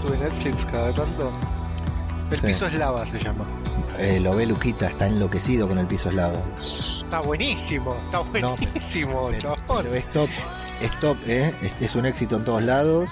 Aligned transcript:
que, 0.00 0.08
sube 0.08 0.18
Netflix 0.18 0.64
cada 0.66 0.92
tanto? 0.94 1.30
El 2.30 2.38
Sí. 2.40 2.46
piso 2.46 2.66
es 2.66 2.74
lava 2.74 3.06
se 3.06 3.18
llama. 3.18 3.46
Eh, 3.98 4.20
lo 4.20 4.34
ve 4.36 4.46
Luquita, 4.46 4.86
está 4.86 5.06
enloquecido 5.06 5.66
con 5.66 5.78
el 5.78 5.86
piso 5.86 6.08
eslavo. 6.10 6.42
Está 7.04 7.20
buenísimo, 7.20 7.96
está 8.02 8.18
No, 8.18 8.24
buenísimo, 8.56 9.28
Pero, 9.30 9.38
chabón. 9.56 9.82
pero 9.82 9.94
es 9.94 10.04
top, 10.12 10.28
es 10.82 11.00
top, 11.00 11.16
¿eh? 11.26 11.54
Es, 11.62 11.72
es 11.80 11.94
un 11.96 12.04
éxito 12.06 12.36
en 12.36 12.44
todos 12.44 12.62
lados. 12.62 13.10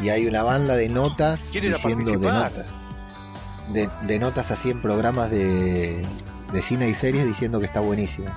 Y 0.00 0.08
hay 0.08 0.26
una 0.26 0.42
banda 0.42 0.76
de 0.76 0.88
notas 0.88 1.48
¿Quiere 1.52 1.68
ir 1.68 1.74
a 1.74 1.76
diciendo 1.76 2.10
de 2.18 2.32
notas. 2.32 2.66
De, 3.72 3.88
de 4.02 4.18
notas 4.18 4.50
así 4.50 4.70
en 4.70 4.80
programas 4.82 5.30
de, 5.30 6.02
de 6.52 6.62
cine 6.62 6.88
y 6.88 6.94
series 6.94 7.24
diciendo 7.26 7.58
que 7.60 7.66
está 7.66 7.80
buenísimo. 7.80 8.28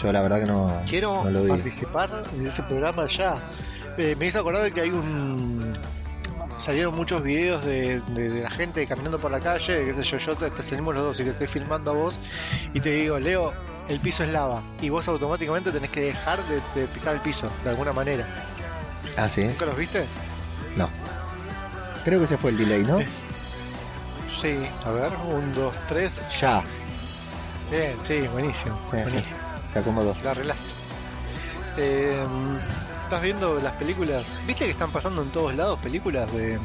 Yo 0.00 0.12
la 0.12 0.20
verdad 0.22 0.40
que 0.40 0.46
no, 0.46 0.80
Quiero 0.88 1.24
no 1.24 1.30
lo 1.30 1.42
vi. 1.42 1.48
participar 1.48 2.22
en 2.38 2.46
ese 2.46 2.62
programa 2.64 3.06
ya. 3.06 3.36
Eh, 3.98 4.14
me 4.18 4.26
hizo 4.26 4.38
acordar 4.40 4.62
de 4.62 4.70
que 4.72 4.80
hay 4.82 4.90
un. 4.90 5.74
Salieron 6.58 6.94
muchos 6.94 7.22
videos 7.22 7.64
de, 7.64 8.00
de- 8.08 8.30
de 8.30 8.40
la 8.42 8.50
gente 8.50 8.86
caminando 8.86 9.18
por 9.18 9.30
la 9.30 9.40
calle, 9.40 9.84
qué 9.84 9.94
sé 9.94 10.02
yo, 10.02 10.18
yo 10.18 10.34
te, 10.34 10.50
te 10.50 10.62
salimos 10.62 10.94
los 10.94 11.04
dos 11.04 11.20
y 11.20 11.24
te 11.24 11.30
estoy 11.30 11.46
filmando 11.46 11.92
a 11.92 11.94
vos 11.94 12.18
y 12.74 12.80
te 12.80 12.90
digo, 12.90 13.18
Leo, 13.18 13.52
el 13.88 14.00
piso 14.00 14.24
es 14.24 14.30
lava 14.30 14.62
y 14.80 14.88
vos 14.88 15.06
automáticamente 15.08 15.70
tenés 15.70 15.90
que 15.90 16.00
dejar 16.00 16.38
de, 16.44 16.56
de 16.80 16.86
pisar 16.88 17.14
el 17.14 17.20
piso, 17.20 17.48
de 17.64 17.70
alguna 17.70 17.92
manera. 17.92 18.26
Ah, 19.16 19.28
sí, 19.28 19.44
¿Nunca 19.44 19.66
los 19.66 19.76
viste? 19.76 20.04
no. 20.76 20.88
Creo 22.04 22.18
que 22.20 22.24
ese 22.26 22.36
fue 22.38 22.50
el 22.50 22.58
delay, 22.58 22.82
¿no? 22.84 22.98
Sí, 24.40 24.56
a 24.84 24.90
ver, 24.92 25.12
un, 25.32 25.52
dos, 25.52 25.74
tres, 25.88 26.20
Ya, 26.40 26.62
bien, 27.72 27.96
sí, 28.06 28.20
buenísimo. 28.32 28.78
Sí, 28.88 28.96
buenísimo. 28.98 29.22
sí. 29.24 29.72
se 29.72 29.78
acomodó. 29.80 30.14
La 30.22 30.30
arreglaste. 30.30 30.62
Eh, 31.76 32.24
¿Estás 33.08 33.22
viendo 33.22 33.58
las 33.60 33.72
películas? 33.74 34.22
¿Viste 34.46 34.66
que 34.66 34.70
están 34.72 34.92
pasando 34.92 35.22
en 35.22 35.30
todos 35.30 35.54
lados 35.54 35.78
películas 35.78 36.30
de, 36.34 36.58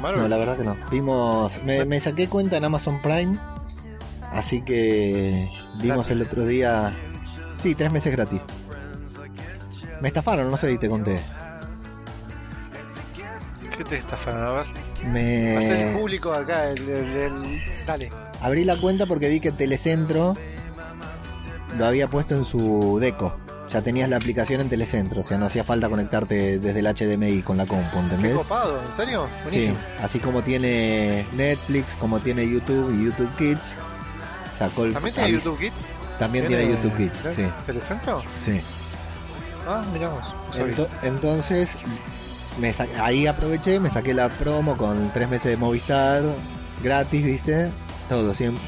Marvel? 0.00 0.22
No, 0.22 0.28
la 0.28 0.36
verdad 0.36 0.56
que 0.56 0.62
no. 0.62 0.76
Vimos, 0.92 1.60
me, 1.64 1.84
me 1.84 1.98
saqué 1.98 2.28
cuenta 2.28 2.56
en 2.58 2.64
Amazon 2.64 3.02
Prime, 3.02 3.36
así 4.30 4.62
que 4.62 5.50
vimos 5.80 6.08
el 6.10 6.22
otro 6.22 6.44
día. 6.46 6.92
Sí, 7.64 7.74
tres 7.74 7.90
meses 7.92 8.12
gratis. 8.12 8.42
Me 10.00 10.06
estafaron, 10.06 10.48
no 10.48 10.56
sé 10.56 10.70
si 10.70 10.78
te 10.78 10.88
conté. 10.88 11.18
¿Qué 13.76 13.82
te 13.82 13.96
estafaron? 13.96 14.40
A 14.40 14.50
ver. 14.50 14.66
Hacer 15.58 15.80
el 15.80 15.92
Me 15.92 15.98
público 15.98 16.32
acá, 16.32 16.70
el, 16.70 16.78
el- 16.88 17.16
el- 17.16 17.62
Dale. 17.84 18.12
abrí 18.40 18.64
la 18.64 18.76
cuenta 18.80 19.06
porque 19.06 19.28
vi 19.28 19.40
que 19.40 19.50
Telecentro 19.50 20.36
lo 21.76 21.86
había 21.86 22.06
puesto 22.08 22.36
en 22.36 22.44
su 22.44 22.98
deco. 23.00 23.36
Ya 23.74 23.82
tenías 23.82 24.08
la 24.08 24.16
aplicación 24.16 24.60
en 24.60 24.68
Telecentro, 24.68 25.20
o 25.20 25.24
sea, 25.24 25.36
no 25.36 25.46
hacía 25.46 25.64
falta 25.64 25.88
conectarte 25.88 26.60
desde 26.60 26.78
el 26.78 26.86
HDMI 26.86 27.42
con 27.42 27.56
la 27.56 27.66
compu, 27.66 27.90
Qué 27.92 27.98
¿entendés? 27.98 28.34
copado, 28.36 28.80
¿en 28.86 28.92
serio? 28.92 29.26
Sí, 29.26 29.42
Buenísimo. 29.50 29.76
así 30.00 30.18
como 30.20 30.42
tiene 30.42 31.26
Netflix, 31.32 31.94
como 31.98 32.20
tiene 32.20 32.48
YouTube 32.48 32.94
y 32.96 33.04
YouTube 33.06 33.34
Kids, 33.36 33.74
sacó 34.56 34.84
el 34.84 34.92
¿También 34.94 35.12
tiene 35.14 35.32
YouTube 35.32 35.58
Kids? 35.58 35.88
También 36.20 36.46
tiene 36.46 36.68
YouTube 36.68 36.96
Kids, 36.96 37.34
sí, 37.34 37.42
¿Telecentro? 37.66 38.22
sí. 38.38 38.60
Ah, 39.66 39.82
miramos. 39.92 40.22
Ento- 40.56 40.88
entonces, 41.02 41.76
me 42.60 42.72
ahí 43.02 43.26
aproveché, 43.26 43.80
me 43.80 43.90
saqué 43.90 44.14
la 44.14 44.28
promo 44.28 44.76
con 44.76 45.10
tres 45.12 45.28
meses 45.28 45.50
de 45.50 45.56
Movistar, 45.56 46.22
gratis, 46.80 47.24
¿viste? 47.24 47.70
Todo, 48.08 48.34
siempre. 48.34 48.62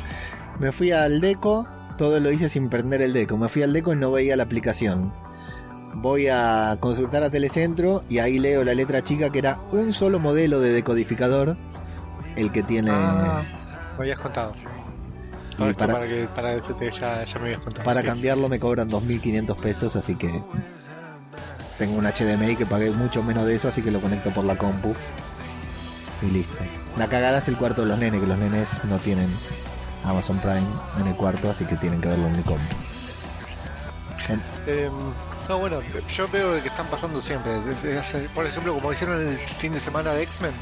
Me 0.59 0.73
fui 0.73 0.91
al 0.91 1.21
Deco, 1.21 1.69
todo 1.97 2.21
lo 2.21 2.31
hice 2.31 2.49
sin 2.49 2.69
prender 2.69 3.03
el 3.03 3.12
Deco. 3.12 3.37
Me 3.37 3.49
fui 3.49 3.62
al 3.62 3.73
Deco 3.73 3.93
y 3.93 3.97
no 3.97 4.11
veía 4.12 4.37
la 4.37 4.43
aplicación. 4.45 5.12
Voy 5.95 6.29
a 6.29 6.77
consultar 6.81 7.23
a 7.23 7.31
Telecentro 7.31 8.03
y 8.09 8.19
ahí 8.19 8.39
leo 8.39 8.65
la 8.65 8.75
letra 8.75 9.03
chica 9.03 9.31
que 9.31 9.39
era 9.39 9.59
un 9.73 9.93
solo 9.93 10.19
modelo 10.19 10.61
de 10.61 10.73
decodificador 10.73 11.56
el 12.37 12.53
que 12.53 12.62
tiene 12.62 12.91
Ah, 12.93 13.43
me 13.97 14.05
habías 14.05 14.19
contado. 14.21 14.53
Todo 15.56 15.73
para, 15.73 15.95
para, 15.95 16.06
que, 16.06 16.29
para 16.35 16.49
decirte, 16.51 16.91
ya, 16.91 17.25
ya 17.25 17.39
me 17.39 17.55
contado. 17.56 17.83
para 17.85 18.01
Sí. 18.03 18.06
cambiarlo 18.06 18.49
me 18.51 18.61
cobran 18.61 18.91
2.500 18.91 19.56
pesos, 19.56 19.97
así 19.97 20.15
que 20.17 20.29
tengo 21.79 21.97
un 21.97 22.05
HDMI 22.05 22.56
que 22.56 22.67
pagué 22.67 22.91
mucho 22.91 23.23
menos 23.23 23.47
de 23.47 23.55
eso, 23.55 23.69
así 23.69 23.81
que 23.81 23.91
lo 23.91 24.03
conecto 24.03 24.29
por 24.33 24.45
la 24.45 24.56
compu 24.56 24.95
y 26.21 26.27
listo. 26.31 26.59
La 26.99 27.06
cagada 27.06 27.39
es 27.39 27.49
el 27.49 27.56
cuarto 27.56 27.83
de 27.83 27.89
los 27.89 27.99
nenes, 27.99 28.21
que 28.21 28.27
los 28.27 28.37
nenes 28.39 28.69
no 28.85 28.99
tienen 28.99 29.29
Amazon 30.05 30.39
Prime 30.39 30.67
en 31.01 31.07
el 31.09 31.15
cuarto, 31.17 31.51
así 31.51 31.65
que 31.65 31.77
tienen 31.77 32.01
que 32.01 32.09
verlo 32.09 32.27
en 32.27 32.33
mi. 32.33 32.43
En- 34.29 34.43
Eh, 34.67 34.91
no, 35.49 35.59
bueno, 35.59 35.79
yo 36.09 36.29
veo 36.29 36.61
que 36.62 36.69
están 36.69 36.87
pasando 36.87 37.21
siempre. 37.21 37.61
Desde 37.61 37.99
hace- 37.99 38.29
por 38.35 38.45
ejemplo, 38.47 38.75
como 38.75 38.93
hicieron 38.93 39.21
el 39.29 39.37
fin 39.39 39.73
de 39.73 39.81
semana 39.81 40.12
de 40.12 40.23
X-Men, 40.25 40.53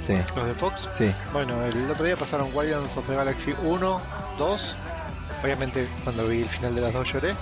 sí, 0.00 0.14
los 0.34 0.46
de 0.46 0.54
Fox. 0.54 0.86
sí, 0.92 1.12
Bueno, 1.32 1.62
el 1.64 1.90
otro 1.90 2.04
día 2.04 2.16
pasaron 2.16 2.50
Guardians 2.52 2.96
of 2.96 3.06
the 3.06 3.14
Galaxy 3.14 3.54
1, 3.62 4.00
2. 4.38 4.76
Obviamente, 5.42 5.88
cuando 6.04 6.26
vi 6.28 6.42
el 6.42 6.48
final 6.48 6.74
de 6.74 6.80
las 6.82 6.92
dos 6.92 7.12
lloré. 7.12 7.34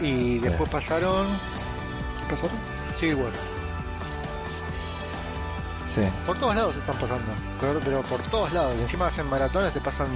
Y 0.00 0.38
después 0.40 0.68
pasaron. 0.70 1.26
¿Qué 2.28 2.34
pasaron? 2.34 2.56
Civil 2.96 3.14
War. 3.16 3.32
Sí. 5.96 6.08
Por 6.26 6.38
todos 6.38 6.54
lados 6.54 6.76
están 6.76 6.96
pasando. 6.96 7.32
Pero, 7.60 7.80
pero 7.84 8.02
por 8.02 8.20
todos 8.22 8.52
lados. 8.52 8.74
Y 8.78 8.82
encima 8.82 9.06
hacen 9.06 9.28
maratones, 9.28 9.72
te 9.72 9.80
pasan 9.80 10.08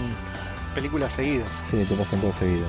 películas 0.74 1.12
seguidas. 1.12 1.48
Sí, 1.70 1.84
te 1.84 1.94
pasan 1.94 2.20
todo 2.20 2.32
seguido. 2.32 2.66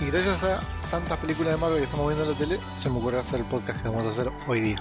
Y 0.00 0.06
gracias 0.06 0.44
a 0.44 0.60
tantas 0.90 1.18
películas 1.18 1.54
de 1.54 1.60
Marvel 1.60 1.78
que 1.78 1.84
estamos 1.84 2.06
viendo 2.06 2.24
en 2.24 2.32
la 2.32 2.38
tele, 2.38 2.60
se 2.76 2.90
me 2.90 2.98
ocurrió 2.98 3.20
hacer 3.20 3.40
el 3.40 3.46
podcast 3.46 3.80
que 3.80 3.88
vamos 3.88 4.06
a 4.06 4.10
hacer 4.10 4.30
hoy 4.46 4.60
día. 4.60 4.76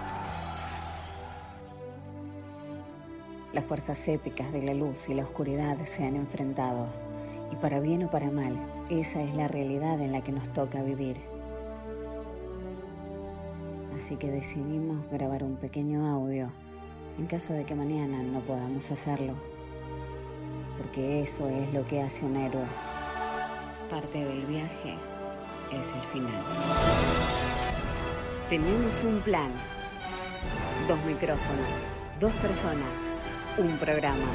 Las 3.53 3.65
fuerzas 3.65 4.07
épicas 4.07 4.51
de 4.51 4.63
la 4.63 4.73
luz 4.73 5.07
y 5.09 5.13
la 5.13 5.23
oscuridad 5.23 5.77
se 5.85 6.05
han 6.05 6.15
enfrentado. 6.15 6.87
Y 7.51 7.55
para 7.57 7.79
bien 7.79 8.03
o 8.03 8.09
para 8.09 8.31
mal, 8.31 8.57
esa 8.89 9.21
es 9.21 9.35
la 9.35 9.47
realidad 9.47 10.01
en 10.01 10.11
la 10.11 10.21
que 10.23 10.31
nos 10.31 10.51
toca 10.51 10.81
vivir. 10.81 11.21
Así 13.95 14.15
que 14.15 14.31
decidimos 14.31 15.07
grabar 15.11 15.43
un 15.43 15.55
pequeño 15.57 16.07
audio 16.07 16.51
en 17.17 17.27
caso 17.27 17.53
de 17.53 17.65
que 17.65 17.75
mañana 17.75 18.21
no 18.23 18.39
podamos 18.41 18.89
hacerlo. 18.91 19.33
Porque 20.77 21.21
eso 21.21 21.47
es 21.47 21.73
lo 21.73 21.85
que 21.85 22.01
hace 22.01 22.25
un 22.25 22.35
héroe. 22.35 22.65
Parte 23.89 24.23
del 24.23 24.45
viaje 24.45 24.95
es 25.71 25.91
el 25.93 26.01
final. 26.11 26.43
Tenemos 28.49 29.03
un 29.03 29.19
plan. 29.21 29.51
Dos 30.87 30.99
micrófonos, 31.05 31.67
dos 32.19 32.31
personas, 32.33 32.99
un 33.57 33.77
programa. 33.77 34.25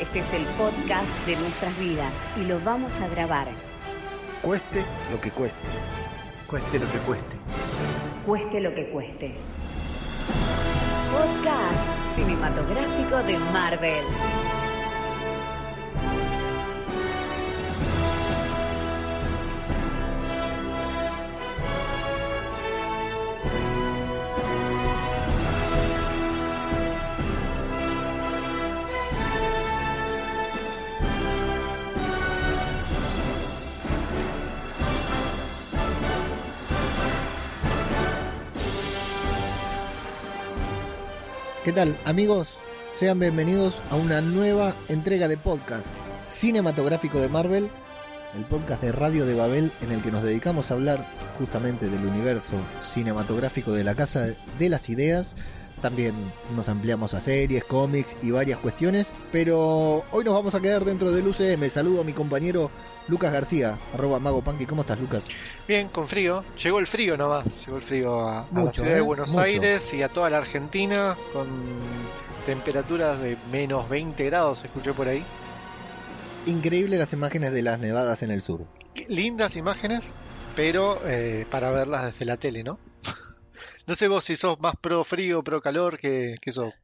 Este 0.00 0.18
es 0.20 0.32
el 0.34 0.44
podcast 0.58 1.26
de 1.26 1.36
nuestras 1.36 1.76
vidas 1.78 2.12
y 2.36 2.44
lo 2.44 2.60
vamos 2.60 3.00
a 3.00 3.08
grabar. 3.08 3.48
Cueste 4.42 4.84
lo 5.10 5.20
que 5.20 5.30
cueste. 5.30 5.58
Cueste 6.46 6.78
lo 6.78 6.90
que 6.92 6.98
cueste. 6.98 7.36
Cueste 8.26 8.60
lo 8.60 8.74
que 8.74 8.90
cueste. 8.90 9.34
Podcast 11.14 12.16
cinematográfico 12.16 13.22
de 13.22 13.38
Marvel. 13.52 14.43
¿Qué 41.64 41.72
tal, 41.72 41.96
amigos? 42.04 42.58
Sean 42.92 43.18
bienvenidos 43.18 43.82
a 43.90 43.96
una 43.96 44.20
nueva 44.20 44.74
entrega 44.88 45.28
de 45.28 45.38
podcast 45.38 45.86
cinematográfico 46.28 47.18
de 47.20 47.30
Marvel, 47.30 47.70
el 48.36 48.44
podcast 48.44 48.82
de 48.82 48.92
Radio 48.92 49.24
de 49.24 49.34
Babel 49.34 49.72
en 49.80 49.90
el 49.90 50.02
que 50.02 50.12
nos 50.12 50.22
dedicamos 50.22 50.70
a 50.70 50.74
hablar 50.74 51.08
justamente 51.38 51.88
del 51.88 52.04
universo 52.04 52.52
cinematográfico 52.82 53.72
de 53.72 53.82
la 53.82 53.94
Casa 53.94 54.26
de 54.58 54.68
las 54.68 54.90
Ideas. 54.90 55.36
También 55.80 56.12
nos 56.54 56.68
ampliamos 56.68 57.14
a 57.14 57.22
series, 57.22 57.64
cómics 57.64 58.14
y 58.20 58.30
varias 58.30 58.58
cuestiones, 58.58 59.14
pero 59.32 60.04
hoy 60.12 60.22
nos 60.22 60.34
vamos 60.34 60.54
a 60.54 60.60
quedar 60.60 60.84
dentro 60.84 61.12
del 61.12 61.26
UCM. 61.26 61.70
Saludo 61.70 62.02
a 62.02 62.04
mi 62.04 62.12
compañero 62.12 62.70
Lucas 63.08 63.32
García, 63.32 63.78
arroba 63.92 64.18
Mago 64.18 64.42
Punky. 64.42 64.66
¿Cómo 64.66 64.82
estás, 64.82 64.98
Lucas? 64.98 65.24
Bien, 65.68 65.88
con 65.88 66.08
frío. 66.08 66.44
Llegó 66.62 66.78
el 66.78 66.86
frío 66.86 67.16
nomás. 67.16 67.64
Llegó 67.66 67.76
el 67.76 67.82
frío 67.82 68.20
a, 68.20 68.40
a 68.40 68.46
Mucho, 68.50 68.66
la 68.66 68.72
ciudad 68.72 68.90
de 68.90 68.98
¿eh? 68.98 69.00
Buenos 69.00 69.30
Mucho. 69.30 69.40
Aires 69.40 69.94
y 69.94 70.02
a 70.02 70.08
toda 70.08 70.30
la 70.30 70.38
Argentina 70.38 71.16
con 71.32 71.48
temperaturas 72.46 73.20
de 73.20 73.36
menos 73.50 73.88
20 73.88 74.24
grados, 74.24 74.64
escuché 74.64 74.92
por 74.92 75.08
ahí. 75.08 75.24
Increíble 76.46 76.98
las 76.98 77.12
imágenes 77.12 77.52
de 77.52 77.62
las 77.62 77.78
nevadas 77.78 78.22
en 78.22 78.30
el 78.30 78.42
sur. 78.42 78.66
Lindas 79.08 79.56
imágenes, 79.56 80.14
pero 80.54 81.00
eh, 81.06 81.46
para 81.50 81.70
verlas 81.70 82.04
desde 82.04 82.24
la 82.26 82.36
tele, 82.36 82.62
¿no? 82.62 82.78
no 83.86 83.94
sé 83.94 84.08
vos 84.08 84.24
si 84.24 84.36
sos 84.36 84.60
más 84.60 84.76
pro 84.76 85.04
frío, 85.04 85.42
pro 85.42 85.60
calor, 85.60 85.98
que, 85.98 86.36
que 86.40 86.52
sos. 86.52 86.74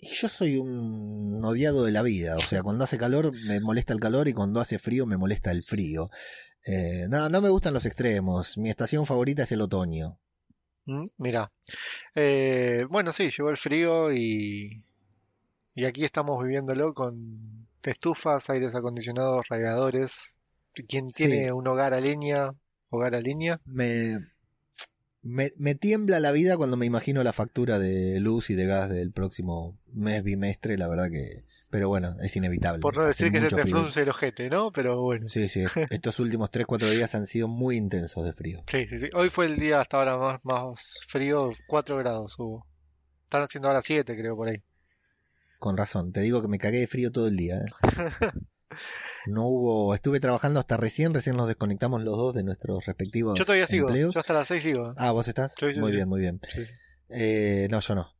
Y 0.00 0.10
Yo 0.14 0.28
soy 0.28 0.56
un 0.58 1.40
odiado 1.44 1.84
de 1.84 1.90
la 1.92 2.02
vida, 2.02 2.36
o 2.36 2.46
sea, 2.46 2.62
cuando 2.62 2.84
hace 2.84 2.98
calor 2.98 3.32
me 3.32 3.58
molesta 3.60 3.92
el 3.92 3.98
calor 4.00 4.28
y 4.28 4.32
cuando 4.32 4.60
hace 4.60 4.78
frío 4.78 5.06
me 5.06 5.16
molesta 5.16 5.50
el 5.50 5.64
frío. 5.64 6.08
Eh, 6.64 7.06
no, 7.08 7.28
no 7.28 7.40
me 7.40 7.48
gustan 7.48 7.74
los 7.74 7.84
extremos, 7.86 8.56
mi 8.58 8.70
estación 8.70 9.06
favorita 9.06 9.42
es 9.42 9.52
el 9.52 9.60
otoño. 9.60 10.18
¿Mm? 10.86 11.06
Mirá. 11.18 11.50
Eh, 12.14 12.84
bueno, 12.88 13.12
sí, 13.12 13.28
llegó 13.30 13.50
el 13.50 13.56
frío 13.56 14.12
y, 14.12 14.84
y 15.74 15.84
aquí 15.84 16.04
estamos 16.04 16.42
viviéndolo 16.44 16.94
con 16.94 17.66
estufas, 17.82 18.48
aires 18.50 18.74
acondicionados, 18.74 19.46
radiadores. 19.48 20.32
Quien 20.88 21.10
Sí. 21.10 21.26
tiene 21.26 21.52
un 21.52 21.66
hogar 21.66 21.92
a 21.92 22.00
leña, 22.00 22.52
hogar 22.90 23.14
a 23.16 23.20
leña, 23.20 23.56
Me, 23.64 24.18
me, 25.22 25.52
me 25.56 25.74
tiembla 25.74 26.20
la 26.20 26.32
vida 26.32 26.56
cuando 26.56 26.76
me 26.76 26.86
imagino 26.86 27.22
la 27.22 27.32
factura 27.32 27.78
de 27.78 28.20
luz 28.20 28.50
y 28.50 28.54
de 28.54 28.66
gas 28.66 28.88
del 28.90 29.12
próximo 29.12 29.78
mes 29.92 30.22
bimestre, 30.22 30.76
la 30.78 30.88
verdad 30.88 31.10
que... 31.10 31.44
Pero 31.70 31.88
bueno, 31.88 32.14
es 32.22 32.34
inevitable. 32.34 32.80
por 32.80 32.96
no 32.96 33.02
hace 33.02 33.26
decir 33.26 33.30
que 33.30 33.40
se 33.40 33.50
te 33.50 33.58
frío. 33.58 33.76
frunce 33.76 34.00
el 34.00 34.08
ojete, 34.08 34.48
¿no? 34.48 34.72
Pero 34.72 35.02
bueno. 35.02 35.28
Sí, 35.28 35.48
sí, 35.50 35.64
estos 35.90 36.18
últimos 36.18 36.50
3-4 36.50 36.90
días 36.90 37.14
han 37.14 37.26
sido 37.26 37.46
muy 37.46 37.76
intensos 37.76 38.24
de 38.24 38.32
frío. 38.32 38.62
Sí, 38.66 38.86
sí, 38.88 38.98
sí. 38.98 39.08
Hoy 39.14 39.28
fue 39.28 39.44
el 39.46 39.58
día 39.58 39.80
hasta 39.80 39.98
ahora 39.98 40.16
más, 40.16 40.40
más 40.44 40.80
frío, 41.06 41.50
4 41.66 41.98
grados 41.98 42.34
hubo. 42.38 42.66
Están 43.24 43.42
haciendo 43.42 43.68
ahora 43.68 43.82
7, 43.82 44.16
creo, 44.16 44.34
por 44.34 44.48
ahí. 44.48 44.62
Con 45.58 45.76
razón, 45.76 46.12
te 46.12 46.20
digo 46.20 46.40
que 46.40 46.48
me 46.48 46.58
cagué 46.58 46.78
de 46.78 46.86
frío 46.86 47.12
todo 47.12 47.28
el 47.28 47.36
día. 47.36 47.56
¿eh? 47.58 47.70
No 49.28 49.46
hubo, 49.46 49.94
estuve 49.94 50.20
trabajando 50.20 50.58
hasta 50.58 50.76
recién, 50.76 51.12
recién 51.12 51.36
nos 51.36 51.48
desconectamos 51.48 52.02
los 52.02 52.16
dos 52.16 52.34
de 52.34 52.42
nuestros 52.42 52.86
respectivos 52.86 53.38
Yo 53.38 53.44
todavía 53.44 53.66
sigo, 53.66 53.94
yo 53.94 54.10
hasta 54.14 54.32
las 54.32 54.48
6 54.48 54.62
sigo. 54.62 54.92
Ah, 54.96 55.12
vos 55.12 55.28
estás. 55.28 55.54
Muy 55.78 55.92
bien, 55.92 56.08
muy 56.08 56.20
bien. 56.20 56.40
Sí. 56.48 56.62
Eh, 57.10 57.68
no, 57.70 57.80
yo 57.80 57.94
no. 57.94 58.14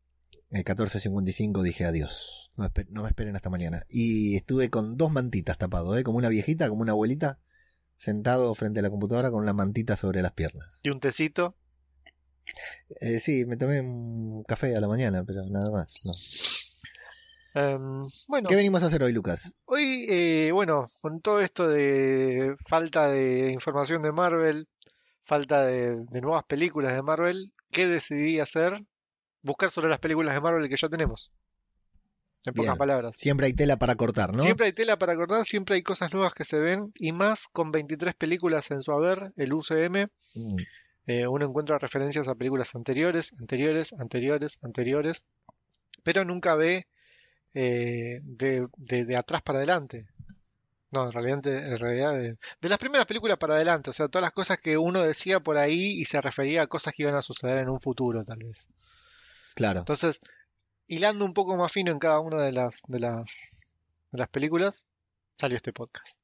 El 0.50 0.64
14.55 0.64 1.62
dije 1.62 1.84
adiós. 1.84 2.52
No, 2.56 2.70
no 2.88 3.02
me 3.02 3.08
esperen 3.08 3.36
hasta 3.36 3.50
mañana. 3.50 3.84
Y 3.88 4.36
estuve 4.36 4.70
con 4.70 4.96
dos 4.96 5.10
mantitas 5.10 5.58
tapado, 5.58 5.96
¿eh? 5.96 6.02
como 6.02 6.18
una 6.18 6.28
viejita, 6.28 6.68
como 6.68 6.82
una 6.82 6.92
abuelita, 6.92 7.38
sentado 7.96 8.54
frente 8.54 8.80
a 8.80 8.82
la 8.82 8.90
computadora 8.90 9.30
con 9.30 9.42
una 9.42 9.52
mantita 9.52 9.96
sobre 9.96 10.22
las 10.22 10.32
piernas. 10.32 10.68
Y 10.82 10.90
un 10.90 11.00
tecito. 11.00 11.56
Eh, 13.00 13.20
sí, 13.20 13.44
me 13.44 13.56
tomé 13.56 13.80
un 13.80 14.42
café 14.44 14.74
a 14.74 14.80
la 14.80 14.88
mañana, 14.88 15.24
pero 15.24 15.42
nada 15.48 15.70
más. 15.70 15.94
No. 16.04 16.12
Em, 17.58 18.02
bueno, 18.28 18.48
¿Qué 18.48 18.54
venimos 18.54 18.82
a 18.82 18.86
hacer 18.86 19.02
hoy, 19.02 19.12
Lucas? 19.12 19.50
hoy, 19.64 20.06
eh, 20.08 20.50
bueno, 20.52 20.86
con 21.00 21.20
todo 21.20 21.40
esto 21.40 21.66
de 21.68 22.54
falta 22.68 23.08
de 23.08 23.50
información 23.52 24.02
de 24.02 24.12
Marvel, 24.12 24.68
falta 25.24 25.64
de, 25.64 25.96
de 26.10 26.20
nuevas 26.20 26.44
películas 26.44 26.94
de 26.94 27.02
Marvel, 27.02 27.52
¿qué 27.72 27.88
decidí 27.88 28.38
hacer? 28.38 28.80
Buscar 29.42 29.70
sobre 29.70 29.88
las 29.88 29.98
películas 29.98 30.34
de 30.34 30.40
Marvel 30.40 30.68
que 30.68 30.76
ya 30.76 30.88
tenemos. 30.88 31.32
En 32.44 32.54
pocas 32.54 32.78
palabras. 32.78 33.14
Siempre 33.16 33.46
hay 33.46 33.52
tela 33.54 33.76
para 33.76 33.96
cortar, 33.96 34.32
¿no? 34.32 34.44
Siempre 34.44 34.66
hay 34.66 34.72
tela 34.72 34.96
para 34.96 35.16
cortar, 35.16 35.44
siempre 35.44 35.74
hay 35.74 35.82
cosas 35.82 36.14
nuevas 36.14 36.34
que 36.34 36.44
se 36.44 36.58
ven, 36.60 36.92
y 36.98 37.10
más 37.10 37.48
con 37.48 37.72
23 37.72 38.14
películas 38.14 38.70
en 38.70 38.82
su 38.84 38.92
haber, 38.92 39.32
el 39.36 39.52
UCM, 39.52 40.06
Mm. 40.34 40.56
eh, 41.08 41.26
uno 41.26 41.46
encuentra 41.46 41.78
referencias 41.78 42.28
a 42.28 42.34
películas 42.36 42.74
anteriores, 42.76 43.32
anteriores, 43.40 43.92
anteriores, 43.94 44.58
anteriores, 44.62 45.24
pero 46.04 46.24
nunca 46.24 46.54
ve 46.54 46.86
eh, 47.54 48.20
de, 48.22 48.66
de- 48.76 49.04
de 49.04 49.16
atrás 49.16 49.42
para 49.42 49.58
adelante. 49.58 50.06
No, 50.90 51.06
en 51.06 51.12
realidad, 51.12 51.46
en 51.46 51.78
realidad 51.78 52.12
de, 52.14 52.36
de 52.60 52.68
las 52.68 52.78
primeras 52.78 53.06
películas 53.06 53.36
para 53.36 53.54
adelante, 53.56 53.90
o 53.90 53.92
sea, 53.92 54.08
todas 54.08 54.22
las 54.22 54.32
cosas 54.32 54.58
que 54.58 54.78
uno 54.78 55.02
decía 55.02 55.38
por 55.40 55.58
ahí 55.58 56.00
y 56.00 56.04
se 56.06 56.20
refería 56.20 56.62
a 56.62 56.66
cosas 56.66 56.94
que 56.94 57.02
iban 57.02 57.14
a 57.14 57.20
suceder 57.22 57.58
en 57.58 57.68
un 57.68 57.78
futuro, 57.80 58.24
tal 58.24 58.38
vez. 58.38 58.66
Claro. 59.54 59.80
Entonces, 59.80 60.18
hilando 60.86 61.24
un 61.26 61.34
poco 61.34 61.56
más 61.56 61.70
fino 61.72 61.92
en 61.92 61.98
cada 61.98 62.20
una 62.20 62.42
de 62.42 62.52
las, 62.52 62.80
de 62.86 63.00
las, 63.00 63.50
de 64.12 64.18
las 64.18 64.28
películas, 64.28 64.84
salió 65.36 65.56
este 65.58 65.74
podcast. 65.74 66.20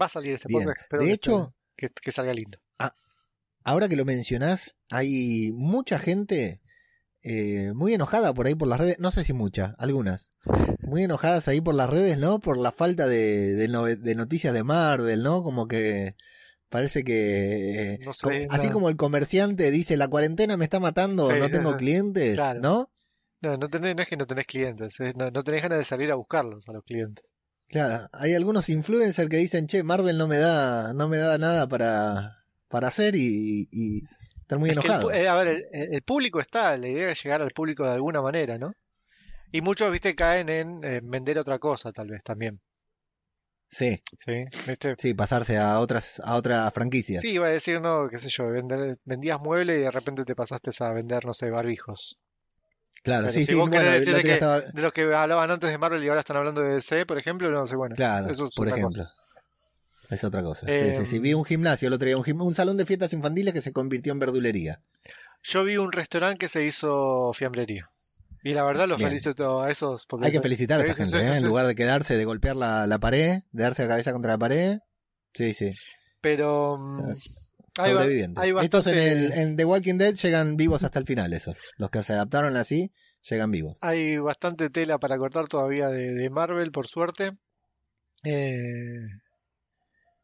Va 0.00 0.06
a 0.06 0.08
salir 0.08 0.32
este 0.34 0.48
Bien. 0.48 0.62
podcast, 0.64 0.80
espero 0.82 1.02
De 1.02 1.08
que, 1.08 1.12
hecho, 1.14 1.54
que, 1.76 1.88
que 1.90 2.12
salga 2.12 2.32
lindo. 2.32 2.58
ahora 3.64 3.88
que 3.90 3.96
lo 3.96 4.06
mencionás, 4.06 4.74
hay 4.88 5.52
mucha 5.52 5.98
gente 5.98 6.62
eh, 7.22 7.72
muy 7.74 7.94
enojada 7.94 8.32
por 8.34 8.46
ahí 8.46 8.54
por 8.54 8.68
las 8.68 8.78
redes, 8.80 8.98
no 8.98 9.10
sé 9.10 9.24
si 9.24 9.32
mucha, 9.32 9.74
algunas, 9.78 10.30
muy 10.80 11.02
enojadas 11.04 11.48
ahí 11.48 11.60
por 11.60 11.74
las 11.74 11.90
redes, 11.90 12.18
¿no? 12.18 12.38
Por 12.40 12.58
la 12.58 12.72
falta 12.72 13.06
de, 13.08 13.54
de, 13.54 13.68
no- 13.68 13.84
de 13.84 14.14
noticias 14.14 14.54
de 14.54 14.64
Marvel, 14.64 15.22
¿no? 15.22 15.42
Como 15.42 15.66
que 15.68 16.14
parece 16.68 17.02
que... 17.04 17.94
eh, 17.94 17.98
No 18.04 18.12
sé, 18.12 18.46
así 18.50 18.70
como 18.70 18.88
el 18.88 18.96
comerciante 18.96 19.70
dice, 19.70 19.96
la 19.96 20.08
cuarentena 20.08 20.56
me 20.56 20.64
está 20.64 20.80
matando, 20.80 21.30
Sí, 21.32 21.38
no 21.38 21.50
tengo 21.50 21.76
clientes, 21.76 22.34
Claro. 22.34 22.60
¿no? 22.60 22.90
No, 23.40 23.56
no, 23.56 23.68
tenés, 23.68 23.94
no 23.94 24.02
es 24.02 24.08
que 24.08 24.16
no 24.16 24.26
tenés 24.26 24.46
clientes, 24.46 24.98
es- 25.00 25.16
no, 25.16 25.30
no 25.30 25.44
tenés 25.44 25.62
ganas 25.62 25.78
de 25.78 25.84
salir 25.84 26.10
a 26.10 26.16
buscarlos 26.16 26.68
a 26.68 26.72
los 26.72 26.84
clientes. 26.84 27.24
Claro, 27.68 28.08
hay 28.12 28.34
algunos 28.34 28.68
influencers 28.70 29.28
que 29.28 29.36
dicen, 29.36 29.66
che, 29.66 29.82
Marvel 29.82 30.16
no 30.16 30.26
me 30.26 30.38
da, 30.38 30.94
no 30.94 31.08
me 31.08 31.18
da 31.18 31.36
nada 31.36 31.68
para, 31.68 32.44
para 32.68 32.88
hacer 32.88 33.14
y, 33.14 33.68
y 33.70 34.02
están 34.48 34.60
muy 34.60 34.70
Es 34.70 34.76
el 34.76 34.82
enojados. 34.82 35.12
pu- 35.12 35.14
eh, 35.14 35.28
a 35.28 35.34
ver, 35.36 35.48
el, 35.72 35.94
el 35.94 36.02
público 36.02 36.40
está, 36.40 36.76
la 36.78 36.88
idea 36.88 37.10
es 37.10 37.22
llegar 37.22 37.42
al 37.42 37.50
público 37.50 37.84
de 37.84 37.90
alguna 37.92 38.22
manera, 38.22 38.58
¿no? 38.58 38.72
Y 39.52 39.60
muchos, 39.60 39.90
viste, 39.92 40.14
caen 40.14 40.48
en 40.48 40.80
vender 41.10 41.38
otra 41.38 41.58
cosa, 41.58 41.92
tal 41.92 42.08
vez 42.08 42.22
también. 42.22 42.60
Sí, 43.70 44.02
¿Sí? 44.24 44.44
¿Viste? 44.66 44.94
sí, 44.98 45.12
pasarse 45.14 45.58
a 45.58 45.78
otras, 45.80 46.20
a 46.24 46.36
otras 46.36 46.72
franquicias. 46.72 47.22
Sí, 47.22 47.32
iba 47.32 47.46
a 47.46 47.50
decir, 47.50 47.80
no, 47.80 48.08
qué 48.08 48.18
sé 48.18 48.30
yo, 48.30 48.48
vender, 48.48 48.98
vendías 49.04 49.38
muebles 49.40 49.78
y 49.78 49.82
de 49.82 49.90
repente 49.90 50.24
te 50.24 50.34
pasaste 50.34 50.70
a 50.80 50.92
vender, 50.92 51.26
no 51.26 51.34
sé, 51.34 51.50
barbijos. 51.50 52.18
Claro, 53.02 53.24
Pero 53.26 53.32
sí, 53.34 53.40
si 53.40 53.46
sí, 53.52 53.54
vos 53.54 53.68
bueno, 53.70 53.90
querés 53.90 53.92
el 53.92 53.98
decir 54.00 54.14
otro 54.14 54.22
día 54.22 54.38
que- 54.38 54.44
estaba, 54.44 54.60
De 54.72 54.82
los 54.82 54.92
que 54.92 55.02
hablaban 55.14 55.50
antes 55.50 55.70
de 55.70 55.78
Marvel 55.78 56.02
y 56.04 56.08
ahora 56.08 56.20
están 56.20 56.36
hablando 56.38 56.62
de 56.62 56.74
DC, 56.74 57.04
por 57.06 57.18
ejemplo, 57.18 57.50
no 57.50 57.66
sé, 57.66 57.76
bueno, 57.76 57.94
claro, 57.94 58.30
eso 58.30 58.46
es 58.46 58.54
por 58.54 58.68
ejemplo. 58.68 59.06
Es 60.10 60.24
otra 60.24 60.42
cosa. 60.42 60.66
Sí, 60.66 60.72
Eh, 60.72 60.94
sí, 60.98 61.06
sí. 61.06 61.18
Vi 61.18 61.34
un 61.34 61.44
gimnasio 61.44 61.88
el 61.88 61.94
otro 61.94 62.06
día, 62.06 62.16
un, 62.16 62.24
gim- 62.24 62.42
un 62.42 62.54
salón 62.54 62.76
de 62.76 62.86
fiestas 62.86 63.12
infantiles 63.12 63.52
que 63.52 63.60
se 63.62 63.72
convirtió 63.72 64.12
en 64.12 64.18
verdulería. 64.18 64.80
Yo 65.42 65.64
vi 65.64 65.76
un 65.76 65.92
restaurante 65.92 66.38
que 66.38 66.48
se 66.48 66.64
hizo 66.64 67.32
fiambrería. 67.34 67.90
Y 68.42 68.54
la 68.54 68.62
verdad 68.64 68.88
los 68.88 68.98
Bien. 68.98 69.10
felicito 69.10 69.60
a 69.62 69.70
esos. 69.70 70.06
Porque 70.06 70.26
Hay 70.26 70.32
que 70.32 70.40
felicitar 70.40 70.80
a 70.80 70.84
esa 70.84 70.94
gente, 70.94 71.18
¿eh? 71.18 71.36
En 71.36 71.44
lugar 71.44 71.66
de 71.66 71.74
quedarse, 71.74 72.16
de 72.16 72.24
golpear 72.24 72.56
la, 72.56 72.86
la 72.86 72.98
pared, 72.98 73.42
de 73.52 73.62
darse 73.62 73.82
la 73.82 73.88
cabeza 73.88 74.12
contra 74.12 74.32
la 74.32 74.38
pared. 74.38 74.78
Sí, 75.34 75.52
sí. 75.54 75.72
Pero 76.20 76.76
Hay 77.76 77.92
ba- 77.92 78.00
Sobrevivientes. 78.00 78.42
hay 78.42 78.50
Estos 78.62 78.86
en, 78.86 78.94
bastante- 78.94 79.12
el, 79.12 79.32
en 79.32 79.56
The 79.56 79.64
Walking 79.64 79.98
Dead 79.98 80.14
llegan 80.14 80.56
vivos 80.56 80.82
hasta 80.84 80.98
el 80.98 81.04
final, 81.06 81.32
esos. 81.32 81.58
Los 81.76 81.90
que 81.90 82.02
se 82.02 82.12
adaptaron 82.14 82.56
así, 82.56 82.92
llegan 83.28 83.50
vivos. 83.50 83.76
hay 83.82 84.16
bastante 84.18 84.70
tela 84.70 84.98
para 84.98 85.18
cortar 85.18 85.46
todavía 85.48 85.88
de, 85.88 86.12
de 86.14 86.30
Marvel, 86.30 86.72
por 86.72 86.86
suerte. 86.88 87.32
Eh, 88.24 88.98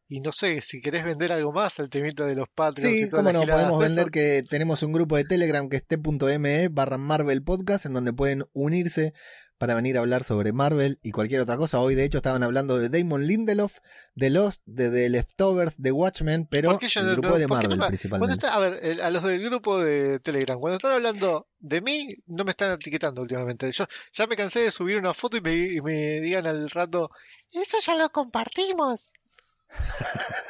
y 0.09 0.21
no 0.21 0.33
sé, 0.33 0.61
si 0.61 0.81
querés 0.81 1.05
vender 1.05 1.33
algo 1.33 1.53
más, 1.53 1.79
el 1.79 1.89
temita 1.89 2.25
de 2.27 2.35
los 2.35 2.49
Patreons 2.55 2.93
Sí, 2.95 3.11
cómo 3.11 3.33
no, 3.33 3.43
podemos 3.47 3.79
vender 3.81 4.11
que 4.11 4.43
tenemos 4.49 4.83
un 4.83 4.93
grupo 4.93 5.17
de 5.17 5.25
Telegram 5.25 5.69
que 5.69 5.77
es 5.77 5.87
t.me 5.87 6.69
barra 6.69 6.99
Marvel 6.99 7.43
Podcast, 7.43 7.87
en 7.87 7.95
donde 7.95 8.13
pueden 8.13 8.45
unirse 8.53 9.15
para 9.57 9.77
venir 9.77 9.97
a 9.97 10.01
hablar 10.01 10.25
sobre 10.25 10.53
Marvel 10.53 10.99
y 11.03 11.13
cualquier 11.13 11.41
otra 11.41 11.57
cosa. 11.57 11.79
Hoy, 11.81 11.95
de 11.95 12.05
hecho, 12.05 12.19
estaban 12.19 12.43
hablando 12.43 12.77
de 12.77 12.89
Damon 12.89 13.25
Lindelof, 13.27 13.79
de 14.17 14.29
Lost, 14.29 14.61
de 14.67 14.91
The 14.91 15.09
Leftovers, 15.09 15.75
de 15.79 15.93
Watchmen, 15.93 16.47
pero 16.51 16.71
¿Por 16.73 16.81
qué 16.81 16.89
yo 16.89 17.01
el 17.01 17.07
no- 17.07 17.13
grupo 17.13 17.29
no- 17.29 17.37
de 17.37 17.47
no 17.47 17.55
Marvel 17.55 17.79
me- 17.79 17.87
principalmente. 17.87 18.35
Está- 18.35 18.55
a 18.55 18.59
ver, 18.59 19.01
a 19.01 19.11
los 19.11 19.23
del 19.23 19.41
grupo 19.45 19.79
de 19.81 20.19
Telegram, 20.19 20.59
cuando 20.59 20.77
están 20.77 20.93
hablando 20.93 21.47
de 21.61 21.81
mí, 21.81 22.15
no 22.27 22.45
me 22.45 22.51
están 22.51 22.73
etiquetando 22.73 23.23
últimamente. 23.23 23.71
Yo 23.71 23.87
ya 24.13 24.27
me 24.27 24.37
cansé 24.37 24.59
de 24.61 24.71
subir 24.73 24.99
una 24.99 25.15
foto 25.15 25.37
y 25.37 25.41
me, 25.41 25.55
y 25.55 25.81
me 25.81 26.21
digan 26.21 26.47
al 26.47 26.69
rato, 26.69 27.11
eso 27.53 27.79
ya 27.81 27.95
lo 27.97 28.11
compartimos. 28.11 29.13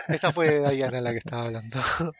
Esta 0.08 0.32
fue 0.32 0.60
Diana 0.70 1.00
la 1.00 1.12
que 1.12 1.18
estaba 1.18 1.44
hablando. 1.44 1.80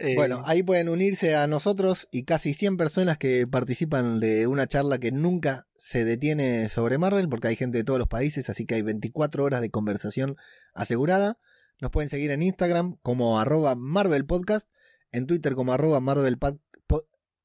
Eh, 0.00 0.14
Bueno, 0.14 0.42
ahí 0.46 0.62
pueden 0.62 0.88
unirse 0.88 1.34
a 1.34 1.48
nosotros 1.48 2.06
y 2.12 2.22
casi 2.22 2.54
100 2.54 2.76
personas 2.76 3.18
que 3.18 3.48
participan 3.48 4.20
de 4.20 4.46
una 4.46 4.68
charla 4.68 4.98
que 4.98 5.10
nunca 5.10 5.66
se 5.76 6.04
detiene 6.04 6.68
sobre 6.68 6.98
Marvel, 6.98 7.28
porque 7.28 7.48
hay 7.48 7.56
gente 7.56 7.78
de 7.78 7.84
todos 7.84 7.98
los 7.98 8.06
países, 8.06 8.48
así 8.48 8.64
que 8.64 8.76
hay 8.76 8.82
24 8.82 9.42
horas 9.42 9.60
de 9.60 9.70
conversación 9.70 10.36
asegurada. 10.72 11.40
Nos 11.80 11.90
pueden 11.90 12.10
seguir 12.10 12.30
en 12.30 12.42
Instagram 12.44 12.96
como 13.02 13.40
arroba 13.40 13.74
Marvel 13.74 14.24
Podcast, 14.24 14.68
en 15.10 15.26
Twitter 15.26 15.56
como 15.56 15.72
arroba 15.72 15.98
Marvel, 15.98 16.38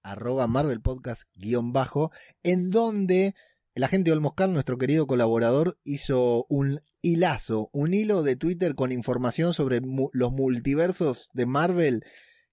arroba 0.04 0.48
Marvel 0.48 0.82
Podcast 0.82 1.24
guion 1.34 1.74
bajo, 1.74 2.12
en 2.44 2.70
donde 2.70 3.34
el 3.76 3.84
agente 3.84 4.12
Olmoscal, 4.12 4.54
nuestro 4.54 4.78
querido 4.78 5.08
colaborador, 5.08 5.78
hizo 5.84 6.46
un 6.50 6.82
hilazo, 7.02 7.70
un 7.74 7.94
hilo 7.94 8.24
de 8.24 8.36
Twitter 8.36 8.76
con 8.76 8.92
información 8.92 9.54
sobre 9.54 9.82
mu- 9.82 10.10
los 10.14 10.32
multiversos 10.32 11.30
de 11.34 11.46
Marvel 11.46 12.04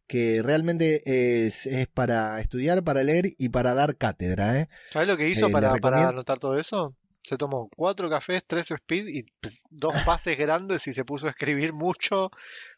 que 0.06 0.42
realmente 0.42 1.02
es, 1.46 1.66
es 1.66 1.86
para 1.86 2.40
estudiar, 2.40 2.82
para 2.82 3.04
leer 3.04 3.34
y 3.38 3.50
para 3.50 3.74
dar 3.74 3.96
cátedra. 3.96 4.58
¿eh? 4.58 4.68
¿Sabes 4.90 5.06
lo 5.06 5.16
que 5.16 5.28
hizo 5.28 5.46
eh, 5.46 5.52
para, 5.52 6.08
anotar 6.08 6.38
todo 6.40 6.58
eso? 6.58 6.96
Se 7.22 7.36
tomó 7.36 7.68
cuatro 7.76 8.10
cafés, 8.10 8.42
tres 8.44 8.72
speed 8.72 9.06
y 9.06 9.22
pues, 9.40 9.62
dos 9.70 9.94
pases 10.04 10.36
grandes 10.36 10.86
y 10.88 10.92
se 10.92 11.04
puso 11.04 11.28
a 11.28 11.30
escribir 11.30 11.72
mucho, 11.72 12.30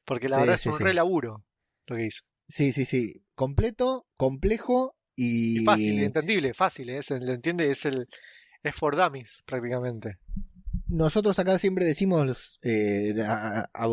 porque 0.04 0.28
la 0.28 0.36
Sí, 0.36 0.42
verdad 0.42 0.56
sí, 0.56 0.68
es 0.68 0.74
un 0.74 0.78
sí. 0.78 0.84
re 0.84 0.94
laburo 0.94 1.42
lo 1.86 1.96
que 1.96 2.04
hizo. 2.06 2.22
Sí, 2.48 2.72
sí, 2.72 2.84
sí. 2.84 3.24
Completo, 3.34 4.04
complejo 4.18 4.94
y... 5.16 5.62
Y 5.62 5.64
fácil, 5.64 5.98
entendible, 6.02 6.52
fácil, 6.52 6.90
¿eh? 6.90 7.02
Se 7.02 7.18
le 7.18 7.32
entiende, 7.32 7.70
es 7.70 7.86
el 7.86 8.06
es 8.62 8.74
for 8.74 8.96
dummies 8.96 9.42
prácticamente. 9.46 10.18
Nosotros 10.88 11.38
acá 11.38 11.58
siempre 11.58 11.84
decimos, 11.84 12.58
eh, 12.62 13.14
a- 13.26 13.68
a- 13.72 13.88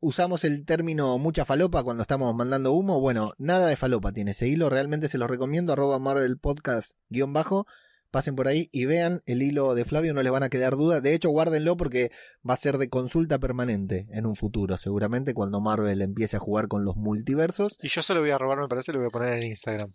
usamos 0.00 0.44
el 0.44 0.64
término 0.64 1.16
mucha 1.18 1.44
falopa 1.44 1.82
cuando 1.84 2.02
estamos 2.02 2.34
mandando 2.34 2.72
humo. 2.72 3.00
Bueno, 3.00 3.32
nada 3.38 3.68
de 3.68 3.76
falopa 3.76 4.12
tiene 4.12 4.32
ese 4.32 4.48
hilo, 4.48 4.68
realmente 4.68 5.08
se 5.08 5.18
los 5.18 5.30
recomiendo, 5.30 5.72
arroba 5.72 5.98
Marvel 5.98 6.38
Podcast 6.38 6.92
guion 7.08 7.32
bajo. 7.32 7.66
Pasen 8.10 8.36
por 8.36 8.46
ahí 8.46 8.68
y 8.70 8.84
vean 8.84 9.22
el 9.26 9.42
hilo 9.42 9.74
de 9.74 9.84
Flavio, 9.84 10.14
no 10.14 10.22
les 10.22 10.30
van 10.30 10.44
a 10.44 10.48
quedar 10.48 10.76
dudas. 10.76 11.02
De 11.02 11.14
hecho, 11.14 11.30
guárdenlo 11.30 11.76
porque 11.76 12.12
va 12.48 12.54
a 12.54 12.58
ser 12.58 12.78
de 12.78 12.88
consulta 12.88 13.40
permanente 13.40 14.06
en 14.10 14.24
un 14.26 14.36
futuro, 14.36 14.76
seguramente 14.76 15.34
cuando 15.34 15.60
Marvel 15.60 16.00
empiece 16.00 16.36
a 16.36 16.40
jugar 16.40 16.68
con 16.68 16.84
los 16.84 16.94
multiversos. 16.94 17.76
Y 17.82 17.88
yo 17.88 18.02
se 18.02 18.14
lo 18.14 18.20
voy 18.20 18.30
a 18.30 18.38
robar, 18.38 18.58
me 18.60 18.68
parece, 18.68 18.92
lo 18.92 19.00
voy 19.00 19.08
a 19.08 19.10
poner 19.10 19.32
en 19.42 19.46
Instagram. 19.48 19.90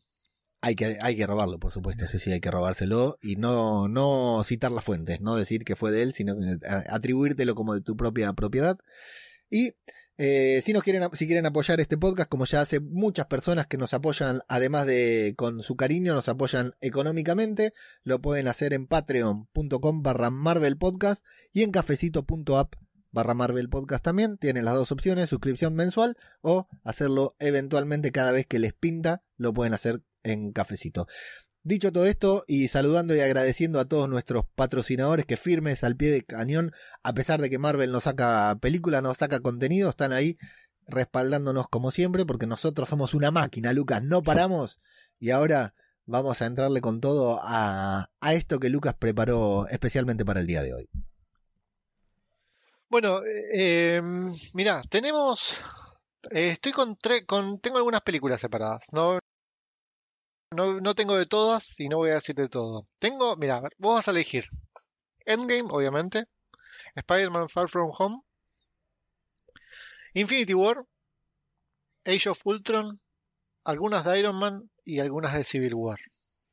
Hay 0.62 0.76
que, 0.76 0.98
hay 1.02 1.16
que 1.16 1.26
robarlo, 1.26 1.58
por 1.58 1.72
supuesto, 1.72 2.06
sí, 2.08 2.20
sí, 2.20 2.32
hay 2.34 2.42
que 2.42 2.52
robárselo 2.52 3.18
y 3.22 3.38
no, 3.38 3.88
no 3.88 4.44
citar 4.44 4.74
las 4.74 4.84
fuentes, 4.84 5.22
no 5.22 5.36
decir 5.38 5.64
que 5.64 5.78
fue 5.78 5.90
de 5.92 6.02
él, 6.02 6.14
sino 6.14 6.36
a- 6.68 6.84
atribuírtelo 6.96 7.56
como 7.56 7.74
de 7.76 7.82
tu 7.82 7.96
propia 7.96 8.34
propiedad. 8.34 8.78
Y 9.50 9.72
eh, 10.18 10.60
si 10.62 10.74
nos 10.74 10.84
quieren, 10.84 11.04
si 11.14 11.28
quieren 11.28 11.46
apoyar 11.46 11.80
este 11.80 11.98
podcast, 11.98 12.30
como 12.30 12.44
ya 12.44 12.60
hace 12.60 12.82
muchas 12.82 13.28
personas 13.28 13.68
que 13.68 13.78
nos 13.78 13.94
apoyan, 13.94 14.42
además 14.50 14.86
de 14.86 15.34
con 15.38 15.62
su 15.64 15.78
cariño, 15.78 16.14
nos 16.14 16.28
apoyan 16.28 16.74
económicamente, 16.82 17.74
lo 18.04 18.20
pueden 18.20 18.50
hacer 18.50 18.74
en 18.74 18.86
patreon.com 18.86 20.04
barra 20.04 20.30
Marvel 20.30 20.78
Podcast 20.78 21.24
y 21.54 21.64
en 21.64 21.72
cafecito.app 21.72 22.74
barra 23.12 23.34
Marvel 23.34 23.70
Podcast 23.70 24.04
también. 24.04 24.38
Tienen 24.38 24.66
las 24.66 24.76
dos 24.76 24.92
opciones, 24.92 25.30
suscripción 25.30 25.74
mensual 25.74 26.18
o 26.42 26.68
hacerlo 26.84 27.34
eventualmente 27.40 28.12
cada 28.12 28.34
vez 28.34 28.46
que 28.46 28.60
les 28.60 28.74
pinta, 28.74 29.24
lo 29.38 29.54
pueden 29.54 29.74
hacer 29.74 30.02
en 30.24 30.52
cafecito. 30.52 31.08
Dicho 31.62 31.92
todo 31.92 32.06
esto 32.06 32.44
y 32.48 32.70
saludando 32.70 33.14
y 33.16 33.20
agradeciendo 33.20 33.80
a 33.80 33.86
todos 33.86 34.08
nuestros 34.08 34.46
patrocinadores 34.56 35.26
que 35.26 35.36
firmes 35.38 35.84
al 35.84 35.98
pie 35.98 36.10
de 36.10 36.24
cañón, 36.24 36.72
a 37.04 37.14
pesar 37.14 37.42
de 37.42 37.50
que 37.50 37.58
Marvel 37.60 37.92
nos 37.92 38.04
saca 38.06 38.58
película, 38.62 39.02
nos 39.02 39.18
saca 39.18 39.42
contenido, 39.42 39.90
están 39.90 40.14
ahí 40.14 40.38
respaldándonos 40.88 41.68
como 41.68 41.92
siempre, 41.92 42.26
porque 42.26 42.48
nosotros 42.48 42.90
somos 42.90 43.14
una 43.14 43.30
máquina, 43.30 43.74
Lucas, 43.74 44.02
no 44.04 44.24
paramos. 44.24 44.80
Y 45.20 45.32
ahora 45.32 45.74
vamos 46.06 46.42
a 46.42 46.46
entrarle 46.46 46.82
con 46.82 47.02
todo 47.02 47.40
a, 47.44 48.10
esto 48.32 48.60
que 48.60 48.70
Lucas 48.70 48.96
preparó 48.98 49.68
especialmente 49.68 50.26
para 50.26 50.40
el 50.40 50.48
día 50.48 50.64
de 50.64 50.74
hoy. 50.74 50.90
Bueno, 52.90 53.20
eh, 53.54 54.02
mira, 54.56 54.82
tenemos. 54.90 55.60
eh, 56.32 56.52
estoy 56.52 56.72
con, 56.72 56.96
tre- 56.96 57.26
con. 57.26 57.60
Tengo 57.60 57.78
algunas 57.78 58.02
películas 58.02 58.42
separadas. 58.42 58.86
No, 58.92 59.20
no, 60.52 60.80
no 60.80 60.96
tengo 60.96 61.16
de 61.18 61.26
todas 61.26 61.80
y 61.80 61.90
no 61.90 61.98
voy 61.98 62.12
a 62.12 62.16
decir 62.16 62.36
de 62.36 62.50
todo. 62.50 62.88
Tengo. 63.00 63.36
Mira, 63.38 63.62
vos 63.78 63.96
vas 63.96 64.08
a 64.08 64.12
elegir 64.12 64.46
Endgame, 65.26 65.70
obviamente. 65.70 66.26
Spider-Man 66.96 67.50
Far 67.50 67.70
From 67.70 67.92
Home. 67.98 68.22
Infinity 70.14 70.54
War. 70.54 70.84
Age 72.06 72.30
of 72.30 72.42
Ultron. 72.46 73.00
Algunas 73.64 74.04
de 74.06 74.20
Iron 74.20 74.38
Man 74.40 74.70
y 74.84 75.00
algunas 75.00 75.34
de 75.34 75.44
Civil 75.44 75.76
War. 75.76 76.00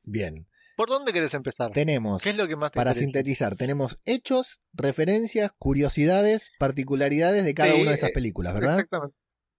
Bien, 0.03 0.47
¿Por 0.75 0.89
dónde 0.89 1.11
querés 1.11 1.33
empezar? 1.33 1.71
tenemos, 1.71 2.21
¿Qué 2.21 2.29
es 2.29 2.37
lo 2.37 2.47
que 2.47 2.55
más 2.55 2.71
te 2.71 2.75
para 2.75 2.91
interesa? 2.91 3.05
sintetizar, 3.05 3.55
tenemos 3.55 3.97
hechos, 4.05 4.59
referencias, 4.73 5.51
curiosidades, 5.57 6.51
particularidades 6.59 7.43
de 7.43 7.53
cada 7.55 7.73
Sí, 7.73 7.81
una 7.81 7.91
de 7.91 7.97
esas 7.97 8.11
eh, 8.11 8.13
películas, 8.13 8.53
¿verdad? 8.53 8.79
Exactamente. 8.81 9.17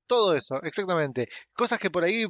Todo 0.08 0.34
eso, 0.34 0.60
exactamente. 0.62 1.28
Cosas 1.52 1.78
que 1.78 1.90
por 1.90 2.02
ahí 2.02 2.24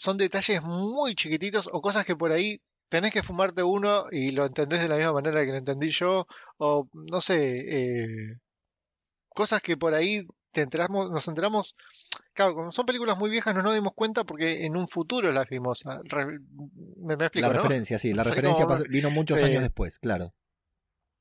son 0.00 0.16
detalles 0.16 0.62
muy 0.62 1.14
chiquititos 1.14 1.68
o 1.70 1.80
cosas 1.80 2.04
que 2.04 2.16
por 2.16 2.32
ahí 2.32 2.60
tenés 2.88 3.12
que 3.12 3.22
fumarte 3.22 3.62
uno 3.62 4.06
y 4.10 4.30
lo 4.32 4.46
entendés 4.46 4.80
de 4.80 4.88
la 4.88 4.96
misma 4.96 5.12
manera 5.12 5.44
que 5.44 5.50
lo 5.52 5.58
entendí 5.58 5.90
yo 5.90 6.26
o 6.56 6.88
no 6.94 7.20
sé, 7.20 7.64
eh, 7.68 8.06
cosas 9.28 9.60
que 9.62 9.76
por 9.76 9.94
ahí 9.94 10.26
te 10.52 10.62
enteramos, 10.62 11.10
nos 11.10 11.28
enteramos, 11.28 11.74
claro, 12.32 12.54
como 12.54 12.72
son 12.72 12.86
películas 12.86 13.18
muy 13.18 13.28
viejas 13.30 13.54
no 13.54 13.62
nos 13.62 13.74
dimos 13.74 13.92
cuenta 13.94 14.24
porque 14.24 14.64
en 14.64 14.76
un 14.76 14.88
futuro 14.88 15.30
las 15.30 15.46
vimos. 15.48 15.82
ah, 15.84 16.00
re- 16.04 16.38
me, 16.96 17.16
me 17.16 17.24
explico, 17.26 17.46
La 17.48 17.52
¿no? 17.52 17.62
referencia, 17.62 17.98
sí, 17.98 18.14
la 18.14 18.24
referencia 18.24 18.64
como- 18.64 18.78
pasó- 18.78 18.88
vino 18.88 19.10
muchos 19.10 19.38
sí. 19.38 19.44
años 19.44 19.60
después, 19.62 19.98
claro. 19.98 20.32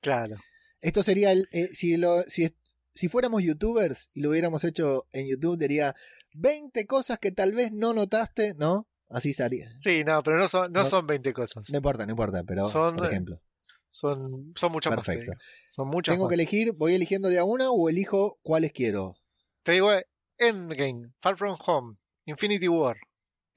Claro. 0.02 0.38
Esto 0.80 1.04
sería 1.04 1.32
el. 1.34 1.50
eh, 1.52 1.68
si, 1.74 1.98
lo, 1.98 2.22
si, 2.24 2.56
si 2.98 3.08
fuéramos 3.08 3.42
youtubers 3.44 4.10
y 4.14 4.22
lo 4.22 4.32
hubiéramos 4.32 4.64
hecho 4.64 5.06
en 5.12 5.28
YouTube, 5.30 5.58
diría 5.58 5.96
20 6.34 6.86
cosas 6.86 7.20
que 7.20 7.32
tal 7.32 7.54
vez 7.54 7.72
no 7.72 7.94
notaste, 7.94 8.54
¿no? 8.56 8.88
Así 9.10 9.32
sería. 9.34 9.70
Sí, 9.84 10.04
no, 10.06 10.22
pero 10.24 10.38
no 10.38 10.50
son, 10.50 10.72
no 10.74 10.82
No- 10.82 10.86
son 10.86 11.08
20 11.08 11.32
cosas. 11.34 11.64
No 11.70 11.78
importa, 11.78 12.06
no 12.06 12.12
importa, 12.12 12.44
pero 12.44 12.66
Son, 12.66 12.96
por 12.98 13.08
ejemplo. 13.08 13.40
Son, 13.92 14.18
son 14.56 14.72
muchas 14.72 14.92
más. 14.96 15.06
Perfecto. 15.06 15.32
digo. 15.32 15.42
Son 15.72 15.88
muchas 15.88 16.14
Tengo 16.14 16.26
más. 16.26 16.30
que 16.30 16.36
elegir, 16.36 16.74
voy 16.74 16.94
eligiendo 16.94 17.30
de 17.30 17.40
a 17.40 17.46
una 17.46 17.72
o 17.72 17.88
elijo 17.90 18.38
cuáles 18.44 18.72
quiero. 18.74 19.16
Te 19.64 19.72
digo, 19.74 19.92
eh, 19.94 20.06
Endgame, 20.38 21.10
Far 21.22 21.38
From 21.38 21.56
Home, 21.66 21.96
Infinity 22.26 22.68
War, 22.68 22.98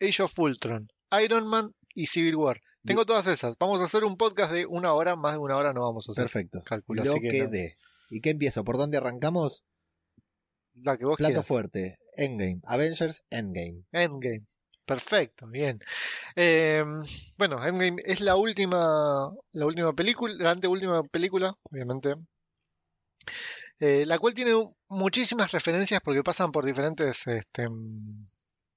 Age 0.00 0.22
of 0.22 0.38
Ultron, 0.38 0.88
Iron 1.22 1.46
Man 1.48 1.74
y 1.94 2.06
Civil 2.06 2.36
War. 2.36 2.60
Tengo 2.84 3.04
todas 3.04 3.26
esas. 3.26 3.56
Vamos 3.58 3.80
a 3.80 3.84
hacer 3.84 4.04
un 4.04 4.16
podcast 4.16 4.52
de 4.52 4.64
una 4.64 4.94
hora, 4.94 5.14
más 5.14 5.32
de 5.34 5.38
una 5.38 5.56
hora 5.56 5.72
no 5.74 5.82
vamos 5.82 6.08
a 6.08 6.12
hacer. 6.12 6.24
Perfecto. 6.24 6.62
cálculo, 6.64 7.04
Lo 7.04 7.10
así 7.10 7.20
que 7.20 7.30
que 7.30 7.38
no. 7.42 7.50
¿Y 8.10 8.20
qué 8.20 8.30
empiezo? 8.30 8.64
¿Por 8.64 8.76
dónde 8.76 8.98
arrancamos? 8.98 9.62
La 10.74 10.98
que 10.98 11.04
vos 11.06 11.16
Plato 11.16 11.28
quieras. 11.30 11.46
fuerte. 11.46 11.98
Endgame. 12.16 12.60
Avengers 12.64 13.22
Endgame. 13.30 13.84
Endgame. 13.92 14.44
Perfecto, 14.84 15.46
bien. 15.46 15.78
Eh, 16.34 16.82
bueno, 17.38 17.64
Endgame 17.64 18.02
es 18.04 18.20
la 18.20 18.34
última, 18.36 19.30
la 19.52 19.66
última 19.66 19.92
película, 19.94 20.34
la 20.36 20.50
anteúltima 20.50 21.02
película, 21.04 21.54
obviamente. 21.62 22.14
eh, 23.78 24.04
la 24.06 24.18
cual 24.18 24.34
tiene 24.34 24.52
muchísimas 24.88 25.52
referencias 25.52 26.00
porque 26.04 26.22
pasan 26.22 26.50
por 26.52 26.64
diferentes, 26.64 27.26
este, 27.26 27.66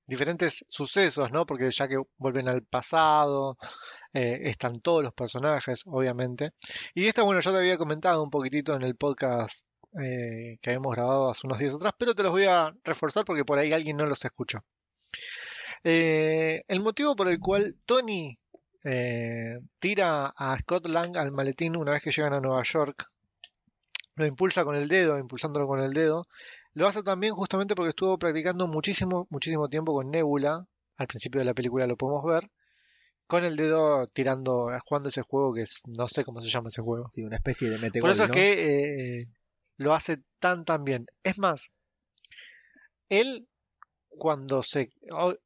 diferentes 0.06 0.66
sucesos, 0.68 1.32
¿no? 1.32 1.46
Porque 1.46 1.72
ya 1.72 1.88
que 1.88 1.98
vuelven 2.18 2.48
al 2.48 2.64
pasado, 2.64 3.58
eh, 4.14 4.42
están 4.44 4.82
todos 4.82 5.04
los 5.04 5.14
personajes, 5.14 5.84
obviamente. 5.86 6.52
Y 6.94 7.08
esta, 7.08 7.24
bueno, 7.24 7.42
ya 7.42 7.52
te 7.52 7.58
había 7.58 7.78
comentado 7.78 8.24
un 8.24 8.30
poquitito 8.30 8.76
en 8.76 8.84
el 8.84 8.96
podcast 8.96 9.66
eh, 10.02 10.58
que 10.62 10.70
habíamos 10.70 10.94
grabado 10.96 11.30
hace 11.30 11.48
unos 11.48 11.60
días 11.60 11.76
atrás, 11.76 11.94
pero 11.98 12.16
te 12.16 12.24
los 12.24 12.32
voy 12.32 12.46
a 12.46 12.74
reforzar 12.84 13.26
porque 13.26 13.46
por 13.46 13.60
ahí 13.60 13.72
alguien 13.72 13.98
no 13.98 14.06
los 14.06 14.24
escuchó. 14.26 14.60
Eh, 15.84 16.64
el 16.68 16.80
motivo 16.82 17.16
por 17.16 17.28
el 17.30 17.40
cual 17.40 17.76
Tony 17.86 18.38
tira 19.80 20.34
a 20.36 20.58
Scott 20.60 20.88
Lang 20.88 21.16
al 21.16 21.32
maletín 21.32 21.78
una 21.78 21.94
vez 21.94 22.04
que 22.04 22.12
llegan 22.12 22.34
a 22.34 22.42
Nueva 22.42 22.64
York, 22.64 23.10
lo 24.16 24.26
impulsa 24.26 24.64
con 24.64 24.76
el 24.76 24.88
dedo, 24.88 25.18
impulsándolo 25.18 25.68
con 25.68 25.80
el 25.80 25.94
dedo, 25.94 26.28
lo 26.74 26.88
hace 26.88 27.04
también 27.04 27.34
justamente 27.34 27.76
porque 27.76 27.90
estuvo 27.90 28.18
practicando 28.18 28.68
muchísimo, 28.68 29.28
muchísimo 29.30 29.70
tiempo 29.70 29.94
con 29.94 30.10
Nebula. 30.10 30.66
Al 30.98 31.08
principio 31.08 31.40
de 31.40 31.46
la 31.46 31.54
película 31.54 31.88
lo 31.88 31.98
podemos 31.98 32.24
ver. 32.26 32.50
Con 33.28 33.46
el 33.46 33.56
dedo 33.56 34.06
tirando, 34.08 34.70
jugando 34.86 35.10
ese 35.10 35.22
juego 35.22 35.54
que 35.54 35.62
es, 35.62 35.82
no 35.98 36.08
sé 36.08 36.24
cómo 36.24 36.42
se 36.42 36.50
llama 36.50 36.70
ese 36.70 36.82
juego. 36.82 37.10
Sí, 37.12 37.24
una 37.24 37.38
especie 37.38 37.70
de 37.70 37.80
metegol, 37.80 38.02
Por 38.02 38.12
eso 38.12 38.26
es 38.26 38.32
que 38.32 39.22
eh, 39.22 39.28
lo 39.78 39.94
hace 39.94 40.20
tan 40.40 40.66
tan 40.66 40.84
bien. 40.84 41.06
Es 41.24 41.40
más, 41.40 41.70
él 43.10 43.48
cuando 44.10 44.62
se, 44.64 44.92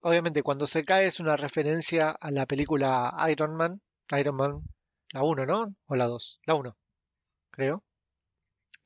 obviamente 0.01 0.43
cuando 0.43 0.67
se 0.67 0.83
cae 0.83 1.07
es 1.07 1.19
una 1.19 1.37
referencia 1.37 2.11
a 2.11 2.31
la 2.31 2.45
película 2.45 3.15
Iron 3.29 3.55
Man, 3.55 3.81
Iron 4.17 4.35
Man, 4.35 4.61
la 5.13 5.23
1, 5.23 5.45
¿no? 5.45 5.75
O 5.85 5.95
la 5.95 6.05
2, 6.05 6.41
la 6.45 6.55
1, 6.55 6.77
creo. 7.51 7.83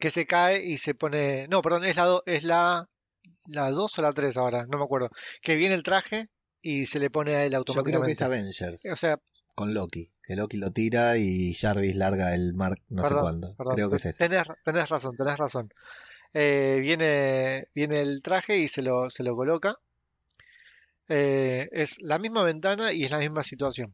Que 0.02 0.10
se 0.12 0.26
cae 0.26 0.62
y 0.66 0.78
se 0.78 0.94
pone, 0.96 1.48
no, 1.48 1.62
perdón, 1.62 1.86
es 1.86 1.96
la 1.96 2.04
do- 2.06 2.24
es 2.26 2.44
la 2.44 2.88
la 3.48 3.70
2 3.72 4.00
o 4.00 4.02
la 4.02 4.14
3 4.14 4.36
ahora, 4.38 4.66
no 4.68 4.78
me 4.78 4.84
acuerdo. 4.84 5.10
Que 5.42 5.56
viene 5.56 5.76
el 5.76 5.84
traje 5.84 6.28
y 6.62 6.86
se 6.86 7.00
le 7.00 7.10
pone 7.10 7.36
a 7.36 7.46
él 7.46 7.52
Yo 7.54 7.64
creo 7.64 7.84
que 7.84 7.92
automáticamente. 7.96 8.12
es 8.14 8.22
Avengers. 8.22 8.86
O 8.94 8.98
sea, 8.98 9.20
Con 9.56 9.74
Loki. 9.74 10.12
Que 10.24 10.36
Loki 10.36 10.58
lo 10.58 10.72
tira 10.72 11.18
y 11.18 11.54
Jarvis 11.56 11.96
larga 11.96 12.34
el 12.36 12.54
Mark 12.54 12.82
no 12.90 13.04
sé 13.04 13.14
cuándo. 13.16 13.56
perdón, 13.56 13.76
Creo 13.76 13.90
que 13.90 13.98
es 13.98 14.06
ese. 14.06 14.28
tenés, 14.30 14.48
tenés 14.64 14.90
razón, 14.90 15.16
tenés 15.16 15.38
razón. 15.38 15.70
Eh, 16.34 16.78
viene, 16.82 17.68
viene 17.76 18.02
el 18.02 18.22
traje 18.22 18.58
y 18.58 18.68
se 18.70 18.82
lo, 18.82 19.10
se 19.10 19.24
lo 19.24 19.36
coloca. 19.36 19.76
Eh, 21.10 21.68
es 21.72 22.00
la 22.02 22.20
misma 22.20 22.44
ventana 22.44 22.94
y 22.94 23.04
es 23.04 23.12
la 23.12 23.18
misma 23.18 23.44
situación. 23.44 23.94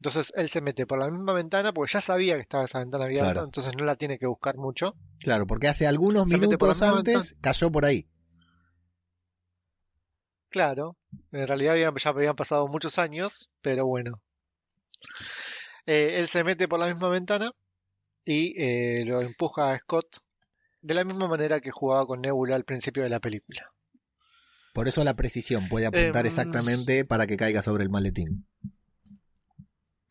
Entonces 0.00 0.32
él 0.36 0.48
se 0.48 0.60
mete 0.60 0.86
por 0.86 0.98
la 0.98 1.10
misma 1.10 1.32
ventana 1.32 1.72
porque 1.72 1.92
ya 1.92 2.00
sabía 2.00 2.36
que 2.36 2.42
estaba 2.42 2.64
esa 2.64 2.78
ventana 2.78 3.06
abierta, 3.06 3.32
Claro. 3.32 3.46
entonces 3.46 3.74
no 3.76 3.84
la 3.84 3.96
tiene 3.96 4.18
que 4.18 4.26
buscar 4.26 4.56
mucho. 4.56 4.94
Claro, 5.18 5.46
porque 5.46 5.66
hace 5.68 5.86
algunos 5.88 6.28
Se 6.28 6.38
minutos 6.38 6.80
antes 6.82 7.34
cayó 7.40 7.70
por 7.72 7.84
ahí. 7.84 8.08
Claro, 10.50 10.96
en 11.32 11.46
realidad 11.46 11.74
habían- 11.74 11.94
ya 11.96 12.10
habían 12.10 12.36
pasado 12.36 12.66
muchos 12.68 12.98
años, 12.98 13.50
pero 13.60 13.86
bueno. 13.86 14.22
Eh, 15.86 16.16
él 16.20 16.28
se 16.28 16.44
mete 16.44 16.68
por 16.68 16.78
la 16.78 16.86
misma 16.86 17.08
ventana 17.08 17.50
y 18.24 18.54
eh, 18.62 19.04
lo 19.04 19.20
empuja 19.20 19.72
a 19.72 19.78
Scott 19.78 20.06
de 20.80 20.94
la 20.94 21.04
misma 21.04 21.28
manera 21.28 21.60
que 21.60 21.70
jugaba 21.70 22.06
con 22.06 22.20
Nebula 22.20 22.56
al 22.56 22.64
principio 22.64 23.02
de 23.02 23.08
la 23.10 23.20
película. 23.20 23.72
Por 24.74 24.86
eso 24.86 25.02
la 25.02 25.14
precisión 25.16 25.68
puede 25.68 25.86
apuntar 25.86 26.24
Em, 26.24 26.28
exactamente 26.28 27.04
para 27.04 27.26
que 27.26 27.36
caiga 27.36 27.62
sobre 27.62 27.82
el 27.82 27.90
maletín. 27.90 28.46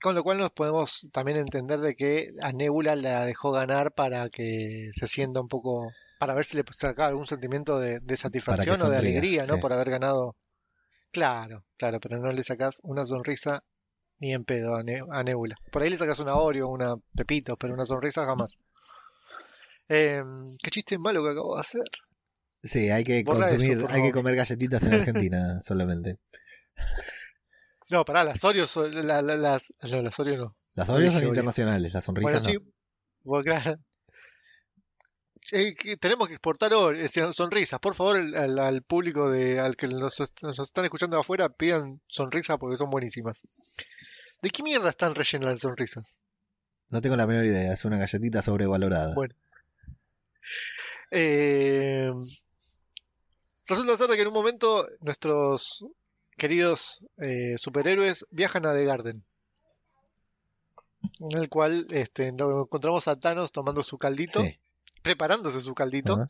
Con 0.02 0.14
lo 0.16 0.24
cual 0.24 0.38
nos 0.38 0.52
podemos 0.52 1.10
también 1.12 1.38
entender 1.38 1.80
de 1.80 1.96
que 1.96 2.32
a 2.44 2.52
Nebula 2.52 2.96
la 2.96 3.26
dejó 3.26 3.52
ganar 3.52 3.92
para 3.94 4.30
que 4.30 4.92
se 4.94 5.08
sienta 5.08 5.42
un 5.42 5.48
poco, 5.48 5.92
para 6.20 6.34
ver 6.36 6.46
si 6.46 6.56
le 6.58 6.64
sacaba 6.72 7.10
algún 7.10 7.26
sentimiento 7.26 7.80
de, 7.80 8.00
de 8.00 8.18
satisfacción 8.18 8.82
o 8.82 8.90
de 8.90 8.98
alegría, 8.98 9.46
¿no? 9.48 9.56
sí. 9.56 9.62
Por 9.62 9.74
haber 9.74 9.90
ganado. 9.90 10.36
Claro, 11.12 11.64
claro, 11.78 12.00
pero 12.00 12.18
no 12.20 12.32
le 12.32 12.44
sacás 12.44 12.80
una 12.84 13.06
sonrisa 13.06 13.64
ni 14.20 14.34
en 14.34 14.46
pedo 14.46 14.76
a, 14.76 14.84
Ne- 14.84 15.04
a 15.10 15.24
Nebula. 15.24 15.56
Por 15.72 15.82
ahí 15.82 15.90
le 15.90 15.98
sacas 15.98 16.20
una 16.20 16.36
Oreo, 16.36 16.68
una 16.68 16.96
Pepito, 17.16 17.56
pero 17.58 17.74
una 17.74 17.86
sonrisa 17.86 18.26
jamás. 18.26 18.58
Em, 19.90 20.56
qué 20.62 20.70
chiste 20.70 20.98
malo 20.98 21.24
que 21.24 21.32
acabo 21.32 21.56
de 21.56 21.62
hacer. 21.62 21.84
Sí, 22.64 22.90
hay 22.90 23.04
que 23.04 23.24
Borra 23.24 23.50
consumir, 23.50 23.86
hay 23.90 24.04
que 24.04 24.12
comer 24.12 24.36
galletitas 24.36 24.84
en 24.84 24.94
Argentina 24.94 25.62
solamente. 25.64 26.18
No, 27.90 28.04
pará, 28.06 28.24
las 28.24 28.44
Oreo, 28.44 28.68
son- 28.68 29.08
la- 29.08 29.22
la- 29.22 29.36
las, 29.38 29.74
no, 29.90 30.02
las 30.02 30.20
no. 30.20 30.56
Las 30.76 30.90
Oreos 30.90 31.14
son 31.14 31.18
Oreo. 31.18 31.30
internacionales, 31.30 31.94
las 31.94 32.04
sonrisas 32.04 32.42
Bueno, 32.42 32.54
no. 32.54 32.60
sí, 32.66 32.72
porque, 33.24 33.50
claro, 33.50 33.80
eh, 35.52 35.74
que 35.76 35.96
tenemos 35.98 36.28
que 36.28 36.34
exportar 36.34 36.74
or- 36.74 36.96
eh, 36.98 37.08
sonrisas. 37.32 37.80
Por 37.80 37.96
favor, 37.96 38.18
al, 38.18 38.60
al 38.60 38.82
público 38.82 39.30
de, 39.32 39.60
al 39.60 39.76
que 39.78 39.88
nos, 39.88 40.20
est- 40.20 40.42
nos 40.44 40.60
están 40.60 40.84
escuchando 40.86 41.18
afuera, 41.18 41.48
pidan 41.50 42.02
sonrisas 42.08 42.58
porque 42.58 42.76
son 42.78 42.90
buenísimas. 42.90 43.40
¿De 44.42 44.50
qué 44.50 44.62
mierda 44.64 44.90
están 44.90 45.16
rellenas 45.16 45.50
las 45.54 45.60
sonrisas? 45.62 46.18
No 46.90 47.02
tengo 47.02 47.16
la 47.16 47.26
menor 47.28 47.46
idea, 47.46 47.74
es 47.74 47.86
una 47.86 47.98
galletita 47.98 48.42
sobrevalorada. 48.42 49.14
Bueno. 49.16 49.34
Eh, 51.12 52.12
resulta 53.66 53.98
ser 53.98 54.10
que 54.10 54.22
en 54.22 54.28
un 54.28 54.34
momento 54.34 54.86
nuestros 55.00 55.86
queridos 56.38 57.04
eh, 57.18 57.56
superhéroes 57.58 58.26
viajan 58.32 58.66
a 58.66 58.74
The 58.74 58.86
Garden. 58.86 59.24
En 61.20 61.40
el 61.40 61.50
cual 61.50 61.88
este, 61.92 62.32
lo 62.32 62.64
encontramos 62.64 63.08
a 63.08 63.20
Thanos 63.20 63.52
tomando 63.52 63.84
su 63.84 63.98
caldito, 63.98 64.42
Sí, 64.42 64.60
preparándose 65.02 65.62
su 65.62 65.74
caldito. 65.74 66.30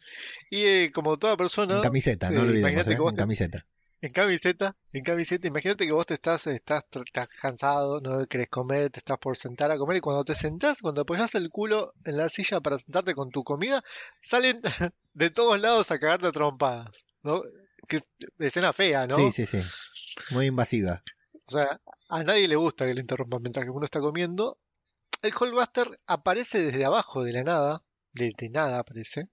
Y 0.50 0.64
eh, 0.66 0.92
como 0.94 1.18
toda 1.18 1.38
persona, 1.38 1.78
En 1.78 1.82
camiseta, 1.82 2.30
no 2.30 2.38
eh, 2.38 2.42
olvidemos, 2.42 2.60
imagínate 2.60 2.92
¿eh? 2.92 2.96
que 2.96 3.02
vos 3.02 3.12
en 3.12 3.18
camiseta. 3.18 3.66
en 4.02 4.12
camiseta, 4.12 4.76
en 4.94 5.04
camiseta, 5.04 5.48
imagínate 5.48 5.86
que 5.86 5.94
vos 5.94 6.06
te 6.06 6.14
estás, 6.14 6.48
estás, 6.48 6.84
estás 7.06 7.28
cansado, 7.42 8.00
no 8.02 8.26
querés 8.28 8.50
comer, 8.50 8.90
te 8.92 9.00
estás 9.00 9.18
por 9.18 9.36
sentar 9.36 9.72
a 9.72 9.78
comer 9.78 9.98
y 9.98 10.02
cuando 10.02 10.24
te 10.24 10.36
sentás, 10.36 10.82
cuando 10.82 11.02
apoyás 11.02 11.34
el 11.36 11.50
culo 11.50 11.94
en 12.06 12.18
la 12.18 12.30
silla 12.30 12.62
para 12.62 12.78
sentarte 12.78 13.16
con 13.16 13.30
tu 13.30 13.44
comida, 13.44 13.82
salen 14.22 14.62
de 15.14 15.30
todos 15.32 15.60
lados 15.60 15.92
a 15.92 16.00
cagarte 16.00 16.28
a 16.28 16.32
trompadas, 16.32 17.06
¿no? 17.24 17.42
Que 17.88 18.02
escena 18.40 18.74
fea, 18.74 19.08
¿no? 19.08 19.18
Sí, 19.18 19.32
sí, 19.32 19.46
sí. 19.46 19.62
Muy 20.32 20.48
invasiva. 20.48 21.04
O 21.46 21.52
sea, 21.52 21.80
a 22.10 22.24
nadie 22.24 22.48
le 22.48 22.56
gusta 22.56 22.86
que 22.86 22.94
le 22.94 23.02
interrumpan 23.02 23.42
mientras 23.42 23.66
que 23.66 23.72
uno 23.72 23.86
está 23.86 24.00
comiendo. 24.00 24.58
El 25.22 25.34
Hulkbuster 25.34 25.88
aparece 26.06 26.64
desde 26.64 26.86
abajo 26.86 27.24
de 27.24 27.34
la 27.34 27.44
nada, 27.44 27.84
de, 28.12 28.34
de 28.38 28.50
nada 28.50 28.80
aparece. 28.80 29.30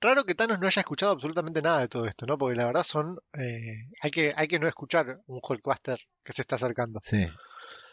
Raro 0.00 0.24
que 0.24 0.34
Thanos 0.34 0.58
no 0.58 0.66
haya 0.66 0.80
escuchado 0.80 1.12
absolutamente 1.12 1.60
nada 1.62 1.80
de 1.80 1.88
todo 1.88 2.06
esto, 2.06 2.26
¿no? 2.26 2.38
Porque 2.38 2.56
la 2.56 2.66
verdad 2.66 2.84
son... 2.84 3.18
eh, 3.34 3.90
hay, 4.00 4.10
que, 4.10 4.32
hay 4.34 4.48
que 4.48 4.58
no 4.58 4.66
escuchar 4.66 5.20
un 5.26 5.40
Hulkbuster 5.42 6.00
que 6.24 6.32
se 6.32 6.42
está 6.42 6.56
acercando. 6.56 7.00
Sí. 7.04 7.26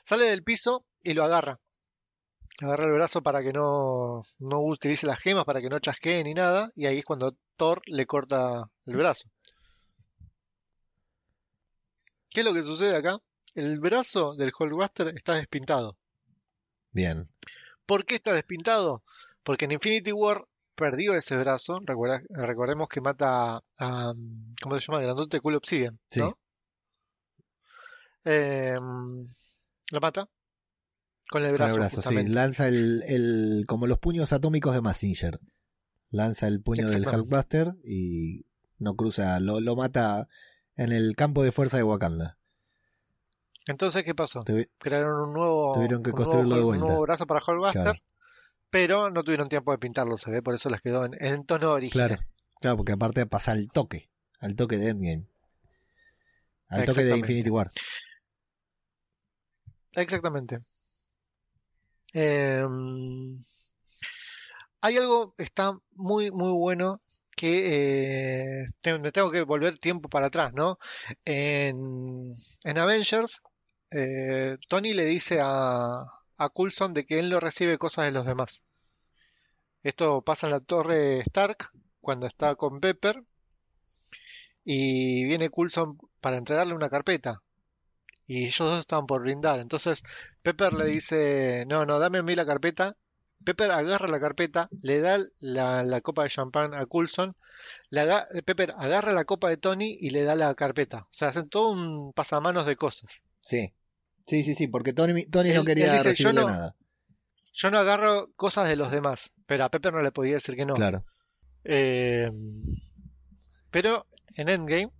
Sale 0.05 0.25
del 0.25 0.43
piso 0.43 0.85
y 1.03 1.13
lo 1.13 1.23
agarra. 1.23 1.59
Agarra 2.61 2.85
el 2.85 2.93
brazo 2.93 3.21
para 3.21 3.43
que 3.43 3.51
no, 3.51 4.21
no 4.39 4.61
utilice 4.61 5.05
las 5.05 5.19
gemas, 5.19 5.43
para 5.45 5.59
que 5.59 5.69
no 5.69 5.79
chasquee 5.79 6.23
ni 6.23 6.33
nada. 6.33 6.71
Y 6.75 6.85
ahí 6.85 6.99
es 6.99 7.03
cuando 7.05 7.35
Thor 7.57 7.81
le 7.85 8.05
corta 8.05 8.69
el 8.85 8.95
brazo. 8.95 9.29
¿Qué 12.35 12.41
es 12.41 12.45
lo 12.45 12.53
que 12.53 12.63
sucede 12.63 12.97
acá? 12.97 13.17
El 13.53 13.79
brazo 13.79 14.35
del 14.35 14.51
Hulkbuster 14.59 15.07
está 15.15 15.35
despintado. 15.35 15.97
Bien. 16.91 17.29
¿Por 17.85 18.05
qué 18.05 18.15
está 18.15 18.33
despintado? 18.33 19.03
Porque 19.41 19.63
en 19.63 19.71
Infinity 19.71 20.11
War 20.11 20.45
perdió 20.75 21.13
ese 21.15 21.37
brazo. 21.37 21.79
Recuerda- 21.85 22.21
recordemos 22.29 22.89
que 22.89 22.99
mata 22.99 23.61
a. 23.77 24.13
¿Cómo 24.61 24.77
se 24.77 24.85
llama? 24.85 25.01
Grandote 25.01 25.39
Cool 25.39 25.55
Obsidian, 25.55 25.97
Sí. 26.09 26.19
¿no? 26.19 26.37
Eh, 28.25 28.75
lo 29.91 29.99
mata 30.01 30.27
con 31.29 31.43
el 31.43 31.49
Con 31.51 31.57
brazo, 31.57 31.73
el 31.75 31.79
brazo, 31.79 32.01
sí. 32.01 32.27
Lanza 32.27 32.67
el, 32.67 33.01
el. 33.07 33.63
como 33.67 33.87
los 33.87 33.99
puños 33.99 34.33
atómicos 34.33 34.73
de 34.75 34.81
Massinger. 34.81 35.39
Lanza 36.09 36.47
el 36.47 36.61
puño 36.61 36.89
del. 36.89 37.07
Hulkbuster 37.07 37.75
y 37.85 38.45
no 38.79 38.95
cruza, 38.95 39.39
lo, 39.39 39.61
lo 39.61 39.75
mata 39.77 40.27
en 40.77 40.91
el 40.91 41.15
campo 41.15 41.43
de 41.43 41.51
fuerza 41.51 41.77
de 41.77 41.83
Wakanda. 41.83 42.37
Entonces, 43.67 44.03
¿qué 44.03 44.13
pasó? 44.13 44.41
Tuvi- 44.43 44.69
Crearon 44.77 45.29
un 45.29 45.33
nuevo, 45.33 45.73
Tuvieron 45.73 46.03
que 46.03 46.11
un 46.11 46.49
nuevo 46.49 46.69
un 46.69 46.79
nuevo 46.79 47.01
brazo 47.01 47.25
para 47.25 47.41
Hulkbuster, 47.45 47.81
Claro. 47.81 47.99
pero 48.69 49.09
no 49.09 49.23
tuvieron 49.23 49.49
tiempo 49.49 49.71
de 49.71 49.77
pintarlo, 49.79 50.17
se 50.17 50.29
ve, 50.31 50.41
por 50.43 50.53
eso 50.53 50.69
les 50.69 50.81
quedó 50.81 51.05
en, 51.05 51.15
en 51.23 51.45
tono 51.45 51.71
original. 51.71 52.09
Claro, 52.09 52.23
claro, 52.61 52.77
porque 52.77 52.91
aparte 52.91 53.25
pasa 53.25 53.53
al 53.53 53.67
toque, 53.69 54.09
al 54.39 54.55
toque 54.55 54.77
de 54.77 54.89
Endgame. 54.89 55.25
Al 56.67 56.85
toque 56.85 57.03
de. 57.03 57.17
Infinity 57.17 57.49
War. 57.49 57.71
Exactamente. 59.93 60.59
Eh, 62.13 62.65
hay 64.81 64.97
algo 64.97 65.33
que 65.35 65.43
está 65.43 65.77
muy, 65.93 66.31
muy 66.31 66.51
bueno 66.51 67.01
que 67.35 68.63
eh, 68.63 68.67
tengo 68.81 69.31
que 69.31 69.43
volver 69.43 69.77
tiempo 69.77 70.09
para 70.09 70.27
atrás, 70.27 70.53
¿no? 70.53 70.77
En, 71.25 72.33
en 72.63 72.77
Avengers, 72.77 73.41
eh, 73.91 74.57
Tony 74.67 74.93
le 74.93 75.05
dice 75.05 75.39
a, 75.41 76.05
Coulson 76.53 76.93
de 76.93 77.05
que 77.05 77.19
él 77.19 77.29
no 77.29 77.39
recibe 77.39 77.77
cosas 77.77 78.05
de 78.05 78.11
los 78.11 78.25
demás. 78.25 78.63
Esto 79.83 80.21
pasa 80.21 80.47
en 80.47 80.51
la 80.51 80.59
torre 80.59 81.19
Stark 81.21 81.69
cuando 82.01 82.27
está 82.27 82.55
con 82.55 82.79
Pepper 82.79 83.23
y 84.63 85.25
viene 85.25 85.49
Coulson 85.49 85.97
para 86.19 86.37
entregarle 86.37 86.73
una 86.73 86.89
carpeta 86.89 87.41
y 88.27 88.45
ellos 88.45 88.57
dos 88.59 88.79
están 88.79 89.05
por 89.05 89.21
brindar. 89.21 89.59
Entonces 89.59 90.03
Pepper 90.41 90.73
le 90.73 90.85
dice, 90.85 91.65
no, 91.67 91.85
no, 91.85 91.99
dame 91.99 92.19
a 92.19 92.23
mí 92.23 92.35
la 92.35 92.45
carpeta. 92.45 92.97
Pepper 93.43 93.71
agarra 93.71 94.07
la 94.07 94.19
carpeta, 94.19 94.69
le 94.81 94.99
da 94.99 95.19
la, 95.39 95.83
la 95.83 96.01
copa 96.01 96.23
de 96.23 96.29
champán 96.29 96.73
a 96.73 96.85
Coulson, 96.85 97.35
le 97.89 98.01
aga- 98.01 98.27
Pepper 98.43 98.73
agarra 98.77 99.11
la 99.13 99.25
copa 99.25 99.49
de 99.49 99.57
Tony 99.57 99.95
y 99.99 100.09
le 100.11 100.23
da 100.23 100.35
la 100.35 100.53
carpeta. 100.55 100.99
O 101.03 101.07
sea, 101.13 101.27
hacen 101.29 101.49
todo 101.49 101.71
un 101.71 102.11
pasamanos 102.13 102.65
de 102.65 102.75
cosas. 102.75 103.21
Sí. 103.41 103.73
Sí, 104.27 104.43
sí, 104.43 104.55
sí, 104.55 104.67
porque 104.67 104.93
Tony, 104.93 105.25
Tony 105.25 105.53
no 105.53 105.63
quería 105.63 105.85
dice, 105.85 105.97
"Yo 105.97 106.03
recibirle 106.09 106.41
no". 106.41 106.47
nada. 106.47 106.75
Yo 107.53 107.69
no 107.69 107.79
agarro 107.79 108.31
cosas 108.35 108.67
de 108.67 108.75
los 108.75 108.89
demás, 108.91 109.31
pero 109.45 109.63
a 109.65 109.69
Pepper 109.69 109.93
no 109.93 110.01
le 110.01 110.11
podía 110.11 110.33
decir 110.33 110.55
que 110.55 110.65
no. 110.65 110.73
Claro. 110.73 111.05
Eh, 111.63 112.31
pero 113.71 114.07
en 114.35 114.49
Endgame 114.49 114.91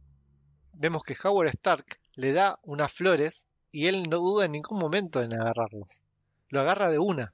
vemos 0.73 1.03
que 1.03 1.15
Howard 1.23 1.49
Stark 1.49 1.85
le 2.15 2.33
da 2.33 2.59
unas 2.63 2.91
flores 2.93 3.47
y 3.71 3.87
él 3.87 4.03
no 4.09 4.17
duda 4.19 4.45
en 4.45 4.53
ningún 4.53 4.79
momento 4.79 5.21
en 5.21 5.33
agarrarlo. 5.33 5.87
Lo 6.49 6.61
agarra 6.61 6.89
de 6.89 6.99
una. 6.99 7.33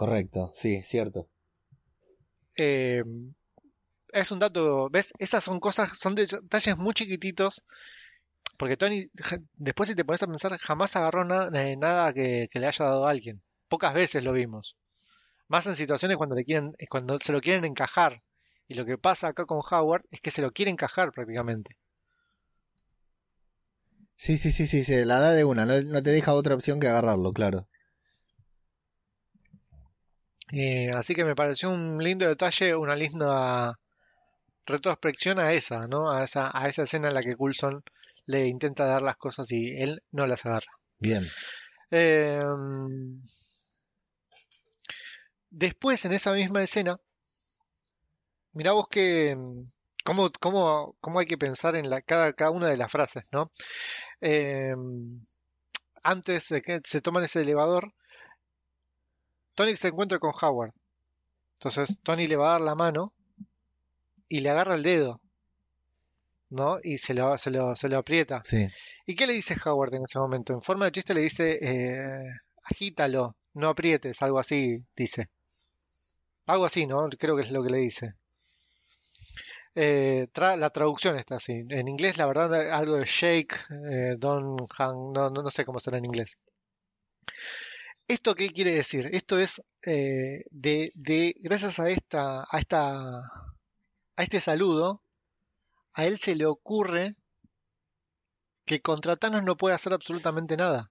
Correcto, 0.00 0.50
sí, 0.56 0.82
cierto. 0.82 1.28
Eh, 2.56 3.02
es 4.12 4.30
un 4.30 4.38
dato, 4.38 4.88
¿ves? 4.90 5.12
Esas 5.18 5.42
son 5.44 5.58
cosas, 5.60 5.98
son 5.98 6.14
detalles 6.14 6.76
muy 6.76 6.94
chiquititos. 6.94 7.64
Porque 8.58 8.76
Tony, 8.76 9.08
después 9.54 9.88
si 9.88 9.96
te 9.96 10.04
pones 10.04 10.22
a 10.22 10.28
pensar, 10.28 10.56
jamás 10.58 10.96
agarró 10.96 11.24
na- 11.24 11.50
eh, 11.60 11.76
nada 11.76 12.12
que, 12.14 12.48
que 12.50 12.60
le 12.60 12.68
haya 12.68 12.84
dado 12.86 13.06
a 13.06 13.10
alguien. 13.10 13.42
Pocas 13.68 13.94
veces 13.94 14.22
lo 14.24 14.32
vimos. 14.32 14.76
Más 15.48 15.66
en 15.66 15.76
situaciones 15.76 16.18
cuando 16.18 16.36
le 16.36 16.44
quieren, 16.44 16.74
cuando 16.90 17.18
se 17.20 17.32
lo 17.32 17.40
quieren 17.42 17.64
encajar 17.66 18.22
Y 18.68 18.74
lo 18.74 18.86
que 18.86 18.98
pasa 18.98 19.28
acá 19.28 19.46
con 19.46 19.60
Howard 19.70 20.04
es 20.12 20.20
que 20.22 20.32
se 20.32 20.42
lo 20.42 20.52
quiere 20.52 20.70
encajar 20.72 21.12
prácticamente. 21.12 21.76
Sí, 24.16 24.36
sí, 24.38 24.52
sí, 24.52 24.68
sí, 24.68 24.84
se 24.84 25.04
la 25.04 25.18
da 25.18 25.32
de 25.32 25.44
una, 25.44 25.66
no, 25.66 25.80
no 25.82 26.02
te 26.02 26.10
deja 26.10 26.34
otra 26.34 26.54
opción 26.54 26.78
que 26.80 26.86
agarrarlo, 26.88 27.32
claro. 27.32 27.68
Eh, 30.52 30.90
así 30.94 31.14
que 31.14 31.24
me 31.24 31.36
pareció 31.36 31.70
un 31.70 32.02
lindo 32.02 32.26
detalle, 32.26 32.74
una 32.74 32.96
linda 32.96 33.78
retrospección 34.66 35.38
a 35.38 35.52
esa, 35.52 35.86
¿no? 35.86 36.10
A 36.10 36.24
esa, 36.24 36.50
a 36.52 36.68
esa 36.68 36.82
escena 36.82 37.08
en 37.08 37.14
la 37.14 37.22
que 37.22 37.36
Coulson 37.36 37.82
le 38.26 38.46
intenta 38.46 38.84
dar 38.84 39.02
las 39.02 39.16
cosas 39.16 39.50
y 39.52 39.80
él 39.80 40.02
no 40.10 40.26
las 40.26 40.44
agarra. 40.46 40.72
Bien. 40.98 41.26
Eh, 41.90 42.42
después, 45.50 46.04
en 46.04 46.12
esa 46.12 46.32
misma 46.32 46.62
escena, 46.62 46.98
mirá 48.52 48.72
vos 48.72 48.88
que 48.88 49.36
cómo, 50.04 50.30
cómo, 50.40 50.96
cómo 51.00 51.18
hay 51.20 51.26
que 51.26 51.38
pensar 51.38 51.76
en 51.76 51.90
la, 51.90 52.02
cada, 52.02 52.32
cada 52.32 52.50
una 52.50 52.68
de 52.68 52.76
las 52.76 52.90
frases, 52.90 53.24
¿no? 53.32 53.50
Eh, 54.20 54.74
antes 56.02 56.48
de 56.48 56.62
que 56.62 56.80
se 56.84 57.00
toman 57.00 57.24
ese 57.24 57.42
elevador, 57.42 57.92
Tony 59.60 59.76
se 59.76 59.88
encuentra 59.88 60.18
con 60.18 60.32
Howard. 60.40 60.72
Entonces 61.58 62.00
Tony 62.02 62.26
le 62.26 62.36
va 62.36 62.48
a 62.48 62.52
dar 62.52 62.60
la 62.62 62.74
mano 62.74 63.12
y 64.26 64.40
le 64.40 64.48
agarra 64.48 64.74
el 64.74 64.82
dedo, 64.82 65.20
¿no? 66.48 66.78
Y 66.82 66.96
se 66.96 67.12
lo, 67.12 67.36
se 67.36 67.50
lo, 67.50 67.76
se 67.76 67.90
lo 67.90 67.98
aprieta. 67.98 68.40
Sí. 68.46 68.66
¿Y 69.04 69.14
qué 69.14 69.26
le 69.26 69.34
dice 69.34 69.54
Howard 69.62 69.92
en 69.92 70.04
ese 70.08 70.18
momento? 70.18 70.54
En 70.54 70.62
forma 70.62 70.86
de 70.86 70.92
chiste 70.92 71.12
le 71.12 71.20
dice, 71.20 71.58
eh, 71.60 72.22
agítalo, 72.62 73.36
no 73.52 73.68
aprietes, 73.68 74.22
algo 74.22 74.38
así, 74.38 74.82
dice. 74.96 75.28
Algo 76.46 76.64
así, 76.64 76.86
¿no? 76.86 77.06
Creo 77.18 77.36
que 77.36 77.42
es 77.42 77.50
lo 77.50 77.62
que 77.62 77.68
le 77.68 77.78
dice. 77.78 78.14
Eh, 79.74 80.28
tra- 80.32 80.56
la 80.56 80.70
traducción 80.70 81.18
está 81.18 81.36
así. 81.36 81.66
En 81.68 81.86
inglés, 81.86 82.16
la 82.16 82.24
verdad, 82.24 82.70
algo 82.72 82.96
de 82.96 83.04
shake, 83.04 83.56
eh, 83.90 84.14
don't 84.16 84.58
hang, 84.78 85.12
no, 85.12 85.28
no, 85.28 85.42
no 85.42 85.50
sé 85.50 85.66
cómo 85.66 85.80
será 85.80 85.98
en 85.98 86.06
inglés. 86.06 86.38
¿Esto 88.10 88.34
qué 88.34 88.50
quiere 88.50 88.72
decir? 88.74 89.08
Esto 89.12 89.38
es 89.38 89.62
eh, 89.86 90.42
de, 90.50 90.90
de, 90.96 91.36
gracias 91.38 91.78
a 91.78 91.88
esta, 91.90 92.44
a 92.50 92.58
esta, 92.58 93.20
a 93.20 94.22
este 94.24 94.40
saludo, 94.40 95.00
a 95.92 96.06
él 96.06 96.18
se 96.18 96.34
le 96.34 96.44
ocurre 96.44 97.14
que 98.64 98.80
contra 98.82 99.14
Thanos 99.14 99.44
no 99.44 99.56
puede 99.56 99.76
hacer 99.76 99.92
absolutamente 99.92 100.56
nada. 100.56 100.90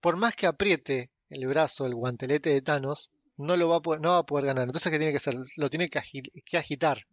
Por 0.00 0.16
más 0.16 0.36
que 0.36 0.46
apriete 0.46 1.10
el 1.30 1.48
brazo, 1.48 1.84
el 1.84 1.96
guantelete 1.96 2.50
de 2.50 2.62
Thanos, 2.62 3.10
no 3.36 3.56
lo 3.56 3.68
va 3.68 3.78
a 3.78 3.82
poder, 3.82 4.00
no 4.00 4.10
va 4.10 4.18
a 4.18 4.26
poder 4.26 4.46
ganar. 4.46 4.66
Entonces, 4.66 4.92
¿qué 4.92 4.98
tiene 4.98 5.12
que 5.12 5.16
hacer? 5.16 5.34
Lo 5.56 5.68
tiene 5.68 5.88
que, 5.88 6.00
que 6.46 6.58
agitar. 6.58 7.08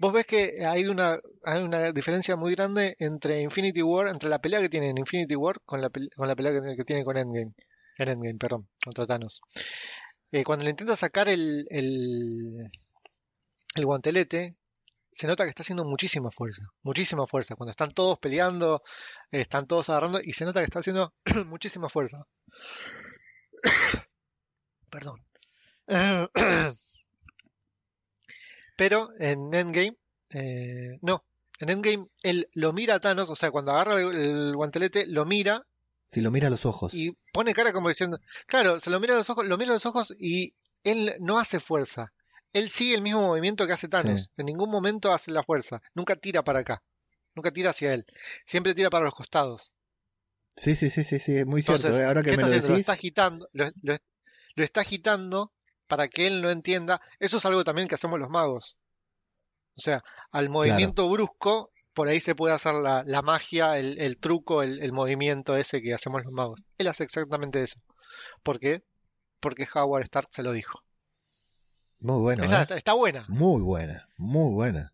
Vos 0.00 0.14
ves 0.14 0.26
que 0.26 0.64
hay 0.64 0.86
una, 0.86 1.18
hay 1.44 1.62
una 1.62 1.92
diferencia 1.92 2.34
muy 2.34 2.54
grande 2.54 2.96
entre 2.98 3.42
Infinity 3.42 3.82
War, 3.82 4.08
entre 4.08 4.30
la 4.30 4.40
pelea 4.40 4.58
que 4.60 4.70
tiene 4.70 4.88
en 4.88 4.96
Infinity 4.96 5.36
War 5.36 5.60
con 5.66 5.82
la, 5.82 5.90
con 5.90 6.26
la 6.26 6.34
pelea 6.34 6.74
que, 6.74 6.84
tiene 6.84 7.04
con 7.04 7.18
Endgame. 7.18 7.52
En 7.98 8.08
Endgame, 8.08 8.38
perdón, 8.38 8.66
contra 8.82 9.06
Thanos. 9.06 9.42
Eh, 10.32 10.42
cuando 10.42 10.64
le 10.64 10.70
intenta 10.70 10.96
sacar 10.96 11.28
el, 11.28 11.66
el, 11.68 12.70
el 13.74 13.84
guantelete, 13.84 14.56
se 15.12 15.26
nota 15.26 15.44
que 15.44 15.50
está 15.50 15.64
haciendo 15.64 15.84
muchísima 15.84 16.30
fuerza, 16.30 16.62
muchísima 16.82 17.26
fuerza. 17.26 17.54
Cuando 17.56 17.72
están 17.72 17.90
todos 17.90 18.18
peleando, 18.18 18.82
están 19.30 19.66
todos 19.66 19.90
agarrando 19.90 20.20
y 20.22 20.32
se 20.32 20.46
nota 20.46 20.60
que 20.60 20.64
está 20.64 20.78
haciendo 20.78 21.12
muchísima 21.44 21.90
fuerza. 21.90 22.26
Perdón. 24.88 25.22
Pero 28.80 29.10
en 29.18 29.52
Endgame, 29.52 29.94
eh, 30.30 30.98
no. 31.02 31.22
En 31.58 31.68
Endgame 31.68 32.06
él 32.22 32.48
lo 32.54 32.72
mira 32.72 32.94
a 32.94 33.00
Thanos, 33.00 33.28
o 33.28 33.36
sea, 33.36 33.50
cuando 33.50 33.72
agarra 33.72 34.00
el, 34.00 34.14
el 34.14 34.56
guantelete, 34.56 35.04
lo 35.06 35.26
mira 35.26 35.66
Si 36.06 36.22
lo 36.22 36.30
mira 36.30 36.46
a 36.46 36.50
los 36.50 36.64
ojos. 36.64 36.94
y 36.94 37.14
pone 37.30 37.52
cara 37.52 37.74
como 37.74 37.90
diciendo, 37.90 38.18
claro, 38.46 38.80
se 38.80 38.88
lo 38.88 38.98
mira 38.98 39.12
a 39.12 39.18
los 39.18 39.28
ojos, 39.28 39.44
lo 39.46 39.58
mira 39.58 39.72
a 39.72 39.74
los 39.74 39.84
ojos 39.84 40.14
y 40.18 40.54
él 40.82 41.12
no 41.20 41.38
hace 41.38 41.60
fuerza. 41.60 42.14
Él 42.54 42.70
sigue 42.70 42.94
el 42.94 43.02
mismo 43.02 43.20
movimiento 43.20 43.66
que 43.66 43.74
hace 43.74 43.86
Thanos. 43.86 44.22
Sí. 44.22 44.26
En 44.38 44.46
ningún 44.46 44.70
momento 44.70 45.12
hace 45.12 45.30
la 45.30 45.42
fuerza. 45.44 45.82
Nunca 45.94 46.16
tira 46.16 46.42
para 46.42 46.60
acá. 46.60 46.82
Nunca 47.34 47.50
tira 47.52 47.70
hacia 47.70 47.92
él. 47.92 48.06
Siempre 48.46 48.74
tira 48.74 48.88
para 48.88 49.04
los 49.04 49.14
costados. 49.14 49.72
Sí, 50.56 50.74
sí, 50.74 50.88
sí, 50.88 51.04
sí, 51.04 51.18
sí, 51.18 51.36
es 51.36 51.46
muy 51.46 51.60
Entonces, 51.60 51.82
cierto. 51.94 52.00
eh, 52.00 52.06
Ahora 52.06 52.22
que 52.22 52.30
¿qué 52.30 52.36
me 52.38 52.42
lo 52.44 52.48
haciendo? 52.48 52.68
Lo 52.68 52.72
decís. 52.74 52.80
está 52.88 52.92
agitando, 52.94 53.48
lo, 53.52 53.66
lo- 53.82 53.98
lo 54.56 54.64
está 54.64 54.80
agitando 54.80 55.52
para 55.90 56.08
que 56.08 56.26
él 56.26 56.40
no 56.40 56.50
entienda. 56.50 57.02
Eso 57.18 57.36
es 57.36 57.44
algo 57.44 57.64
también 57.64 57.88
que 57.88 57.96
hacemos 57.96 58.18
los 58.18 58.30
magos. 58.30 58.76
O 59.76 59.80
sea, 59.80 60.02
al 60.30 60.48
movimiento 60.48 61.08
brusco, 61.10 61.70
por 61.94 62.08
ahí 62.08 62.20
se 62.20 62.34
puede 62.34 62.54
hacer 62.54 62.74
la, 62.74 63.02
la 63.04 63.22
magia, 63.22 63.78
el, 63.78 63.98
el 63.98 64.16
truco, 64.18 64.62
el, 64.62 64.80
el 64.80 64.92
movimiento 64.92 65.56
ese 65.56 65.82
que 65.82 65.92
hacemos 65.92 66.22
los 66.24 66.32
magos. 66.32 66.60
Él 66.78 66.86
hace 66.88 67.04
exactamente 67.04 67.62
eso. 67.62 67.78
¿Por 68.42 68.58
qué? 68.60 68.82
Porque 69.40 69.68
Howard 69.74 70.04
Stark 70.04 70.28
se 70.30 70.42
lo 70.42 70.52
dijo. 70.52 70.80
Muy 72.00 72.20
bueno, 72.20 72.44
Esa 72.44 72.60
¿eh? 72.60 72.62
está, 72.62 72.76
está 72.76 72.92
buena. 72.94 73.24
Muy 73.28 73.60
buena, 73.60 74.08
muy 74.16 74.54
buena. 74.54 74.92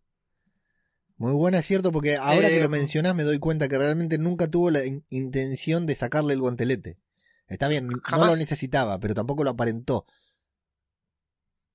Muy 1.19 1.33
buena, 1.33 1.59
es 1.59 1.67
cierto, 1.67 1.93
porque 1.93 2.17
ahora 2.17 2.49
que 2.49 2.57
Eh, 2.57 2.63
lo 2.63 2.69
mencionás 2.69 3.15
me 3.15 3.23
doy 3.25 3.39
cuenta 3.39 3.69
que 3.69 3.79
realmente 3.79 4.19
nunca 4.19 4.49
tuvo 4.49 4.71
la 4.71 4.85
in- 4.85 5.05
intención 5.09 5.87
de 5.87 5.95
sacarle 5.95 6.35
el 6.35 6.41
guantelete. 6.41 6.99
Está 7.49 7.69
bien, 7.69 7.89
no 7.89 8.27
lo 8.27 8.37
necesitaba, 8.37 8.99
pero 8.99 9.15
tampoco 9.15 9.45
lo 9.45 9.51
aparentó. 9.51 10.05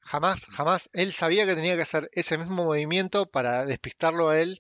Jamás, 0.02 0.46
jamás. 0.48 0.90
Él 0.94 1.14
sabía 1.14 1.46
que 1.46 1.56
tenía 1.56 1.76
que 1.76 1.84
hacer 1.84 2.10
ese 2.14 2.38
mismo 2.38 2.66
movimiento 2.66 3.26
para 3.28 3.66
despistarlo 3.66 4.30
a 4.30 4.40
él. 4.40 4.60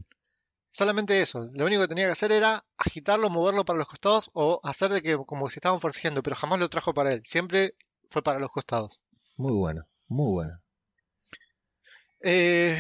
Solamente 0.72 1.22
eso. 1.22 1.50
Lo 1.54 1.66
único 1.66 1.82
que 1.82 1.88
tenía 1.90 2.06
que 2.06 2.14
hacer 2.14 2.32
era 2.32 2.64
agitarlo, 2.78 3.30
moverlo 3.30 3.66
para 3.66 3.80
los 3.80 3.88
costados 3.88 4.30
o 4.34 4.62
hacer 4.64 4.92
de 4.92 5.02
que 5.02 5.18
como 5.18 5.48
que 5.48 5.54
se 5.54 5.60
estaban 5.60 5.82
forcejeando, 5.82 6.24
pero 6.24 6.36
jamás 6.36 6.60
lo 6.60 6.70
trajo 6.70 6.94
para 6.94 7.14
él. 7.14 7.24
Siempre 7.26 7.76
fue 8.10 8.22
para 8.22 8.40
los 8.40 8.52
costados. 8.52 9.02
Muy 9.36 9.54
bueno, 9.54 9.88
muy 10.08 10.32
bueno. 10.32 10.62
Eh, 12.22 12.78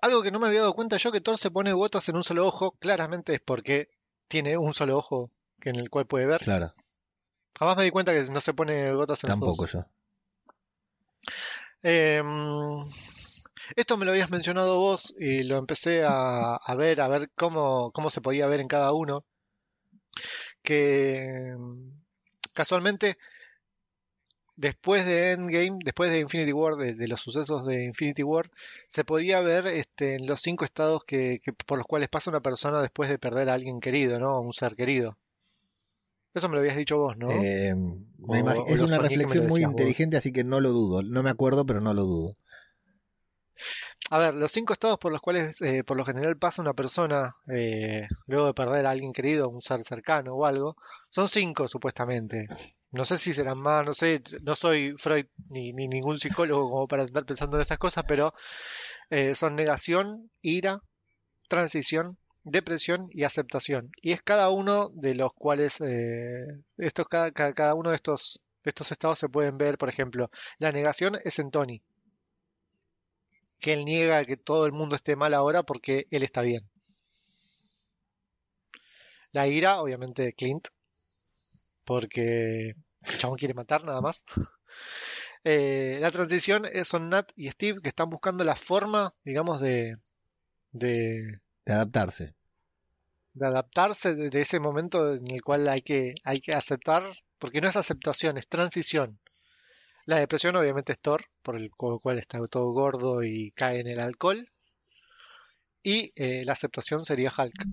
algo 0.00 0.22
que 0.22 0.30
no 0.30 0.38
me 0.38 0.46
había 0.46 0.60
dado 0.60 0.74
cuenta 0.74 0.98
yo 0.98 1.10
que 1.10 1.20
Thor 1.20 1.38
se 1.38 1.50
pone 1.50 1.72
botas 1.72 2.08
en 2.08 2.16
un 2.16 2.24
solo 2.24 2.46
ojo, 2.46 2.72
claramente 2.78 3.34
es 3.34 3.40
porque 3.40 3.88
tiene 4.28 4.58
un 4.58 4.74
solo 4.74 4.98
ojo 4.98 5.30
que 5.60 5.70
en 5.70 5.76
el 5.76 5.90
cual 5.90 6.06
puede 6.06 6.26
ver. 6.26 6.42
Claro, 6.42 6.74
Jamás 7.58 7.76
me 7.76 7.84
di 7.84 7.90
cuenta 7.90 8.12
que 8.12 8.24
no 8.30 8.40
se 8.40 8.52
pone 8.52 8.92
botas 8.92 9.22
en 9.24 9.30
los 9.30 9.40
dos. 9.40 9.56
tampoco 9.56 9.66
yo. 9.66 9.86
Eh, 11.84 12.18
esto 13.76 13.96
me 13.96 14.04
lo 14.04 14.10
habías 14.12 14.30
mencionado 14.30 14.78
vos 14.78 15.14
y 15.18 15.42
lo 15.44 15.58
empecé 15.58 16.02
a, 16.04 16.58
ver, 16.76 17.00
a 17.00 17.08
ver 17.08 17.30
cómo, 17.36 17.92
cómo 17.92 18.10
se 18.10 18.20
podía 18.20 18.46
ver 18.46 18.60
en 18.60 18.68
cada 18.68 18.92
uno. 18.92 19.24
Que 20.62 21.54
mm, 21.56 21.90
casualmente, 22.54 23.18
después 24.56 25.06
de 25.06 25.30
Endgame, 25.32 25.78
después 25.84 26.10
de 26.10 26.18
Infinity 26.20 26.52
War, 26.52 26.74
de, 26.76 26.94
de 26.94 27.06
los 27.08 27.20
sucesos 27.20 27.64
de 27.66 27.84
Infinity 27.84 28.22
War, 28.24 28.50
se 28.88 29.04
podía 29.04 29.40
ver 29.40 29.66
este, 29.68 30.16
en 30.16 30.26
los 30.26 30.40
cinco 30.40 30.64
estados 30.64 31.04
que, 31.04 31.38
que- 31.44 31.52
por 31.52 31.78
los 31.78 31.86
cuales 31.86 32.08
pasa 32.08 32.30
una 32.30 32.40
persona 32.40 32.82
después 32.82 33.08
de 33.08 33.18
perder 33.18 33.48
a 33.48 33.54
alguien 33.54 33.78
querido, 33.80 34.18
¿no? 34.18 34.30
A 34.30 34.40
un 34.40 34.52
ser 34.52 34.74
querido. 34.76 35.14
Eso 36.34 36.48
me 36.48 36.54
lo 36.54 36.60
habías 36.60 36.76
dicho 36.76 36.98
vos, 36.98 37.16
¿no? 37.16 37.30
Eh, 37.30 37.74
O- 38.26 38.32
o 38.32 38.74
es 38.74 38.80
una 38.80 38.98
reflexión 38.98 39.46
muy 39.46 39.60
vos. 39.62 39.70
inteligente, 39.70 40.16
así 40.16 40.32
que 40.32 40.44
no 40.44 40.60
lo 40.60 40.70
dudo. 40.70 41.02
No 41.02 41.22
me 41.22 41.30
acuerdo, 41.30 41.64
pero 41.64 41.80
no 41.80 41.94
lo 41.94 42.02
dudo. 42.04 42.36
A 44.10 44.18
ver, 44.18 44.34
los 44.34 44.52
cinco 44.52 44.72
estados 44.72 44.98
por 44.98 45.12
los 45.12 45.20
cuales 45.20 45.60
eh, 45.62 45.82
por 45.84 45.96
lo 45.96 46.04
general 46.04 46.36
pasa 46.36 46.62
una 46.62 46.74
persona 46.74 47.34
eh, 47.48 48.06
luego 48.26 48.46
de 48.46 48.54
perder 48.54 48.86
a 48.86 48.90
alguien 48.90 49.12
querido, 49.12 49.48
un 49.48 49.62
ser 49.62 49.82
cercano 49.84 50.34
o 50.34 50.46
algo, 50.46 50.76
son 51.10 51.28
cinco 51.28 51.68
supuestamente. 51.68 52.46
No 52.92 53.04
sé 53.04 53.18
si 53.18 53.32
serán 53.32 53.58
más, 53.58 53.84
no 53.84 53.92
sé, 53.94 54.22
no 54.42 54.54
soy 54.54 54.94
Freud 54.98 55.26
ni, 55.48 55.72
ni 55.72 55.88
ningún 55.88 56.18
psicólogo 56.18 56.70
como 56.70 56.86
para 56.88 57.04
estar 57.04 57.24
pensando 57.24 57.56
en 57.56 57.62
estas 57.62 57.78
cosas, 57.78 58.04
pero 58.06 58.32
eh, 59.10 59.34
son 59.34 59.56
negación, 59.56 60.30
ira, 60.42 60.80
transición, 61.48 62.18
depresión 62.44 63.08
y 63.10 63.24
aceptación. 63.24 63.90
Y 64.02 64.12
es 64.12 64.22
cada 64.22 64.50
uno 64.50 64.90
de 64.90 65.14
los 65.14 65.32
cuales, 65.34 65.80
eh, 65.80 66.46
estos, 66.78 67.08
cada, 67.08 67.32
cada, 67.32 67.74
uno 67.74 67.90
de 67.90 67.96
estos, 67.96 68.40
de 68.62 68.70
estos 68.70 68.92
estados 68.92 69.18
se 69.18 69.28
pueden 69.28 69.58
ver, 69.58 69.78
por 69.78 69.88
ejemplo, 69.88 70.30
la 70.58 70.72
negación 70.72 71.18
es 71.24 71.38
en 71.38 71.50
Tony 71.50 71.82
que 73.60 73.72
él 73.72 73.84
niega 73.86 74.24
que 74.26 74.36
todo 74.36 74.66
el 74.66 74.72
mundo 74.72 74.94
esté 74.94 75.16
mal 75.16 75.32
ahora 75.32 75.62
porque 75.62 76.06
él 76.10 76.22
está 76.22 76.42
bien. 76.42 76.68
La 79.32 79.48
ira, 79.48 79.80
obviamente, 79.80 80.22
de 80.22 80.34
Clint, 80.34 80.68
porque 81.84 82.74
el 83.06 83.18
chabón 83.18 83.38
quiere 83.38 83.54
matar 83.54 83.84
nada 83.84 84.00
más. 84.00 84.24
Eh, 85.44 85.98
la 86.00 86.10
transición 86.10 86.64
son 86.84 87.10
Nat 87.10 87.30
y 87.36 87.50
Steve 87.50 87.80
que 87.82 87.90
están 87.90 88.08
buscando 88.08 88.44
la 88.44 88.56
forma, 88.56 89.14
digamos, 89.24 89.60
de, 89.60 89.98
de, 90.72 91.40
De 91.66 91.72
adaptarse. 91.74 92.34
de 93.34 93.46
adaptarse 93.46 94.14
de, 94.14 94.40
ese 94.40 94.60
momento 94.60 95.12
en 95.12 95.30
el 95.30 95.42
cual 95.42 95.68
hay 95.68 95.82
que, 95.82 96.14
hay 96.24 96.40
que 96.40 96.52
aceptar, 96.52 97.02
porque 97.38 97.60
no 97.60 97.68
es 97.68 97.76
aceptación, 97.76 98.38
es 98.38 98.48
transición. 98.48 99.18
La 100.06 100.16
depresión 100.18 100.56
obviamente 100.56 100.92
es 100.92 101.00
Thor, 101.00 101.24
por 101.42 101.56
el 101.56 101.70
cu- 101.70 102.00
cual 102.00 102.18
está 102.18 102.38
todo 102.48 102.72
gordo 102.72 103.22
y 103.22 103.50
cae 103.52 103.80
en 103.80 103.88
el 103.88 104.00
alcohol. 104.00 104.48
Y 105.82 106.12
eh, 106.16 106.44
la 106.44 106.52
aceptación 106.52 107.04
sería 107.04 107.32
Hulk, 107.36 107.66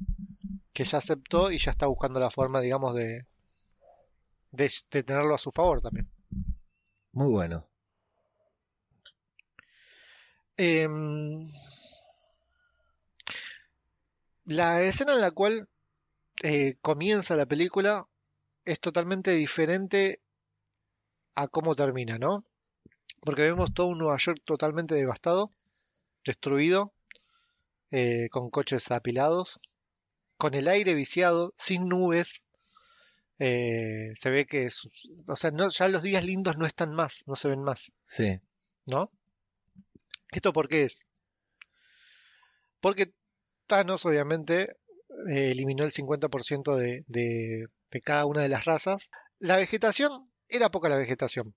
que 0.73 0.83
ya 0.83 0.97
aceptó 0.97 1.51
y 1.51 1.57
ya 1.59 1.71
está 1.71 1.87
buscando 1.87 2.19
la 2.19 2.29
forma, 2.31 2.59
digamos, 2.61 2.95
de, 2.95 3.25
de, 4.51 4.71
de 4.91 5.03
tenerlo 5.03 5.35
a 5.35 5.39
su 5.39 5.51
favor 5.51 5.81
también. 5.81 6.09
Muy 7.13 7.27
bueno. 7.31 7.67
Em, 10.57 11.47
la 14.45 14.81
escena 14.83 15.13
en 15.13 15.21
la 15.21 15.31
cual 15.31 15.67
eh, 16.43 16.75
comienza 16.81 17.35
la 17.35 17.45
película 17.45 18.07
es 18.65 18.79
totalmente 18.79 19.31
diferente 19.31 20.21
a 21.35 21.47
cómo 21.47 21.75
termina, 21.75 22.17
¿no? 22.17 22.45
Porque 23.21 23.43
vemos 23.43 23.73
todo 23.73 23.87
un 23.87 23.99
Nueva 23.99 24.17
York 24.17 24.41
totalmente 24.45 24.95
devastado, 24.95 25.49
destruido, 26.25 26.93
eh, 27.91 28.27
con 28.31 28.49
coches 28.49 28.89
apilados, 28.91 29.59
con 30.37 30.53
el 30.55 30.67
aire 30.67 30.95
viciado, 30.95 31.53
sin 31.57 31.87
nubes. 31.87 32.43
eh, 33.39 34.13
se 34.15 34.29
ve 34.29 34.45
que 34.45 34.65
es, 34.65 34.87
o 35.27 35.35
sea, 35.35 35.49
no, 35.51 35.69
ya 35.69 35.87
los 35.87 36.03
días 36.03 36.23
lindos 36.23 36.57
no 36.57 36.67
están 36.67 36.93
más, 36.93 37.23
no 37.25 37.35
se 37.35 37.47
ven 37.47 37.63
más, 37.63 37.91
Sí. 38.05 38.39
¿no? 38.85 39.09
¿Esto 40.31 40.53
por 40.53 40.67
qué 40.67 40.83
es? 40.83 41.05
Porque 42.79 43.13
Thanos 43.71 44.05
obviamente 44.05 44.63
eh, 45.29 45.51
eliminó 45.51 45.85
el 45.85 45.91
50% 45.91 46.75
de, 46.75 47.05
de, 47.07 47.67
de 47.89 48.01
cada 48.01 48.25
una 48.25 48.41
de 48.41 48.49
las 48.49 48.65
razas. 48.65 49.09
La 49.39 49.55
vegetación, 49.55 50.25
era 50.49 50.69
poca 50.71 50.89
la 50.89 50.97
vegetación. 50.97 51.55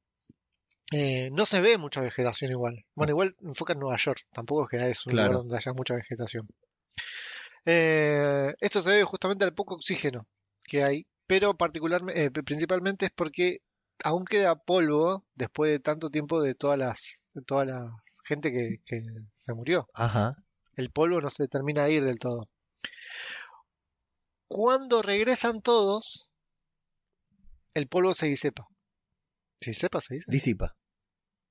Eh, 0.93 1.31
no 1.33 1.45
se 1.45 1.61
ve 1.61 1.77
mucha 1.77 2.01
vegetación 2.01 2.53
igual. 2.53 2.85
Bueno, 2.95 3.11
igual 3.11 3.35
enfoca 3.43 3.73
en 3.73 3.81
Nueva 3.81 3.97
York, 3.97 4.21
tampoco 4.33 4.63
es 4.65 4.69
que 4.71 4.91
es 4.91 5.05
un 5.07 5.11
Claro. 5.11 5.29
lugar 5.33 5.43
donde 5.43 5.57
haya 5.57 5.73
mucha 5.73 5.95
vegetación. 5.95 6.47
Eh, 7.65 8.55
esto 8.61 8.81
se 8.81 8.91
debe 8.91 9.05
justamente 9.05 9.45
al 9.45 9.55
poco 9.55 9.75
oxígeno 9.75 10.29
que 10.63 10.85
hay, 10.85 11.07
pero 11.27 11.57
particularmente, 11.57 12.31
principalmente 12.45 13.07
es 13.07 13.13
porque 13.13 13.59
aún 14.05 14.25
queda 14.25 14.55
polvo 14.55 15.27
después 15.35 15.71
de 15.73 15.81
tanto 15.81 16.11
tiempo 16.11 16.41
de 16.43 16.55
todas 16.55 16.79
las, 16.79 17.23
de 17.33 17.43
toda 17.43 17.65
la 17.65 17.91
gente 18.25 18.53
que, 18.53 18.77
que 18.87 19.03
se 19.39 19.53
murió. 19.55 19.89
Ajá. 19.95 20.37
El 20.77 20.91
polvo 20.91 21.21
no 21.21 21.31
se 21.31 21.49
termina 21.49 21.85
de 21.85 21.93
ir 21.93 22.05
del 22.05 22.19
todo. 22.19 22.49
Cuando 24.49 25.03
regresan 25.03 25.63
todos, 25.63 26.31
el 27.75 27.89
polvo 27.89 28.15
se 28.15 28.27
disipa. 28.27 28.67
¿Se 29.61 29.71
disipa? 29.71 30.01
¿Se 30.01 30.15
dice? 30.15 30.27
Disipa. 30.29 30.77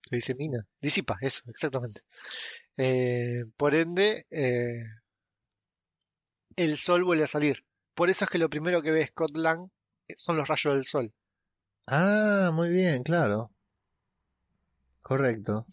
Se 0.10 0.16
disemina. 0.16 0.66
Disipa, 0.82 1.18
eso, 1.22 1.42
exactamente. 1.48 2.02
Eh, 2.78 3.44
por 3.58 3.76
ende, 3.76 4.26
eh, 4.30 4.84
el 6.56 6.78
sol 6.78 7.04
vuelve 7.04 7.24
a 7.24 7.28
salir. 7.28 7.66
Por 7.94 8.10
eso 8.10 8.26
es 8.26 8.32
que 8.32 8.38
lo 8.38 8.50
primero 8.50 8.82
que 8.82 8.92
ve 8.92 9.08
Scott 9.08 9.36
Lang 9.36 9.70
son 10.18 10.38
los 10.38 10.48
rayos 10.48 10.74
del 10.74 10.84
sol. 10.84 11.14
Ah, 11.88 12.52
muy 12.54 12.70
bien, 12.70 13.04
claro. 13.04 13.52
Correcto. 15.02 15.66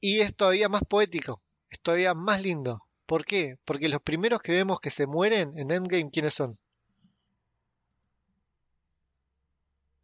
Y 0.00 0.20
es 0.20 0.34
todavía 0.34 0.68
más 0.68 0.82
poético, 0.88 1.42
es 1.70 1.80
todavía 1.80 2.14
más 2.14 2.42
lindo. 2.42 2.82
¿Por 3.06 3.24
qué? 3.24 3.56
Porque 3.64 3.88
los 3.88 4.02
primeros 4.02 4.40
que 4.42 4.52
vemos 4.52 4.80
que 4.80 4.90
se 4.90 5.06
mueren 5.06 5.56
en 5.58 5.70
Endgame, 5.70 6.10
¿quiénes 6.10 6.34
son? 6.34 6.54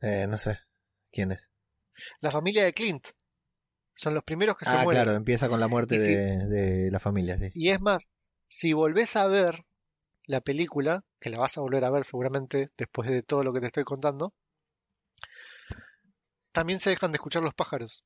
Eh, 0.00 0.26
no 0.28 0.38
sé. 0.38 0.56
¿Quién 1.10 1.32
es? 1.32 1.50
La 2.22 2.32
familia 2.32 2.64
de 2.64 2.72
Clint. 2.72 3.06
Son 3.96 4.14
los 4.14 4.24
primeros 4.24 4.56
que 4.56 4.64
se 4.66 4.76
Ah, 4.76 4.78
mueren. 4.78 5.04
claro, 5.04 5.12
empieza 5.12 5.48
con 5.48 5.60
la 5.60 5.68
muerte 5.68 5.96
de, 5.98 6.46
de 6.48 6.90
la 6.90 6.98
familia, 7.00 7.38
sí. 7.38 7.54
Y 7.54 7.70
es 7.70 7.80
más, 7.80 8.02
si 8.50 8.74
volvés 8.74 9.16
a 9.16 9.26
ver 9.26 9.64
la 10.26 10.42
película, 10.42 11.04
que 11.20 11.30
la 11.30 11.38
vas 11.38 11.58
a 11.58 11.62
volver 11.62 11.84
a 11.84 11.90
ver 11.90 12.04
seguramente 12.04 12.70
después 12.78 13.10
de 13.10 13.22
todo 13.22 13.44
lo 13.44 13.52
que 13.52 13.60
te 13.60 13.66
estoy 13.66 13.84
contando, 13.84 14.34
también 16.52 16.80
se 16.80 16.88
dejan 16.88 17.12
de 17.12 17.16
escuchar 17.16 17.42
los 17.42 17.52
pájaros. 17.52 18.02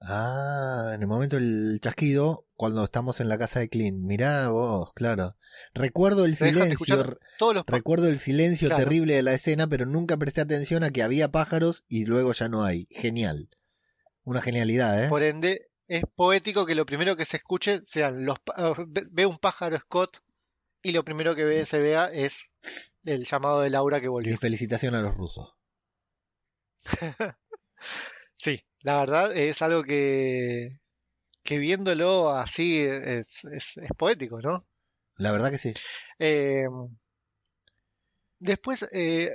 Ah, 0.00 0.92
en 0.94 1.00
el 1.00 1.06
momento 1.08 1.36
del 1.36 1.78
chasquido, 1.80 2.46
cuando 2.54 2.84
estamos 2.84 3.20
en 3.20 3.28
la 3.28 3.38
casa 3.38 3.60
de 3.60 3.68
Clint. 3.68 3.98
Mirá 3.98 4.48
vos, 4.48 4.92
claro. 4.94 5.36
Recuerdo 5.72 6.26
el 6.26 6.36
silencio, 6.36 7.18
todos 7.38 7.54
los 7.54 7.64
recuerdo 7.66 8.08
el 8.08 8.18
silencio 8.18 8.68
Claro. 8.68 8.84
terrible 8.84 9.14
de 9.14 9.22
la 9.22 9.32
escena, 9.32 9.66
pero 9.66 9.86
nunca 9.86 10.16
presté 10.18 10.42
atención 10.42 10.84
a 10.84 10.90
que 10.90 11.02
había 11.02 11.30
pájaros 11.32 11.84
y 11.88 12.04
luego 12.04 12.32
ya 12.34 12.48
no 12.48 12.62
hay. 12.62 12.86
Genial. 12.90 13.48
Una 14.22 14.42
genialidad, 14.42 15.02
¿eh? 15.04 15.08
Por 15.08 15.22
ende, 15.22 15.70
es 15.88 16.04
poético 16.14 16.66
que 16.66 16.74
lo 16.74 16.84
primero 16.84 17.16
que 17.16 17.24
se 17.24 17.38
escuche 17.38 17.80
sean 17.86 18.26
los 18.26 18.36
ah, 18.54 18.74
ve 19.10 19.24
un 19.24 19.38
pájaro 19.38 19.78
Scott 19.78 20.18
y 20.82 20.92
lo 20.92 21.04
primero 21.04 21.34
que 21.34 21.44
ve, 21.44 21.64
se 21.64 21.78
vea 21.78 22.10
es 22.12 22.50
el 23.04 23.24
llamado 23.24 23.62
de 23.62 23.70
Laura 23.70 24.00
que 24.00 24.08
volvió. 24.08 24.36
felicitación 24.36 24.94
a 24.94 25.00
los 25.00 25.14
rusos. 25.16 25.54
Sí, 28.36 28.60
la 28.80 28.98
verdad 29.00 29.36
es 29.36 29.62
algo 29.62 29.82
que, 29.82 30.78
que 31.44 31.58
viéndolo 31.58 32.30
así 32.30 32.80
es, 32.84 33.44
es- 33.46 33.76
es 33.78 33.90
poético, 33.98 34.40
¿no? 34.42 34.66
La 35.18 35.32
verdad 35.32 35.50
que 35.50 35.58
sí. 35.58 35.74
Eh, 36.18 36.66
después, 38.38 38.88
eh, 38.92 39.30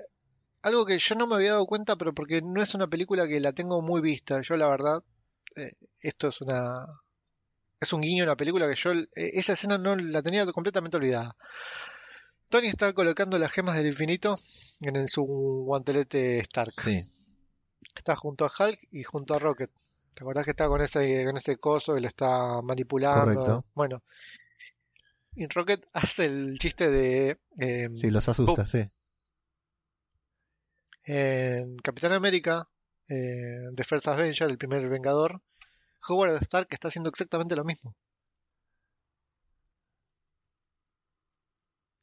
algo 0.63 0.85
que 0.85 0.99
yo 0.99 1.15
no 1.15 1.27
me 1.27 1.35
había 1.35 1.51
dado 1.53 1.65
cuenta, 1.67 1.95
pero 1.97 2.13
porque 2.13 2.41
no 2.41 2.61
es 2.61 2.75
una 2.75 2.87
película 2.87 3.27
que 3.27 3.39
la 3.39 3.53
tengo 3.53 3.81
muy 3.81 4.01
vista. 4.01 4.41
Yo, 4.41 4.57
la 4.57 4.69
verdad, 4.69 5.03
eh, 5.55 5.73
esto 6.01 6.29
es 6.29 6.41
una. 6.41 6.85
Es 7.81 7.93
un 7.93 8.01
guiño 8.01 8.23
en 8.23 8.29
la 8.29 8.37
película 8.37 8.69
que 8.69 8.75
yo. 8.75 8.93
eh, 8.93 9.07
esa 9.15 9.53
escena 9.53 9.77
no 9.77 9.95
la 9.95 10.21
tenía 10.21 10.45
completamente 10.51 10.97
olvidada. 10.97 11.35
Tony 12.49 12.67
está 12.67 12.93
colocando 12.93 13.39
las 13.39 13.51
gemas 13.51 13.75
del 13.77 13.87
infinito 13.87 14.37
en 14.81 14.95
el, 14.95 15.09
su 15.09 15.23
guantelete 15.23 16.39
Stark. 16.41 16.73
Sí. 16.79 17.01
Está 17.95 18.15
junto 18.15 18.45
a 18.45 18.51
Hulk 18.57 18.79
y 18.91 19.03
junto 19.03 19.33
a 19.33 19.39
Rocket. 19.39 19.71
¿Te 20.13 20.23
acordás 20.23 20.45
que 20.45 20.51
está 20.51 20.67
con 20.67 20.81
ese, 20.81 21.25
con 21.25 21.37
ese 21.37 21.57
coso 21.57 21.97
y 21.97 22.01
lo 22.01 22.07
está 22.07 22.61
manipulando? 22.61 23.21
Correcto. 23.21 23.65
Bueno. 23.73 24.03
Y 25.35 25.47
Rocket 25.47 25.87
hace 25.93 26.25
el 26.25 26.57
chiste 26.59 26.89
de. 26.89 27.39
eh, 27.59 27.89
Sí, 27.99 28.11
los 28.11 28.27
asusta, 28.27 28.65
sí. 28.65 28.89
En 31.03 31.77
Capitán 31.77 32.11
América, 32.13 32.67
eh, 33.07 33.69
The 33.75 33.83
First 33.83 34.07
Avenger, 34.07 34.49
el 34.49 34.57
primer 34.57 34.87
Vengador, 34.87 35.41
Howard 36.07 36.41
Stark 36.43 36.67
está 36.69 36.89
haciendo 36.89 37.09
exactamente 37.09 37.55
lo 37.55 37.63
mismo. 37.63 37.95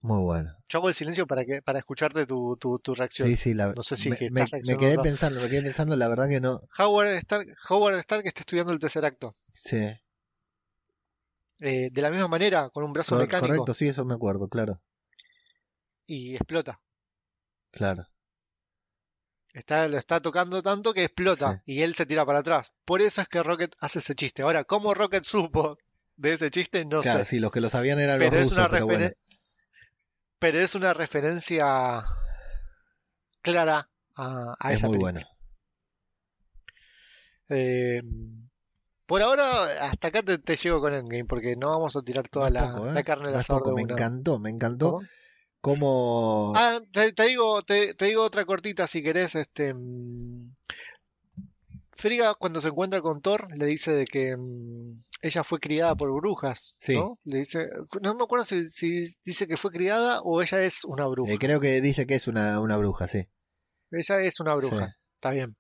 Muy 0.00 0.20
bueno. 0.22 0.54
Yo 0.68 0.78
hago 0.78 0.88
el 0.88 0.94
silencio 0.94 1.26
para 1.26 1.44
que 1.44 1.61
para 1.61 1.80
escucharte 1.80 2.24
tu, 2.26 2.56
tu, 2.56 2.78
tu 2.78 2.94
reacción. 2.94 3.28
Sí, 3.28 3.37
sí, 3.37 3.54
la, 3.54 3.72
No 3.72 3.82
sé 3.82 3.96
si 3.96 4.11
me, 4.11 4.16
que 4.16 4.30
me- 4.30 4.42
estás 4.42 4.61
me 4.62 4.76
quedé 4.76 4.98
pensando, 4.98 5.40
me 5.40 5.48
quedé 5.48 5.62
pensando, 5.62 5.96
la 5.96 6.08
verdad 6.08 6.28
que 6.28 6.40
no. 6.40 6.61
Howard 6.78 7.18
Stark, 7.18 7.48
Howard 7.68 7.96
Stark 7.98 8.24
está 8.26 8.40
estudiando 8.40 8.72
el 8.72 8.78
tercer 8.78 9.04
acto. 9.04 9.34
Sí. 9.52 9.88
Eh, 11.61 11.88
de 11.92 12.02
la 12.02 12.11
misma 12.11 12.28
manera, 12.28 12.70
con 12.70 12.84
un 12.84 12.92
brazo 12.92 13.16
Cor- 13.16 13.22
mecánico 13.24 13.48
correcto, 13.48 13.74
sí, 13.74 13.88
eso 13.88 14.04
me 14.04 14.14
acuerdo, 14.14 14.48
claro. 14.48 14.80
y 16.06 16.37
explota. 16.37 16.80
Claro. 17.72 18.06
Está, 19.52 19.88
lo 19.88 19.98
está 19.98 20.20
tocando 20.20 20.62
tanto 20.62 20.94
que 20.94 21.04
explota 21.04 21.62
y 21.66 21.82
él 21.82 21.94
se 21.96 22.06
tira 22.06 22.24
para 22.24 22.38
atrás. 22.40 22.72
Por 22.84 23.02
eso 23.02 23.20
es 23.20 23.28
que 23.28 23.42
Rocket 23.42 23.74
hace 23.80 23.98
ese 23.98 24.14
chiste. 24.14 24.42
Ahora, 24.42 24.62
¿cómo 24.64 24.94
Rocket 24.94 25.24
supo 25.24 25.76
de 26.16 26.34
ese 26.34 26.50
chiste? 26.50 26.84
No 26.84 27.00
claro, 27.00 27.24
sé. 27.24 27.24
sí, 27.24 27.38
los 27.40 27.50
que 27.50 27.61
lo 27.61 27.68
sabían 27.68 27.98
eran 27.98 28.18
Pero 28.20 28.37
los 28.37 28.44
rusos, 28.44 28.68
pero 28.70 28.87
bueno. 28.87 29.11
Pero 30.38 30.59
es 30.59 30.74
una 30.74 30.94
referencia 30.94 32.05
clara 33.42 33.88
a, 34.14 34.57
a 34.59 34.72
Es 34.72 34.79
esa 34.79 34.88
muy 34.88 34.98
película. 34.98 35.12
bueno. 35.12 35.29
Eh, 37.51 38.03
por 39.07 39.22
ahora, 39.22 39.87
hasta 39.88 40.09
acá 40.09 40.22
te, 40.22 40.38
te 40.38 40.57
llego 40.57 40.81
con 40.81 40.92
Endgame, 40.92 41.24
porque 41.24 41.57
no 41.57 41.70
vamos 41.70 41.96
a 41.96 42.03
tirar 42.03 42.29
toda 42.29 42.51
la, 42.51 42.72
poco, 42.72 42.88
¿eh? 42.88 42.92
la 42.92 43.03
carne 43.03 43.31
es 43.31 43.37
asador 43.37 43.64
de 43.68 43.72
Me 43.74 43.83
encantó, 43.83 44.38
me 44.38 44.51
encantó 44.51 44.92
¿Cómo? 44.92 45.07
cómo... 45.61 46.53
Ah, 46.57 46.81
te, 46.92 47.12
te 47.12 47.27
digo, 47.27 47.62
te, 47.62 47.94
te 47.94 48.05
digo 48.07 48.22
otra 48.22 48.44
cortita 48.44 48.87
si 48.87 49.03
querés. 49.03 49.35
Este, 49.35 49.74
Frigga 52.00 52.34
cuando 52.37 52.61
se 52.61 52.68
encuentra 52.68 53.02
con 53.02 53.20
Thor 53.20 53.48
le 53.56 53.66
dice 53.66 53.90
de 53.92 54.04
que 54.04 54.37
mm, 54.37 55.00
ella 55.20 55.42
fue 55.42 55.58
criada 55.58 55.96
por 55.96 56.12
brujas, 56.14 56.76
Sí. 56.78 56.94
¿no? 56.94 57.18
Le 57.24 57.38
dice, 57.38 57.68
no 58.00 58.14
me 58.14 58.22
acuerdo 58.22 58.44
si, 58.44 58.68
si 58.70 59.08
dice 59.24 59.48
que 59.48 59.56
fue 59.56 59.72
criada 59.72 60.20
o 60.22 60.40
ella 60.40 60.62
es 60.62 60.84
una 60.84 61.08
bruja. 61.08 61.32
eh, 61.32 61.38
creo 61.40 61.58
que 61.61 61.80
dice 61.80 62.06
que 62.06 62.14
es 62.14 62.28
una, 62.28 62.61
una 62.61 62.76
bruja, 62.76 63.08
sí. 63.08 63.26
Ella 63.90 64.20
es 64.22 64.38
una 64.38 64.54
bruja, 64.54 64.87
Sí. 64.87 64.92
está 65.16 65.30
bien. 65.32 65.56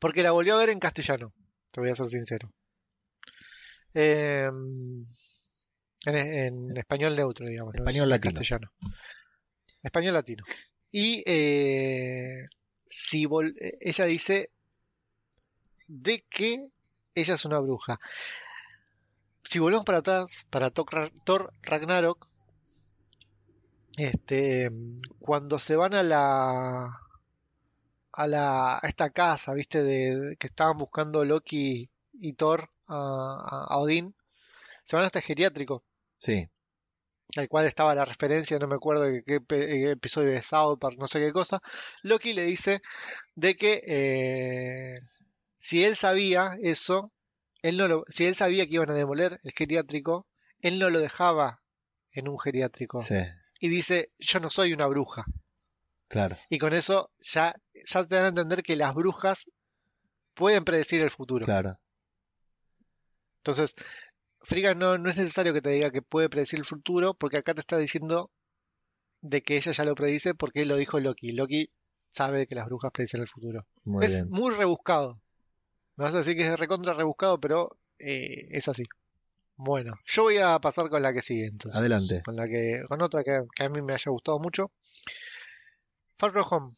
Porque 0.00 0.24
la 0.24 0.32
volvió 0.32 0.56
a 0.56 0.58
ver 0.58 0.70
en 0.70 0.80
castellano, 0.80 1.32
te 1.70 1.80
voy 1.80 1.90
a 1.90 1.94
ser 1.94 2.06
sincero. 2.06 2.50
Eh, 3.94 4.48
en, 6.06 6.16
en 6.16 6.76
español 6.76 7.14
neutro, 7.14 7.46
digamos. 7.46 7.72
¿no? 7.76 7.82
Español 7.82 8.08
latino. 8.08 8.34
castellano. 8.34 8.72
Español 9.80 10.14
latino. 10.14 10.42
Y 10.90 11.22
eh, 11.24 12.46
si 12.90 13.26
vol- 13.26 13.54
eh, 13.60 13.78
ella 13.80 14.04
dice 14.06 14.50
de 15.86 16.24
que 16.28 16.66
ella 17.14 17.34
es 17.34 17.44
una 17.44 17.58
bruja. 17.60 17.98
Si 19.42 19.58
volvemos 19.58 19.84
para 19.84 19.98
atrás, 19.98 20.46
para 20.50 20.70
Thor 20.70 21.52
Ragnarok, 21.62 22.26
este, 23.96 24.70
cuando 25.20 25.58
se 25.58 25.76
van 25.76 25.94
a 25.94 26.02
la 26.02 27.00
a 28.12 28.26
la 28.26 28.76
a 28.76 28.80
esta 28.88 29.10
casa, 29.10 29.54
viste, 29.54 29.82
de, 29.82 30.36
que 30.38 30.46
estaban 30.46 30.78
buscando 30.78 31.24
Loki 31.24 31.90
y 32.12 32.32
Thor 32.34 32.70
a, 32.86 33.78
Odín, 33.78 34.14
se 34.84 34.96
van 34.96 35.04
hasta 35.04 35.18
el 35.18 35.24
geriátrico, 35.24 35.84
Sí, 36.18 36.48
al 37.36 37.48
cual 37.48 37.66
estaba 37.66 37.94
la 37.94 38.04
referencia, 38.04 38.58
no 38.58 38.68
me 38.68 38.76
acuerdo 38.76 39.02
de 39.04 39.22
qué 39.24 39.40
eh, 39.50 39.90
episodio 39.90 40.30
de 40.30 40.42
South 40.42 40.78
Park, 40.78 40.96
no 40.98 41.08
sé 41.08 41.20
qué 41.20 41.32
cosa. 41.32 41.60
Loki 42.02 42.32
le 42.32 42.44
dice 42.44 42.80
de 43.34 43.56
que 43.56 43.82
eh, 43.86 45.00
si 45.64 45.82
él 45.82 45.96
sabía 45.96 46.58
eso, 46.60 47.10
él 47.62 47.78
no 47.78 47.88
lo, 47.88 48.04
si 48.08 48.26
él 48.26 48.34
sabía 48.34 48.66
que 48.66 48.74
iban 48.74 48.90
a 48.90 48.94
demoler 48.94 49.40
el 49.42 49.52
geriátrico, 49.52 50.26
él 50.60 50.78
no 50.78 50.90
lo 50.90 51.00
dejaba 51.00 51.62
en 52.12 52.28
un 52.28 52.38
geriátrico. 52.38 53.00
sí, 53.00 53.14
Y 53.60 53.70
dice, 53.70 54.08
yo 54.18 54.40
no 54.40 54.50
soy 54.50 54.74
una 54.74 54.86
bruja. 54.86 55.24
claro. 56.08 56.36
Y 56.50 56.58
con 56.58 56.74
eso 56.74 57.10
ya, 57.20 57.54
ya 57.72 58.04
te 58.06 58.14
dan 58.16 58.24
a 58.26 58.28
entender 58.28 58.62
que 58.62 58.76
las 58.76 58.94
brujas 58.94 59.46
pueden 60.34 60.64
predecir 60.64 61.00
el 61.00 61.08
futuro. 61.08 61.46
Claro. 61.46 61.78
Entonces, 63.38 63.74
Frigga 64.42 64.74
no, 64.74 64.98
no 64.98 65.08
es 65.08 65.16
necesario 65.16 65.54
que 65.54 65.62
te 65.62 65.70
diga 65.70 65.90
que 65.90 66.02
puede 66.02 66.28
predecir 66.28 66.58
el 66.58 66.66
futuro, 66.66 67.14
porque 67.14 67.38
acá 67.38 67.54
te 67.54 67.60
está 67.62 67.78
diciendo 67.78 68.30
de 69.22 69.42
que 69.42 69.56
ella 69.56 69.72
ya 69.72 69.84
lo 69.86 69.94
predice 69.94 70.34
porque 70.34 70.66
lo 70.66 70.76
dijo 70.76 71.00
Loki. 71.00 71.28
Loki 71.32 71.70
sabe 72.10 72.46
que 72.46 72.54
las 72.54 72.66
brujas 72.66 72.90
predicen 72.92 73.22
el 73.22 73.28
futuro. 73.28 73.66
Muy 73.84 74.04
es 74.04 74.10
bien. 74.10 74.28
muy 74.28 74.52
rebuscado. 74.54 75.23
Me 75.96 76.04
vas 76.04 76.14
a 76.14 76.18
decir 76.18 76.36
que 76.36 76.46
es 76.46 76.58
recontra 76.58 76.92
rebuscado, 76.92 77.38
pero 77.40 77.76
eh, 77.98 78.48
es 78.50 78.68
así. 78.68 78.84
Bueno, 79.56 79.92
yo 80.04 80.24
voy 80.24 80.38
a 80.38 80.58
pasar 80.58 80.90
con 80.90 81.00
la 81.02 81.12
que 81.12 81.22
sigue 81.22 81.46
entonces. 81.46 81.78
Adelante. 81.78 82.22
Con 82.24 82.34
la 82.36 82.46
que, 82.48 82.82
con 82.88 83.00
otra 83.02 83.22
que, 83.22 83.42
que 83.54 83.62
a 83.64 83.68
mí 83.68 83.80
me 83.82 83.92
haya 83.92 84.10
gustado 84.10 84.38
mucho. 84.40 84.72
Far 86.18 86.32
From 86.32 86.44
Home. 86.50 86.72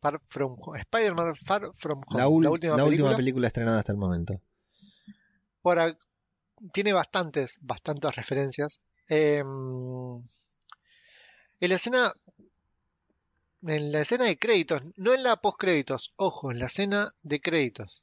Far 0.00 0.20
From 0.26 0.56
Home. 0.60 0.78
Spider-Man 0.80 1.34
Far 1.36 1.72
From 1.74 2.00
Home. 2.06 2.18
La, 2.20 2.28
ul- 2.28 2.48
última 2.48 2.76
la 2.76 2.84
película. 2.84 2.86
última 3.08 3.16
película 3.16 3.46
estrenada 3.48 3.78
hasta 3.80 3.92
el 3.92 3.98
momento. 3.98 4.40
Ac- 5.64 5.98
tiene 6.72 6.92
bastantes, 6.92 7.58
bastantes 7.60 8.14
referencias. 8.14 8.78
Eh, 9.08 9.40
en 9.40 10.24
la 11.68 11.74
escena, 11.74 12.12
en 13.62 13.92
la 13.92 14.00
escena 14.00 14.24
de 14.24 14.38
créditos, 14.38 14.82
no 14.96 15.12
en 15.14 15.22
la 15.22 15.36
post 15.36 15.58
créditos, 15.58 16.12
ojo, 16.16 16.50
en 16.50 16.58
la 16.58 16.66
escena 16.66 17.12
de 17.22 17.40
créditos, 17.40 18.02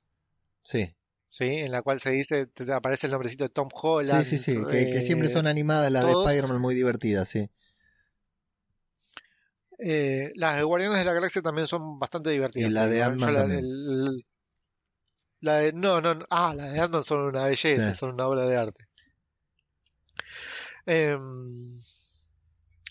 Sí, 0.63 0.93
¿sí? 1.30 1.46
En 1.46 1.72
la 1.72 1.82
cual 1.82 2.00
se 2.00 2.12
dice, 2.12 2.48
te 2.48 2.72
aparece 2.74 3.08
el 3.08 3.12
nombrecito 3.12 3.46
de 3.46 3.50
Tom 3.50 3.70
Holland. 3.74 4.24
sí, 4.26 4.38
sí, 4.38 4.52
sí. 4.54 4.60
Que, 4.70 4.91
que 4.91 5.02
siempre 5.02 5.28
eh, 5.28 5.32
son 5.32 5.48
animadas 5.48 5.91
las 5.91 6.06
de. 6.06 6.12
Spider-Man 6.12 6.62
muy 6.62 6.76
divertidas, 6.76 7.28
sí. 7.30 7.50
eh, 9.80 10.32
las 10.36 10.58
de 10.58 10.63
Guardianes 10.63 11.00
de 11.00 11.06
la 11.06 11.13
Galaxia 11.13 11.41
también 11.41 11.67
son 11.67 12.00
bastante 12.00 12.30
divertidas. 12.32 12.70
Y 12.70 12.74
la 12.74 12.88
de 12.88 13.04
Ant-Man 13.04 13.34
la- 15.41 15.60
de, 15.60 15.72
no, 15.74 16.02
no, 16.02 16.15
no, 16.15 16.26
ah, 16.30 16.54
las 16.56 16.74
de 16.74 16.80
Ant-Man 16.80 17.04
son 17.04 17.20
una 17.22 17.46
belleza, 17.46 17.91
Sí. 17.93 17.98
son 18.00 18.13
una 18.13 18.28
obra 18.28 18.46
de 18.48 18.58
arte. 18.58 18.86
Em, 20.86 21.74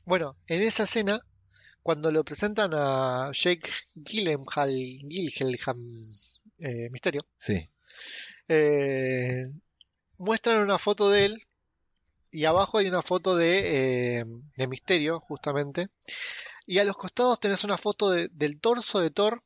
bueno, 0.05 0.37
en 0.46 0.61
esa 0.61 0.85
escena, 0.85 1.20
cuando 1.87 2.11
lo 2.11 2.25
presentan 2.25 2.72
a 2.75 3.31
Jake 3.33 3.70
Gyllenhaal, 3.94 4.72
Gyllenhaal, 5.05 5.77
eh, 6.59 6.88
Misterio, 6.90 7.22
Sí, 7.38 7.62
eh, 8.49 9.46
muestran 10.18 10.62
una 10.64 10.79
foto 10.79 11.11
de 11.11 11.27
él 11.27 11.42
y 12.33 12.44
abajo 12.44 12.79
hay 12.79 12.88
una 12.88 13.03
foto 13.03 13.37
de, 13.37 14.18
eh, 14.18 14.25
de 14.57 14.66
Misterio, 14.66 15.20
justamente. 15.20 15.90
Y 16.66 16.81
a 16.81 16.85
los 16.85 16.96
costados 16.96 17.38
tenés 17.38 17.62
una 17.62 17.79
foto 17.79 18.11
de- 18.11 18.31
del 18.33 18.59
torso 18.59 18.99
de 18.99 19.12
Thor 19.12 19.44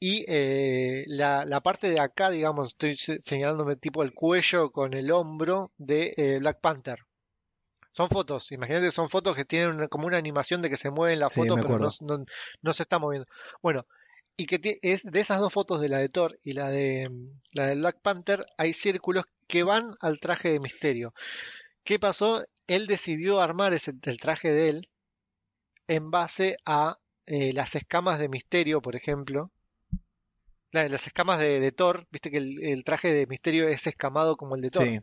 y 0.00 0.24
eh, 0.26 1.04
la, 1.06 1.44
la 1.44 1.60
parte 1.60 1.88
de 1.88 2.00
acá, 2.00 2.30
digamos, 2.30 2.70
estoy 2.70 2.96
se- 2.96 3.20
señalándome 3.22 3.76
tipo 3.76 4.02
el 4.02 4.12
cuello 4.12 4.72
con 4.72 4.92
el 4.94 5.12
hombro 5.12 5.70
de 5.78 6.38
Black 6.40 6.60
Panther. 6.60 6.98
Son 8.00 8.08
fotos, 8.08 8.50
imagínate, 8.52 8.90
son 8.92 9.10
fotos 9.10 9.36
que 9.36 9.44
tienen 9.44 9.70
una- 9.76 9.88
como 9.88 10.06
una 10.06 10.16
animación 10.16 10.62
de 10.62 10.70
que 10.70 10.76
se 10.78 10.90
mueve 10.90 11.16
la 11.16 11.28
Sí, 11.28 11.36
foto, 11.40 11.56
pero 11.56 11.78
no, 11.78 11.88
no- 12.00 12.24
no 12.62 12.72
se 12.72 12.82
está 12.84 12.98
moviendo. 12.98 13.26
Bueno, 13.62 13.86
y 14.38 14.46
que 14.46 14.78
es 14.80 15.02
de 15.04 15.20
esas 15.20 15.38
dos 15.38 15.52
fotos 15.52 15.82
de 15.82 15.90
la 15.90 15.98
de 15.98 16.08
Thor 16.08 16.38
y 16.42 16.52
la 16.52 16.70
de 16.70 17.08
mm, 17.10 17.40
la 17.52 17.66
de 17.66 17.74
Black 17.74 18.00
Panther, 18.00 18.46
hay 18.56 18.72
círculos 18.72 19.24
que 19.46 19.64
van 19.64 19.94
al 20.00 20.18
traje 20.18 20.50
de 20.50 20.60
Misterio. 20.60 21.12
¿Qué 21.84 21.98
pasó? 21.98 22.42
Él 22.66 22.86
decidió 22.86 23.40
armar 23.40 23.74
ese, 23.74 23.92
el 24.02 24.16
traje 24.18 24.50
de 24.50 24.68
él 24.70 24.88
en 25.88 26.10
base 26.10 26.56
a 26.64 26.98
eh, 27.26 27.52
las 27.52 27.74
escamas 27.74 28.18
de 28.18 28.28
Misterio, 28.28 28.80
por 28.80 28.96
ejemplo. 28.96 29.50
La- 30.72 30.88
las 30.88 31.06
escamas 31.06 31.38
de, 31.40 31.60
de 31.60 31.72
Thor, 31.72 32.06
viste 32.10 32.30
que 32.30 32.38
el, 32.38 32.62
el 32.64 32.84
traje 32.84 33.12
de 33.12 33.26
Misterio 33.26 33.68
es 33.68 33.86
escamado 33.86 34.36
como 34.36 34.54
el 34.56 34.62
de 34.62 34.70
Thor. 34.70 34.86
sí. 34.86 35.00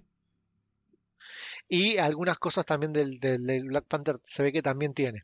Y 1.70 1.98
algunas 1.98 2.38
cosas 2.40 2.66
también 2.66 2.94
del, 2.94 3.20
del- 3.20 3.46
del 3.46 3.66
Black 3.66 3.86
Panther 3.88 4.20
se 4.26 4.44
ve 4.44 4.52
que 4.52 4.62
también 4.62 4.94
tiene. 4.94 5.24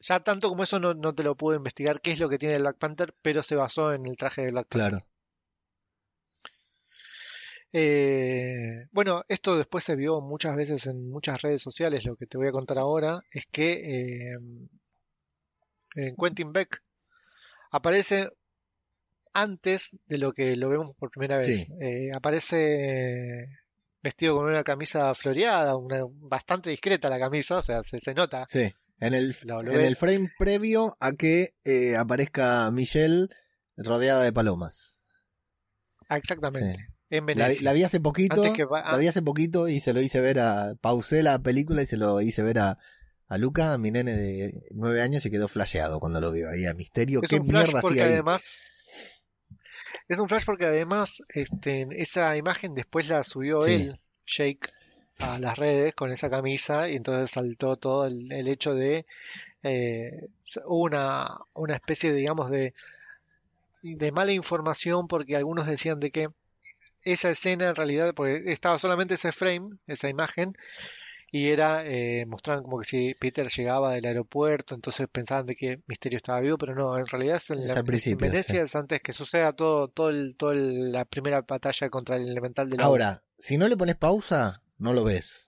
Ya 0.00 0.20
tanto 0.20 0.48
como 0.48 0.62
eso 0.64 0.78
no, 0.80 0.94
no 0.94 1.14
te 1.14 1.22
lo 1.22 1.36
puedo 1.36 1.56
investigar 1.56 2.00
qué 2.00 2.12
es 2.12 2.18
lo 2.20 2.28
que 2.28 2.38
tiene 2.38 2.56
el 2.56 2.62
Black 2.62 2.78
Panther, 2.78 3.14
pero 3.22 3.42
se 3.42 3.54
basó 3.56 3.92
en 3.92 4.06
el 4.06 4.16
traje 4.16 4.42
de 4.42 4.50
Black 4.50 4.66
Panther. 4.68 4.88
Claro. 4.90 5.06
Eh, 7.72 8.86
bueno, 8.90 9.24
esto 9.28 9.56
después 9.56 9.84
se 9.84 9.94
vio 9.96 10.20
muchas 10.20 10.56
veces 10.56 10.86
en 10.86 11.08
muchas 11.08 11.40
redes 11.42 11.62
sociales. 11.62 12.04
Lo 12.04 12.16
que 12.16 12.26
te 12.26 12.36
voy 12.36 12.48
a 12.48 12.52
contar 12.52 12.78
ahora 12.78 13.20
es 13.30 13.46
que 13.46 14.30
eh, 14.30 14.32
en 15.94 16.16
Quentin 16.16 16.52
Beck 16.52 16.82
aparece 17.70 18.30
antes 19.32 19.90
de 20.06 20.18
lo 20.18 20.32
que 20.32 20.56
lo 20.56 20.68
vemos 20.68 20.92
por 20.94 21.10
primera 21.10 21.38
vez. 21.38 21.46
Sí. 21.46 21.66
Eh, 21.80 22.10
aparece 22.12 23.46
vestido 24.02 24.36
con 24.36 24.46
una 24.46 24.64
camisa 24.64 25.14
floreada, 25.14 25.76
una, 25.76 25.98
bastante 26.08 26.70
discreta 26.70 27.08
la 27.08 27.18
camisa, 27.18 27.58
o 27.58 27.62
sea, 27.62 27.82
se, 27.82 28.00
se 28.00 28.14
nota. 28.14 28.46
Sí. 28.48 28.72
En 28.98 29.14
el, 29.14 29.34
en 29.48 29.80
el 29.80 29.96
frame 29.96 30.28
previo 30.38 30.96
a 31.00 31.12
que 31.12 31.54
eh, 31.64 31.96
aparezca 31.96 32.70
Michelle 32.70 33.28
rodeada 33.76 34.22
de 34.22 34.32
palomas. 34.32 35.02
Ah, 36.08 36.18
Exactamente, 36.18 36.74
Sí. 36.74 36.84
en 37.10 37.24
Venecia. 37.24 37.62
la 37.64 37.72
vi 37.72 37.82
hace 37.82 37.98
poquito. 37.98 38.42
Antes 38.42 38.52
que 38.52 38.64
ah. 38.70 38.92
La 38.92 38.98
vi 38.98 39.08
hace 39.08 39.22
poquito 39.22 39.68
y 39.68 39.80
se 39.80 39.94
lo 39.94 40.02
hice 40.02 40.20
ver 40.20 40.40
a. 40.40 40.74
Pausé 40.80 41.22
la 41.22 41.38
película 41.38 41.80
y 41.80 41.86
se 41.86 41.96
lo 41.96 42.20
hice 42.20 42.42
ver 42.42 42.58
a, 42.58 42.78
a 43.26 43.38
Luca, 43.38 43.72
a 43.72 43.78
mi 43.78 43.90
nene 43.90 44.16
de 44.16 44.66
nueve 44.72 45.00
años, 45.00 45.24
y 45.24 45.30
quedó 45.30 45.48
flasheado 45.48 45.98
cuando 45.98 46.20
lo 46.20 46.30
vio 46.30 46.50
ahí 46.50 46.66
a 46.66 46.74
Misterio. 46.74 47.22
¿Qué 47.22 47.40
mierda 47.40 47.78
hacía 47.78 48.04
ahí? 48.04 48.12
además 48.12 48.79
es 50.14 50.18
un 50.20 50.28
flash 50.28 50.44
porque 50.44 50.66
además 50.66 51.22
este, 51.28 51.86
esa 51.96 52.36
imagen 52.36 52.74
después 52.74 53.08
la 53.08 53.24
subió 53.24 53.64
Sí. 53.64 53.72
él, 53.74 53.98
Jake, 54.26 54.68
a 55.20 55.38
las 55.38 55.58
redes 55.58 55.94
con 55.94 56.10
esa 56.10 56.30
camisa 56.30 56.88
y 56.88 56.96
entonces 56.96 57.30
saltó 57.30 57.76
todo 57.76 58.06
el, 58.06 58.32
el 58.32 58.48
hecho 58.48 58.74
de 58.74 59.06
eh, 59.62 60.28
hubo 60.66 60.84
una, 60.84 61.28
una 61.54 61.74
especie, 61.74 62.12
digamos, 62.12 62.50
de, 62.50 62.74
de 63.82 64.12
mala 64.12 64.32
información 64.32 65.06
porque 65.08 65.36
algunos 65.36 65.66
decían 65.66 66.00
de 66.00 66.10
que 66.10 66.28
esa 67.02 67.30
escena 67.30 67.68
en 67.68 67.76
realidad, 67.76 68.14
porque 68.14 68.42
estaba 68.46 68.78
solamente 68.78 69.14
ese 69.14 69.32
frame, 69.32 69.78
esa 69.86 70.08
imagen, 70.08 70.54
y 71.32 71.48
era, 71.48 71.86
eh, 71.86 72.26
mostraban 72.26 72.62
como 72.64 72.78
que 72.78 72.84
si 72.84 73.14
Peter 73.14 73.48
llegaba 73.48 73.92
del 73.92 74.04
aeropuerto, 74.06 74.74
entonces 74.74 75.06
pensaban 75.10 75.46
de 75.46 75.54
que 75.54 75.80
Misterio 75.86 76.16
estaba 76.16 76.40
vivo, 76.40 76.58
pero 76.58 76.74
no, 76.74 76.98
en 76.98 77.06
realidad 77.06 77.36
es 77.36 77.50
en, 77.50 77.58
Es 77.60 77.66
la- 77.68 77.74
en 77.80 78.18
Venecia, 78.18 78.62
es 78.62 78.74
antes 78.74 79.00
que 79.02 79.12
suceda 79.12 79.52
todo, 79.52 79.88
todo, 79.88 80.10
el, 80.10 80.34
todo 80.36 80.52
el- 80.52 80.92
la 80.92 81.04
primera 81.04 81.42
batalla 81.42 81.88
contra 81.90 82.16
el 82.16 82.28
elemental 82.28 82.68
del 82.68 82.80
agua. 82.80 82.88
Ahora, 82.88 83.24
si 83.38 83.56
no 83.58 83.68
le 83.68 83.76
pones 83.76 83.96
pausa, 83.96 84.62
no 84.78 84.92
lo 84.92 85.04
ves. 85.04 85.46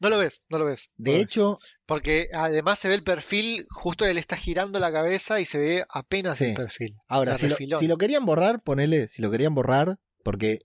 No 0.00 0.10
lo 0.10 0.18
ves, 0.18 0.44
no 0.48 0.58
lo 0.58 0.64
ves. 0.66 0.90
no 0.98 1.04
De 1.04 1.12
ves. 1.12 1.22
hecho, 1.22 1.58
Porque 1.86 2.28
además 2.34 2.78
se 2.78 2.88
ve 2.88 2.94
el 2.94 3.04
perfil, 3.04 3.66
justo 3.70 4.04
él 4.04 4.18
está 4.18 4.36
girando 4.36 4.78
la 4.78 4.92
cabeza 4.92 5.40
y 5.40 5.46
se 5.46 5.58
ve 5.58 5.84
apenas 5.88 6.36
Sí. 6.38 6.46
el 6.46 6.54
perfil. 6.54 6.96
ahora, 7.08 7.32
de 7.34 7.38
si 7.38 7.66
lo, 7.66 7.78
si 7.78 7.86
lo 7.86 7.96
querían 7.96 8.26
borrar, 8.26 8.60
ponele, 8.62 9.08
si 9.08 9.22
lo 9.22 9.30
querían 9.30 9.54
borrar, 9.54 9.98
porque 10.22 10.58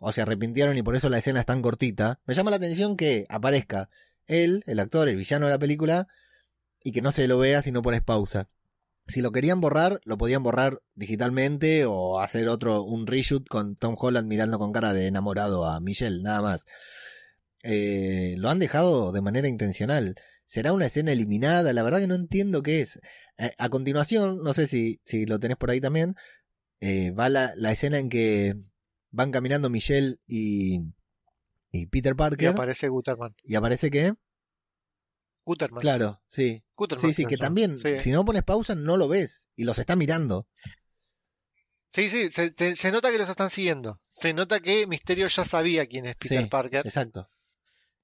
o 0.00 0.12
se 0.12 0.22
arrepintieron 0.22 0.76
y 0.76 0.82
por 0.82 0.96
eso 0.96 1.08
la 1.08 1.18
escena 1.18 1.40
es 1.40 1.46
tan 1.46 1.62
cortita, 1.62 2.20
me 2.26 2.34
llama 2.34 2.50
la 2.50 2.56
atención 2.56 2.96
que 2.96 3.24
aparezca 3.28 3.90
él, 4.26 4.62
el 4.66 4.78
actor, 4.78 5.08
el 5.08 5.16
villano 5.16 5.46
de 5.46 5.52
la 5.52 5.58
película, 5.58 6.08
y 6.82 6.92
que 6.92 7.02
no 7.02 7.12
se 7.12 7.26
lo 7.26 7.38
vea 7.38 7.62
si 7.62 7.72
no 7.72 7.82
pones 7.82 8.02
pausa. 8.02 8.48
Si 9.08 9.22
lo 9.22 9.32
querían 9.32 9.60
borrar, 9.60 10.00
lo 10.04 10.18
podían 10.18 10.42
borrar 10.42 10.82
digitalmente 10.94 11.86
o 11.86 12.20
hacer 12.20 12.48
otro, 12.48 12.82
un 12.82 13.06
reshoot 13.06 13.48
con 13.48 13.74
Tom 13.74 13.96
Holland 13.98 14.28
mirando 14.28 14.58
con 14.58 14.70
cara 14.70 14.92
de 14.92 15.06
enamorado 15.06 15.66
a 15.66 15.80
Michelle, 15.80 16.22
nada 16.22 16.42
más. 16.42 16.66
Eh, 17.62 18.34
lo 18.38 18.50
han 18.50 18.58
dejado 18.58 19.10
de 19.12 19.22
manera 19.22 19.48
intencional. 19.48 20.16
¿Será 20.44 20.72
una 20.72 20.86
escena 20.86 21.12
eliminada? 21.12 21.72
La 21.72 21.82
verdad 21.82 22.00
que 22.00 22.06
no 22.06 22.14
entiendo 22.14 22.62
qué 22.62 22.82
es. 22.82 23.00
Eh, 23.38 23.52
a 23.58 23.68
continuación, 23.70 24.42
no 24.42 24.52
sé 24.52 24.66
si, 24.66 25.00
si 25.04 25.24
lo 25.24 25.40
tenés 25.40 25.56
por 25.56 25.70
ahí 25.70 25.80
también, 25.80 26.14
eh, 26.80 27.10
va 27.10 27.28
la, 27.28 27.54
la 27.56 27.72
escena 27.72 27.98
en 27.98 28.10
que 28.10 28.56
van 29.10 29.30
caminando 29.30 29.70
Michelle 29.70 30.16
y, 30.26 30.80
y 31.72 31.86
Peter 31.86 32.12
Y 32.12 32.16
Parker. 32.16 32.48
aparece 32.48 32.88
Guterman. 32.88 33.34
¿Y 33.42 33.54
aparece 33.54 33.90
qué? 33.90 34.14
Guterman. 35.44 35.80
Claro, 35.80 36.20
sí. 36.28 36.62
Guterman, 36.76 37.06
Sí, 37.08 37.14
sí, 37.14 37.26
que 37.26 37.36
también, 37.36 37.78
Sí, 37.78 38.00
si 38.00 38.10
no 38.10 38.24
pones 38.24 38.42
pausa, 38.44 38.74
no 38.74 38.96
lo 38.96 39.08
ves. 39.08 39.48
Y 39.56 39.64
los 39.64 39.78
está 39.78 39.96
mirando. 39.96 40.46
sí, 41.90 42.08
sí, 42.10 42.30
se, 42.30 42.92
nota 42.92 43.10
que 43.10 43.18
los 43.18 43.28
están 43.28 43.50
siguiendo. 43.50 44.00
Se 44.10 44.34
nota 44.34 44.60
que 44.60 44.86
Misterio 44.86 45.26
ya 45.28 45.44
sabía 45.44 45.86
quién 45.86 46.06
es 46.06 46.16
Peter 46.16 46.42
Sí, 46.42 46.48
Parker. 46.48 46.86
Exacto. 46.86 47.30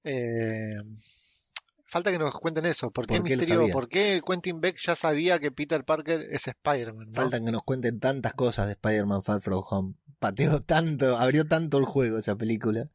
Eh, 0.05 0.76
falta 1.87 2.11
que 2.11 2.18
nos 2.18 2.35
cuenten 2.39 2.66
eso. 2.66 2.91
¿Por 2.91 3.07
qué 3.07 3.18
¿Por 3.18 3.24
qué 3.24 3.35
lo 3.37 3.41
Misterio, 3.41 3.72
por 3.72 3.89
qué 3.89 4.20
Quentin 4.26 4.61
Beck 4.61 4.78
ya 4.78 4.95
sabía 4.95 5.39
que 5.39 5.51
Peter 5.53 5.85
Parker 5.85 6.22
es 6.30 6.47
Spider-Man? 6.49 7.09
¿no? 7.09 7.14
Faltan 7.14 7.45
que 7.45 7.53
nos 7.53 7.62
cuenten 7.62 8.01
tantas 8.01 8.32
cosas 8.35 8.66
de 8.66 8.72
Spider-Man 8.72 9.22
Far 9.22 9.41
From 9.41 9.62
Home. 9.68 9.95
Pateó 10.18 10.62
tanto, 10.62 11.16
abrió 11.18 11.47
tanto 11.47 11.78
el 11.78 11.85
juego 11.85 12.18
esa 12.18 12.37
película. 12.37 12.89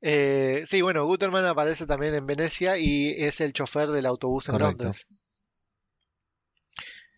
Eh, 0.00 0.64
sí, 0.66 0.82
bueno, 0.82 1.06
Guterman 1.06 1.46
aparece 1.46 1.86
también 1.86 2.14
en 2.14 2.26
Venecia 2.26 2.76
y 2.78 3.10
es 3.22 3.40
el 3.40 3.52
chofer 3.52 3.88
del 3.88 4.06
autobús 4.06 4.48
en 4.48 4.52
Correcto. 4.52 4.84
Londres. 4.84 5.06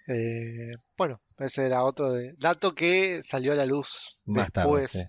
Eh, 0.09 0.71
bueno, 0.97 1.21
ese 1.39 1.67
era 1.67 1.83
otro 1.85 2.13
de- 2.13 2.35
dato 2.39 2.75
que 2.75 3.23
salió 3.25 3.53
a 3.53 3.57
la 3.57 3.67
luz 3.67 4.21
Más 4.27 4.53
tarde, 4.53 4.81
después. 4.83 4.91
sí. 4.93 5.09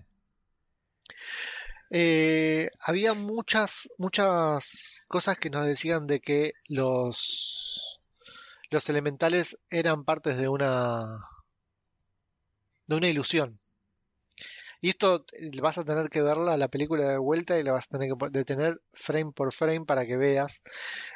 Eh, 1.90 2.70
había 2.80 3.14
muchas, 3.14 3.88
muchas 3.98 5.04
cosas 5.08 5.38
que 5.38 5.50
nos 5.50 5.66
decían 5.66 6.06
de 6.06 6.20
que 6.20 6.52
los, 6.68 8.00
los 8.70 8.88
elementales 8.88 9.58
eran 9.70 10.04
partes 10.04 10.36
de 10.36 10.48
una, 10.48 11.20
de 12.86 12.96
una 12.96 13.08
ilusión. 13.08 13.58
Y 14.80 14.90
esto 14.90 15.24
eh, 15.32 15.50
vas 15.60 15.78
a 15.78 15.84
tener 15.84 16.08
que 16.08 16.22
verla, 16.22 16.56
la 16.56 16.68
película 16.68 17.08
de 17.08 17.18
vuelta, 17.18 17.58
y 17.58 17.62
la 17.64 17.72
vas 17.72 17.86
a 17.86 17.98
tener 17.98 18.08
que 18.16 18.28
detener 18.30 18.80
frame 18.92 19.32
por 19.32 19.52
frame 19.52 19.84
para 19.84 20.06
que 20.06 20.16
veas. 20.16 20.62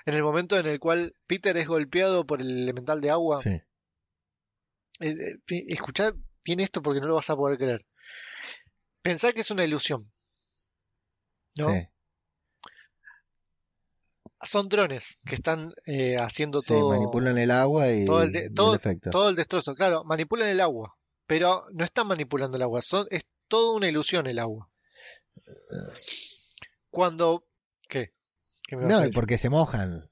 En 0.05 0.15
el 0.15 0.23
momento 0.23 0.59
en 0.59 0.67
el 0.67 0.81
cual 0.81 1.15
Peter 1.27 1.57
es 1.57 1.69
golpeado 1.69 2.27
por 2.27 2.41
el 2.41 2.63
elemental 2.63 3.01
de 3.01 3.11
agua, 3.11 3.41
Sí. 3.43 3.61
eh, 5.01 5.37
escuchá 5.69 6.13
bien 6.45 6.61
esto 6.61 6.83
porque 6.83 7.01
no 7.01 7.07
lo 7.07 7.15
vas 7.15 7.31
a 7.31 7.37
poder 7.37 7.59
creer. 7.59 7.87
Pensá 9.03 9.33
que 9.33 9.43
es 9.43 9.51
una 9.51 9.65
ilusión. 9.65 10.11
¿No? 11.57 11.69
Sí. 11.69 11.89
Son 14.45 14.69
drones 14.69 15.19
que 15.25 15.37
están 15.37 15.73
eh, 15.87 16.17
haciendo 16.19 16.63
Sí, 16.63 16.69
todo, 16.69 16.91
manipulan 16.91 17.39
el 17.39 17.51
agua 17.53 17.91
y, 17.93 18.05
todo 18.05 18.23
el 18.25 18.33
de- 18.33 18.49
efecto. 18.75 19.11
todo 19.11 19.29
el 19.29 19.37
destrozo. 19.37 19.75
Claro, 19.77 20.03
manipulan 20.05 20.49
el 20.49 20.61
agua, 20.61 20.97
pero 21.27 21.65
no 21.73 21.85
están 21.85 22.09
manipulando 22.09 22.57
el 22.57 22.63
agua, 22.65 22.83
son, 22.83 23.07
es 23.11 23.23
toda 23.47 23.77
una 23.77 23.89
ilusión 23.89 24.27
el 24.27 24.41
agua. 24.41 24.69
Cuando... 26.91 27.45
¿Qué? 27.89 28.13
¿Qué 28.67 28.77
me 28.77 28.87
No, 28.87 29.01
porque 29.15 29.39
se 29.39 29.49
mojan. 29.49 30.11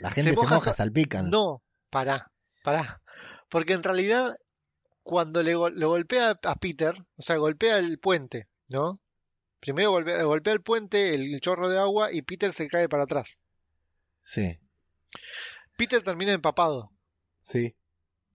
La 0.00 0.10
gente 0.10 0.34
se, 0.34 0.46
moja, 0.46 0.74
salpican. 0.74 1.28
No, 1.28 1.62
pará, 1.90 2.30
pará. 2.62 3.02
Porque 3.48 3.72
en 3.72 3.82
realidad, 3.82 4.34
cuando 5.02 5.42
le, 5.42 5.52
lo 5.52 5.88
golpea 5.88 6.38
a 6.42 6.54
Peter, 6.56 6.94
o 7.16 7.22
sea, 7.22 7.36
golpea 7.36 7.78
el 7.78 7.98
puente, 7.98 8.48
¿no? 8.68 9.00
Primero 9.64 9.92
golpea, 9.92 10.22
golpea 10.24 10.52
el 10.52 10.60
puente, 10.60 11.14
el 11.14 11.40
chorro 11.40 11.70
de 11.70 11.78
agua, 11.78 12.12
y 12.12 12.20
Peter 12.20 12.52
se 12.52 12.68
cae 12.68 12.86
para 12.86 13.04
atrás. 13.04 13.38
Sí, 14.22 14.58
Peter 15.78 16.02
termina 16.02 16.32
empapado, 16.32 16.92
sí. 17.40 17.74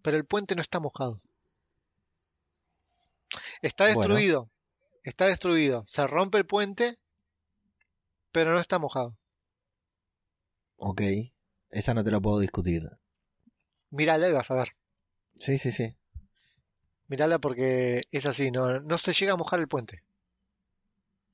pero 0.01 0.17
el 0.17 0.25
puente 0.25 0.55
no 0.55 0.61
está 0.63 0.79
mojado. 0.79 1.19
Está 3.61 3.83
Bueno. 3.93 3.99
destruido, 4.15 4.49
está 5.03 5.27
destruido. 5.27 5.85
Se 5.87 6.07
rompe 6.07 6.39
el 6.39 6.47
puente, 6.47 6.97
pero 8.31 8.51
no 8.51 8.59
está 8.59 8.79
mojado. 8.79 9.15
Ok. 10.77 11.01
Esa 11.69 11.93
no 11.93 12.03
te 12.03 12.09
lo 12.09 12.21
puedo 12.21 12.39
discutir. 12.39 12.89
Mírala 13.91 14.29
y 14.29 14.31
vas 14.33 14.49
a 14.49 14.55
ver. 14.55 14.69
Sí, 15.35 15.59
sí, 15.59 15.71
sí. 15.71 15.95
Mírala 17.07 17.37
porque 17.37 18.01
es 18.11 18.25
así, 18.25 18.49
no, 18.49 18.79
no 18.79 18.97
se 18.97 19.13
llega 19.13 19.33
a 19.33 19.37
mojar 19.37 19.59
el 19.59 19.67
puente. 19.67 20.03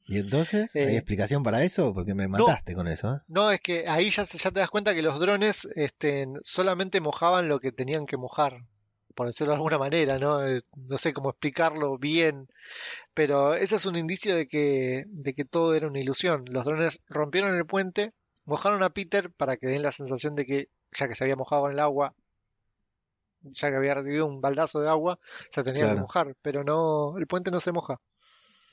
¿Y 0.07 0.17
entonces? 0.19 0.75
Eh, 0.75 0.85
¿Hay 0.85 0.95
explicación 0.97 1.43
para 1.43 1.63
eso? 1.63 1.93
Porque 1.93 2.13
me 2.13 2.27
mataste 2.27 2.75
con 2.75 2.87
eso. 2.87 3.15
¿eh? 3.15 3.19
No, 3.27 3.49
es 3.51 3.59
que 3.61 3.87
ahí 3.87 4.09
ya, 4.11 4.25
se- 4.25 4.37
ya 4.37 4.51
te 4.51 4.59
das 4.59 4.69
cuenta 4.69 4.93
que 4.93 5.01
los 5.01 5.19
drones 5.19 5.65
este, 5.75 6.27
solamente 6.43 7.01
mojaban 7.01 7.47
lo 7.49 7.59
que 7.59 7.71
tenían 7.71 8.05
que 8.05 8.17
mojar, 8.17 8.65
por 9.15 9.27
decirlo 9.27 9.51
de 9.51 9.55
alguna 9.57 9.77
manera, 9.79 10.19
¿no? 10.19 10.45
Eh, 10.45 10.61
No 10.75 10.97
sé 10.97 11.11
cómo 11.13 11.29
explicarlo 11.31 11.97
bien, 11.97 12.47
pero 13.13 13.55
ese 13.55 13.77
es 13.77 13.85
un 13.87 13.95
indicio 13.97 14.35
de 14.35 14.47
que, 14.47 15.05
de 15.07 15.33
que 15.33 15.45
todo 15.45 15.73
era 15.75 15.87
una 15.87 15.99
ilusión. 15.99 16.45
Los 16.47 16.65
drones 16.65 16.99
rompieron 17.07 17.55
el 17.55 17.65
puente, 17.65 18.13
mojaron 18.45 18.83
a 18.83 18.91
Peter 18.91 19.31
para 19.31 19.57
que 19.57 19.67
den 19.67 19.81
la 19.81 19.91
sensación 19.91 20.35
de 20.35 20.45
que, 20.45 20.69
ya 20.91 21.07
que 21.07 21.15
se 21.15 21.23
había 21.23 21.35
mojado 21.35 21.65
en 21.67 21.73
el 21.73 21.79
agua, 21.79 22.13
ya 23.41 23.69
que 23.69 23.75
había 23.75 23.93
recibido 23.95 24.25
un 24.27 24.41
baldazo 24.41 24.79
de 24.81 24.89
agua, 24.89 25.19
se 25.51 25.63
tenía 25.63 25.81
que 25.95 26.01
mojar, 26.01 26.35
pero 26.41 26.63
no, 26.63 27.17
el 27.17 27.27
puente 27.27 27.51
no 27.51 27.59
se 27.59 27.71
moja. 27.71 27.99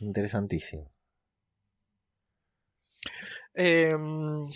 Interesantísimo. 0.01 0.91
Em, 3.55 4.47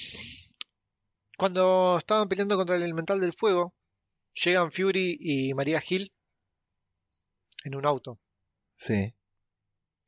cuando 1.38 1.96
estaban 1.98 2.28
peleando 2.28 2.56
contra 2.56 2.76
el 2.76 2.82
elemental 2.82 3.20
del 3.20 3.32
fuego, 3.32 3.74
llegan 4.34 4.72
Fury 4.72 5.16
y 5.20 5.54
María 5.54 5.82
Hill 5.86 6.12
en 7.64 7.74
un 7.74 7.84
auto. 7.86 8.18
Sí. 8.78 9.14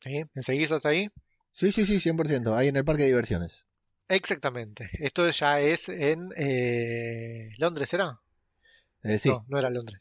¿sí? 0.00 0.24
¿Me 0.34 0.42
seguís 0.42 0.72
hasta 0.72 0.88
ahí? 0.90 1.08
Sí, 1.52 1.72
sí, 1.72 1.86
sí, 1.86 2.00
100%. 2.00 2.54
Ahí 2.54 2.68
en 2.68 2.76
el 2.76 2.84
parque 2.84 3.02
de 3.02 3.08
diversiones. 3.08 3.66
Exactamente. 4.08 4.88
Esto 4.94 5.28
ya 5.28 5.60
es 5.60 5.88
en 5.88 6.30
eh, 6.36 7.50
Londres, 7.58 7.92
¿era? 7.92 8.18
Eh, 9.02 9.18
sí. 9.18 9.28
No, 9.30 9.44
no 9.48 9.58
era 9.58 9.70
Londres. 9.70 10.00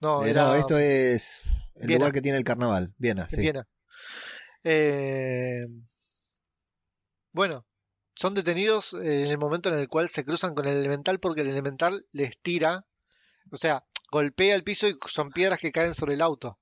No, 0.00 0.24
Eh, 0.24 0.30
era 0.30 0.44
no, 0.48 0.54
esto 0.54 0.78
es 0.78 1.40
el 1.76 1.86
Viena. 1.86 1.98
lugar 1.98 2.12
que 2.12 2.22
tiene 2.22 2.38
el 2.38 2.44
carnaval. 2.44 2.92
Viena, 2.98 3.24
en 3.24 3.28
sí. 3.30 3.42
Viena. 3.42 3.66
Eh, 4.64 5.66
bueno, 7.32 7.64
son 8.20 8.34
detenidos 8.34 8.92
eh, 8.92 9.24
en 9.24 9.30
el 9.30 9.38
momento 9.38 9.70
en 9.70 9.78
el 9.78 9.88
cual 9.88 10.10
se 10.10 10.26
cruzan 10.26 10.54
con 10.54 10.66
el 10.66 10.76
elemental 10.76 11.18
porque 11.20 11.40
el 11.40 11.48
elemental 11.48 12.04
les 12.12 12.36
tira, 12.42 12.84
o 13.50 13.56
sea, 13.56 13.82
golpea 14.12 14.54
el 14.54 14.62
piso 14.62 14.86
y 14.86 14.96
son 15.06 15.30
piedras 15.30 15.58
que 15.58 15.72
caen 15.72 15.94
sobre 15.94 16.14
el 16.14 16.20
auto. 16.20 16.58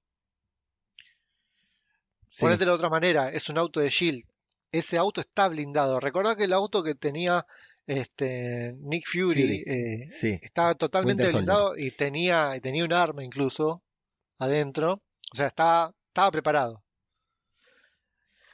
Sí, 2.31 2.43
Ponete 2.43 2.65
de 2.65 2.71
otra 2.71 2.89
manera, 2.89 3.33
es 3.33 3.49
un 3.49 3.59
auto 3.59 3.81
de 3.81 3.91
Shield. 3.91 4.23
Ese 4.71 4.99
auto 4.99 5.21
está 5.21 5.49
blindado. 5.49 5.99
Recordá 5.99 6.37
que 6.37 6.45
el 6.45 6.53
auto 6.53 6.85
que 6.85 6.95
tenía 6.95 7.45
este 7.89 8.75
Nick 8.79 9.09
Fury, 9.09 9.43
Fury. 9.43 9.65
eh, 9.67 10.11
sí. 10.13 10.39
estaba 10.41 10.77
totalmente 10.77 11.25
Winter 11.25 11.33
Soldier. 11.33 11.57
blindado 11.57 11.77
y 11.77 11.91
tenía, 11.91 12.55
y 12.55 12.61
tenía 12.61 12.85
un 12.85 12.93
arma 12.93 13.25
incluso 13.25 13.83
adentro. 14.39 15.03
O 15.33 15.37
sea, 15.37 15.49
estaba, 15.49 15.93
estaba 16.07 16.31
preparado. 16.31 16.85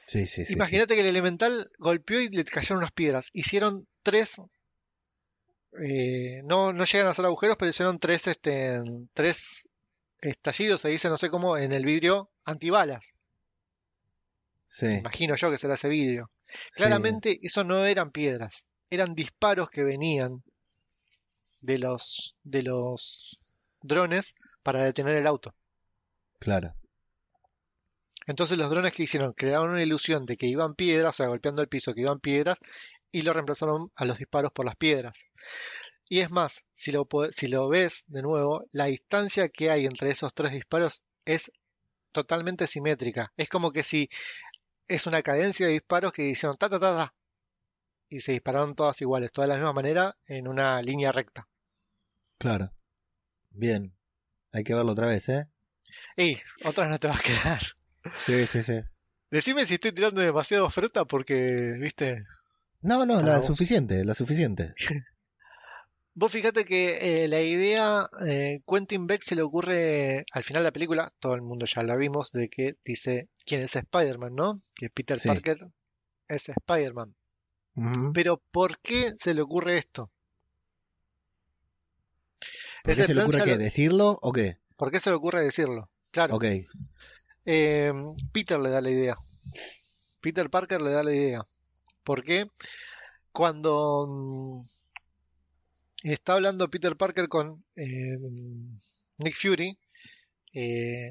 Sí, 0.07 0.27
sí, 0.27 0.45
sí, 0.45 0.45
sí. 0.45 0.53
Imagínate 0.53 0.95
que 0.95 1.01
el 1.01 1.07
elemental 1.07 1.65
golpeó 1.79 2.19
y 2.21 2.29
le 2.29 2.43
cayeron 2.45 2.77
unas 2.79 2.91
piedras. 2.91 3.29
Hicieron 3.33 3.87
tres. 4.03 4.39
eh, 5.81 6.41
no, 6.43 6.71
no 6.73 6.85
llegan 6.85 7.07
a 7.07 7.11
hacer 7.11 7.25
agujeros, 7.25 7.57
pero 7.57 7.69
hicieron 7.69 7.99
tres, 7.99 8.27
este, 8.27 8.79
tres 9.13 9.67
estallidos, 10.21 10.81
se 10.81 10.89
dice, 10.89 11.09
no 11.09 11.17
sé 11.17 11.29
cómo, 11.29 11.57
en 11.57 11.71
el 11.73 11.85
vidrio 11.85 12.29
antibalas. 12.45 13.13
Sí, 14.67 14.87
Imagino 14.87 15.35
yo 15.41 15.49
que 15.51 15.57
será 15.57 15.75
ese 15.75 15.89
vidrio. 15.89 16.29
sí. 16.47 16.57
Claramente, 16.73 17.37
eso 17.41 17.63
no 17.63 17.85
eran 17.85 18.11
piedras, 18.11 18.65
eran 18.89 19.15
disparos 19.15 19.69
que 19.69 19.83
venían 19.83 20.43
de 21.61 21.77
los, 21.79 22.35
de 22.43 22.61
los 22.63 23.39
drones 23.81 24.35
para 24.63 24.83
detener 24.83 25.17
el 25.17 25.27
auto. 25.27 25.53
Claro. 26.39 26.73
Entonces 28.25 28.57
los 28.57 28.69
drones 28.69 28.93
que 28.93 29.03
hicieron 29.03 29.33
crearon 29.33 29.71
una 29.71 29.83
ilusión 29.83 30.25
de 30.25 30.37
que 30.37 30.47
iban 30.47 30.75
piedras, 30.75 31.15
o 31.15 31.17
sea, 31.17 31.27
golpeando 31.27 31.61
el 31.61 31.67
piso 31.67 31.93
que 31.93 32.01
iban 32.01 32.19
piedras, 32.19 32.57
y 33.11 33.21
lo 33.21 33.33
reemplazaron 33.33 33.91
a 33.95 34.05
los 34.05 34.17
disparos 34.17 34.51
por 34.51 34.65
las 34.65 34.75
piedras. 34.75 35.25
Y 36.07 36.19
es 36.19 36.29
más, 36.29 36.65
si 36.73 36.91
lo, 36.91 37.07
si 37.31 37.47
lo 37.47 37.67
ves 37.67 38.03
de 38.07 38.21
nuevo, 38.21 38.65
la 38.71 38.85
distancia 38.85 39.49
que 39.49 39.71
hay 39.71 39.85
entre 39.85 40.09
esos 40.11 40.33
tres 40.33 40.51
disparos 40.51 41.03
es 41.25 41.51
totalmente 42.11 42.67
simétrica. 42.67 43.31
Es 43.37 43.49
como 43.49 43.71
que 43.71 43.83
si 43.83 44.09
es 44.87 45.07
una 45.07 45.21
cadencia 45.21 45.65
de 45.65 45.73
disparos 45.73 46.11
que 46.11 46.27
hicieron 46.27 46.57
ta 46.57 46.69
ta 46.69 46.79
ta 46.79 46.95
ta 46.95 47.13
y 48.09 48.19
se 48.19 48.33
dispararon 48.33 48.75
todas 48.75 49.01
iguales, 49.01 49.31
todas 49.31 49.49
de 49.49 49.55
la 49.55 49.59
misma 49.59 49.73
manera 49.73 50.17
en 50.27 50.47
una 50.47 50.81
línea 50.81 51.11
recta. 51.11 51.47
Claro. 52.37 52.71
Bien. 53.49 53.95
Hay 54.51 54.63
que 54.63 54.73
verlo 54.73 54.91
otra 54.91 55.07
vez, 55.07 55.27
¿eh? 55.29 55.49
Y 56.15 56.37
otras 56.63 56.89
no 56.89 56.99
te 56.99 57.07
va 57.07 57.15
a 57.15 57.19
quedar. 57.19 57.61
Sí, 58.25 58.45
sí, 58.47 58.63
sí. 58.63 58.79
Decime 59.31 59.65
si 59.65 59.75
estoy 59.75 59.91
tirando 59.91 60.21
demasiado 60.21 60.69
fruta 60.69 61.05
porque, 61.05 61.73
viste, 61.79 62.23
No, 62.81 63.05
no, 63.05 63.21
la 63.21 63.37
vos. 63.37 63.47
suficiente, 63.47 64.03
la 64.05 64.13
suficiente. 64.13 64.73
Vos 66.17 66.31
fíjate 66.31 66.63
que 66.63 67.23
eh, 67.25 67.27
la 67.27 67.41
idea, 67.41 68.09
eh, 68.25 68.61
Quentin 68.65 69.05
Beck 69.05 69.21
se 69.21 69.35
le 69.35 69.41
ocurre 69.41 70.23
al 70.31 70.45
final 70.45 70.63
de 70.63 70.67
la 70.69 70.71
película, 70.71 71.11
todo 71.19 71.35
el 71.35 71.41
mundo 71.41 71.65
ya 71.65 71.83
la 71.83 71.97
vimos, 71.97 72.31
de 72.31 72.47
que 72.47 72.77
dice 72.85 73.27
quién 73.45 73.59
es 73.63 73.75
Spider-Man, 73.75 74.33
¿no? 74.33 74.61
Que 74.75 74.89
Peter 74.89 75.19
Sí. 75.19 75.27
Parker 75.27 75.67
es 76.29 76.47
Spider-Man. 76.47 77.13
Pero 78.13 78.37
¿por 78.51 78.79
qué 78.79 79.11
se 79.19 79.33
le 79.33 79.41
ocurre 79.41 79.77
esto? 79.77 80.09
¿Por 82.83 82.95
qué 82.95 83.03
se 83.03 83.13
le 83.13 83.21
ocurre 83.23 83.43
qué? 83.43 83.51
lo- 83.51 83.57
¿Decirlo 83.57 84.19
o 84.21 84.31
qué? 84.31 84.57
¿Por 84.77 84.91
qué 84.91 84.99
se 84.99 85.09
le 85.09 85.15
ocurre 85.17 85.41
decirlo? 85.43 85.89
Claro, 86.11 86.35
Ok. 86.35 86.45
Eh, 87.45 87.93
Peter 88.31 88.59
le 88.59 88.69
da 88.69 88.81
la 88.81 88.89
idea. 88.89 89.17
Peter 90.21 90.49
Parker 90.49 90.81
le 90.81 90.91
da 90.91 91.03
la 91.03 91.13
idea. 91.13 91.47
¿Por 92.03 92.23
qué? 92.23 92.49
Cuando 93.31 94.05
mm, 94.07 94.61
está 96.03 96.33
hablando 96.33 96.69
Peter 96.69 96.95
Parker 96.95 97.27
con 97.27 97.63
eh, 97.75 98.17
Nick 99.17 99.35
Fury, 99.35 99.77
eh, 100.53 101.09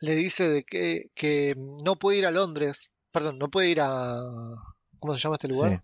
le 0.00 0.14
dice 0.14 0.48
de 0.48 0.64
que, 0.64 1.10
que 1.14 1.54
no 1.84 1.96
puede 1.96 2.18
ir 2.18 2.26
a 2.26 2.30
Londres, 2.30 2.92
perdón, 3.10 3.38
no 3.38 3.50
puede 3.50 3.68
ir 3.70 3.80
a... 3.80 4.16
¿Cómo 4.98 5.16
se 5.16 5.22
llama 5.22 5.36
este 5.36 5.48
lugar? 5.48 5.82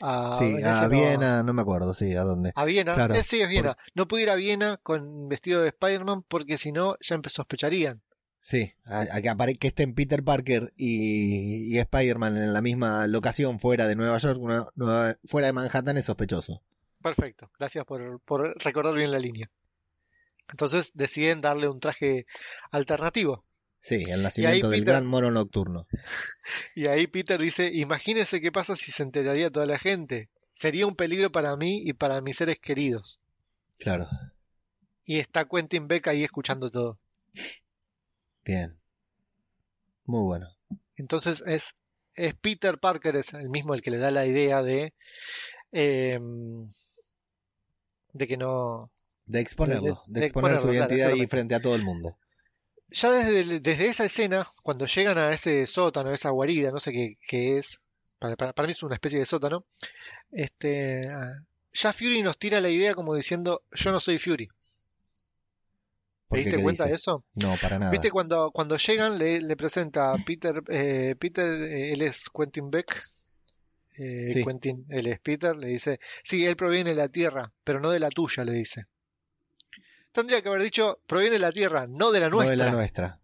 A, 0.00 0.36
Sí, 0.38 0.44
en 0.44 0.54
este 0.58 0.68
a 0.68 0.82
no, 0.82 0.88
Viena, 0.88 1.42
no 1.42 1.52
me 1.52 1.62
acuerdo, 1.62 1.92
sí, 1.92 2.14
a 2.14 2.22
dónde. 2.22 2.52
A 2.54 2.64
Viena, 2.64 2.94
Claro, 2.94 3.14
Eh, 3.14 3.22
sí, 3.22 3.40
es 3.40 3.48
Viena. 3.48 3.76
No 3.94 4.06
puede 4.06 4.24
ir 4.24 4.30
a 4.30 4.36
Viena 4.36 4.76
con 4.76 5.28
vestido 5.28 5.62
de 5.62 5.68
Spider-Man 5.68 6.22
porque 6.28 6.56
si 6.56 6.70
no 6.72 6.96
ya 7.00 7.16
empe- 7.16 7.30
sospecharían. 7.30 8.00
Sí, 8.50 8.72
a, 8.86 9.00
a 9.00 9.20
que, 9.20 9.28
apare- 9.28 9.58
que 9.58 9.66
estén 9.68 9.94
Peter 9.94 10.24
Parker 10.24 10.72
y, 10.74 11.74
y 11.74 11.78
Spider-Man 11.80 12.34
en 12.38 12.54
la 12.54 12.62
misma 12.62 13.06
locación 13.06 13.60
fuera 13.60 13.86
de 13.86 13.94
Nueva 13.94 14.16
York, 14.16 14.40
una- 14.40 15.18
fuera 15.26 15.48
de 15.48 15.52
Manhattan 15.52 15.98
es 15.98 16.06
sospechoso. 16.06 16.62
Perfecto, 17.02 17.50
gracias 17.58 17.84
por, 17.84 18.20
por 18.22 18.56
recordar 18.64 18.94
bien 18.94 19.10
la 19.12 19.18
línea. 19.18 19.50
Entonces 20.50 20.92
deciden 20.94 21.42
darle 21.42 21.68
un 21.68 21.78
traje 21.78 22.24
alternativo. 22.70 23.44
Sí, 23.82 24.04
el 24.08 24.22
nacimiento 24.22 24.70
del 24.70 24.80
Peter- 24.80 24.94
gran 24.94 25.06
mono 25.06 25.30
nocturno. 25.30 25.86
Y 26.74 26.86
ahí 26.86 27.06
Peter 27.06 27.38
dice, 27.38 27.70
imagínese 27.70 28.40
qué 28.40 28.50
pasa 28.50 28.76
si 28.76 28.92
se 28.92 29.02
enteraría 29.02 29.50
toda 29.50 29.66
la 29.66 29.78
gente. 29.78 30.30
Sería 30.54 30.86
un 30.86 30.94
peligro 30.96 31.30
para 31.30 31.54
mí 31.56 31.82
y 31.84 31.92
para 31.92 32.22
mis 32.22 32.36
seres 32.38 32.58
queridos. 32.58 33.20
Claro, 33.78 34.08
Y 35.04 35.18
está 35.18 35.44
Quentin 35.46 35.86
Beck 35.86 36.08
ahí 36.08 36.24
escuchando 36.24 36.70
todo. 36.70 36.98
Bien. 38.48 38.76
Muy 40.06 40.22
bueno. 40.24 40.48
Entonces 40.96 41.42
es, 41.46 41.74
es 42.14 42.34
Peter 42.34 42.78
Parker, 42.78 43.14
es 43.16 43.32
el 43.34 43.50
mismo 43.50 43.74
el 43.74 43.82
que 43.82 43.90
le 43.90 43.98
da 43.98 44.10
la 44.10 44.26
idea 44.26 44.62
de, 44.62 44.94
em, 45.72 46.68
de 48.12 48.26
que 48.26 48.36
no, 48.36 48.90
De 49.26 49.40
exponerlo, 49.40 50.02
de- 50.06 50.12
de, 50.14 50.20
de 50.20 50.26
exponer 50.26 50.56
su 50.58 50.68
exponerlo, 50.68 50.72
claro, 50.72 50.94
identidad 50.94 51.08
y 51.10 51.22
exactamente. 51.22 51.30
frente 51.30 51.54
a 51.54 51.60
todo 51.62 51.74
el 51.76 51.82
mundo. 51.84 52.18
ya 52.90 53.10
desde, 53.12 53.60
desde 53.60 53.86
esa 53.88 54.04
escena, 54.06 54.46
cuando 54.62 54.86
llegan 54.86 55.18
a 55.18 55.30
ese 55.32 55.66
sótano, 55.66 56.10
esa 56.10 56.30
guarida, 56.30 56.70
no 56.70 56.80
sé 56.80 56.90
qué, 56.92 57.14
qué 57.28 57.58
es, 57.58 57.80
para, 58.18 58.34
para- 58.36 58.52
para 58.54 58.66
mí 58.66 58.72
es 58.72 58.82
una 58.82 58.94
especie 58.94 59.18
de 59.18 59.26
sótano, 59.26 59.64
este, 60.32 61.08
ah, 61.10 61.32
ya 61.72 61.92
Fury 61.92 62.22
nos 62.22 62.38
tira 62.38 62.60
la 62.60 62.70
idea 62.70 62.94
como 62.94 63.14
diciendo, 63.14 63.62
yo 63.72 63.92
no 63.92 64.00
soy 64.00 64.18
Fury. 64.18 64.48
¿Te 66.28 66.36
diste 66.38 66.56
¿Qué 66.56 66.62
cuenta 66.62 66.84
dice? 66.84 66.92
de 66.94 66.98
eso? 67.00 67.24
No, 67.34 67.54
para 67.60 67.78
nada. 67.78 67.90
¿Viste 67.90 68.10
cuando, 68.10 68.50
cuando 68.50 68.76
llegan 68.76 69.18
le, 69.18 69.40
le 69.40 69.56
presenta 69.56 70.12
a 70.12 70.18
Peter, 70.18 70.62
eh, 70.68 71.14
Peter, 71.18 71.46
eh, 71.62 71.92
él 71.92 72.02
es 72.02 72.24
Quentin 72.28 72.70
Beck, 72.70 73.02
eh, 73.96 74.30
Sí. 74.34 74.44
Quentin, 74.44 74.84
él 74.90 75.06
es 75.06 75.18
Peter, 75.20 75.56
le 75.56 75.68
dice, 75.68 75.98
sí, 76.22 76.44
él 76.44 76.54
proviene 76.56 76.90
de 76.90 76.96
la 76.96 77.08
Tierra, 77.08 77.50
pero 77.64 77.80
no 77.80 77.90
de 77.90 77.98
la 78.00 78.10
tuya, 78.10 78.44
le 78.44 78.52
dice. 78.52 78.86
Tendría 80.12 80.42
que 80.42 80.48
haber 80.48 80.62
dicho, 80.62 81.00
proviene 81.06 81.34
de 81.34 81.38
la 81.40 81.52
Tierra, 81.52 81.86
no 81.88 82.10
de 82.12 82.20
la 82.20 82.28
No 82.28 82.36
nuestra. 82.36 82.56
de 82.56 82.56
la 82.64 82.72
nuestra. 82.72 83.18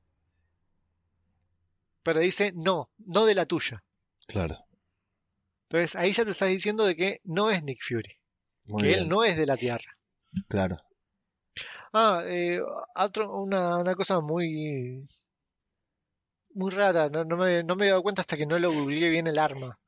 pero 2.02 2.20
dice 2.20 2.52
no, 2.54 2.90
no 2.98 3.24
de 3.24 3.34
la 3.34 3.46
tuya. 3.46 3.82
Claro. 4.26 4.58
Entonces 5.68 5.96
ahí 5.96 6.12
ya 6.12 6.24
te 6.24 6.30
estás 6.32 6.48
diciendo 6.50 6.84
de 6.84 6.94
que 6.94 7.20
no 7.24 7.50
es 7.50 7.62
Nick 7.62 7.80
Fury, 7.82 8.16
Muy 8.66 8.82
que 8.82 8.88
bien. 8.88 8.98
él 9.00 9.08
no 9.08 9.24
es 9.24 9.36
de 9.36 9.46
la 9.46 9.56
Tierra. 9.56 9.96
Claro. 10.48 10.78
Ah, 11.92 12.22
eh, 12.26 12.60
otro- 12.96 13.32
una, 13.40 13.78
una 13.78 13.94
cosa 13.94 14.20
muy 14.20 15.04
muy 16.54 16.70
rara, 16.70 17.08
no, 17.10 17.24
no 17.24 17.36
me, 17.36 17.62
no 17.62 17.76
me 17.76 17.86
he 17.86 17.88
dado 17.90 18.02
cuenta 18.02 18.22
hasta 18.22 18.36
que 18.36 18.46
no 18.46 18.58
lo 18.58 18.72
googleé 18.72 19.08
bien 19.10 19.26
el 19.26 19.38
arma. 19.38 19.78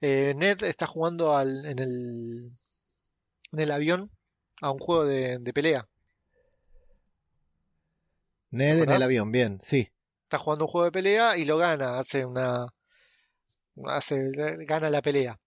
Eh, 0.00 0.34
Ned 0.36 0.62
está 0.64 0.86
jugando 0.86 1.36
al, 1.36 1.66
en 1.66 1.78
el 1.80 2.50
en 3.52 3.60
el 3.60 3.70
avión 3.70 4.10
a 4.60 4.72
un 4.72 4.80
juego 4.80 5.04
de, 5.04 5.38
de 5.38 5.52
pelea. 5.52 5.88
Ned 8.52 8.82
en 8.82 8.90
el 8.92 9.02
avión, 9.02 9.32
bien, 9.32 9.60
sí. 9.64 9.90
Está 10.22 10.38
jugando 10.38 10.64
un 10.64 10.70
juego 10.70 10.84
de 10.86 10.92
pelea 10.92 11.36
y 11.36 11.44
lo 11.44 11.58
gana, 11.58 11.98
hace 11.98 12.24
una 12.24 12.66
hace, 13.86 14.30
gana 14.66 14.90
la 14.90 15.02
pelea. 15.02 15.38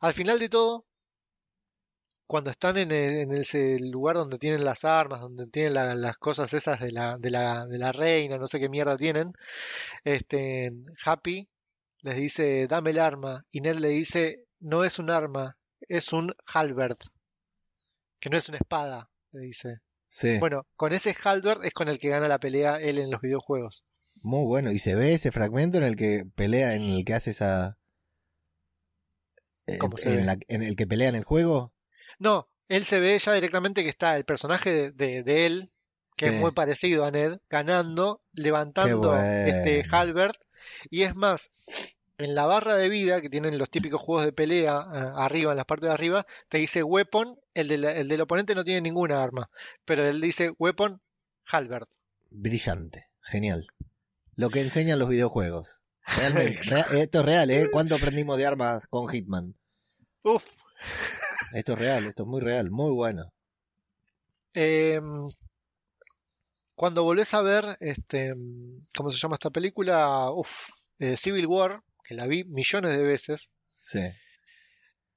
Al 0.00 0.14
final 0.14 0.38
de 0.38 0.48
todo, 0.48 0.86
cuando 2.30 2.50
están 2.50 2.76
en, 2.78 2.92
el- 2.92 3.18
en 3.22 3.34
ese 3.34 3.76
lugar 3.80 4.14
donde 4.14 4.38
tienen 4.38 4.64
las 4.64 4.84
armas, 4.84 5.20
donde 5.20 5.48
tienen 5.48 5.74
la- 5.74 5.96
las 5.96 6.16
cosas 6.16 6.54
esas 6.54 6.78
de 6.78 6.92
la, 6.92 7.18
de 7.18 7.28
la, 7.28 7.66
de 7.66 7.76
la 7.76 7.90
reina, 7.90 8.38
no 8.38 8.46
sé 8.46 8.60
qué 8.60 8.68
mierda 8.68 8.96
tienen, 8.96 9.32
este, 10.04 10.72
Happy 11.04 11.48
les 12.02 12.16
dice, 12.16 12.68
dame 12.68 12.90
el 12.90 13.00
arma, 13.00 13.44
y 13.50 13.60
Ned 13.60 13.76
le 13.76 13.88
dice, 13.88 14.44
no 14.60 14.84
es 14.84 15.00
un 15.00 15.10
arma, 15.10 15.56
es 15.88 16.12
un 16.12 16.32
halberd, 16.46 16.98
que 18.20 18.30
no 18.30 18.38
es 18.38 18.48
una 18.48 18.58
espada, 18.58 19.06
le 19.32 19.40
dice. 19.40 19.78
Sí. 20.08 20.38
Bueno, 20.38 20.66
con 20.76 20.92
ese 20.92 21.14
halberd 21.24 21.64
es 21.64 21.72
con 21.74 21.88
el 21.88 21.98
que 21.98 22.10
gana 22.10 22.28
la 22.28 22.38
pelea 22.38 22.76
él 22.80 22.98
en 23.00 23.10
los 23.10 23.20
videojuegos. 23.20 23.82
Muy 24.22 24.44
bueno. 24.44 24.70
Y 24.70 24.78
se 24.78 24.94
ve 24.94 25.14
ese 25.14 25.32
fragmento 25.32 25.78
en 25.78 25.84
el 25.84 25.96
que 25.96 26.24
pelea, 26.36 26.74
en 26.74 26.82
el 26.84 27.04
que 27.04 27.14
hace 27.14 27.30
esa. 27.30 27.76
eh, 29.66 29.78
¿Cómo 29.78 29.96
se 29.98 30.10
en, 30.10 30.16
ve? 30.18 30.24
la- 30.24 30.38
en 30.48 30.62
el 30.62 30.76
que 30.76 30.86
pelea 30.86 31.08
en 31.08 31.16
el 31.16 31.24
juego. 31.24 31.72
No, 32.20 32.48
él 32.68 32.84
se 32.84 33.00
ve 33.00 33.18
ya 33.18 33.32
directamente 33.32 33.82
que 33.82 33.88
está 33.88 34.16
el 34.16 34.24
personaje 34.24 34.70
de, 34.70 34.90
de- 34.92 35.22
de 35.24 35.46
él, 35.46 35.72
que 36.16 36.28
Sí. 36.28 36.34
es 36.34 36.40
muy 36.40 36.52
parecido 36.52 37.04
a 37.04 37.10
Ned, 37.10 37.38
ganando, 37.48 38.22
levantando 38.32 39.16
este 39.18 39.78
bueno. 39.80 39.96
halberd, 39.96 40.36
y 40.90 41.02
es 41.02 41.16
más, 41.16 41.50
en 42.18 42.34
la 42.34 42.44
barra 42.46 42.74
de 42.76 42.88
vida 42.90 43.22
que 43.22 43.30
tienen 43.30 43.56
los 43.56 43.70
típicos 43.70 44.00
juegos 44.02 44.26
de 44.26 44.32
pelea 44.32 44.86
eh, 44.92 44.98
arriba, 45.16 45.52
en 45.52 45.56
las 45.56 45.64
partes 45.64 45.88
de 45.88 45.94
arriba, 45.94 46.26
te 46.50 46.58
dice 46.58 46.82
weapon, 46.82 47.40
el, 47.54 47.68
de 47.68 47.78
la- 47.78 47.92
el 47.96 48.06
del 48.08 48.20
oponente 48.20 48.54
no 48.54 48.62
tiene 48.64 48.82
ninguna 48.82 49.22
arma, 49.22 49.46
pero 49.86 50.06
él 50.06 50.20
dice 50.20 50.52
weapon 50.58 51.00
halberd. 51.50 51.88
Brillante. 52.28 53.08
Genial. 53.22 53.66
Lo 54.36 54.50
que 54.50 54.60
enseñan 54.60 54.98
los 54.98 55.08
videojuegos. 55.08 55.80
Realmente. 56.06 56.60
rea- 56.64 56.86
esto 57.00 57.20
es 57.20 57.24
real, 57.24 57.50
¿eh? 57.50 57.68
¿Cuánto 57.72 57.94
aprendimos 57.94 58.36
de 58.36 58.46
armas 58.46 58.86
con 58.86 59.08
Hitman? 59.08 59.54
Uf. 60.22 60.44
Esto 61.54 61.72
es 61.72 61.78
real, 61.78 62.06
esto 62.06 62.22
es 62.22 62.28
muy 62.28 62.40
real. 62.40 62.70
Muy 62.70 62.92
bueno. 62.92 63.32
Em, 64.54 65.28
cuando 66.74 67.04
volvés 67.04 67.34
a 67.34 67.42
ver, 67.42 67.76
este, 67.80 68.34
¿cómo 68.96 69.10
se 69.10 69.18
llama 69.18 69.34
esta 69.34 69.50
película? 69.50 70.30
Uf, 70.30 70.68
eh, 70.98 71.16
Civil 71.16 71.46
War, 71.46 71.82
que 72.02 72.14
la 72.14 72.26
vi 72.26 72.44
millones 72.44 72.96
de 72.96 73.02
veces. 73.04 73.50
Sí. 73.82 74.00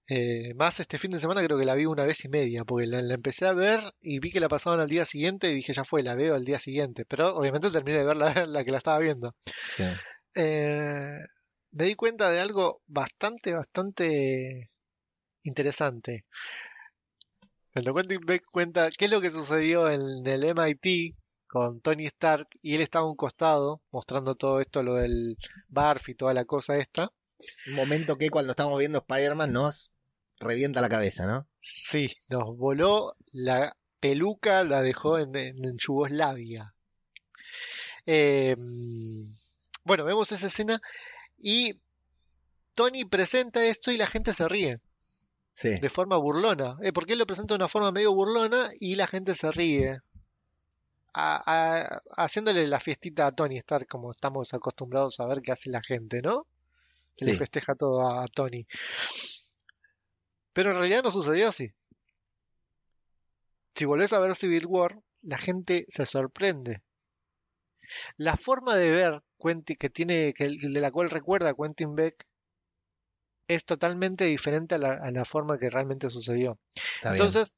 Eh, 0.10 0.54
más 0.56 0.80
este 0.80 0.98
fin 0.98 1.12
de 1.12 1.20
semana 1.20 1.44
creo 1.44 1.58
que 1.58 1.66
la 1.66 1.76
vi 1.76 1.86
una 1.86 2.04
vez 2.04 2.26
y 2.26 2.30
media, 2.30 2.66
porque 2.66 2.88
la, 2.88 3.02
la 3.02 3.14
empecé 3.14 3.46
a 3.46 3.54
ver 3.54 3.80
y 4.02 4.20
vi 4.20 4.32
que 4.32 4.42
la 4.42 4.50
pasaban 4.50 4.82
al 4.82 4.90
día 4.90 5.06
siguiente 5.06 5.50
y 5.50 5.56
dije, 5.56 5.74
ya 5.74 5.86
fue, 5.86 6.04
la 6.04 6.16
veo 6.16 6.36
al 6.36 6.46
día 6.46 6.60
siguiente. 6.60 7.06
Pero 7.06 7.36
obviamente 7.36 7.72
terminé 7.72 8.00
de 8.00 8.06
ver 8.06 8.18
la, 8.18 8.34
la 8.48 8.64
que 8.64 8.72
la 8.72 8.78
estaba 8.78 9.00
viendo. 9.00 9.36
sí. 9.78 9.86
Eh, 10.36 11.20
me 11.72 11.86
di 11.86 11.96
cuenta 11.96 12.30
de 12.32 12.40
algo 12.40 12.82
bastante, 12.88 13.54
bastante 13.54 14.70
interesante. 15.44 16.26
Cuando 17.72 17.94
Quentin 17.96 18.22
Beck 18.26 18.44
cuenta 18.52 18.90
qué 18.92 19.06
es 19.06 19.12
lo 19.12 19.22
que 19.22 19.32
sucedió 19.32 19.90
en 19.90 20.02
el 20.28 20.44
MIT 20.44 21.16
con 21.48 21.82
Tony 21.82 22.06
Stark 22.08 22.48
y 22.62 22.76
él 22.76 22.82
estaba 22.82 23.06
a 23.06 23.10
un 23.10 23.16
costado 23.16 23.82
mostrando 23.92 24.36
todo 24.36 24.60
esto, 24.62 24.84
lo 24.84 24.96
del 24.96 25.38
barf 25.70 26.10
y 26.10 26.16
toda 26.16 26.34
la 26.34 26.46
cosa 26.46 26.78
esta. 26.78 27.12
Un 27.68 27.74
momento 27.74 28.18
que 28.18 28.30
cuando 28.30 28.52
estamos 28.52 28.78
viendo 28.80 29.00
Spider-Man 29.00 29.52
nos 29.52 29.92
revienta 30.40 30.82
la 30.82 30.90
cabeza, 30.90 31.26
¿no? 31.26 31.48
Sí, 31.78 32.12
nos 32.30 32.56
voló 32.58 33.16
la 33.32 33.76
peluca, 34.00 34.64
la 34.64 34.82
dejó 34.82 35.18
en, 35.18 35.36
en- 35.36 35.66
en 35.66 35.78
Yugoslavia. 35.78 36.74
Eh, 38.06 38.56
bueno, 39.84 40.04
vemos 40.06 40.32
esa 40.32 40.48
escena 40.48 40.82
y 41.38 41.80
Tony 42.74 43.06
presenta 43.06 43.66
esto 43.66 43.92
y 43.92 43.98
la 43.98 44.08
gente 44.08 44.34
se 44.34 44.48
ríe 44.48 44.80
Sí. 45.56 45.78
de 45.80 45.90
forma 45.90 46.18
burlona. 46.18 46.78
Eh, 46.82 46.92
porque 46.94 47.14
él 47.14 47.20
lo 47.20 47.26
presenta 47.28 47.54
de 47.54 47.58
una 47.58 47.68
forma 47.70 47.92
medio 47.92 48.14
burlona 48.14 48.70
y 48.80 48.96
la 48.96 49.08
gente 49.08 49.36
se 49.36 49.52
ríe. 49.52 50.00
A- 51.14 51.44
a- 51.46 52.02
haciéndole 52.18 52.66
la 52.68 52.80
fiestita 52.80 53.28
a 53.28 53.32
Tony 53.32 53.58
Stark 53.60 53.88
como 53.88 54.12
estamos 54.12 54.52
acostumbrados 54.54 55.20
a 55.20 55.28
ver 55.28 55.42
que 55.44 55.52
hace 55.52 55.70
la 55.70 55.82
gente, 55.84 56.22
¿no? 56.24 56.48
Que 57.16 57.26
le 57.26 57.34
Sí. 57.34 57.38
festeja 57.38 57.76
todo 57.76 58.02
a 58.10 58.28
Tony. 58.28 58.66
Pero 60.54 60.72
en 60.72 60.78
realidad 60.78 61.04
no 61.04 61.12
sucedió 61.12 61.50
así. 61.50 61.72
si 63.76 63.86
volvés 63.86 64.14
a 64.14 64.20
ver 64.20 64.36
Civil 64.36 64.66
War, 64.68 65.00
la 65.24 65.38
gente 65.40 65.86
se 65.90 66.06
sorprende. 66.06 66.84
La 68.18 68.38
forma 68.38 68.76
de 68.76 68.92
ver 68.92 69.24
Quentin, 69.40 69.76
que 69.78 69.90
tiene, 69.90 70.34
que, 70.34 70.48
de 70.48 70.80
la 70.80 70.92
cual 70.92 71.10
recuerda 71.10 71.54
Quentin 71.56 71.96
Beck, 71.96 72.26
es 73.48 73.64
totalmente 73.66 74.26
diferente 74.26 74.76
a 74.76 74.78
la, 74.78 74.94
a 74.94 75.12
la 75.12 75.26
forma 75.26 75.58
que 75.58 75.70
realmente 75.70 76.10
sucedió. 76.10 76.58
Está 76.76 77.12
bien. 77.12 77.26
Entonces, 77.26 77.54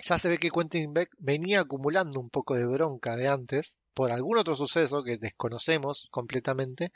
ya 0.00 0.18
se 0.18 0.28
ve 0.28 0.38
que 0.38 0.50
Quentin 0.50 0.92
Beck 0.92 1.10
venía 1.18 1.60
acumulando 1.60 2.20
un 2.20 2.28
poco 2.30 2.54
de 2.54 2.66
bronca 2.66 3.16
de 3.16 3.28
antes 3.28 3.76
por 3.94 4.12
algún 4.12 4.36
otro 4.36 4.54
suceso 4.56 5.02
que 5.02 5.16
desconocemos 5.16 6.06
completamente 6.10 6.92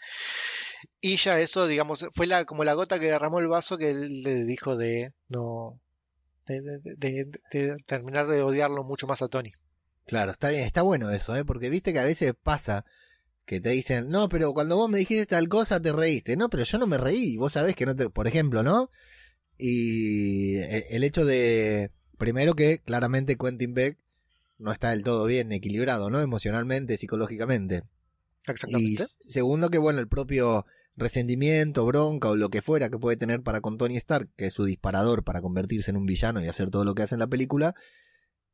y 1.00 1.16
ya 1.16 1.40
eso 1.40 1.66
digamos 1.66 2.06
fue 2.12 2.26
la 2.26 2.44
como 2.44 2.62
la 2.62 2.74
gota 2.74 2.98
que 3.00 3.06
derramó 3.06 3.38
el 3.40 3.48
vaso 3.48 3.78
que 3.78 3.90
él 3.90 4.22
le 4.22 4.44
dijo 4.44 4.76
de 4.76 5.12
no 5.28 5.80
de, 6.46 6.60
de- 6.60 6.80
de- 6.96 7.40
de 7.52 7.76
terminar 7.86 8.26
de 8.26 8.42
odiarlo 8.42 8.82
mucho 8.84 9.06
más 9.06 9.22
a 9.22 9.28
Tony 9.28 9.50
Claro, 10.06 10.32
está 10.32 10.48
bien, 10.48 10.62
está 10.64 10.82
bueno 10.82 11.10
eso, 11.10 11.36
¿eh? 11.36 11.44
Porque 11.44 11.68
viste 11.70 11.92
que 11.92 12.00
a 12.00 12.04
veces 12.04 12.34
pasa 12.42 12.84
que 13.50 13.60
te 13.60 13.70
dicen, 13.70 14.08
no, 14.10 14.28
pero 14.28 14.54
cuando 14.54 14.76
vos 14.76 14.88
me 14.88 14.98
dijiste 14.98 15.26
tal 15.26 15.48
cosa 15.48 15.82
te 15.82 15.92
reíste. 15.92 16.36
No, 16.36 16.48
pero 16.48 16.62
yo 16.62 16.78
no 16.78 16.86
me 16.86 16.98
reí, 16.98 17.36
vos 17.36 17.54
sabés 17.54 17.74
que 17.74 17.84
no 17.84 17.96
te... 17.96 18.08
Por 18.08 18.28
ejemplo, 18.28 18.62
¿no? 18.62 18.90
Y 19.58 20.56
el, 20.58 20.84
el 20.88 21.02
hecho 21.04 21.24
de, 21.24 21.90
primero 22.16 22.54
que 22.54 22.78
claramente 22.78 23.36
Quentin 23.36 23.74
Beck 23.74 23.98
no 24.58 24.70
está 24.70 24.90
del 24.90 25.02
todo 25.02 25.24
bien 25.26 25.50
equilibrado, 25.50 26.10
¿no? 26.10 26.20
Emocionalmente, 26.20 26.96
psicológicamente. 26.96 27.82
Y 28.46 28.50
exactamente 28.52 29.02
s- 29.02 29.16
segundo 29.28 29.68
que, 29.68 29.78
bueno, 29.78 29.98
el 29.98 30.06
propio 30.06 30.64
resentimiento, 30.96 31.84
bronca 31.84 32.28
o 32.30 32.36
lo 32.36 32.50
que 32.50 32.62
fuera 32.62 32.88
que 32.88 32.98
puede 32.98 33.16
tener 33.16 33.42
para 33.42 33.60
con 33.60 33.78
Tony 33.78 33.96
Stark, 33.96 34.28
que 34.36 34.46
es 34.46 34.54
su 34.54 34.64
disparador 34.64 35.24
para 35.24 35.42
convertirse 35.42 35.90
en 35.90 35.96
un 35.96 36.06
villano 36.06 36.40
y 36.40 36.46
hacer 36.46 36.70
todo 36.70 36.84
lo 36.84 36.94
que 36.94 37.02
hace 37.02 37.16
en 37.16 37.20
la 37.20 37.26
película, 37.26 37.74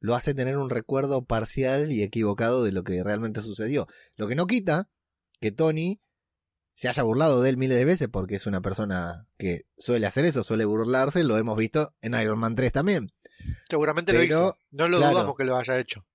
lo 0.01 0.15
hace 0.15 0.35
tener 0.35 0.57
un 0.59 0.71
recuerdo 0.71 1.25
parcial 1.25 1.93
y 1.93 2.03
equivocado 2.03 2.65
de 2.65 2.73
lo 2.73 2.85
que 2.85 3.03
realmente 3.03 3.41
sucedió. 3.41 3.87
Lo 4.17 4.29
que 4.29 4.35
no 4.35 4.47
quita 4.47 4.89
que 5.41 5.53
Tony 5.53 6.01
se 6.75 6.89
haya 6.89 7.03
burlado 7.03 7.43
de 7.43 7.51
él 7.51 7.57
miles 7.57 7.79
de 7.79 7.85
veces 7.85 8.09
porque 8.09 8.37
es 8.37 8.47
una 8.47 8.61
persona 8.61 9.27
que 9.39 9.67
suele 9.79 10.07
hacer 10.07 10.25
eso, 10.27 10.45
suele 10.45 10.67
burlarse, 10.67 11.25
lo 11.25 11.39
hemos 11.39 11.57
visto 11.57 11.95
en 12.03 12.15
Iron 12.15 12.39
Man 12.39 12.55
3 12.55 12.73
también. 12.73 13.13
seguramente 13.69 14.13
lo 14.13 14.23
hizo 14.23 14.57
no 14.71 14.87
lo 14.87 14.99
claro. 14.99 15.15
dudamos 15.15 15.37
que 15.37 15.45
lo 15.45 15.57
haya 15.57 15.79
hecho 15.79 16.07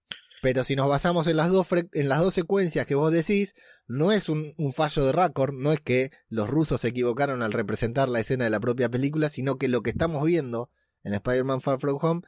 Pero 0.41 0.63
si 0.63 0.75
nos 0.75 0.87
basamos 0.87 1.25
en 1.27 1.37
las 1.37 1.49
dos, 1.49 1.67
en 1.93 2.09
las 2.09 2.19
dos 2.19 2.35
secuencias 2.35 2.85
que 2.85 2.95
vos 2.95 3.11
decís, 3.11 3.55
no 3.87 4.11
es 4.11 4.29
un, 4.29 4.53
un 4.57 4.71
fallo 4.71 5.03
de 5.03 5.11
Raccord, 5.11 5.53
no 5.53 5.71
es 5.71 5.81
que 5.81 6.11
los 6.29 6.47
rusos 6.47 6.81
se 6.81 6.89
equivocaron 6.89 7.41
al 7.41 7.53
representar 7.53 8.07
la 8.07 8.19
escena 8.19 8.43
de 8.43 8.51
la 8.51 8.59
propia 8.59 8.89
película, 8.89 9.29
sino 9.29 9.57
que 9.57 9.67
lo 9.67 9.81
que 9.81 9.89
estamos 9.89 10.23
viendo 10.23 10.69
en 11.03 11.15
Spider-Man 11.15 11.61
Far 11.61 11.79
From 11.79 11.97
Home 12.01 12.21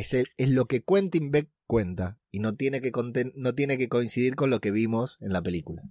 es, 0.00 0.14
el- 0.14 0.28
es 0.36 0.48
lo 0.50 0.66
que 0.66 0.82
Quentin 0.82 1.30
Beck 1.30 1.48
cuenta 1.66 2.18
y 2.30 2.38
no 2.40 2.54
tiene, 2.54 2.80
que 2.80 2.92
conten- 2.92 3.32
no 3.34 3.54
tiene 3.54 3.76
que 3.78 3.88
coincidir 3.88 4.34
con 4.36 4.48
lo 4.50 4.60
que 4.60 4.70
vimos 4.70 5.18
en 5.20 5.32
la 5.32 5.42
película. 5.42 5.82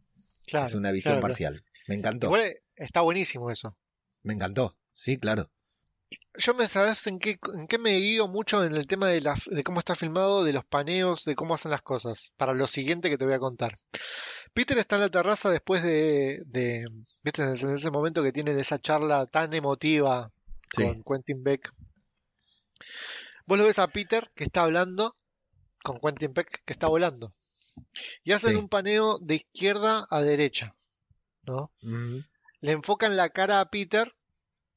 claro 0.46 0.68
es 0.68 0.74
una 0.76 0.92
visión 0.92 1.14
claro, 1.16 1.22
claro. 1.22 1.32
parcial. 1.34 1.66
Me 1.88 1.96
encantó. 1.96 2.28
Igual 2.28 2.54
está 2.76 3.02
buenísimo 3.02 3.50
eso 3.52 3.78
Me 4.24 4.34
encantó. 4.34 4.78
Sí, 4.94 5.18
claro. 5.18 5.50
Yo 6.36 6.54
me 6.54 6.68
sabes 6.70 7.06
en 7.08 7.20
qué, 7.20 7.38
en 7.54 7.68
qué 7.68 7.78
me 7.78 7.98
guío 7.98 8.28
mucho 8.30 8.64
en 8.64 8.74
el 8.76 8.88
tema 8.88 9.08
de, 9.10 9.20
la, 9.22 9.36
de 9.48 9.64
cómo 9.64 9.80
está 9.80 9.94
filmado, 9.94 10.44
de 10.46 10.54
los 10.54 10.64
paneos, 10.66 11.26
de 11.26 11.36
cómo 11.36 11.54
hacen 11.54 11.72
las 11.72 11.82
cosas. 11.82 12.32
Para 12.38 12.54
lo 12.54 12.66
siguiente 12.68 13.10
que 13.10 13.18
te 13.18 13.26
voy 13.26 13.34
a 13.34 13.40
contar. 13.40 13.78
Peter 14.54 14.78
está 14.78 14.96
en 14.96 15.02
la 15.02 15.10
terraza 15.10 15.50
después 15.52 15.84
de, 15.84 16.42
de 16.46 16.88
¿viste? 17.24 17.42
En 17.44 17.50
ese- 17.54 17.66
en 17.68 17.74
ese 17.76 17.92
momento 17.92 18.24
que 18.24 18.32
tienen 18.32 18.58
esa 18.58 18.80
charla 18.80 19.26
tan 19.26 19.54
emotiva 19.54 20.32
Sí. 20.76 20.84
con 20.84 21.04
Quentin 21.04 21.44
Beck. 21.44 21.74
Vos 23.48 23.58
lo 23.58 23.66
ves 23.66 23.80
a 23.80 23.88
Peter 23.88 24.30
que 24.36 24.44
está 24.44 24.62
hablando 24.64 25.16
con 25.84 26.00
Quentin 26.00 26.34
Beck 26.34 26.64
que 26.66 26.74
está 26.74 26.88
volando. 26.88 27.34
Y 28.24 28.32
hacen 28.34 28.52
Sí. 28.52 28.56
un 28.58 28.70
paneo 28.70 29.20
de 29.20 29.36
izquierda 29.36 30.06
a 30.10 30.22
derecha, 30.22 30.76
¿no? 31.44 31.72
Le 31.82 32.72
enfocan 32.72 33.16
la 33.18 33.30
cara 33.30 33.60
a 33.62 33.70
Peter 33.70 34.14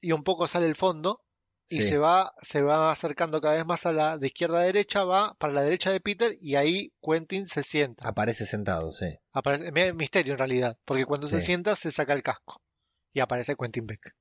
y 0.01 0.12
un 0.12 0.23
poco 0.23 0.47
sale 0.49 0.66
el 0.66 0.77
fondo 0.77 1.23
y 1.68 1.79
sí. 1.79 1.89
se 1.89 1.99
va 1.99 2.33
se 2.43 2.62
va 2.62 2.91
acercando 2.91 3.41
cada 3.41 3.55
vez 3.55 3.64
más 3.64 3.87
a 3.87 3.93
la 3.93 4.18
de 4.18 4.27
izquierda 4.27 4.61
a 4.61 4.64
derecha, 4.64 5.05
va 5.05 5.35
para 5.35 5.53
la 5.53 5.62
derecha 5.62 5.91
de 5.91 6.01
Peter 6.01 6.37
y 6.41 6.57
ahí 6.57 6.93
Quentin 7.03 7.47
se 7.47 7.62
sienta. 7.62 8.07
Aparece 8.07 8.45
sentado, 8.45 8.93
sí. 8.93 9.18
Aparece 9.33 9.93
misterio 9.95 10.33
en 10.35 10.39
realidad, 10.39 10.79
porque 10.85 11.07
cuando 11.07 11.27
se 11.29 11.41
sienta 11.41 11.77
se 11.77 11.91
saca 11.91 12.12
el 12.12 12.23
casco 12.23 12.61
y 13.12 13.21
aparece 13.21 13.57
Quentin 13.57 13.87
Beck. 13.87 14.14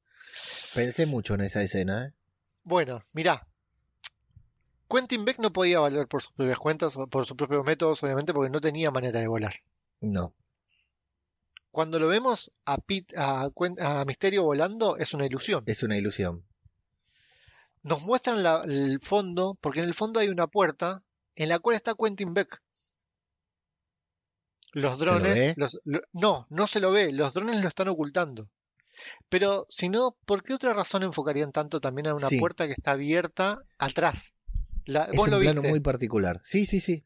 Pensé 0.74 1.06
mucho 1.06 1.34
en 1.34 1.42
esa 1.42 1.62
escena, 1.64 2.06
¿eh? 2.08 2.14
Bueno, 2.64 3.02
mirá. 3.14 3.48
Quentin 4.90 5.24
Beck 5.26 5.40
no 5.40 5.54
podía 5.54 5.80
volar 5.80 6.08
por 6.08 6.22
sus 6.22 6.32
propias 6.34 6.58
cuentas, 6.58 6.96
o 6.98 7.08
por 7.08 7.26
sus 7.26 7.38
propios 7.38 7.64
métodos, 7.66 8.02
obviamente, 8.04 8.34
porque 8.34 8.50
no 8.50 8.60
tenía 8.60 8.90
manera 8.92 9.20
de 9.20 9.28
volar. 9.28 9.54
No. 10.02 10.34
Cuando 11.72 12.00
lo 12.00 12.08
vemos 12.08 12.50
a, 12.66 12.78
Pete, 12.80 13.16
a, 13.18 13.50
Misterio 14.08 14.44
volando, 14.44 14.98
es 14.98 15.14
una 15.14 15.26
ilusión. 15.26 15.64
Es 15.68 15.84
una 15.84 15.98
ilusión. 15.98 16.44
Nos 17.84 18.02
muestran 18.02 18.42
la- 18.44 18.64
el 18.66 19.00
fondo, 19.02 19.58
porque 19.62 19.80
en 19.80 19.86
el 19.86 19.94
fondo 19.94 20.20
hay 20.20 20.30
una 20.30 20.48
puerta 20.48 21.04
en 21.36 21.50
la 21.50 21.60
cual 21.60 21.76
está 21.76 21.94
Quentin 21.94 22.34
Beck. 22.34 22.62
Los 24.74 25.00
¿Se 25.00 25.06
lo 25.06 25.12
drones, 25.12 25.58
los- 25.58 25.78
lo- 25.84 26.02
no, 26.14 26.46
no 26.50 26.68
se 26.68 26.80
lo 26.80 26.92
ve, 26.92 27.12
los 27.12 27.34
drones 27.34 27.62
lo 27.62 27.68
están 27.68 27.88
ocultando. 27.88 28.50
Pero 29.30 29.66
si 29.70 29.88
no, 29.90 30.18
¿por 30.26 30.44
qué 30.44 30.54
otra 30.54 30.74
razón 30.74 31.04
enfocarían 31.04 31.52
tanto 31.52 31.80
también 31.80 32.08
a 32.08 32.16
una 32.16 32.28
Sí. 32.30 32.38
puerta 32.40 32.66
que 32.68 32.74
está 32.74 32.92
abierta 32.92 33.60
atrás? 33.78 34.34
La- 34.90 35.06
Es 35.06 35.18
un 35.20 35.30
lo 35.30 35.40
plano 35.40 35.62
viste. 35.62 35.70
muy 35.70 35.80
particular. 35.80 36.42
Sí, 36.44 36.66
sí, 36.66 36.80
sí. 36.80 37.06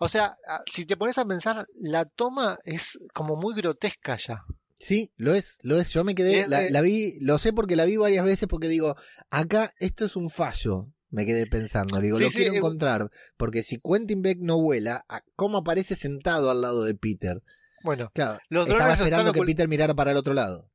O 0.00 0.08
sea, 0.08 0.36
si 0.70 0.84
te 0.86 0.96
pones 0.96 1.18
a 1.18 1.24
pensar, 1.24 1.64
la 1.76 2.04
toma 2.04 2.58
es 2.64 2.98
como 3.14 3.36
muy 3.36 3.54
grotesca 3.54 4.16
ya. 4.16 4.44
Sí, 4.80 5.10
lo 5.16 5.34
es, 5.34 5.58
lo 5.62 5.78
es. 5.80 5.90
Yo 5.92 6.04
me 6.04 6.14
quedé, 6.14 6.46
la, 6.46 6.80
vi, 6.80 7.18
lo 7.20 7.38
sé 7.38 7.52
porque 7.52 7.74
la 7.76 7.84
vi 7.84 7.96
varias 7.96 8.24
veces 8.24 8.48
porque 8.48 8.68
digo, 8.68 8.96
acá 9.30 9.72
esto 9.78 10.04
es 10.04 10.16
un 10.16 10.30
fallo. 10.30 10.86
Me 11.10 11.24
quedé 11.24 11.46
pensando, 11.46 12.00
digo, 12.00 12.18
Sí, 12.18 12.22
lo 12.24 12.30
sí, 12.30 12.36
quiero 12.36 12.52
eh, 12.52 12.56
encontrar 12.58 13.10
porque 13.38 13.62
si 13.62 13.80
Quentin 13.80 14.20
Beck 14.20 14.38
no 14.40 14.58
vuela, 14.60 15.04
¿a- 15.08 15.22
¿cómo 15.36 15.58
aparece 15.58 15.96
sentado 15.96 16.50
al 16.50 16.60
lado 16.60 16.84
de 16.84 16.94
Peter? 16.94 17.42
Bueno, 17.82 18.10
Claro, 18.12 18.38
Los 18.50 18.68
estaba 18.68 18.92
esperando 18.92 19.32
que 19.32 19.40
Peter 19.42 19.68
mirara 19.68 19.94
para 19.94 20.10
el 20.10 20.16
otro 20.18 20.34
lado. 20.34 20.68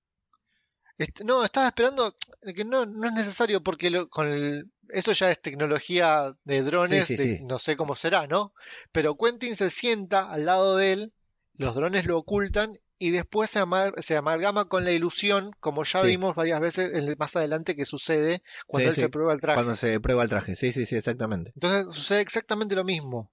No, 1.24 1.44
estaba 1.44 1.68
esperando 1.68 2.16
que 2.56 2.66
no, 2.66 2.86
no 2.86 3.08
es 3.08 3.14
necesario 3.14 3.62
porque 3.62 3.90
lo- 3.90 4.10
con 4.10 4.28
el- 4.28 4.72
eso 4.90 5.12
ya 5.14 5.32
es 5.32 5.42
tecnología 5.42 6.36
de 6.44 6.62
drones, 6.64 7.08
Sí, 7.08 7.18
sí, 7.18 7.24
de- 7.28 7.38
sí. 7.38 7.44
no 7.44 7.58
sé 7.60 7.76
cómo 7.76 7.96
será, 7.96 8.28
¿no? 8.28 8.54
Pero 8.92 9.16
Quentin 9.18 9.56
se 9.56 9.70
sienta 9.70 10.30
al 10.30 10.46
lado 10.46 10.78
de 10.78 10.94
él, 10.94 11.14
los 11.56 11.74
drones 11.76 12.06
lo 12.06 12.18
ocultan 12.18 12.78
y 13.00 13.10
después 13.12 13.50
se, 13.50 13.60
amar- 13.60 13.94
se 14.02 14.16
amalgama 14.16 14.66
con 14.66 14.84
la 14.86 14.92
ilusión, 14.92 15.52
como 15.60 15.84
ya 15.84 16.00
vimos 16.08 16.36
varias 16.36 16.60
veces 16.60 16.94
en- 16.94 17.16
más 17.18 17.36
adelante 17.36 17.76
que 17.76 17.86
sucede 17.86 18.44
cuando 18.68 18.90
él 18.90 18.96
se 18.96 19.10
prueba 19.10 19.34
el 19.34 19.42
traje. 19.42 19.56
Cuando 19.56 19.76
se 19.76 20.00
prueba 20.00 20.24
el 20.24 20.30
traje. 20.30 20.56
Sí, 20.56 20.72
sí, 20.72 20.86
sí, 20.86 20.96
exactamente. 20.96 21.52
Entonces 21.56 21.94
sucede 21.96 22.22
exactamente 22.22 22.76
lo 22.76 22.84
mismo. 22.84 23.32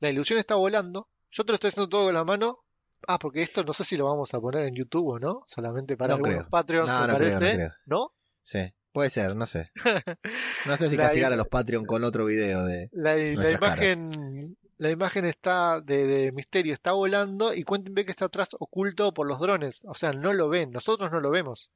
La 0.00 0.10
ilusión 0.10 0.38
está 0.38 0.54
volando, 0.56 1.08
yo 1.30 1.44
te 1.44 1.52
lo 1.52 1.54
estoy 1.54 1.68
haciendo 1.68 1.88
todo 1.88 2.06
con 2.06 2.14
la 2.14 2.24
mano. 2.24 2.58
Ah, 3.06 3.18
porque 3.18 3.42
esto 3.42 3.62
no 3.64 3.72
sé 3.72 3.84
si 3.84 3.96
lo 3.96 4.06
vamos 4.06 4.32
a 4.34 4.40
poner 4.40 4.66
en 4.66 4.74
YouTube 4.74 5.06
o 5.08 5.18
no, 5.18 5.44
solamente 5.48 5.96
para 5.96 6.10
No 6.10 6.14
algunos 6.16 6.38
creo. 6.38 6.50
Patreons, 6.50 6.88
No, 6.88 7.06
no 7.06 7.16
creo, 7.16 7.28
no 7.34 7.38
parece, 7.40 7.54
creo. 7.56 7.72
¿no? 7.86 8.12
Sí, 8.42 8.72
puede 8.92 9.10
ser, 9.10 9.36
no 9.36 9.46
sé. 9.46 9.70
No 10.66 10.76
sé 10.76 10.90
si 10.90 10.96
castigar 10.96 11.32
a 11.32 11.36
los 11.36 11.46
Patreon 11.48 11.84
con 11.84 12.02
otro 12.04 12.24
video 12.26 12.64
de... 12.64 12.88
La, 12.92 13.14
la 13.16 13.34
Nuestras 13.34 13.60
caras. 13.60 13.76
imagen, 13.78 14.56
la 14.78 14.90
imagen 14.90 15.24
está 15.26 15.80
de, 15.80 16.04
de 16.06 16.32
Misterio 16.32 16.72
está 16.74 16.92
volando 16.92 17.54
y 17.54 17.62
Quentin 17.62 17.94
Beck 17.94 18.10
está 18.10 18.24
atrás 18.24 18.56
oculto 18.58 19.14
por 19.14 19.26
los 19.28 19.38
drones. 19.38 19.82
O 19.84 19.94
sea, 19.94 20.12
no 20.12 20.32
lo 20.32 20.48
ven, 20.48 20.72
nosotros 20.72 21.12
no 21.12 21.20
lo 21.20 21.30
vemos. 21.30 21.70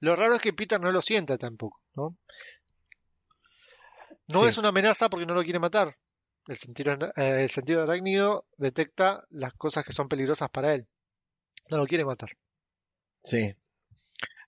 Lo 0.00 0.14
raro 0.14 0.34
es 0.36 0.40
que 0.42 0.52
Peter 0.52 0.80
no 0.80 0.92
lo 0.92 1.02
sienta 1.02 1.36
tampoco, 1.36 1.80
¿no? 1.94 2.16
No 4.28 4.42
Sí. 4.42 4.48
es 4.48 4.58
una 4.58 4.68
amenaza 4.68 5.08
porque 5.08 5.26
no 5.26 5.34
lo 5.34 5.42
quiere 5.42 5.58
matar. 5.58 5.96
El 6.48 6.56
sentido, 6.56 6.92
eh, 7.16 7.42
el 7.44 7.50
sentido 7.50 7.82
arácnido 7.82 8.46
detecta 8.56 9.24
las 9.30 9.52
cosas 9.54 9.84
que 9.84 9.92
son 9.92 10.08
peligrosas 10.08 10.48
para 10.50 10.74
él. 10.74 10.86
No 11.70 11.78
lo 11.78 11.86
quiere 11.86 12.04
matar. 12.04 12.30
Sí, 13.24 13.54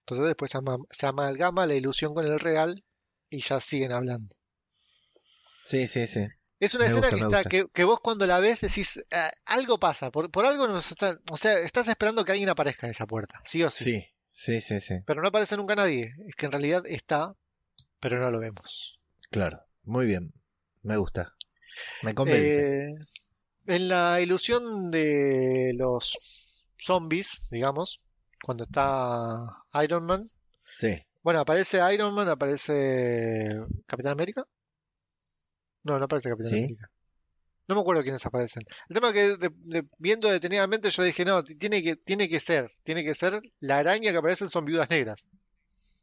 Entonces 0.00 0.26
después 0.26 0.50
se, 0.50 0.58
ama- 0.58 0.78
se 0.90 1.06
amalgama 1.06 1.66
la 1.66 1.74
ilusión 1.74 2.14
con 2.14 2.24
el 2.26 2.40
real 2.40 2.84
y 3.30 3.42
ya 3.42 3.60
siguen 3.60 3.92
hablando. 3.92 4.34
sí, 5.64 5.86
sí, 5.86 6.06
sí. 6.06 6.26
Es 6.60 6.74
una 6.74 6.86
Me 6.86 6.90
escena 6.90 7.26
gusta, 7.26 7.34
que, 7.36 7.36
está, 7.36 7.48
que, 7.48 7.66
que 7.72 7.84
vos 7.84 8.00
cuando 8.00 8.26
la 8.26 8.40
ves 8.40 8.60
decís, 8.62 9.00
"Ah, 9.12 9.30
algo 9.44 9.78
pasa, 9.78 10.10
por, 10.10 10.28
por 10.30 10.44
algo 10.44 10.66
nos 10.66 10.90
está, 10.90 11.20
o 11.30 11.36
sea, 11.36 11.58
estás 11.60 11.86
esperando 11.88 12.24
que 12.24 12.32
alguien 12.32 12.48
aparezca 12.48 12.86
en 12.86 12.90
esa 12.92 13.06
puerta, 13.06 13.40
sí 13.44 13.62
o 13.62 13.70
sí. 13.70 13.84
Sí, 13.84 14.06
sí, 14.32 14.60
sí, 14.60 14.80
sí. 14.80 14.94
Pero 15.06 15.22
no 15.22 15.28
aparece 15.28 15.56
nunca 15.56 15.76
nadie, 15.76 16.14
es 16.26 16.34
que 16.34 16.46
en 16.46 16.52
realidad 16.52 16.82
está, 16.86 17.34
pero 18.00 18.18
no 18.20 18.30
lo 18.30 18.40
vemos. 18.40 18.98
Claro, 19.30 19.62
muy 19.84 20.06
bien. 20.06 20.32
Me 20.82 20.96
gusta. 20.96 21.34
Me 22.02 22.14
convence. 22.14 22.60
Eh, 22.90 22.94
en 23.66 23.88
la 23.88 24.20
ilusión 24.20 24.90
de 24.90 25.72
los 25.76 26.64
zombies, 26.78 27.48
digamos, 27.50 28.00
cuando 28.42 28.64
está 28.64 29.46
Iron 29.82 30.06
Man, 30.06 30.24
Sí. 30.78 31.02
bueno, 31.22 31.40
aparece 31.40 31.80
Iron 31.92 32.14
Man, 32.14 32.28
aparece 32.28 33.56
Capitán 33.86 34.12
América. 34.12 34.44
No, 35.84 35.98
no 35.98 36.04
aparece 36.04 36.28
Capitán 36.30 36.50
¿Sí? 36.52 36.58
América. 36.58 36.90
No 37.66 37.74
me 37.74 37.80
acuerdo 37.82 38.02
quiénes 38.02 38.24
aparecen. 38.24 38.62
El 38.88 38.94
tema 38.94 39.08
es 39.08 39.14
que 39.14 39.36
de- 39.36 39.50
de- 39.54 39.88
viendo 39.98 40.28
detenidamente 40.30 40.88
yo 40.88 41.02
dije, 41.02 41.24
no, 41.26 41.44
tiene 41.44 41.82
que, 41.82 41.96
tiene 41.96 42.28
que 42.28 42.40
ser, 42.40 42.70
tiene 42.82 43.04
que 43.04 43.14
ser 43.14 43.42
la 43.60 43.78
araña 43.78 44.10
que 44.10 44.16
aparece 44.16 44.48
son 44.48 44.64
viudas 44.64 44.88
negras. 44.88 45.26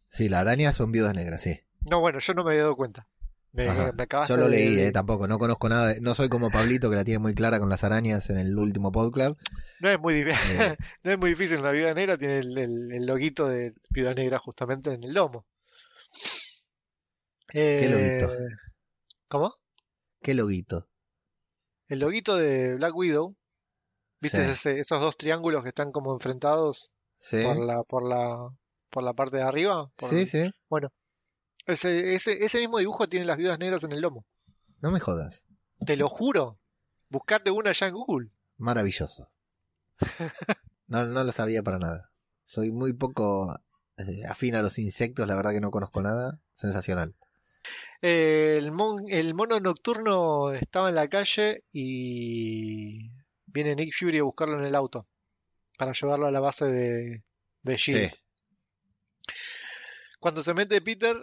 Sí, 0.10 0.30
las 0.30 0.42
arañas 0.42 0.76
son 0.76 0.92
viudas 0.92 1.16
negras, 1.16 1.42
sí. 1.42 1.60
No, 1.82 2.00
bueno, 2.00 2.20
yo 2.20 2.34
no 2.36 2.44
me 2.44 2.52
había 2.52 2.62
dado 2.64 2.76
cuenta. 2.76 3.08
Me, 3.56 3.66
me 3.94 4.08
Yo 4.28 4.36
lo 4.38 4.44
de- 4.46 4.50
leí, 4.50 4.80
eh, 4.80 4.92
tampoco, 4.92 5.28
no 5.28 5.38
conozco 5.40 5.70
nada, 5.70 5.94
de- 5.94 6.02
no 6.02 6.14
soy 6.14 6.28
como 6.28 6.52
Pablito 6.52 6.90
que 6.90 6.98
la 6.98 7.06
tiene 7.06 7.20
muy 7.20 7.34
clara 7.34 7.58
con 7.60 7.70
las 7.70 7.84
arañas 7.86 8.30
en 8.30 8.38
el 8.38 8.58
último 8.58 8.92
podcast. 8.92 9.40
No 9.80 9.92
es 9.94 10.02
muy 10.02 10.14
difícil, 10.14 10.62
Eh. 10.62 10.78
no 11.04 11.12
es 11.12 11.18
muy 11.20 11.30
difícil. 11.30 11.62
La 11.62 11.72
viuda 11.72 11.94
negra 11.94 12.18
tiene 12.18 12.40
el, 12.40 12.58
el, 12.58 12.92
el 12.92 13.06
loguito 13.06 13.48
de 13.48 13.74
viuda 13.90 14.14
negra 14.14 14.40
justamente 14.40 14.94
en 14.94 15.04
el 15.06 15.14
lomo. 15.14 15.46
¿Qué 17.50 17.88
loguito? 17.90 18.34
Eh, 18.34 18.48
¿Cómo? 19.28 19.54
Qué 20.22 20.34
loguito. 20.34 20.88
El 21.88 22.00
loguito 22.00 22.36
de 22.36 22.76
Black 22.76 22.96
Widow. 22.96 23.36
¿Viste 24.22 24.44
Sí. 24.46 24.52
ese- 24.52 24.80
esos 24.80 25.00
dos 25.02 25.16
triángulos 25.18 25.62
que 25.64 25.70
están 25.70 25.92
como 25.92 26.14
enfrentados 26.14 26.90
Sí, 27.20 27.44
por 27.44 27.58
la, 27.64 27.84
por 27.84 28.08
la, 28.08 28.50
por 28.90 29.04
la 29.04 29.14
parte 29.14 29.38
de 29.38 29.44
arriba? 29.44 29.90
Por- 29.96 30.10
sí, 30.10 30.26
sí. 30.26 30.52
Ese, 31.66 32.14
ese, 32.14 32.44
ese 32.46 32.60
mismo 32.60 32.78
dibujo 32.80 33.08
tiene 33.08 33.26
las 33.26 33.38
viudas 33.38 33.58
negras 33.60 33.84
en 33.84 33.92
el 33.92 34.02
lomo. 34.02 34.26
No 34.82 34.92
me 34.92 35.00
jodas. 35.00 35.46
Te 35.86 35.98
lo 35.98 36.08
juro. 36.08 36.60
Buscate 37.10 37.50
una 37.52 37.72
ya 37.72 37.88
en 37.88 37.94
Google. 37.96 38.30
Maravilloso. 38.58 39.30
No, 40.88 41.04
no 41.04 41.24
lo 41.24 41.32
sabía 41.32 41.64
para 41.64 41.80
nada. 41.80 42.12
Soy 42.44 42.72
muy 42.72 42.94
poco 42.94 43.60
eh, 43.98 44.24
afín 44.30 44.54
a 44.54 44.62
los 44.62 44.78
insectos, 44.78 45.28
la 45.28 45.34
verdad 45.36 45.50
que 45.52 45.60
no 45.60 45.72
conozco 45.72 46.00
nada. 46.04 46.40
Sensacional. 46.54 47.16
Eh, 48.04 48.58
el, 48.60 48.72
mon- 48.72 49.10
el 49.10 49.34
mono 49.34 49.60
nocturno 49.60 50.52
estaba 50.54 50.90
en 50.90 50.96
la 50.96 51.08
calle 51.08 51.64
y 51.72 53.10
viene 53.48 53.76
Nick 53.76 53.96
Fury 53.98 54.20
a 54.20 54.24
buscarlo 54.24 54.60
en 54.60 54.66
el 54.66 54.76
auto 54.76 55.08
para 55.76 55.94
llevarlo 55.94 56.28
a 56.28 56.32
la 56.32 56.40
base 56.40 56.66
de, 56.66 57.24
de 57.64 57.78
Shield. 57.78 58.12
Sí. 58.12 59.34
Cuando 60.20 60.44
se 60.44 60.54
mete 60.54 60.82
Peter, 60.82 61.16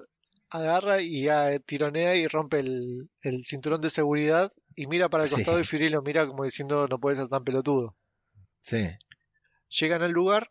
agarra 0.52 1.00
y 1.00 1.28
ah, 1.28 1.58
tironea 1.64 2.14
y 2.16 2.26
rompe 2.28 2.60
el, 2.60 3.10
el 3.22 3.44
cinturón 3.44 3.80
de 3.80 3.90
seguridad 3.90 4.52
y 4.76 4.86
mira 4.86 5.08
para 5.08 5.24
el 5.24 5.28
Sí. 5.30 5.36
costado 5.36 5.60
y 5.60 5.64
Fury 5.64 5.88
lo 5.90 6.02
mira 6.02 6.26
como 6.26 6.44
diciendo 6.44 6.86
no 6.88 6.98
puede 6.98 7.16
ser 7.16 7.28
tan 7.28 7.44
pelotudo. 7.44 7.96
Sí. 8.60 8.88
Llegan 9.80 10.02
al 10.02 10.10
lugar, 10.12 10.50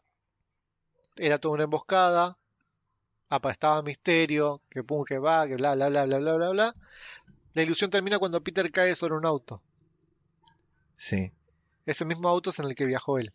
era 1.15 1.37
toda 1.37 1.53
una 1.55 1.63
emboscada, 1.65 2.37
estaba 3.49 3.81
misterio, 3.81 4.61
que 4.69 4.83
pum, 4.83 5.03
que 5.05 5.17
va, 5.19 5.47
que 5.47 5.55
bla, 5.55 5.75
bla, 5.75 5.89
bla, 5.89 6.05
bla, 6.05 6.17
bla, 6.19 6.35
bla, 6.37 6.49
bla. 6.49 6.73
La 7.53 7.63
ilusión 7.63 7.89
termina 7.91 8.17
cuando 8.19 8.41
Peter 8.43 8.69
cae 8.71 8.95
sobre 8.95 9.15
un 9.15 9.25
auto. 9.25 9.61
Sí. 10.97 11.31
Ese 11.85 12.05
mismo 12.05 12.27
auto 12.29 12.49
es 12.49 12.59
en 12.59 12.65
el 12.65 12.75
que 12.75 12.85
viajó 12.85 13.17
él. 13.19 13.33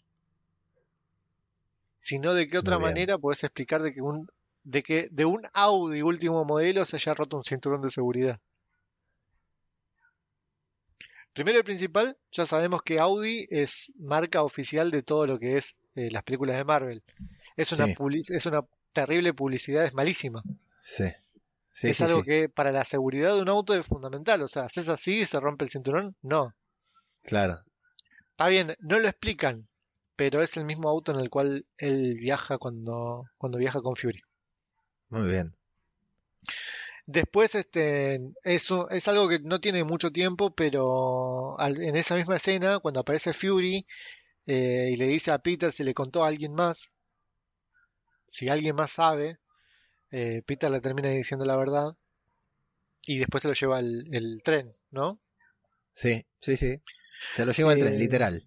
Si 2.01 2.19
no, 2.19 2.35
¿de 2.35 2.49
qué 2.49 2.59
otra 2.59 2.77
manera 2.79 3.19
puedes 3.19 3.43
explicar 3.45 3.83
de 3.83 3.93
que 3.93 4.01
un 4.01 4.29
de 4.67 4.83
que 4.83 5.09
de 5.13 5.25
un 5.25 5.43
Audi 5.53 6.03
último 6.03 6.45
modelo 6.45 6.85
se 6.85 6.97
haya 6.97 7.15
roto 7.15 7.37
un 7.37 7.45
cinturón 7.45 7.83
de 7.83 7.91
seguridad? 7.91 8.41
Primero 11.33 11.59
y 11.59 11.63
principal, 11.63 12.17
ya 12.33 12.47
sabemos 12.47 12.83
que 12.83 12.99
Audi 12.99 13.47
es 13.51 13.93
marca 13.99 14.43
oficial 14.43 14.91
de 14.91 15.03
todo 15.03 15.27
lo 15.27 15.39
que 15.39 15.57
es 15.59 15.77
eh, 15.95 16.11
las 16.11 16.25
películas 16.25 16.57
de 16.57 16.65
Marvel. 16.65 17.03
Es 17.57 17.73
una, 17.73 17.87
Sí. 17.87 17.95
es 18.29 18.47
una 18.47 18.63
terrible 18.93 19.35
publicidad, 19.35 19.85
es 19.85 19.95
malísima. 19.95 20.43
Sí. 20.81 21.05
Sí, 21.71 21.89
es 21.89 21.99
sí, 21.99 22.05
algo 22.05 22.25
que 22.25 22.49
para 22.49 22.73
la 22.73 22.85
seguridad 22.85 23.35
de 23.35 23.43
un 23.43 23.51
auto 23.51 23.75
es 23.75 23.87
fundamental. 23.87 24.41
O 24.43 24.49
sea, 24.49 24.65
¿haces 24.65 24.89
así 24.89 25.21
y 25.21 25.25
se 25.27 25.39
rompe 25.39 25.65
el 25.65 25.71
cinturón? 25.71 26.17
No. 26.23 26.55
Claro. 27.23 27.61
Está 28.31 28.49
bien, 28.49 28.75
no 28.81 28.99
lo 28.99 29.07
explican, 29.09 29.69
pero 30.17 30.43
es 30.43 30.57
el 30.57 30.65
mismo 30.65 30.89
auto 30.89 31.13
en 31.13 31.21
el 31.21 31.29
cual 31.31 31.67
él 31.77 32.15
viaja 32.19 32.57
cuando, 32.59 33.25
cuando 33.37 33.59
viaja 33.59 33.81
con 33.83 33.95
Fury. 33.95 34.23
Muy 35.11 35.23
bien. 35.29 35.57
Después, 37.07 37.55
este, 37.55 38.21
eso 38.45 38.91
es 38.91 39.07
algo 39.09 39.29
que 39.29 39.39
no 39.41 39.61
tiene 39.61 39.85
mucho 39.85 40.11
tiempo, 40.13 40.55
pero 40.55 41.59
al- 41.59 41.81
en 41.83 41.97
esa 41.97 42.17
misma 42.17 42.37
escena, 42.37 42.79
cuando 42.81 43.01
aparece 43.01 43.33
Fury 43.33 43.87
eh, 44.47 44.91
y 44.93 44.97
le 44.97 45.07
dice 45.07 45.33
a 45.33 45.39
Peter 45.41 45.73
si 45.73 45.85
le 45.85 45.95
contó 45.95 46.25
a 46.25 46.29
alguien 46.29 46.55
más, 46.55 46.93
si 48.29 48.49
alguien 48.49 48.77
más 48.77 48.93
sabe, 48.93 49.41
eh, 50.13 50.43
Peter 50.47 50.71
le 50.71 50.81
termina 50.81 51.11
diciendo 51.11 51.45
la 51.47 51.57
verdad 51.57 51.97
y 53.07 53.19
después 53.19 53.41
se 53.41 53.49
lo 53.49 53.55
lleva 53.55 53.79
el, 53.81 54.05
el 54.15 54.43
tren, 54.43 54.71
¿no? 54.91 55.19
Sí, 55.95 56.25
sí, 56.41 56.57
sí. 56.57 56.81
Se 57.33 57.45
lo 57.45 57.51
lleva 57.53 57.73
el 57.73 57.79
Eh, 57.79 57.81
tren, 57.81 57.99
literal. 57.99 58.45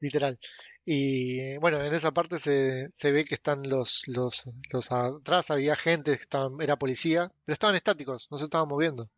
literal. 0.00 0.38
Y 0.84 1.56
bueno, 1.58 1.80
en 1.80 1.94
esa 1.94 2.10
parte 2.12 2.38
se, 2.38 2.88
se 2.94 3.12
ve 3.12 3.24
que 3.24 3.34
están 3.36 3.68
los, 3.68 4.02
los, 4.06 4.42
los 4.72 4.90
atrás, 4.90 5.50
había 5.50 5.76
gente, 5.76 6.16
que 6.16 6.22
estaban, 6.22 6.60
era 6.60 6.76
policía, 6.76 7.30
pero 7.44 7.54
estaban 7.54 7.76
estáticos, 7.76 8.26
no 8.30 8.38
se 8.38 8.44
estaban 8.44 8.68
moviendo. 8.68 9.08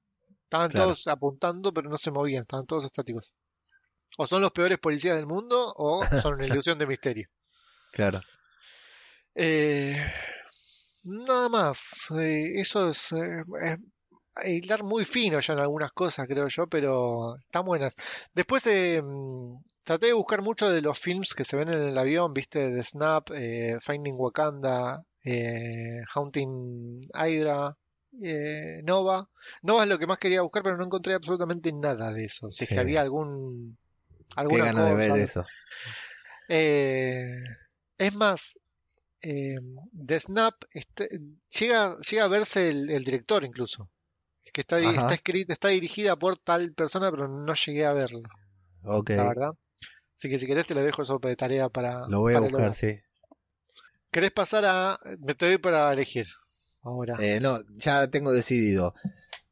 Estaban 0.44 0.70
Claro. 0.70 0.86
todos 0.86 1.06
apuntando, 1.08 1.72
pero 1.72 1.88
no 1.88 1.96
se 1.96 2.10
movían, 2.10 2.42
estaban 2.42 2.66
todos 2.66 2.84
estáticos. 2.84 3.32
O 4.18 4.26
son 4.26 4.42
los 4.42 4.52
peores 4.52 4.78
policías 4.78 5.16
del 5.16 5.26
mundo, 5.26 5.72
o 5.76 6.02
son 6.22 6.34
una 6.34 6.46
ilusión 6.46 6.78
de 6.78 6.86
misterio. 6.86 7.28
Claro. 7.92 8.20
Eh, 9.34 9.96
nada 11.04 11.48
más, 11.48 11.78
eh, 12.18 12.52
eso 12.60 12.90
es, 12.90 13.12
eh, 13.12 13.42
es 13.62 13.78
hilar 14.44 14.82
muy 14.82 15.04
fino 15.04 15.38
ya 15.40 15.52
en 15.52 15.60
algunas 15.60 15.92
cosas, 15.92 16.26
creo 16.26 16.48
yo, 16.48 16.66
pero 16.66 17.36
están 17.38 17.64
buenas. 17.64 17.94
Después 18.34 18.66
eh, 18.66 19.00
mm, 19.02 19.62
traté 19.82 20.06
de 20.06 20.12
buscar 20.12 20.42
mucho 20.42 20.70
de 20.70 20.80
los 20.82 20.98
films 20.98 21.34
que 21.34 21.44
se 21.44 21.56
ven 21.56 21.68
en 21.68 21.82
el 21.82 21.98
avión, 21.98 22.32
viste, 22.34 22.70
de 22.70 22.82
Snap, 22.82 23.30
eh, 23.32 23.76
Finding 23.80 24.16
Wakanda, 24.18 25.02
eh, 25.22 26.00
Haunting 26.14 27.08
Hydra, 27.14 27.76
eh, 28.22 28.80
Nova. 28.84 29.28
Nova 29.62 29.84
es 29.84 29.88
lo 29.88 29.98
que 29.98 30.06
más 30.06 30.18
quería 30.18 30.42
buscar, 30.42 30.62
pero 30.62 30.76
no 30.76 30.84
encontré 30.84 31.14
absolutamente 31.14 31.72
nada 31.72 32.12
de 32.12 32.24
eso. 32.24 32.50
Si 32.50 32.64
es 32.64 32.70
que 32.70 32.80
había 32.80 33.00
algún 33.00 33.76
Qué 34.28 34.34
alguna 34.40 34.64
ganas 34.66 34.88
de 34.88 34.94
ver 34.94 35.10
cosa. 35.10 35.22
eso. 35.22 35.46
Eh, 36.48 37.38
es 37.98 38.14
más, 38.14 38.58
eh, 39.22 39.58
de 39.92 40.20
Snap 40.20 40.54
este- 40.72 41.08
llega, 41.58 41.96
llega 41.98 42.24
a 42.24 42.28
verse 42.28 42.68
el, 42.68 42.90
el 42.90 43.04
director 43.04 43.44
incluso. 43.44 43.88
Que 44.52 44.60
está, 44.60 44.78
está 44.78 45.14
escrita, 45.14 45.52
está 45.52 45.68
dirigida 45.68 46.16
por 46.16 46.36
tal 46.36 46.72
persona, 46.74 47.10
pero 47.10 47.28
no 47.28 47.54
llegué 47.54 47.86
a 47.86 47.92
verlo, 47.92 48.22
Ok. 48.84 49.10
la 49.10 49.28
verdad. 49.28 49.50
Así 50.16 50.28
que 50.28 50.38
si 50.38 50.46
querés 50.46 50.66
te 50.66 50.74
lo 50.74 50.82
dejo 50.82 51.02
eso 51.02 51.18
de 51.18 51.34
tarea 51.36 51.68
para, 51.68 52.06
Lo 52.08 52.20
voy 52.20 52.34
a 52.34 52.40
buscar, 52.40 52.72
sí. 52.72 53.00
¿Querés 54.12 54.30
pasar 54.30 54.64
a... 54.64 55.00
Me 55.18 55.34
te 55.34 55.46
doy 55.46 55.58
para 55.58 55.92
elegir. 55.92 56.28
Ahora. 56.82 57.16
Eh, 57.18 57.40
no, 57.40 57.58
ya 57.76 58.08
tengo 58.08 58.30
decidido. 58.30 58.94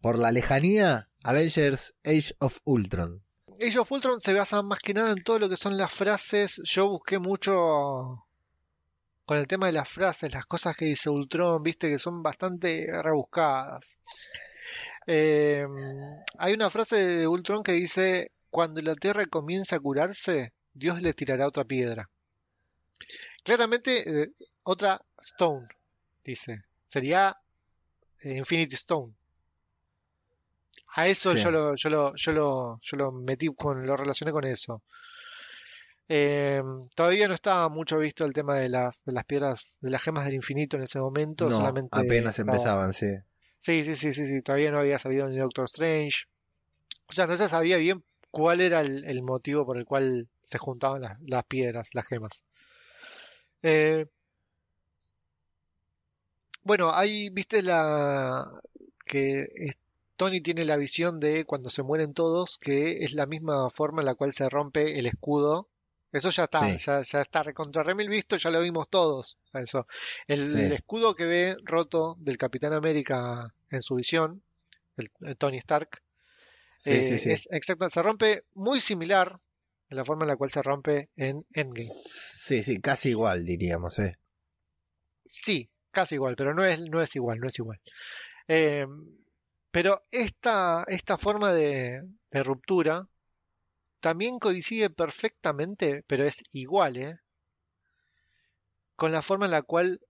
Por 0.00 0.18
la 0.18 0.30
lejanía, 0.30 1.08
Avengers 1.24 1.94
Age 2.04 2.34
of 2.38 2.58
Ultron. 2.64 3.24
Age 3.60 3.78
of 3.78 3.90
Ultron 3.90 4.20
se 4.20 4.34
basa 4.34 4.62
más 4.62 4.78
que 4.78 4.94
nada 4.94 5.12
en 5.12 5.22
todo 5.24 5.38
lo 5.40 5.48
que 5.48 5.56
son 5.56 5.76
las 5.76 5.92
frases. 5.92 6.60
Yo 6.64 6.88
busqué 6.88 7.18
mucho 7.18 8.24
con 9.24 9.38
el 9.38 9.46
tema 9.46 9.66
de 9.66 9.72
las 9.72 9.88
frases, 9.88 10.32
las 10.32 10.46
cosas 10.46 10.76
que 10.76 10.84
dice 10.84 11.10
Ultron, 11.10 11.62
viste, 11.62 11.88
que 11.88 11.98
son 11.98 12.22
bastante 12.22 12.86
rebuscadas. 13.02 13.98
Eh, 15.06 15.66
hay 16.38 16.52
una 16.54 16.70
frase 16.70 17.06
de 17.06 17.26
Ultron 17.26 17.62
que 17.62 17.72
dice, 17.72 18.30
cuando 18.50 18.80
la 18.82 18.94
Tierra 18.94 19.24
comience 19.26 19.74
a 19.74 19.80
curarse, 19.80 20.52
Dios 20.74 21.02
le 21.02 21.12
tirará 21.14 21.46
otra 21.48 21.64
piedra. 21.64 22.08
Claramente, 23.42 24.22
eh, 24.22 24.30
otra 24.62 25.00
Stone, 25.20 25.66
dice. 26.24 26.62
Sería 26.88 27.36
eh, 28.20 28.36
Infinity 28.36 28.74
Stone. 28.76 29.12
A 30.94 31.08
eso 31.08 31.32
Sí. 31.34 31.42
yo 31.42 31.50
lo, 31.50 31.74
yo 31.74 31.88
lo, 31.90 32.14
yo 32.14 32.32
lo, 32.32 32.78
yo 32.82 32.96
lo 32.98 33.12
metí 33.12 33.48
con, 33.56 33.86
lo 33.86 33.96
relacioné 33.96 34.30
con 34.30 34.44
eso. 34.44 34.82
Eh, 36.08 36.62
todavía 36.94 37.26
no 37.28 37.34
estaba 37.34 37.68
mucho 37.70 37.98
visto 37.98 38.24
el 38.26 38.32
tema 38.34 38.56
de 38.56 38.68
las, 38.68 39.02
de 39.04 39.12
las 39.12 39.24
piedras, 39.24 39.74
de 39.80 39.90
las 39.90 40.02
gemas 40.02 40.26
del 40.26 40.34
infinito 40.34 40.76
en 40.76 40.82
ese 40.82 41.00
momento, 41.00 41.48
No, 41.48 41.56
solamente 41.56 41.98
apenas 41.98 42.38
estaba- 42.38 42.56
empezaban, 42.56 42.92
sí. 42.92 43.06
Sí, 43.62 43.84
sí, 43.84 43.94
sí, 43.96 44.12
sí, 44.12 44.26
sí, 44.26 44.42
todavía 44.42 44.72
no 44.72 44.78
había 44.78 44.98
salido 44.98 45.28
ni 45.28 45.38
Doctor 45.38 45.66
Strange. 45.66 46.24
O 47.08 47.12
sea, 47.12 47.26
no 47.28 47.36
se 47.36 47.48
sabía 47.48 47.76
bien 47.78 48.04
cuál 48.30 48.60
era 48.60 48.80
el, 48.82 49.22
motivo 49.22 49.66
por 49.66 49.76
el 49.78 49.84
cual 49.86 50.28
se 50.42 50.58
juntaban 50.58 51.02
las, 51.02 51.44
piedras, 51.46 51.90
las 51.94 52.06
gemas. 52.06 52.42
Eh, 53.62 54.06
bueno, 56.64 56.90
ahí 56.92 57.30
viste 57.30 57.62
la 57.62 58.50
que 59.04 59.46
Tony 60.16 60.40
tiene 60.40 60.64
la 60.64 60.76
visión 60.76 61.20
de 61.20 61.44
cuando 61.44 61.70
se 61.70 61.82
mueren 61.82 62.14
todos, 62.14 62.58
que 62.58 63.04
es 63.04 63.12
la 63.14 63.26
misma 63.26 63.70
forma 63.70 64.02
en 64.02 64.06
la 64.06 64.14
cual 64.14 64.32
se 64.32 64.48
rompe 64.48 64.98
el 64.98 65.06
escudo. 65.06 65.68
Eso 66.12 66.30
ya 66.30 66.44
está, 66.44 66.60
Sí. 66.66 66.78
ya, 66.84 67.02
ya 67.10 67.20
está 67.22 67.42
recontra 67.42 67.82
remil 67.82 68.08
visto, 68.08 68.36
ya 68.36 68.50
lo 68.50 68.60
vimos 68.60 68.88
todos. 68.90 69.38
a 69.52 69.60
Eso. 69.62 69.86
El, 70.26 70.50
Sí. 70.50 70.60
el 70.60 70.72
escudo 70.72 71.16
que 71.16 71.24
ve 71.24 71.56
roto 71.64 72.16
del 72.20 72.36
Capitán 72.36 72.74
América 72.74 73.52
en 73.70 73.82
su 73.82 73.94
visión, 73.94 74.42
el, 74.96 75.10
el 75.22 75.36
Tony 75.36 75.58
Stark, 75.58 76.02
Sí, 76.78 76.90
Eh, 76.90 77.14
es 77.14 77.26
exacto, 77.48 77.88
se 77.88 78.02
rompe 78.02 78.44
muy 78.54 78.80
similar 78.80 79.36
de 79.88 79.94
la 79.96 80.04
forma 80.04 80.24
en 80.24 80.28
la 80.28 80.36
cual 80.36 80.50
se 80.50 80.62
rompe 80.62 81.10
en 81.16 81.46
Endgame. 81.52 81.88
Sí, 82.04 82.64
sí, 82.64 82.80
casi 82.80 83.10
igual, 83.10 83.44
diríamos, 83.46 84.00
eh. 84.00 84.18
Sí, 85.24 85.70
casi 85.92 86.16
igual, 86.16 86.34
pero 86.34 86.54
no 86.54 86.64
es, 86.64 86.80
no 86.80 87.00
es 87.00 87.14
igual, 87.14 87.38
no 87.38 87.46
es 87.48 87.58
igual. 87.58 87.80
Eh, 88.48 88.84
pero 89.70 90.02
esta, 90.10 90.84
esta 90.88 91.16
forma 91.18 91.52
de, 91.52 92.02
de 92.32 92.42
ruptura 92.42 93.06
también 94.02 94.38
coincide 94.38 94.90
perfectamente, 94.90 96.02
pero 96.06 96.24
es 96.24 96.42
igual, 96.52 96.98
¿eh? 96.98 97.16
Con 98.96 99.12
la 99.12 99.22
forma 99.22 99.46
en 99.46 99.52
la 99.52 99.62
cual 99.62 100.00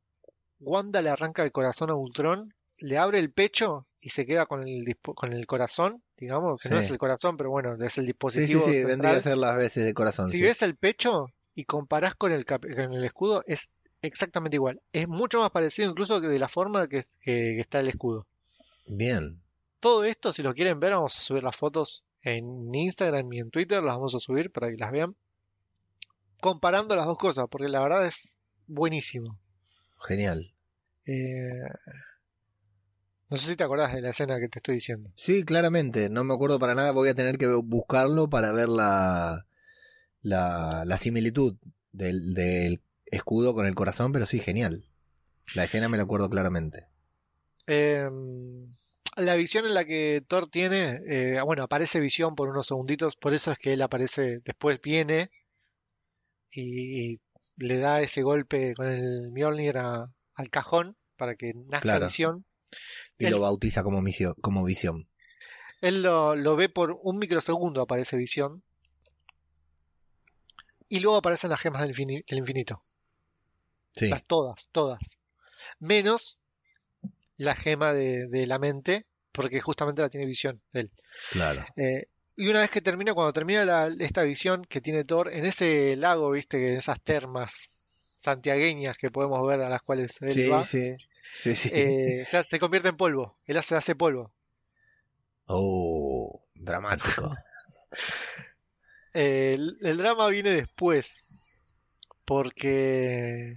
Wanda 0.60 1.02
le 1.02 1.10
arranca 1.10 1.44
el 1.44 1.52
corazón 1.52 1.90
a 1.90 1.94
Ultron, 1.94 2.52
le 2.78 2.98
abre 2.98 3.18
el 3.18 3.32
pecho 3.32 3.86
y 4.00 4.10
se 4.10 4.26
queda 4.26 4.46
con 4.46 4.66
el, 4.66 4.84
con 5.14 5.32
el 5.32 5.46
corazón, 5.46 6.02
digamos, 6.16 6.60
que 6.60 6.68
no 6.68 6.78
Sí. 6.78 6.84
es 6.86 6.90
el 6.90 6.98
corazón, 6.98 7.36
pero 7.36 7.50
bueno, 7.50 7.74
es 7.74 7.80
el 7.98 8.04
Sí, 8.04 8.06
sí, 8.06 8.06
dispositivo 8.06 8.60
sí, 8.64 8.72
central. 8.72 8.86
vendría 8.88 9.16
a 9.16 9.20
ser 9.20 9.38
las 9.38 9.56
veces 9.56 9.84
de 9.84 9.94
corazón, 9.94 10.32
Si 10.32 10.38
sí. 10.38 10.44
ves 10.44 10.56
el 10.60 10.76
pecho 10.76 11.26
y 11.54 11.64
comparás 11.64 12.14
con 12.14 12.32
el, 12.32 12.44
con 12.44 12.60
el 12.68 13.04
escudo, 13.04 13.42
es 13.46 13.68
exactamente 14.00 14.56
igual. 14.56 14.80
Es 14.92 15.06
mucho 15.08 15.38
más 15.40 15.50
parecido 15.50 15.90
incluso 15.90 16.20
que 16.20 16.28
de 16.28 16.38
la 16.38 16.48
forma 16.48 16.88
que, 16.88 17.02
que- 17.20 17.54
que 17.54 17.60
está 17.60 17.78
el 17.80 17.88
escudo. 17.88 18.26
Bien. 18.86 19.40
Todo 19.80 20.04
esto, 20.04 20.32
si 20.32 20.42
lo 20.42 20.54
quieren 20.54 20.80
ver, 20.80 20.92
vamos 20.92 21.16
a 21.18 21.20
subir 21.20 21.42
las 21.42 21.56
fotos 21.56 22.02
en 22.22 22.74
Instagram 22.74 23.32
y 23.32 23.40
en 23.40 23.50
Twitter, 23.50 23.82
las 23.82 23.94
vamos 23.94 24.14
a 24.14 24.20
subir 24.20 24.50
para 24.50 24.68
que 24.68 24.76
las 24.76 24.92
vean. 24.92 25.16
Comparando 26.40 26.96
las 26.96 27.06
dos 27.06 27.18
cosas, 27.18 27.46
porque 27.50 27.68
la 27.68 27.80
verdad 27.80 28.06
es 28.06 28.36
buenísimo. 28.66 29.38
Genial. 30.00 30.54
Eh, 31.06 31.62
no 33.28 33.36
sé 33.36 33.50
si 33.50 33.56
te 33.56 33.64
acordás 33.64 33.94
de 33.94 34.02
la 34.02 34.10
escena 34.10 34.38
que 34.40 34.48
te 34.48 34.58
estoy 34.58 34.74
diciendo. 34.76 35.10
Sí, 35.16 35.44
claramente, 35.44 36.10
no 36.10 36.24
me 36.24 36.34
acuerdo 36.34 36.58
para 36.58 36.74
nada, 36.74 36.92
voy 36.92 37.08
a 37.08 37.14
tener 37.14 37.38
que 37.38 37.46
buscarlo 37.46 38.28
para 38.28 38.52
ver 38.52 38.68
la, 38.68 39.46
la, 40.20 40.84
la 40.84 40.98
similitud 40.98 41.56
del, 41.92 42.34
del 42.34 42.82
escudo 43.06 43.54
con 43.54 43.66
el 43.66 43.74
corazón, 43.74 44.12
pero 44.12 44.26
sí, 44.26 44.38
genial. 44.38 44.84
La 45.54 45.64
escena 45.64 45.88
me 45.88 45.96
la 45.96 46.02
acuerdo 46.02 46.28
claramente. 46.28 46.86
Eh, 47.66 48.08
la 49.16 49.34
visión 49.36 49.66
en 49.66 49.74
la 49.74 49.84
que 49.84 50.22
Thor 50.26 50.48
tiene, 50.48 51.00
eh, 51.08 51.40
bueno, 51.44 51.62
aparece 51.64 52.00
visión 52.00 52.34
por 52.34 52.48
unos 52.48 52.66
segunditos, 52.66 53.16
por 53.16 53.34
eso 53.34 53.52
es 53.52 53.58
que 53.58 53.72
él 53.74 53.82
aparece, 53.82 54.40
después 54.44 54.80
viene 54.82 55.30
y, 56.50 57.12
y 57.14 57.20
le 57.56 57.78
da 57.78 58.00
ese 58.00 58.22
golpe 58.22 58.74
con 58.74 58.86
el 58.86 59.30
Mjolnir 59.32 59.78
a- 59.78 60.10
al 60.34 60.50
cajón 60.50 60.96
para 61.16 61.34
que 61.34 61.52
nazca 61.54 61.80
Claro. 61.82 62.06
visión. 62.06 62.44
Y 63.18 63.28
lo 63.28 63.40
bautiza 63.40 63.82
como, 63.82 64.00
misio- 64.02 64.34
como 64.40 64.64
visión. 64.64 65.08
Él 65.80 66.02
lo, 66.02 66.34
lo 66.34 66.56
ve 66.56 66.68
por 66.68 66.98
un 67.02 67.18
microsegundo, 67.18 67.82
aparece 67.82 68.16
visión. 68.16 68.62
Y 70.88 71.00
luego 71.00 71.16
aparecen 71.18 71.50
las 71.50 71.60
gemas 71.60 71.82
del 71.82 71.90
infinito. 72.38 72.84
Sí, 73.92 74.08
Las 74.08 74.24
todas, 74.26 74.68
todas. 74.72 74.98
Menos 75.78 76.38
la 77.42 77.54
gema 77.54 77.92
de, 77.92 78.26
de 78.28 78.46
la 78.46 78.58
mente, 78.58 79.06
porque 79.32 79.60
justamente 79.60 80.02
la 80.02 80.08
tiene 80.10 80.26
visión 80.26 80.62
él. 80.72 80.90
claro. 81.30 81.62
Eh, 81.76 82.06
y 82.36 82.48
una 82.48 82.60
vez 82.60 82.70
que 82.70 82.80
termina, 82.80 83.14
cuando 83.14 83.32
termina 83.32 83.64
la- 83.64 83.88
esta 84.00 84.22
visión 84.22 84.64
que 84.64 84.80
tiene 84.80 85.04
Thor 85.04 85.32
en 85.32 85.46
ese 85.46 85.96
lago, 85.96 86.30
viste, 86.30 86.58
que 86.58 86.74
esas 86.76 87.00
termas 87.02 87.68
santiagueñas 88.16 88.96
que 88.96 89.10
podemos 89.10 89.46
ver 89.46 89.60
a 89.60 89.68
las 89.68 89.82
cuales 89.82 90.16
él 90.22 90.34
Sí, 90.34 90.50
va, 90.50 90.64
sí, 90.64 90.96
sí, 91.34 91.54
sí. 91.54 91.70
eh, 91.74 92.26
se 92.48 92.58
convierte 92.58 92.88
en 92.88 92.96
polvo. 92.96 93.36
Él 93.46 93.56
hace, 93.56 93.74
hace 93.74 93.94
polvo. 93.94 94.32
Oh, 95.48 96.40
dramático. 96.54 97.34
Eh, 99.14 99.54
el, 99.54 99.76
el 99.82 99.98
drama 99.98 100.28
viene 100.28 100.50
después, 100.50 101.24
porque 102.24 103.54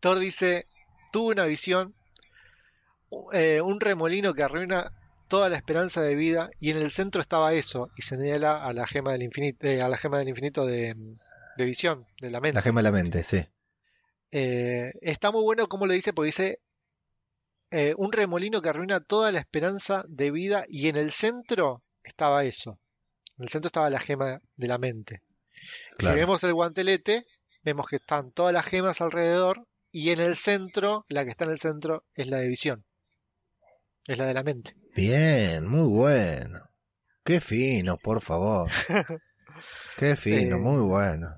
Thor 0.00 0.18
dice, 0.18 0.66
tuve 1.12 1.32
una 1.32 1.46
visión, 1.46 1.94
eh, 3.32 3.60
un 3.60 3.80
remolino 3.80 4.34
que 4.34 4.42
arruina 4.42 4.92
toda 5.28 5.48
la 5.48 5.56
esperanza 5.56 6.02
de 6.02 6.14
vida 6.14 6.50
y 6.58 6.70
en 6.70 6.78
el 6.78 6.90
centro 6.90 7.20
estaba 7.20 7.52
eso 7.52 7.90
y 7.96 8.02
señala 8.02 8.64
a 8.64 8.72
la 8.72 8.86
gema 8.86 9.12
del 9.12 9.22
infinito, 9.22 9.66
eh, 9.66 9.82
a 9.82 9.88
la 9.88 9.96
gema 9.96 10.18
del 10.18 10.28
infinito 10.28 10.66
de, 10.66 10.94
de 11.56 11.64
visión, 11.64 12.06
de 12.20 12.30
la 12.30 12.40
mente. 12.40 12.54
La 12.54 12.62
gema 12.62 12.80
de 12.80 12.84
la 12.84 12.92
mente, 12.92 13.22
sí. 13.22 13.46
Eh, 14.30 14.92
está 15.00 15.30
muy 15.30 15.42
bueno 15.42 15.68
como 15.68 15.86
lo 15.86 15.92
dice, 15.92 16.12
porque 16.12 16.26
dice 16.26 16.60
eh, 17.70 17.94
un 17.98 18.12
remolino 18.12 18.62
que 18.62 18.68
arruina 18.70 19.00
toda 19.00 19.30
la 19.30 19.38
esperanza 19.38 20.04
de 20.08 20.30
vida 20.30 20.64
y 20.68 20.88
en 20.88 20.96
el 20.96 21.12
centro 21.12 21.82
estaba 22.02 22.44
eso. 22.44 22.78
En 23.36 23.44
el 23.44 23.48
centro 23.50 23.68
estaba 23.68 23.90
la 23.90 24.00
gema 24.00 24.40
de 24.56 24.68
la 24.68 24.78
mente. 24.78 25.22
Claro. 25.98 26.14
Si 26.14 26.20
vemos 26.20 26.42
el 26.42 26.54
guantelete, 26.54 27.24
vemos 27.62 27.86
que 27.86 27.96
están 27.96 28.32
todas 28.32 28.54
las 28.54 28.64
gemas 28.64 29.00
alrededor 29.00 29.66
y 29.90 30.10
en 30.10 30.20
el 30.20 30.36
centro, 30.36 31.04
la 31.08 31.24
que 31.24 31.30
está 31.30 31.44
en 31.44 31.50
el 31.50 31.58
centro 31.58 32.04
es 32.14 32.28
la 32.28 32.38
de 32.38 32.48
visión. 32.48 32.84
Es 34.08 34.16
la 34.16 34.24
de 34.24 34.34
la 34.34 34.42
mente. 34.42 34.74
Bien, 34.96 35.66
muy 35.68 35.86
bueno. 35.86 36.60
Qué 37.22 37.42
fino, 37.42 37.98
por 37.98 38.22
favor. 38.22 38.70
Qué 39.98 40.16
fino, 40.16 40.56
Eh, 40.56 40.58
muy 40.58 40.80
bueno. 40.80 41.28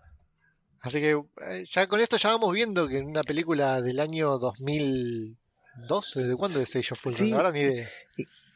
Así 0.81 1.01
que 1.01 1.21
eh, 1.47 1.65
ya 1.65 1.89
con 1.89 2.01
esto 2.01 2.17
ya 2.17 2.31
vamos 2.31 2.55
viendo 2.55 2.89
que 2.89 2.99
en 2.99 3.07
una 3.07 3.25
película 3.25 3.83
del 3.83 3.99
año 3.99 4.39
2012, 4.39 6.29
¿de 6.29 6.37
cuándo 6.37 6.61
es 6.61 6.77
Age 6.77 6.95
of? 6.95 7.05
Sí. 7.13 7.33
Ahora 7.33 7.51
ni. 7.51 7.65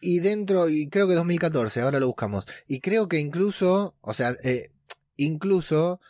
Y 0.00 0.20
dentro, 0.20 0.68
y 0.68 0.88
creo 0.88 1.08
que 1.08 1.14
2014, 1.14 1.80
ahora 1.80 1.98
lo 1.98 2.06
buscamos. 2.06 2.46
Y 2.68 2.80
creo 2.80 3.08
que 3.08 3.18
incluso, 3.18 3.96
o 4.00 4.14
sea, 4.14 4.36
eh, 4.44 4.70
incluso 5.16 6.00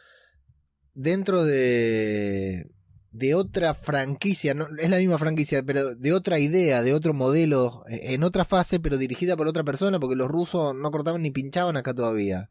dentro 0.92 1.44
de, 1.44 2.70
de 3.14 3.32
otra 3.36 3.74
franquicia, 3.74 4.54
no, 4.54 4.66
es 4.76 4.90
la 4.90 4.98
misma 4.98 5.18
franquicia, 5.18 5.62
pero 5.62 5.94
de 5.94 6.12
otra 6.12 6.40
idea, 6.40 6.82
de 6.82 6.92
otro 6.92 7.14
modelo, 7.14 7.84
eh, 7.88 8.14
en 8.14 8.24
otra 8.24 8.44
fase, 8.44 8.80
pero 8.80 8.98
dirigida 8.98 9.36
por 9.36 9.46
otra 9.46 9.62
persona, 9.62 10.00
porque 10.00 10.16
los 10.16 10.28
rusos 10.28 10.74
no 10.74 10.90
cortaban 10.90 11.22
ni 11.22 11.30
pinchaban 11.30 11.76
acá 11.76 11.94
todavía. 11.94 12.50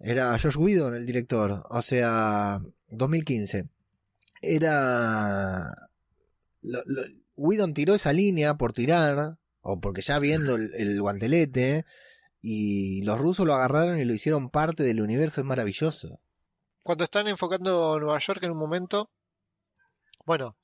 Era 0.00 0.38
Josh 0.38 0.56
Whedon 0.56 0.94
el 0.94 1.04
director, 1.04 1.62
o 1.68 1.82
sea, 1.82 2.62
2015. 2.88 3.68
Era... 4.40 5.90
Lo, 6.62 6.82
Whedon 7.36 7.74
tiró 7.74 7.94
esa 7.94 8.14
línea 8.14 8.54
por 8.54 8.72
tirar, 8.72 9.36
o 9.60 9.78
porque 9.78 10.00
ya 10.00 10.18
viendo 10.18 10.54
el, 10.54 10.72
el 10.74 11.02
guantelete, 11.02 11.84
y 12.40 13.02
los 13.02 13.18
rusos 13.18 13.46
lo 13.46 13.54
agarraron 13.54 13.98
y 13.98 14.06
lo 14.06 14.14
hicieron 14.14 14.48
parte 14.48 14.84
del 14.84 15.02
universo, 15.02 15.42
es 15.42 15.46
maravilloso. 15.46 16.18
Cuando 16.82 17.04
están 17.04 17.28
enfocando 17.28 18.00
Nueva 18.00 18.18
York 18.20 18.42
en 18.44 18.52
un 18.52 18.58
momento, 18.58 19.10
bueno, 20.28 20.56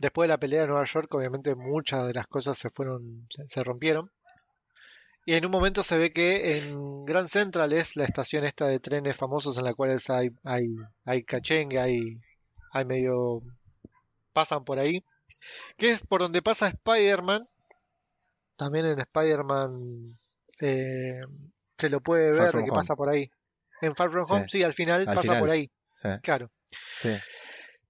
después 0.00 0.24
de 0.26 0.32
la 0.32 0.38
pelea 0.40 0.62
de 0.62 0.66
Nueva 0.68 0.84
York, 0.86 1.14
obviamente 1.14 1.54
muchas 1.54 2.06
de 2.06 2.14
las 2.14 2.26
cosas 2.26 2.56
se 2.58 2.70
fueron, 2.70 3.26
se, 3.30 3.44
se 3.48 3.62
rompieron. 3.62 4.10
Y 5.26 5.34
en 5.34 5.44
un 5.44 5.50
momento 5.52 5.82
se 5.82 5.98
ve 5.98 6.10
que 6.10 6.56
en 6.58 7.04
Grand 7.04 7.28
Central 7.28 7.72
es 7.74 7.94
la 7.94 8.04
estación 8.04 8.44
esta 8.44 8.66
de 8.66 8.80
trenes 8.80 9.16
famosos 9.16 9.58
en 9.58 9.64
la 9.64 9.74
cual 9.74 10.00
hay, 10.08 10.30
hay, 10.44 10.66
hay 11.04 11.22
cachengue, 11.22 11.78
hay, 11.78 12.18
hay 12.72 12.84
medio, 12.86 13.42
pasan 14.32 14.64
por 14.64 14.78
ahí, 14.78 15.04
que 15.76 15.90
es 15.90 16.00
por 16.00 16.20
donde 16.22 16.40
pasa 16.42 16.68
Spider-Man. 16.68 17.46
También 18.56 18.86
en 18.86 18.98
Spider-Man 19.00 20.14
eh, 20.60 21.20
se 21.76 21.90
lo 21.90 22.00
puede 22.00 22.32
ver 22.32 22.50
que 22.52 22.58
Home. 22.58 22.70
pasa 22.72 22.96
por 22.96 23.10
ahí. 23.10 23.30
En 23.82 23.94
Far 23.94 24.10
From 24.10 24.24
Sí. 24.24 24.32
Home, 24.32 24.48
sí, 24.48 24.62
al 24.62 24.74
final 24.74 25.00
Al 25.02 25.14
pasa 25.14 25.22
final. 25.22 25.40
por 25.40 25.50
ahí, 25.50 25.70
Sí, 26.02 26.08
claro. 26.22 26.50
sí. 26.92 27.14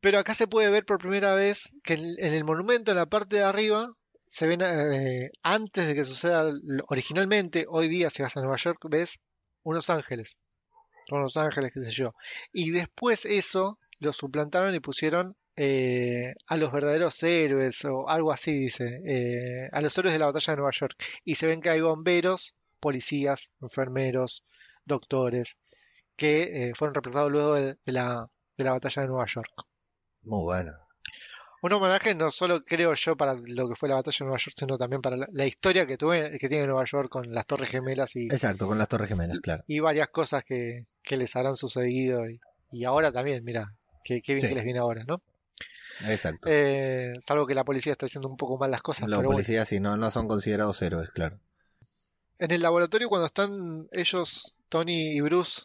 Pero 0.01 0.19
acá 0.19 0.35
se 0.35 0.47
puede 0.47 0.71
ver 0.71 0.85
por 0.85 0.99
primera 0.99 1.35
vez 1.35 1.71
que 1.85 1.95
en, 1.95 2.17
el 2.19 2.45
monumento, 2.45 2.91
en 2.91 2.99
la 2.99 3.07
parte 3.07 3.37
de 3.37 3.43
arriba, 3.43 3.93
se 4.29 4.47
ven 4.47 4.61
eh, 4.63 5.31
antes 5.43 5.87
de 5.87 5.95
que 5.95 6.05
suceda 6.05 6.51
originalmente, 6.89 7.67
hoy 7.69 7.89
día 7.89 8.11
si 8.11 8.23
vas 8.23 8.37
a 8.37 8.41
Nueva 8.41 8.57
York, 8.57 8.79
ves 8.89 9.19
unos 9.63 9.91
ángeles. 9.91 10.39
Unos 11.11 11.37
ángeles, 11.37 11.73
qué 11.75 11.83
sé 11.83 11.91
yo. 11.93 12.15
Y 12.53 12.71
después 12.71 13.25
eso 13.25 13.79
lo 13.99 14.13
suplantaron 14.13 14.75
y 14.75 14.81
pusieron 14.81 15.37
eh, 15.57 16.35
a 16.47 16.57
los 16.57 16.73
verdaderos 16.73 17.23
héroes 17.23 17.85
o 17.85 18.09
algo 18.09 18.33
así, 18.33 18.53
dice. 18.53 19.01
eh, 19.07 19.69
a 19.73 19.81
los 19.81 19.97
héroes 19.99 20.13
de 20.15 20.19
la 20.19 20.27
batalla 20.27 20.53
de 20.53 20.57
Nueva 20.59 20.73
York. 20.73 20.95
Y 21.25 21.35
se 21.35 21.47
ven 21.47 21.61
que 21.61 21.71
hay 21.71 21.81
bomberos, 21.81 22.55
policías, 22.81 23.51
enfermeros, 23.61 24.45
doctores, 24.85 25.57
que 26.17 26.69
eh, 26.71 26.73
fueron 26.77 26.95
reemplazados 26.95 27.31
luego 27.33 27.55
de, 27.55 27.77
de 27.85 27.93
la, 27.93 28.29
de 28.57 28.65
la 28.65 28.73
batalla 28.73 29.03
de 29.03 29.09
Nueva 29.09 29.27
York. 29.27 29.51
Muy 30.23 30.43
bueno. 30.45 30.73
Un 31.63 31.73
homenaje 31.75 32.15
no 32.15 32.31
solo 32.31 32.65
creo 32.65 32.95
yo 32.95 33.17
para 33.17 33.35
lo 33.35 33.69
que 33.69 33.75
fue 33.77 33.89
la 33.89 33.97
batalla 33.97 34.17
de 34.19 34.25
Nueva 34.25 34.39
York, 34.39 34.57
sino 34.59 34.79
también 34.79 35.03
para 35.03 35.17
la, 35.19 35.29
la 35.31 35.47
historia 35.47 35.87
que 35.87 35.99
tuve, 35.99 36.39
que 36.39 36.49
tiene 36.49 36.67
Nueva 36.67 36.85
York 36.87 37.11
con 37.11 37.31
las 37.33 37.47
Torres 37.47 37.69
Gemelas 37.69 38.17
y, 38.17 38.25
Exacto, 38.27 38.67
con 38.67 38.79
las 38.79 38.89
Torres 38.89 39.09
Gemelas, 39.09 39.41
claro. 39.41 39.63
y 39.67 39.79
varias 39.81 40.09
cosas 40.09 40.43
que, 40.45 40.87
que 41.03 41.17
les 41.19 41.35
habrán 41.37 41.57
sucedido 41.57 42.27
y, 42.31 42.41
y 42.73 42.85
ahora 42.85 43.13
también, 43.13 43.45
mira, 43.45 43.75
qué, 44.05 44.23
bien 44.27 44.41
Sí. 44.41 44.49
que 44.49 44.55
les 44.55 44.65
viene 44.65 44.79
ahora, 44.79 45.05
¿no? 45.07 45.21
Exacto. 46.09 46.49
Eh, 46.51 47.13
salvo 47.27 47.47
que 47.47 47.55
la 47.55 47.65
policía 47.65 47.93
está 47.93 48.07
haciendo 48.07 48.29
un 48.29 48.39
poco 48.39 48.57
mal 48.57 48.71
las 48.71 48.81
cosas, 48.81 49.07
Los 49.07 49.19
bueno. 49.19 49.33
policías 49.33 49.69
sí, 49.69 49.81
no, 49.81 49.99
no 49.99 50.11
son 50.11 50.29
considerados 50.29 50.81
héroes, 50.81 51.11
claro. 51.11 51.39
en 52.39 52.51
el 52.53 52.63
laboratorio 52.63 53.11
cuando 53.11 53.27
están 53.27 53.87
ellos, 53.93 54.57
Tony 54.71 55.15
y 55.15 55.21
Bruce, 55.21 55.61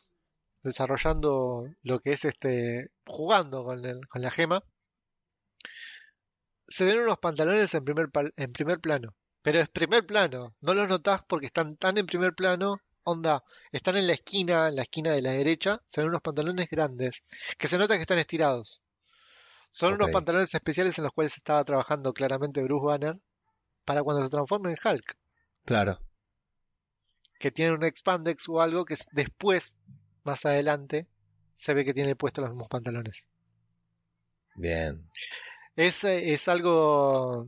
desarrollando 0.66 1.66
lo 1.84 1.99
que 1.99 2.13
es 2.13 2.26
este, 2.26 2.89
jugando 3.05 3.63
con, 3.63 3.86
el- 3.86 4.07
con 4.09 4.22
la 4.22 4.32
gema, 4.32 4.63
se 6.68 6.84
ven 6.86 6.99
unos 6.99 7.20
pantalones 7.20 7.74
en 7.74 7.86
primer, 7.86 8.09
en 8.36 8.51
primer 8.51 8.80
plano. 8.80 9.16
Pero 9.41 9.59
es 9.59 9.70
primer 9.70 10.05
plano, 10.05 10.55
no 10.61 10.74
los 10.74 10.89
notás 10.89 11.24
porque 11.28 11.45
están 11.45 11.78
tan 11.78 11.97
en 11.99 12.07
primer 12.07 12.34
plano, 12.34 12.78
onda, 13.03 13.43
están 13.72 13.95
en 13.95 14.07
la 14.07 14.13
esquina, 14.13 14.68
en 14.68 14.76
la 14.76 14.82
esquina 14.82 15.11
de 15.11 15.22
la 15.22 15.32
derecha, 15.32 15.80
se 15.86 16.01
ven 16.01 16.09
unos 16.09 16.22
pantalones 16.22 16.68
grandes, 16.70 17.24
que 17.57 17.68
se 17.68 17.78
nota 17.78 17.95
que 17.95 18.01
están 18.01 18.18
estirados. 18.18 18.82
Son 19.72 19.93
unos 19.93 20.09
pantalones 20.09 20.53
especiales 20.55 20.97
en 20.97 21.03
los 21.03 21.13
cuales 21.13 21.38
estaba 21.38 21.63
trabajando 21.63 22.13
claramente 22.13 22.63
Bruce 22.63 22.86
Banner 22.86 23.20
para 23.84 24.01
cuando 24.01 24.24
se 24.24 24.32
transforme 24.32 24.72
en 24.72 24.78
Hulk, 24.84 25.16
Claro. 25.66 25.99
que 27.38 27.51
tiene 27.51 27.74
un 27.74 27.84
expandex 27.84 28.49
o 28.49 28.61
algo 28.61 28.86
que 28.86 28.95
después, 29.11 29.76
más 30.26 30.45
adelante, 30.45 31.07
se 31.55 31.73
ve 31.73 31.86
que 31.86 31.93
tiene 31.93 32.15
puesto 32.15 32.41
los 32.41 32.49
mismos 32.49 32.69
pantalones. 32.69 33.28
Bien. 34.55 35.09
Es, 35.76 36.03
es 36.03 36.47
algo 36.47 37.47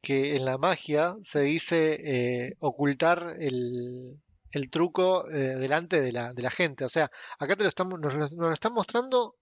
que 0.00 0.36
en 0.36 0.44
la 0.44 0.58
magia 0.58 1.16
se 1.24 1.40
dice 1.40 2.00
eh, 2.04 2.56
ocultar 2.58 3.36
el, 3.38 4.20
el 4.50 4.70
truco 4.70 5.28
eh, 5.30 5.56
delante 5.56 6.00
de 6.00 6.12
la, 6.12 6.32
de 6.34 6.42
la 6.42 6.50
gente. 6.50 6.84
O 6.84 6.88
sea, 6.88 7.10
acá 7.38 7.56
te 7.56 7.62
lo 7.62 7.68
estamos, 7.68 7.98
nos, 8.00 8.16
nos 8.16 8.32
lo 8.32 8.52
están 8.52 8.72
mostrando 8.72 9.36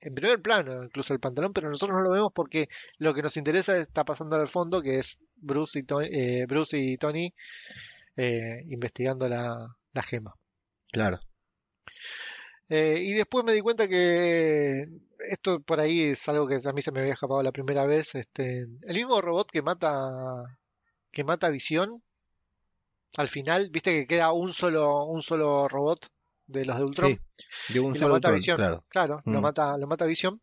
en 0.00 0.14
primer 0.14 0.40
plano, 0.40 0.84
incluso 0.84 1.12
el 1.12 1.20
pantalón, 1.20 1.52
pero 1.52 1.68
nosotros 1.68 1.98
no 1.98 2.04
lo 2.04 2.10
vemos 2.10 2.32
porque 2.34 2.68
lo 2.98 3.12
que 3.12 3.22
nos 3.22 3.36
interesa 3.36 3.76
está 3.76 4.04
pasando 4.04 4.36
al 4.36 4.48
fondo, 4.48 4.80
que 4.80 4.98
es 4.98 5.18
Bruce 5.36 5.78
y 5.78 5.82
Tony, 5.82 6.08
eh, 6.10 6.46
Bruce 6.46 6.78
y 6.78 6.96
Tony 6.96 7.34
eh, 8.16 8.64
investigando 8.68 9.28
la, 9.28 9.76
la 9.92 10.02
gema. 10.02 10.34
Claro. 10.90 11.20
Eh, 12.68 13.00
y 13.02 13.12
después 13.14 13.44
me 13.44 13.52
di 13.52 13.60
cuenta 13.60 13.88
que 13.88 14.86
esto 15.28 15.60
por 15.60 15.80
ahí 15.80 16.02
es 16.02 16.28
algo 16.28 16.46
que 16.46 16.60
a 16.64 16.72
mí 16.72 16.82
se 16.82 16.92
me 16.92 17.00
había 17.00 17.14
escapado 17.14 17.42
la 17.42 17.52
primera 17.52 17.84
vez. 17.86 18.14
Este, 18.14 18.60
el 18.82 18.94
mismo 18.96 19.20
robot 19.20 19.50
que 19.50 19.62
mata 19.62 20.58
que 21.12 21.24
mata 21.24 21.48
a 21.48 21.50
Visión, 21.50 22.00
al 23.16 23.28
final, 23.28 23.70
viste 23.70 23.92
que 23.92 24.06
queda 24.06 24.30
un 24.32 24.52
solo 24.52 25.04
un 25.06 25.20
solo 25.22 25.66
robot 25.68 26.06
de 26.46 26.64
los 26.64 26.76
de 26.78 26.84
Ultron 26.84 27.10
Sí. 27.10 27.18
De 27.72 27.80
un 27.80 27.96
y 27.96 27.98
lo 27.98 28.04
solo 28.04 28.14
mata 28.14 28.28
a 28.28 28.30
Ultron, 28.30 28.34
Visión. 28.36 28.56
claro. 28.56 28.84
Claro, 28.88 29.22
lo 29.24 29.38
Mm. 29.40 29.42
mata 29.42 29.76
lo 29.76 29.86
mata 29.88 30.06
Visión. 30.06 30.40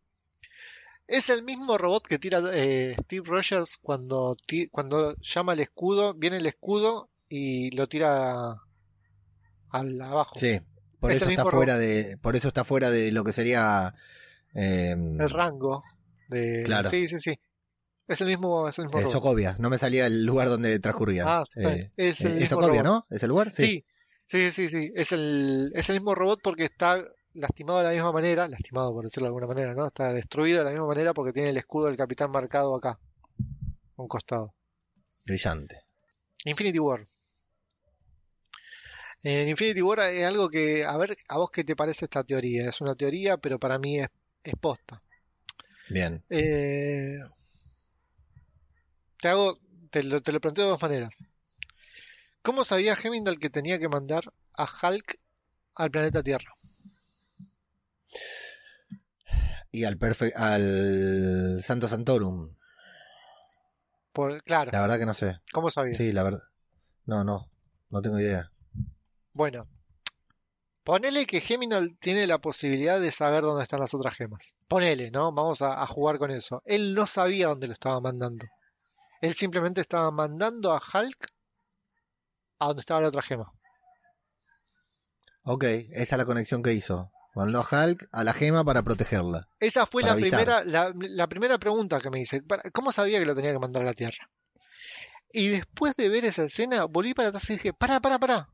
Es 1.08 1.30
el 1.30 1.44
mismo 1.44 1.78
robot 1.78 2.06
que 2.06 2.20
tira 2.20 2.42
eh, 2.52 2.94
Steve 3.04 3.24
Rogers 3.26 3.78
cuando 3.82 4.36
cuando 4.72 5.16
llama 5.22 5.54
al 5.54 5.62
escudo, 5.62 6.14
viene 6.14 6.36
el 6.38 6.46
escudo 6.46 7.10
y 7.30 7.74
lo 7.78 7.88
tira 7.88 8.56
al 9.70 10.02
abajo. 10.02 10.38
Sí. 10.38 10.60
Por 11.08 11.16
Es 11.16 11.22
eso 11.22 11.30
está 11.32 11.46
fuera 11.46 11.78
de. 11.78 12.18
Por 12.22 12.36
eso 12.36 12.48
está 12.50 12.64
fuera 12.64 12.90
de 12.92 13.12
lo 13.12 13.24
que 13.24 13.34
sería. 13.34 13.94
eh, 14.54 14.92
el 14.92 15.30
rango 15.30 15.84
de 16.30 16.64
Claro. 16.66 16.90
sí 16.90 17.08
sí 17.08 17.16
sí 17.24 17.40
es 18.08 18.22
el 18.22 18.28
mismo 18.28 18.68
es 18.68 18.78
el 18.80 18.86
mismo 18.86 19.00
eh. 19.00 19.08
Socovia. 19.08 19.56
No 19.60 19.70
me 19.70 19.78
salía 19.78 20.06
el 20.06 20.26
lugar 20.26 20.50
donde 20.50 20.80
transcurría. 20.80 21.26
Ah. 21.28 21.44
Eh, 21.56 21.90
es 21.98 22.22
el 22.22 22.38
eh, 22.38 22.44
es 22.44 22.50
Socovia, 22.50 22.84
robot. 22.84 23.06
¿no? 23.10 23.16
¿Es 23.16 23.24
el 23.24 23.30
lugar? 23.30 23.52
sí 23.52 23.86
sí 24.28 24.52
sí 24.52 24.70
sí 24.70 24.92
es 24.96 25.12
el 25.12 25.72
es 25.76 25.90
el 25.90 25.96
mismo 25.96 26.14
robot 26.16 26.40
porque 26.44 26.66
está 26.66 27.02
lastimado 27.34 27.80
de 27.80 27.86
la 27.86 27.92
misma 27.92 28.12
manera 28.12 28.48
lastimado 28.48 28.92
por 28.94 29.04
decirlo 29.04 29.26
de 29.26 29.30
alguna 29.30 29.48
manera 29.48 29.74
no 29.74 29.88
está 29.88 30.12
destruido 30.12 30.60
de 30.60 30.66
la 30.66 30.72
misma 30.72 30.88
manera 30.88 31.14
porque 31.14 31.32
tiene 31.34 31.50
el 31.50 31.58
escudo 31.58 31.86
del 31.88 31.96
capitán 31.98 32.32
marcado 32.32 32.76
acá 32.76 33.00
un 33.96 34.08
costado 34.08 34.54
Brillante. 35.26 35.82
Infinity 36.46 36.80
War 36.80 37.02
en 39.24 39.50
Infinity 39.50 39.82
War 39.82 40.00
es 40.00 40.26
algo 40.26 40.50
que 40.50 40.86
a 40.86 40.96
ver 40.98 41.16
a 41.28 41.38
vos 41.38 41.50
qué 41.52 41.64
te 41.64 41.76
parece 41.76 42.06
esta 42.06 42.24
teoría 42.24 42.70
es 42.70 42.82
una 42.82 42.96
teoría 42.96 43.38
pero 43.38 43.60
para 43.60 43.80
mí 43.80 44.00
es, 44.00 44.08
es 44.44 44.56
posta 44.56 45.02
Bien. 45.90 46.24
Eh, 46.30 47.20
te 49.20 49.28
hago, 49.30 49.60
te 49.90 50.04
lo, 50.04 50.22
te 50.22 50.32
lo 50.32 50.42
planteo 50.42 50.66
de 50.66 50.72
dos 50.72 50.82
maneras. 50.82 51.18
¿Cómo 52.42 52.64
sabía 52.64 52.96
Hemingway 53.02 53.38
que 53.38 53.50
tenía 53.50 53.80
que 53.80 53.90
mandar 53.90 54.24
a 54.58 54.66
Hulk 54.66 55.20
al 55.76 55.92
planeta 55.92 56.24
Tierra? 56.24 56.54
Y 59.72 59.84
al 59.84 59.98
perfe 59.98 60.34
al 60.36 61.62
Santo 61.64 61.88
Santorum. 61.88 62.56
Por, 64.14 64.42
claro, 64.44 64.72
La 64.72 64.82
verdad 64.82 64.98
que 64.98 65.06
no 65.06 65.14
sé. 65.14 65.40
¿cómo 65.54 65.70
sabía? 65.72 65.94
Sí, 65.94 66.12
la 66.12 66.24
verdad. 66.24 66.44
No, 67.06 67.24
no. 67.24 67.48
No 67.90 68.02
tengo 68.02 68.20
idea. 68.20 68.52
Bueno, 69.38 69.68
ponele 70.84 71.28
que 71.28 71.38
Hemingway 71.48 71.94
tiene 72.00 72.26
la 72.26 72.40
posibilidad 72.40 73.00
de 73.00 73.12
saber 73.12 73.44
dónde 73.44 73.62
están 73.62 73.80
las 73.80 73.94
otras 73.94 74.16
gemas. 74.16 74.56
Ponele, 74.68 75.12
¿no? 75.12 75.32
Vamos 75.32 75.62
a, 75.62 75.80
a 75.80 75.86
jugar 75.86 76.18
con 76.18 76.32
eso. 76.32 76.64
Él 76.66 76.96
no 76.96 77.06
sabía 77.06 77.50
dónde 77.50 77.68
lo 77.68 77.74
estaba 77.74 78.02
mandando. 78.02 78.48
Él 79.22 79.36
simplemente 79.36 79.80
estaba 79.82 80.10
mandando 80.10 80.72
a 80.74 80.82
Hulk 80.82 81.28
a 82.58 82.66
donde 82.66 82.80
estaba 82.80 83.02
la 83.02 83.10
otra 83.10 83.22
gema. 83.22 83.54
Ok, 85.44 85.64
esa 85.66 86.16
es 86.16 86.18
la 86.18 86.26
conexión 86.26 86.64
que 86.64 86.74
hizo. 86.74 87.12
Mandó 87.36 87.60
a 87.60 87.86
Hulk 87.86 88.10
a 88.12 88.24
la 88.24 88.34
gema 88.34 88.66
para 88.66 88.82
protegerla. 88.82 89.48
Esa 89.60 89.86
fue 89.86 90.02
la 90.02 90.14
avisar. 90.14 90.40
primera, 90.46 90.64
la, 90.64 90.92
la 90.96 91.28
primera 91.28 91.60
pregunta 91.60 92.02
que 92.02 92.10
me 92.10 92.22
hice. 92.22 92.42
¿Cómo 92.74 92.92
sabía 92.92 93.20
que 93.20 93.26
lo 93.28 93.36
tenía 93.36 93.54
que 93.54 93.60
mandar 93.60 93.84
a 93.84 93.86
la 93.86 93.94
Tierra? 93.94 94.32
Y 95.32 95.50
después 95.50 95.96
de 95.96 96.10
ver 96.10 96.26
esa 96.26 96.46
escena, 96.46 96.86
volví 96.86 97.14
para 97.14 97.30
atrás 97.30 97.48
y 97.52 97.54
dije, 97.54 97.72
para, 97.72 98.00
para, 98.00 98.18
para. 98.18 98.50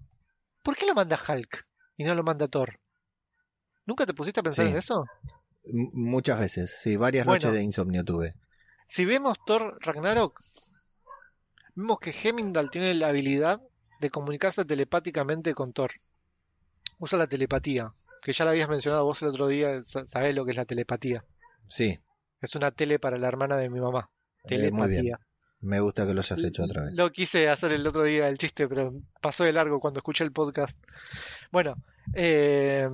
¿Por 0.63 0.75
qué 0.75 0.85
lo 0.85 0.93
manda 0.95 1.19
Hulk 1.27 1.63
y 1.97 2.03
no 2.05 2.15
lo 2.15 2.23
manda 2.23 2.47
Thor? 2.47 2.79
¿Nunca 3.85 4.05
te 4.05 4.13
pusiste 4.13 4.39
a 4.39 4.43
pensar 4.43 4.65
Sí. 4.65 4.71
en 4.71 4.77
eso? 4.77 5.05
M- 5.65 5.89
muchas 5.93 6.39
veces. 6.39 6.75
Sí, 6.81 6.95
varias 6.97 7.25
Bueno. 7.25 7.35
noches 7.41 7.53
de 7.53 7.61
insomnio 7.63 8.03
tuve. 8.03 8.33
Si 8.87 9.05
vemos 9.05 9.37
Thor 9.45 9.77
Ragnarok, 9.81 10.39
vemos 11.75 11.99
que 11.99 12.11
Hemingway 12.11 12.69
tiene 12.69 12.93
la 12.93 13.09
habilidad 13.09 13.61
de 13.99 14.09
comunicarse 14.09 14.65
telepáticamente 14.65 15.53
con 15.53 15.73
Thor. 15.73 15.91
Usa 16.99 17.17
la 17.19 17.27
telepatía, 17.27 17.89
que 18.21 18.33
ya 18.33 18.45
la 18.45 18.51
habías 18.51 18.69
mencionado 18.69 19.05
vos 19.05 19.21
el 19.21 19.29
otro 19.29 19.47
día, 19.47 19.81
sa- 19.83 20.07
sabés 20.07 20.35
lo 20.35 20.45
que 20.45 20.51
es 20.51 20.57
la 20.57 20.65
telepatía. 20.65 21.23
Sí, 21.67 21.99
Es 22.41 22.55
una 22.55 22.71
tele 22.71 22.99
para 22.99 23.17
la 23.17 23.27
hermana 23.29 23.55
de 23.57 23.69
mi 23.69 23.79
mamá. 23.79 24.09
eh, 24.49 24.69
muy 24.71 24.89
bien. 24.89 25.15
Me 25.63 25.79
gusta 25.79 26.05
que 26.05 26.13
lo 26.13 26.19
hayas 26.19 26.43
hecho 26.43 26.63
otra 26.63 26.83
vez. 26.83 26.93
Lo 26.93 27.09
quise 27.09 27.47
hacer 27.47 27.71
el 27.71 27.87
otro 27.87 28.03
día 28.03 28.27
el 28.27 28.37
chiste, 28.37 28.67
pero 28.67 28.93
pasó 29.21 29.45
de 29.45 29.53
largo 29.53 29.79
cuando 29.79 29.99
escuché 29.99 30.25
el 30.25 30.33
podcast. 30.33 30.77
Bueno, 31.51 31.75
eh, 32.13 32.87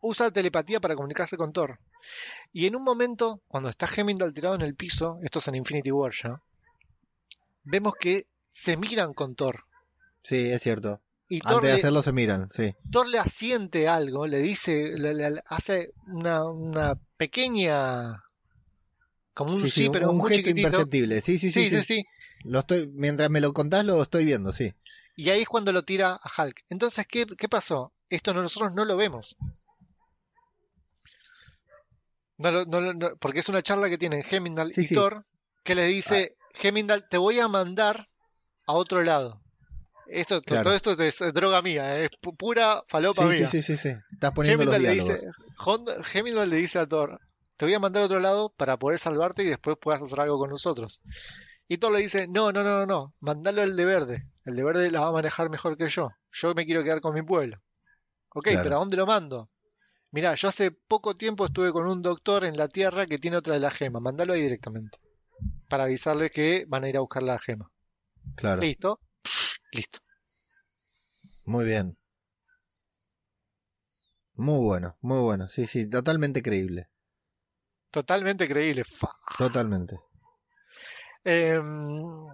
usa 0.00 0.32
telepatía 0.32 0.80
para 0.80 0.96
comunicarse 0.96 1.36
con 1.36 1.52
Thor. 1.52 1.78
Y 2.52 2.66
en 2.66 2.74
un 2.74 2.82
momento, 2.82 3.42
cuando 3.46 3.68
está 3.68 3.86
Hemingway 3.86 4.32
tirado 4.32 4.56
en 4.56 4.62
el 4.62 4.74
piso, 4.74 5.20
esto 5.22 5.38
es 5.38 5.46
en 5.46 5.54
Infinity 5.54 5.92
War 5.92 6.12
ya, 6.12 6.42
vemos 7.62 7.94
que 7.94 8.26
se 8.50 8.76
miran 8.76 9.14
con 9.14 9.36
Thor. 9.36 9.66
Sí, 10.24 10.50
es 10.50 10.62
cierto. 10.62 11.00
Y 11.28 11.38
Thor 11.38 11.52
Antes 11.52 11.62
de 11.62 11.68
le, 11.68 11.78
hacerlo 11.78 12.02
se 12.02 12.12
miran, 12.12 12.48
sí. 12.50 12.74
Thor 12.90 13.08
le 13.08 13.20
asiente 13.20 13.86
algo, 13.86 14.26
le 14.26 14.40
dice, 14.40 14.98
le, 14.98 15.14
le 15.14 15.40
hace 15.46 15.92
una, 16.08 16.44
una 16.44 16.98
pequeña, 17.16 18.24
como 19.40 19.54
un 19.56 19.62
Sí, 19.62 19.70
sí, 19.70 19.84
sí, 19.84 19.90
pero 19.90 20.10
un 20.10 20.18
muy 20.18 20.28
gesto 20.30 20.40
chiquitito. 20.48 20.68
imperceptible. 20.68 21.20
Sí, 21.20 21.38
sí, 21.38 21.50
sí, 21.50 21.62
sí, 21.64 21.68
sí. 21.70 21.76
sí, 21.80 21.84
sí. 21.88 22.02
Lo 22.44 22.60
estoy, 22.60 22.86
mientras 22.88 23.30
me 23.30 23.40
lo 23.40 23.52
contás, 23.52 23.84
lo 23.84 24.02
estoy 24.02 24.24
viendo, 24.24 24.52
sí. 24.52 24.72
Y 25.16 25.30
ahí 25.30 25.42
es 25.42 25.48
cuando 25.48 25.72
lo 25.72 25.84
tira 25.84 26.18
a 26.22 26.42
Hulk. 26.42 26.64
Entonces, 26.68 27.06
¿qué, 27.06 27.26
qué 27.26 27.48
pasó? 27.48 27.92
Esto 28.08 28.32
no- 28.34 28.42
nosotros 28.42 28.74
no 28.74 28.84
lo 28.84 28.96
vemos. 28.96 29.36
No 32.38 32.64
no 32.64 32.92
no- 32.94 33.16
porque 33.18 33.40
es 33.40 33.48
una 33.48 33.62
charla 33.62 33.88
que 33.90 33.98
tienen 33.98 34.22
Hemingway 34.28 34.72
Sí, 34.72 34.82
y 34.82 34.84
sí. 34.84 34.94
Thor, 34.94 35.26
que 35.62 35.74
le 35.74 35.84
dice, 35.86 36.36
Hemingway, 36.62 37.02
te 37.10 37.18
voy 37.18 37.38
a 37.38 37.48
mandar 37.48 38.06
a 38.66 38.72
otro 38.72 39.02
lado. 39.02 39.42
Esto, 40.06 40.40
Claro. 40.42 40.64
Todo 40.64 40.74
esto 40.74 40.92
es 41.26 41.32
droga 41.34 41.62
mía, 41.62 42.00
es 42.00 42.10
pu- 42.22 42.36
pura 42.36 42.82
falopa 42.88 43.22
Sí, 43.28 43.28
sí, 43.34 43.38
mía. 43.40 43.46
sí, 43.48 43.62
sí, 43.62 43.76
sí. 43.76 43.92
Estás 44.12 44.32
poniendo 44.32 44.64
los 44.64 44.74
Hemingway 44.74 44.96
le, 44.96 45.02
diálogos. 45.04 45.20
dice, 45.20 45.32
Honda- 45.64 45.96
Hemingway 46.14 46.48
le 46.48 46.56
dice 46.56 46.78
a 46.78 46.86
Thor, 46.86 47.20
te 47.60 47.66
voy 47.66 47.74
a 47.74 47.78
mandar 47.78 48.02
a 48.02 48.06
otro 48.06 48.20
lado 48.20 48.54
para 48.56 48.78
poder 48.78 48.98
salvarte 48.98 49.42
y 49.42 49.46
después 49.46 49.76
puedas 49.78 50.00
hacer 50.00 50.18
algo 50.18 50.38
con 50.38 50.48
nosotros. 50.48 50.98
Y 51.68 51.76
Thor 51.76 51.92
le 51.92 51.98
dice, 51.98 52.26
no, 52.26 52.52
no, 52.52 52.64
no, 52.64 52.78
no, 52.78 52.86
no, 52.86 53.12
mandalo 53.20 53.60
al 53.60 53.76
de 53.76 53.84
verde. 53.84 54.24
El 54.46 54.56
de 54.56 54.64
verde 54.64 54.90
la 54.90 55.00
va 55.00 55.08
a 55.08 55.12
manejar 55.12 55.50
mejor 55.50 55.76
que 55.76 55.90
yo. 55.90 56.08
Yo 56.32 56.54
me 56.54 56.64
quiero 56.64 56.82
quedar 56.82 57.02
con 57.02 57.12
mi 57.12 57.20
pueblo. 57.20 57.58
Ok, 58.30 58.44
Claro. 58.44 58.62
pero 58.62 58.76
¿a 58.76 58.78
dónde 58.78 58.96
lo 58.96 59.04
mando? 59.04 59.46
Mirá, 60.10 60.34
yo 60.36 60.48
hace 60.48 60.70
poco 60.70 61.18
tiempo 61.18 61.44
estuve 61.44 61.70
con 61.70 61.86
un 61.86 62.00
doctor 62.00 62.44
en 62.46 62.56
la 62.56 62.66
Tierra 62.68 63.04
que 63.04 63.18
tiene 63.18 63.36
otra 63.36 63.52
de 63.52 63.60
la 63.60 63.70
gema. 63.70 64.00
Mandalo 64.00 64.32
ahí 64.32 64.40
directamente. 64.40 64.96
Para 65.68 65.84
avisarle 65.84 66.30
que 66.30 66.64
van 66.66 66.84
a 66.84 66.88
ir 66.88 66.96
a 66.96 67.00
buscar 67.00 67.22
la 67.22 67.38
gema. 67.38 67.70
Claro. 68.36 68.62
¿Listo? 68.62 69.00
Psh, 69.22 69.58
listo. 69.72 69.98
Muy 71.44 71.66
bien. 71.66 71.98
Muy 74.32 74.64
bueno, 74.64 74.96
muy 75.02 75.18
bueno. 75.20 75.46
Sí, 75.46 75.66
sí, 75.66 75.90
totalmente 75.90 76.40
creíble. 76.40 76.88
Totalmente 77.90 78.46
creíble. 78.46 78.84
Fa. 78.84 79.10
Totalmente. 79.36 79.98
Em, 81.24 82.28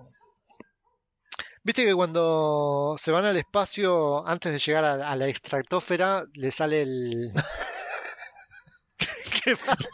Viste 1.66 1.84
que 1.84 1.96
cuando 1.96 2.94
se 2.96 3.10
van 3.10 3.24
al 3.24 3.36
espacio, 3.36 4.24
antes 4.24 4.52
de 4.52 4.60
llegar 4.60 4.84
a, 4.84 5.10
a 5.10 5.16
la 5.16 5.26
extractósfera, 5.26 6.24
le 6.34 6.52
sale 6.52 6.82
el. 6.82 7.32
¿Qué 9.44 9.56
pasa? 9.56 9.88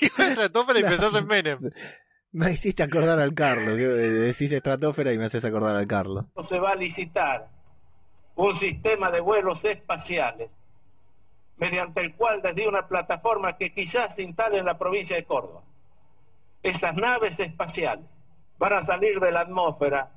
Digo 0.00 0.16
estratosfera 0.16 0.80
y 0.80 0.84
pensás 0.84 1.14
en 1.14 1.26
Menem. 1.26 1.58
Me 2.32 2.52
hiciste 2.52 2.82
acordar 2.82 3.18
al 3.18 3.34
Carlos. 3.34 3.76
Decís 3.76 4.50
estratosfera 4.50 5.12
y 5.12 5.18
me 5.18 5.26
haces 5.26 5.44
acordar 5.44 5.76
al 5.76 5.86
Carlos. 5.86 6.24
se 6.48 6.58
va 6.58 6.70
a 6.70 6.74
licitar 6.74 7.50
un 8.36 8.56
sistema 8.56 9.10
de 9.10 9.20
vuelos 9.20 9.62
espaciales 9.66 10.48
mediante 11.58 12.00
el 12.00 12.14
cual 12.14 12.40
desde 12.42 12.66
una 12.68 12.86
plataforma 12.86 13.56
que 13.56 13.72
quizás 13.72 14.14
se 14.14 14.22
instale 14.22 14.58
en 14.58 14.64
la 14.64 14.78
provincia 14.78 15.16
de 15.16 15.24
Córdoba, 15.24 15.62
esas 16.62 16.94
naves 16.94 17.38
espaciales 17.38 18.04
van 18.58 18.72
a 18.72 18.82
salir 18.84 19.20
de 19.20 19.30
la 19.32 19.40
atmósfera, 19.40 20.10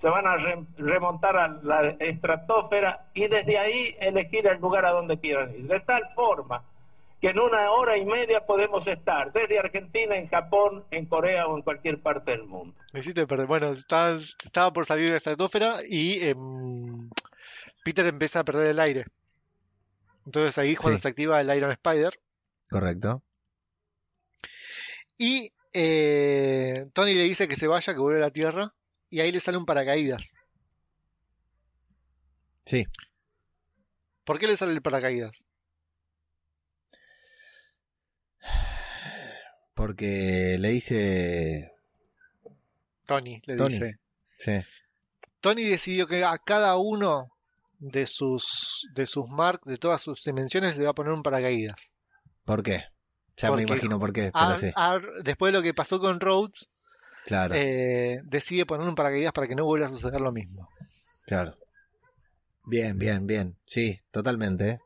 se 0.00 0.08
van 0.08 0.26
a 0.26 0.36
re- 0.36 0.64
remontar 0.78 1.36
a 1.36 1.48
la 1.48 1.88
estratosfera 1.98 3.06
y 3.14 3.28
desde 3.28 3.58
ahí 3.58 3.96
elegir 4.00 4.46
el 4.46 4.58
lugar 4.60 4.84
a 4.86 4.92
donde 4.92 5.18
quieran 5.18 5.54
ir. 5.54 5.66
De 5.66 5.80
tal 5.80 6.02
forma 6.14 6.62
que 7.20 7.28
en 7.30 7.38
una 7.38 7.70
hora 7.70 7.96
y 7.96 8.04
media 8.04 8.44
podemos 8.46 8.86
estar 8.86 9.32
desde 9.32 9.58
Argentina, 9.58 10.16
en 10.16 10.28
Japón, 10.28 10.84
en 10.90 11.06
Corea 11.06 11.46
o 11.46 11.56
en 11.56 11.62
cualquier 11.62 12.00
parte 12.00 12.32
del 12.32 12.44
mundo. 12.44 12.74
Me 12.92 13.00
hiciste 13.00 13.26
perder. 13.28 13.46
Bueno, 13.46 13.72
estaba, 13.72 14.72
por 14.72 14.86
salir 14.86 15.04
de 15.06 15.10
la 15.12 15.16
estratosfera 15.18 15.76
y 15.88 16.26
em, 16.26 17.08
Peter 17.84 18.06
empieza 18.06 18.40
a 18.40 18.44
perder 18.44 18.68
el 18.68 18.80
aire. 18.80 19.04
Entonces 20.26 20.56
ahí 20.58 20.72
es 20.72 20.78
cuando 20.78 20.98
Sí. 20.98 21.02
se 21.02 21.08
activa 21.08 21.40
el 21.40 21.56
Iron 21.56 21.72
Spider. 21.72 22.18
Correcto. 22.70 23.22
Y 25.18 25.52
eh, 25.72 26.84
Tony 26.92 27.14
le 27.14 27.24
dice 27.24 27.48
que 27.48 27.56
se 27.56 27.66
vaya, 27.66 27.92
que 27.92 28.00
vuelve 28.00 28.18
a 28.18 28.26
la 28.26 28.30
Tierra. 28.30 28.74
Y 29.10 29.20
ahí 29.20 29.30
le 29.30 29.40
sale 29.40 29.58
un 29.58 29.66
paracaídas. 29.66 30.32
Sí. 32.64 32.84
¿Por 34.24 34.38
qué 34.38 34.46
le 34.46 34.56
sale 34.56 34.72
el 34.72 34.82
paracaídas? 34.82 35.44
Porque 39.74 40.56
le 40.58 40.68
dice. 40.70 41.72
Tony 43.06 43.42
le 43.46 43.56
Tony. 43.56 43.74
dice. 43.74 43.98
Sí. 44.38 44.52
Tony 45.40 45.64
decidió 45.64 46.06
que 46.06 46.24
a 46.24 46.38
cada 46.38 46.76
uno 46.76 47.28
de 47.82 48.06
sus 48.06 48.86
de 48.94 49.06
sus 49.06 49.28
marcas, 49.28 49.64
de 49.64 49.76
todas 49.76 50.00
sus 50.00 50.22
dimensiones, 50.22 50.76
le 50.76 50.84
va 50.84 50.90
a 50.90 50.94
poner 50.94 51.12
un 51.12 51.22
paracaídas. 51.22 51.90
¿Por 52.44 52.62
qué? 52.62 52.84
Ya 53.36 53.48
me 53.48 53.52
Porque 53.56 53.64
imagino 53.64 53.98
por 53.98 54.12
qué, 54.12 54.30
pero 54.32 54.52
A- 54.52 54.56
sí. 54.56 54.70
a- 54.76 55.00
después 55.24 55.52
de 55.52 55.58
lo 55.58 55.62
que 55.62 55.74
pasó 55.74 55.98
con 55.98 56.20
Rhodes, 56.20 56.68
Claro, 57.26 57.54
eh, 57.56 58.20
decide 58.24 58.66
poner 58.66 58.88
un 58.88 58.94
paracaídas 58.94 59.32
para 59.32 59.46
que 59.46 59.54
no 59.56 59.64
vuelva 59.64 59.86
a 59.86 59.90
suceder 59.90 60.20
lo 60.20 60.32
mismo. 60.32 60.68
claro. 61.26 61.54
Bien, 62.64 62.96
bien, 62.96 63.26
bien. 63.26 63.56
Sí, 63.66 63.98
totalmente. 64.12 64.68
¿eh? 64.68 64.78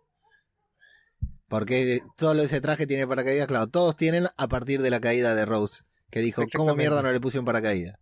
Porque 1.49 2.01
todo 2.17 2.33
ese 2.43 2.61
traje 2.61 2.87
tiene 2.87 3.07
paracaídas, 3.07 3.47
claro. 3.47 3.67
Todos 3.69 3.97
tienen 3.97 4.27
a 4.37 4.49
partir 4.49 4.81
de 4.83 4.91
la 4.91 5.01
caída 5.01 5.35
de 5.35 5.45
Rose. 5.45 5.83
Que 6.11 6.21
dijo, 6.21 6.45
¿cómo 6.55 6.75
mierda 6.75 7.03
no 7.03 7.13
le 7.13 7.21
puse 7.21 7.39
un 7.39 7.45
paracaídas? 7.45 7.97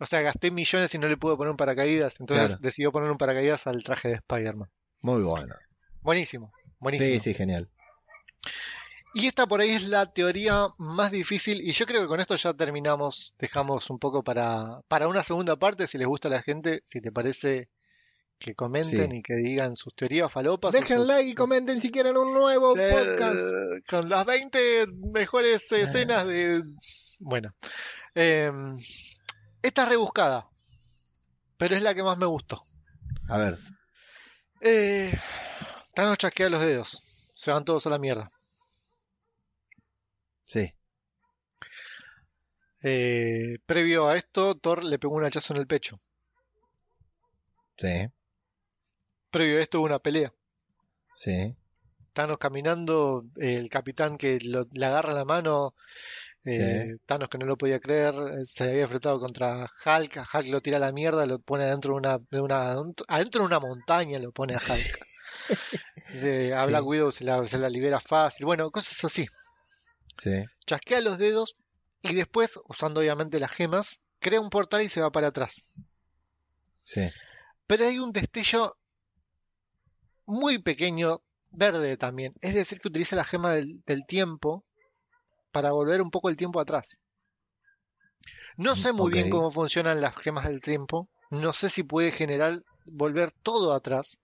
O 0.00 0.06
sea, 0.06 0.20
gasté 0.22 0.50
millones 0.50 0.94
y 0.94 0.98
no 0.98 1.08
le 1.08 1.16
pude 1.16 1.36
poner 1.36 1.50
un 1.50 1.56
paracaídas, 1.56 2.20
entonces 2.20 2.46
Claro. 2.48 2.60
decidió 2.62 2.92
poner 2.92 3.10
un 3.10 3.18
paracaídas 3.18 3.66
al 3.66 3.82
traje 3.82 4.08
de 4.08 4.14
Spider-Man. 4.14 4.70
Muy 5.02 5.22
bueno. 5.22 5.54
Buenísimo, 6.02 6.52
buenísimo. 6.78 7.14
Sí, 7.14 7.20
sí, 7.20 7.34
genial. 7.34 7.68
Y 9.14 9.26
esta 9.26 9.46
por 9.46 9.60
ahí 9.60 9.70
es 9.70 9.88
la 9.88 10.06
teoría 10.12 10.68
más 10.76 11.10
difícil 11.10 11.60
y 11.62 11.72
yo 11.72 11.86
creo 11.86 12.02
que 12.02 12.06
con 12.08 12.20
esto 12.20 12.36
ya 12.36 12.52
terminamos, 12.52 13.34
dejamos 13.38 13.88
un 13.88 13.98
poco 13.98 14.22
para, 14.22 14.80
para 14.88 15.08
una 15.08 15.22
segunda 15.22 15.56
parte, 15.56 15.86
si 15.86 15.96
les 15.96 16.06
gusta 16.06 16.28
a 16.28 16.32
la 16.32 16.42
gente, 16.42 16.82
si 16.90 17.00
te 17.00 17.10
parece 17.10 17.70
que 18.38 18.54
comenten 18.54 19.10
Sí. 19.10 19.16
y 19.16 19.22
que 19.22 19.34
digan 19.36 19.76
sus 19.78 19.94
teorías 19.94 20.30
falopas. 20.30 20.72
Dejen 20.72 20.98
sus- 20.98 21.06
like 21.06 21.30
y 21.30 21.34
comenten 21.34 21.80
si 21.80 21.90
quieren 21.90 22.18
un 22.18 22.34
nuevo 22.34 22.76
Eh, 22.76 22.90
podcast. 22.90 23.88
Con 23.88 24.10
las 24.10 24.26
20 24.26 24.86
mejores 25.14 25.72
escenas 25.72 26.26
de... 26.26 26.62
Bueno. 27.20 27.54
Eh, 28.14 28.52
esta 29.66 29.82
es 29.84 29.88
rebuscada, 29.88 30.48
pero 31.56 31.74
es 31.76 31.82
la 31.82 31.94
que 31.94 32.02
más 32.02 32.18
me 32.18 32.26
gustó. 32.26 32.66
A 33.28 33.38
ver, 33.38 33.58
Eh, 34.60 35.12
Thanos 35.94 36.18
chasquea 36.18 36.48
los 36.48 36.60
dedos, 36.60 37.32
se 37.36 37.50
van 37.52 37.64
todos 37.64 37.86
a 37.86 37.90
la 37.90 37.98
mierda. 37.98 38.30
sí. 40.46 40.72
Eh, 42.82 43.58
previo 43.66 44.08
a 44.08 44.14
esto, 44.16 44.54
Thor 44.56 44.84
le 44.84 44.98
pegó 44.98 45.14
un 45.16 45.24
hachazo 45.24 45.54
en 45.54 45.60
el 45.60 45.66
pecho. 45.66 45.98
Sí, 47.78 48.08
Previo 49.30 49.58
a 49.58 49.60
esto 49.62 49.78
hubo 49.78 49.86
una 49.86 49.98
pelea. 49.98 50.32
sí. 51.14 51.56
Thanos 52.12 52.38
caminando, 52.38 53.24
el 53.36 53.68
capitán 53.68 54.16
que 54.16 54.38
lo- 54.40 54.66
le 54.72 54.86
agarra 54.86 55.12
la 55.12 55.26
mano, 55.26 55.74
eh, 56.46 56.96
Thanos 57.06 57.28
que 57.28 57.38
no 57.38 57.46
lo 57.46 57.56
podía 57.56 57.80
creer, 57.80 58.14
eh, 58.14 58.44
se 58.46 58.64
había 58.64 58.82
enfrentado 58.82 59.18
contra 59.18 59.70
Hulk, 59.84 60.16
a 60.18 60.26
Hulk 60.32 60.48
lo 60.48 60.60
tira 60.60 60.76
a 60.76 60.80
la 60.80 60.92
mierda, 60.92 61.26
lo 61.26 61.38
pone 61.40 61.64
adentro 61.64 61.94
de 61.94 61.98
una, 61.98 62.18
de 62.30 62.40
una, 62.40 62.76
adentro 63.08 63.40
de 63.42 63.46
una 63.46 63.60
montaña, 63.60 64.18
lo 64.18 64.32
pone 64.32 64.54
a 64.54 64.58
Hulk. 64.58 65.06
Eh, 66.14 66.52
a 66.54 66.62
Sí. 66.64 66.68
Black 66.68 66.84
Widow 66.86 67.12
se 67.12 67.24
la, 67.24 67.44
se 67.46 67.58
la 67.58 67.68
libera 67.68 68.00
fácil, 68.00 68.46
bueno, 68.46 68.70
cosas 68.70 69.04
así. 69.04 69.26
Sí. 70.20 70.44
Chasquea 70.66 71.00
los 71.00 71.18
dedos 71.18 71.56
y 72.02 72.14
después, 72.14 72.58
usando 72.68 73.00
obviamente 73.00 73.38
las 73.40 73.50
gemas, 73.50 74.00
crea 74.20 74.40
un 74.40 74.50
portal 74.50 74.82
y 74.82 74.88
se 74.88 75.00
va 75.00 75.10
para 75.10 75.28
atrás. 75.28 75.70
Sí. 76.84 77.10
Pero 77.66 77.86
hay 77.86 77.98
un 77.98 78.12
destello 78.12 78.76
muy 80.26 80.58
pequeño, 80.58 81.22
verde 81.50 81.96
también. 81.96 82.34
Es 82.40 82.54
decir, 82.54 82.80
que 82.80 82.88
utiliza 82.88 83.16
la 83.16 83.24
gema 83.24 83.52
del, 83.52 83.82
del 83.84 84.06
tiempo 84.06 84.64
para 85.56 85.72
volver 85.72 86.00
un 86.02 86.10
poco 86.10 86.28
el 86.28 86.36
tiempo 86.36 86.60
atrás. 86.60 86.98
No 88.56 88.74
sé 88.74 88.92
muy 88.92 89.12
bien 89.12 89.28
cómo 89.30 89.52
funcionan 89.52 90.00
las 90.00 90.16
gemas 90.16 90.46
del 90.48 90.60
tiempo. 90.60 91.08
No 91.30 91.52
sé 91.52 91.68
si 91.68 91.82
puede 91.82 92.10
generar 92.12 92.62
volver 92.84 93.30
todo 93.42 93.72
atrás. 93.74 94.18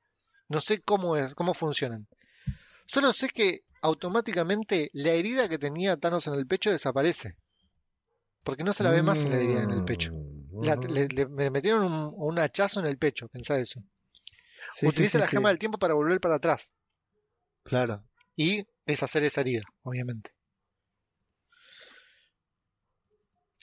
No 0.48 0.60
sé 0.60 0.80
cómo 0.80 1.16
es, 1.16 1.34
cómo 1.34 1.54
funcionan. 1.54 2.06
Solo 2.86 3.12
sé 3.12 3.28
que 3.28 3.60
automáticamente 3.82 4.88
la 4.92 5.10
herida 5.10 5.48
que 5.48 5.58
tenía 5.58 5.96
Thanos 5.96 6.26
en 6.26 6.34
el 6.34 6.46
pecho 6.46 6.70
desaparece. 6.70 7.36
Porque 8.44 8.64
no 8.64 8.72
se 8.72 8.84
la 8.84 8.90
ve 8.90 9.02
más 9.02 9.22
la 9.24 9.36
herida 9.36 9.62
en 9.62 9.70
el 9.70 9.84
pecho. 9.84 10.12
Mm. 10.12 10.64
La- 10.64 10.76
le, 10.76 11.08
le- 11.08 11.28
me 11.28 11.50
metieron 11.50 11.84
un, 11.84 12.12
un 12.14 12.38
hachazo 12.38 12.80
en 12.80 12.86
el 12.86 12.98
pecho, 12.98 13.28
pensá 13.28 13.58
eso. 13.58 13.80
Sí, 14.74 14.86
Utiliza 14.86 15.12
sí, 15.12 15.18
la 15.18 15.28
gema 15.28 15.48
del 15.48 15.58
tiempo 15.58 15.78
para 15.78 15.94
volver 15.94 16.20
para 16.20 16.36
atrás 16.36 16.72
Claro. 17.64 18.02
y 18.36 18.64
deshacer 18.86 19.24
esa 19.24 19.40
herida, 19.42 19.62
obviamente. 19.82 20.30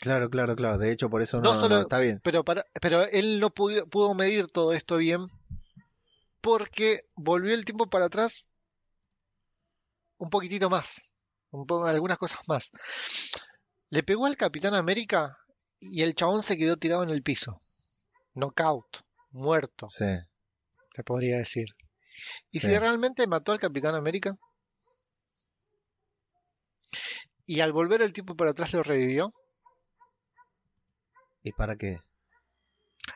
Claro, 0.01 0.29
claro, 0.29 0.55
claro. 0.55 0.77
De 0.77 0.91
hecho, 0.91 1.09
por 1.09 1.21
eso 1.21 1.37
No 1.41 1.49
no, 1.49 1.53
no, 1.55 1.59
solo- 1.61 1.81
está 1.81 1.99
bien. 1.99 2.19
Pero, 2.23 2.43
para, 2.43 2.63
pero 2.81 3.03
él 3.03 3.39
no 3.39 3.49
pudo, 3.49 3.85
pudo 3.87 4.13
medir 4.13 4.47
todo 4.47 4.73
esto 4.73 4.97
bien 4.97 5.27
porque 6.41 7.01
volvió 7.15 7.53
el 7.53 7.65
tiempo 7.65 7.87
para 7.87 8.05
atrás 8.05 8.47
un 10.17 10.29
poquitito 10.29 10.69
más, 10.69 11.01
un 11.51 11.65
po- 11.65 11.85
algunas 11.85 12.17
cosas 12.17 12.39
más. 12.47 12.71
Le 13.89 14.03
pegó 14.03 14.25
al 14.25 14.37
Capitán 14.37 14.73
América 14.73 15.37
y 15.79 16.01
el 16.03 16.15
chabón 16.15 16.41
se 16.41 16.55
quedó 16.57 16.77
tirado 16.77 17.03
en 17.03 17.09
el 17.09 17.23
piso. 17.23 17.59
Knockout, 18.35 18.85
muerto, 19.31 19.89
Sí. 19.89 20.05
se 20.93 21.03
podría 21.03 21.37
decir. 21.37 21.67
¿Y 22.51 22.59
Sí. 22.59 22.67
si 22.67 22.77
realmente 22.77 23.27
mató 23.27 23.51
al 23.51 23.59
Capitán 23.59 23.95
América? 23.95 24.37
Y 27.45 27.61
al 27.61 27.73
volver 27.73 28.01
el 28.01 28.13
tiempo 28.13 28.35
para 28.35 28.51
atrás 28.51 28.73
lo 28.73 28.83
revivió 28.83 29.33
¿Y 31.43 31.51
para 31.53 31.75
qué? 31.75 31.99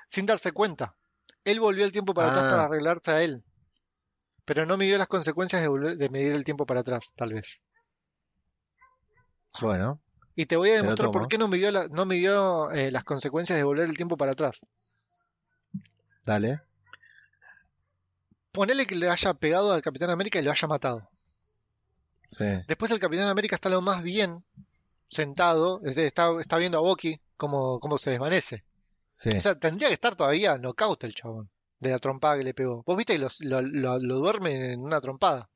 sin 0.10 0.26
darse 0.26 0.52
cuenta. 0.52 0.96
Él 1.44 1.60
volvió 1.60 1.84
el 1.84 1.92
tiempo 1.92 2.14
para 2.14 2.30
atrás 2.32 2.46
Ah. 2.46 2.50
para 2.52 2.64
arreglarse 2.64 3.12
a 3.12 3.24
él. 3.24 3.44
Pero 4.46 4.66
no 4.66 4.78
midió 4.78 4.98
las 4.98 5.08
consecuencias 5.08 5.62
de, 5.62 5.68
volver- 5.70 5.98
de 5.98 6.10
medir 6.10 6.34
el 6.34 6.44
tiempo 6.44 6.66
para 6.68 6.82
atrás, 6.82 7.14
tal 7.16 7.34
vez. 7.34 7.60
Bueno, 9.62 10.00
Y 10.36 10.46
te 10.48 10.56
voy 10.58 10.72
a 10.72 10.76
demostrar 10.78 11.12
por 11.12 11.28
qué 11.28 11.38
no 11.38 11.48
midió, 11.48 11.70
la- 11.72 11.88
no 11.90 12.06
midió 12.06 12.72
eh, 12.72 12.92
las 12.92 13.04
consecuencias 13.04 13.58
de 13.58 13.64
volver 13.64 13.88
el 13.90 13.96
tiempo 13.98 14.18
para 14.18 14.32
atrás. 14.34 14.66
dale. 16.26 16.62
Ponele 18.52 18.86
que 18.86 18.96
le 18.96 19.10
haya 19.10 19.34
pegado 19.34 19.74
al 19.74 19.82
Capitán 19.82 20.10
América 20.12 20.40
y 20.40 20.44
lo 20.44 20.52
haya 20.52 20.68
matado. 20.68 21.10
Sí. 22.30 22.46
Después 22.68 22.92
el 22.92 23.00
Capitán 23.00 23.28
América 23.28 23.56
está 23.56 23.70
lo 23.70 23.82
más 23.82 24.02
bien 24.04 24.44
sentado, 25.10 25.82
está, 25.84 26.30
está 26.40 26.58
viendo 26.58 26.78
a 26.78 26.82
Bucky 26.82 27.20
cómo, 27.44 27.80
cómo 27.82 27.98
se 27.98 28.12
desvanece. 28.12 28.64
Sí. 29.16 29.30
O 29.36 29.42
sea, 29.42 29.60
tendría 29.60 29.90
que 29.90 29.94
estar 29.96 30.16
todavía 30.16 30.58
knockout 30.58 31.04
el 31.04 31.14
chabón 31.14 31.50
de 31.80 31.90
la 31.90 32.00
trompada 32.00 32.38
que 32.38 32.44
le 32.46 32.54
pegó. 32.54 32.84
Vos 32.86 32.96
viste 32.96 33.14
que 33.14 33.20
lo, 33.20 33.30
lo, 33.62 34.00
lo 34.00 34.16
duerme 34.20 34.72
en 34.72 34.80
una 34.80 35.02
trompada. 35.02 35.50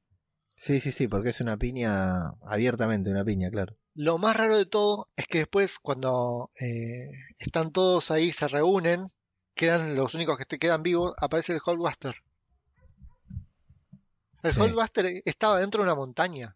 Sí, 0.58 0.82
sí, 0.82 0.92
sí, 0.92 1.08
porque 1.08 1.30
es 1.30 1.40
una 1.40 1.56
piña 1.56 2.32
abiertamente, 2.46 3.10
una 3.10 3.24
piña, 3.24 3.50
claro. 3.50 3.78
Lo 3.94 4.18
más 4.18 4.36
raro 4.36 4.58
de 4.58 4.66
todo 4.66 5.08
es 5.16 5.26
que 5.28 5.38
después, 5.40 5.80
cuando 5.80 6.50
eh, 6.60 7.10
están 7.40 7.72
todos 7.72 8.12
ahí, 8.12 8.34
se 8.34 8.50
reúnen, 8.50 9.08
quedan 9.56 9.96
los 9.96 10.14
únicos 10.14 10.38
que 10.38 10.46
te 10.46 10.60
quedan 10.60 10.84
vivos, 10.84 11.14
aparece 11.18 11.54
el 11.54 11.62
Hulkbuster. 11.66 12.16
El 14.44 14.52
Sí. 14.54 14.60
Hulkbuster 14.60 15.22
estaba 15.26 15.60
dentro 15.60 15.82
de 15.82 15.86
una 15.90 15.96
montaña. 15.96 16.54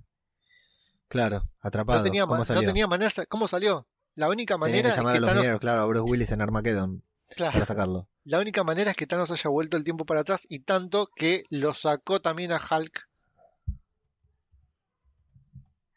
Claro, 1.08 1.50
atrapado. 1.62 2.00
No 2.00 2.04
tenía, 2.04 2.24
¿Cómo 2.26 2.38
no 2.38 2.46
salió? 2.46 2.68
tenía 2.68 2.88
manera. 2.88 3.12
¿Cómo 3.28 3.48
salió? 3.48 3.88
La 4.16 4.28
única 4.30 4.58
manera 4.58 4.84
que 4.84 4.90
es 4.90 4.96
llamar 4.98 5.14
que 5.14 5.18
a 5.18 5.22
los 5.22 5.28
Thanos- 5.30 5.42
mineros, 5.42 5.60
claro, 5.60 5.82
a 5.82 5.86
Bruce 5.86 6.04
Willis 6.10 6.32
en 6.32 6.42
Armageddon 6.42 7.04
claro, 7.30 7.54
para 7.54 7.66
sacarlo. 7.66 8.08
la 8.26 8.40
única 8.40 8.64
manera 8.64 8.92
es 8.92 8.98
que 8.98 9.08
Thanos 9.08 9.32
haya 9.32 9.50
vuelto 9.50 9.78
el 9.78 9.84
tiempo 9.84 10.06
para 10.06 10.22
atrás 10.22 10.46
y 10.50 10.60
tanto 10.60 11.08
que 11.16 11.44
lo 11.50 11.74
sacó 11.74 12.20
también 12.22 12.52
a 12.52 12.58
Hulk. 12.60 13.08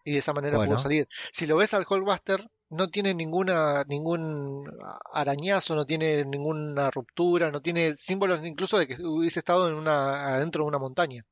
Y 0.04 0.12
de 0.12 0.18
esa 0.18 0.32
manera 0.34 0.56
Bueno. 0.58 0.72
pudo 0.72 0.82
salir. 0.82 1.08
Si 1.32 1.46
lo 1.46 1.56
ves 1.56 1.72
al 1.72 1.86
Hulkbuster, 1.88 2.46
no 2.70 2.88
tiene 2.90 3.14
ninguna 3.14 3.84
ningún 3.84 4.70
arañazo, 5.12 5.74
no 5.74 5.86
tiene 5.86 6.24
ninguna 6.24 6.90
ruptura, 6.90 7.50
no 7.50 7.62
tiene 7.62 7.96
símbolos 7.96 8.44
incluso 8.44 8.76
de 8.78 8.86
que 8.86 8.96
hubiese 9.02 9.38
estado 9.38 9.68
en 9.68 9.74
una 9.74 10.34
adentro 10.36 10.62
de 10.64 10.68
una 10.68 10.78
montaña. 10.78 11.24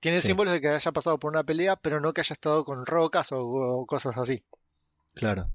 Tiene 0.00 0.18
Sí. 0.20 0.28
símbolos 0.28 0.54
de 0.54 0.60
que 0.60 0.68
haya 0.68 0.92
pasado 0.92 1.18
por 1.18 1.30
una 1.30 1.44
pelea, 1.44 1.76
pero 1.76 2.00
no 2.00 2.12
que 2.12 2.22
haya 2.22 2.32
estado 2.32 2.64
con 2.64 2.86
rocas 2.86 3.32
o, 3.32 3.40
o 3.44 3.86
cosas 3.86 4.16
así. 4.16 4.42
Claro. 5.14 5.50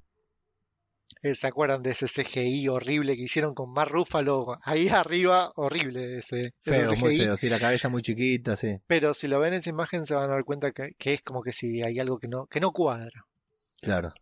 Eh, 1.22 1.34
¿Se 1.36 1.48
acuerdan 1.48 1.82
de 1.82 1.92
ese 1.92 2.08
CGI 2.08 2.68
horrible 2.68 3.16
que 3.16 3.24
hicieron 3.24 3.56
con 3.56 3.72
Mar 3.74 3.90
Ruffalo? 3.90 4.58
Ahí 4.64 4.88
arriba, 4.90 5.52
horrible 5.56 6.20
ese, 6.20 6.38
ese 6.40 6.52
Feo, 6.62 6.96
muy 6.96 7.18
feo. 7.18 7.38
Sí, 7.38 7.50
la 7.50 7.60
cabeza 7.60 7.90
muy 7.90 8.02
chiquita, 8.04 8.56
sí. 8.56 8.80
Pero 8.88 9.14
si 9.14 9.28
lo 9.28 9.40
ven 9.40 9.54
en 9.54 9.60
esa 9.60 9.70
imagen 9.72 10.06
se 10.06 10.14
van 10.14 10.26
a 10.30 10.34
dar 10.34 10.44
cuenta 10.44 10.72
que, 10.72 10.94
que 10.98 11.14
es 11.14 11.22
como 11.22 11.42
que 11.42 11.52
si 11.52 11.82
hay 11.86 12.00
algo 12.00 12.20
que 12.20 12.28
no, 12.28 12.46
que 12.48 12.60
no 12.60 12.72
cuadra. 12.72 13.26
Claro. 13.82 14.14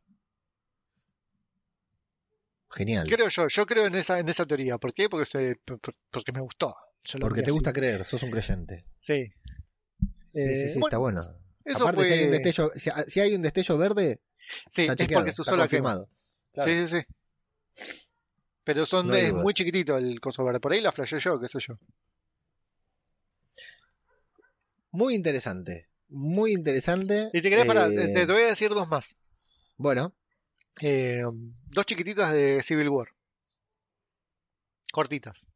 Genial. 2.72 3.08
Creo 3.10 3.30
yo, 3.30 3.48
yo 3.50 3.66
creo 3.66 3.86
en 3.86 3.96
esa, 3.96 4.20
en 4.20 4.28
esa 4.30 4.46
teoría. 4.46 4.78
¿Por 4.78 4.94
qué? 4.94 5.08
Porque, 5.10 5.26
se- 5.26 5.58
por- 5.64 5.80
por- 5.80 5.96
porque 6.10 6.32
me 6.32 6.40
gustó. 6.42 6.76
Yo 7.04 7.20
Porque 7.20 7.42
te 7.42 7.48
así. 7.48 7.52
gusta 7.52 7.74
creer, 7.74 8.04
sos 8.06 8.24
un 8.24 8.32
creyente. 8.32 8.86
Sí. 9.06 9.32
Sí, 10.34 10.40
Eh, 10.40 10.56
sí, 10.68 10.74
sí, 10.74 10.80
bueno, 10.80 10.88
está 10.88 10.98
bueno. 10.98 11.22
Eso 11.66 11.84
Aparte, 11.84 12.04
si 12.06 12.12
hay 12.14 12.20
un 12.24 12.30
fue- 12.30 12.40
destello, 12.40 12.72
si, 12.76 12.90
si 13.12 13.20
hay 13.22 13.36
un 13.36 13.42
destello 13.42 13.78
verde, 13.78 14.22
Sí, 14.72 14.82
está 14.86 15.04
es 15.04 15.10
porque 15.14 15.32
se 15.32 15.42
está 15.42 15.54
usó 15.54 15.56
la. 15.56 15.68
Claro. 15.68 16.08
Sí, 16.72 16.88
sí, 16.88 17.00
sí. 17.00 17.86
Pero 18.66 18.86
son 18.86 19.08
No 19.08 19.16
es 19.16 19.32
muy 19.34 19.54
chiquitito 19.54 19.98
el 19.98 20.20
coso 20.20 20.44
verde. 20.44 20.60
Por 20.60 20.74
ahí 20.74 20.82
la 20.82 20.92
flashé 20.92 21.20
yo, 21.20 21.40
qué 21.40 21.48
sé 21.48 21.60
yo. 21.60 21.78
Muy 24.92 25.16
interesante. 25.16 25.90
Muy 26.10 26.54
interesante. 26.54 27.30
Y 27.34 27.42
te 27.42 27.50
querés 27.50 27.66
parar, 27.66 27.92
Eh, 27.92 27.96
te, 28.14 28.26
te 28.28 28.32
voy 28.32 28.44
a 28.44 28.48
decir 28.48 28.70
dos 28.72 28.88
más. 28.88 29.16
Bueno, 29.78 30.14
Eh, 30.82 31.24
dos 31.72 31.86
chiquititas 31.86 32.32
de 32.32 32.62
Civil 32.64 32.90
War. 32.90 33.08
Cortitas. 34.92 35.48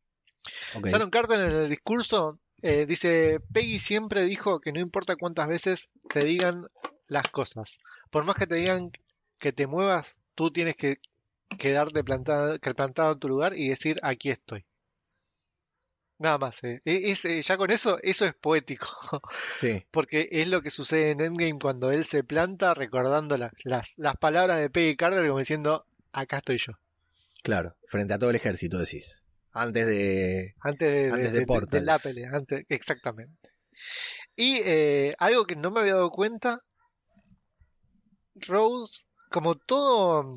ok. 0.76 0.88
Sharon 0.88 1.10
Carter 1.10 1.40
en 1.42 1.52
el 1.52 1.70
discurso 1.70 2.40
eh, 2.62 2.86
dice, 2.86 3.40
Peggy 3.54 3.80
siempre 3.80 4.24
dijo 4.24 4.60
que 4.60 4.72
no 4.72 4.80
importa 4.80 5.16
cuántas 5.16 5.48
veces 5.48 5.90
te 6.10 6.24
digan 6.24 6.66
las 7.08 7.28
cosas, 7.30 7.78
por 8.10 8.24
más 8.26 8.36
que 8.36 8.48
te 8.48 8.56
digan 8.56 8.92
que 9.40 9.54
te 9.54 9.68
muevas, 9.68 10.18
tú 10.36 10.52
tienes 10.52 10.76
que 10.76 10.98
quedarte 11.58 12.04
plantado, 12.04 12.58
plantado 12.60 13.14
en 13.14 13.20
tu 13.20 13.28
lugar 13.30 13.54
y 13.56 13.70
decir, 13.70 14.00
aquí 14.04 14.30
estoy. 14.30 14.66
Nada 16.20 16.38
más. 16.40 16.64
eh. 16.64 16.82
E- 16.84 17.12
es, 17.12 17.26
eh, 17.26 17.42
ya 17.44 17.58
con 17.58 17.70
eso, 17.70 18.00
eso 18.02 18.26
es 18.26 18.34
poético, 18.34 18.88
Sí, 19.60 19.86
porque 19.92 20.28
es 20.32 20.48
lo 20.48 20.62
que 20.64 20.72
sucede 20.72 21.12
en 21.12 21.22
Endgame 21.22 21.60
cuando 21.60 21.92
él 21.92 22.06
se 22.06 22.24
planta 22.24 22.74
recordando 22.74 23.38
las, 23.38 23.52
las, 23.64 23.94
las 23.98 24.18
palabras 24.18 24.60
de 24.60 24.70
Peggy 24.72 24.96
Carter 24.96 25.28
como 25.28 25.40
diciendo, 25.40 25.86
acá 26.12 26.38
estoy 26.38 26.58
yo. 26.58 26.74
claro. 27.44 27.76
Frente 27.88 28.14
a 28.16 28.20
todo 28.20 28.32
el 28.32 28.36
ejército, 28.36 28.80
decís. 28.80 29.24
Antes 29.58 29.88
de. 29.88 30.54
Antes 30.62 30.92
de, 30.92 31.10
Antes 31.12 31.34
de 31.34 31.40
de- 31.40 31.46
de- 32.16 32.28
antes, 32.32 32.66
exactamente. 32.70 33.50
Y 34.36 34.60
eh, 34.64 35.16
algo 35.20 35.46
que 35.46 35.56
no 35.56 35.72
me 35.72 35.80
había 35.80 35.96
dado 35.96 36.12
cuenta, 36.12 36.62
Rose, 38.36 39.04
como 39.32 39.56
todo, 39.56 40.32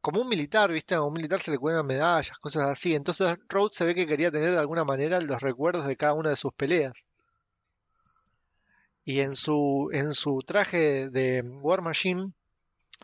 como 0.00 0.20
un 0.20 0.28
militar, 0.28 0.72
¿viste? 0.72 0.94
A 0.94 1.02
un 1.02 1.12
militar 1.14 1.40
se 1.40 1.50
le 1.52 1.58
cuelgan 1.58 1.86
medallas, 1.86 2.36
cosas 2.38 2.64
así. 2.70 2.94
Entonces 2.94 3.36
Rose 3.48 3.76
se 3.78 3.84
ve 3.84 3.94
que 3.94 4.06
quería 4.06 4.30
tener 4.30 4.50
de 4.52 4.58
alguna 4.58 4.84
manera 4.84 5.20
los 5.20 5.40
recuerdos 5.40 5.86
de 5.86 5.96
cada 5.96 6.14
una 6.14 6.30
de 6.30 6.36
sus 6.36 6.52
peleas. 6.54 6.92
Y 9.04 9.20
en 9.20 9.36
su, 9.36 9.90
en 9.92 10.14
su 10.14 10.40
traje 10.46 11.08
de 11.08 11.42
War 11.60 11.82
Machine, 11.82 12.32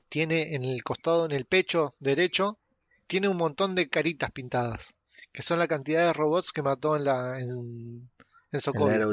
tiene 0.09 0.55
en 0.55 0.65
el 0.65 0.83
costado, 0.83 1.25
en 1.27 1.33
el 1.33 1.45
pecho 1.47 1.93
derecho, 2.01 2.59
tiene 3.07 3.29
un 3.29 3.37
montón 3.37 3.75
de 3.77 3.89
caritas 3.89 4.31
pintadas 4.33 4.96
que 5.37 5.43
son 5.43 5.59
la 5.59 5.69
cantidad 5.69 6.07
de 6.07 6.15
robots 6.15 6.51
que 6.51 6.63
mató 6.63 6.97
en 6.97 7.05
la 7.05 7.39
en, 7.39 8.11
en 8.53 8.61
Sokovia. 8.61 9.07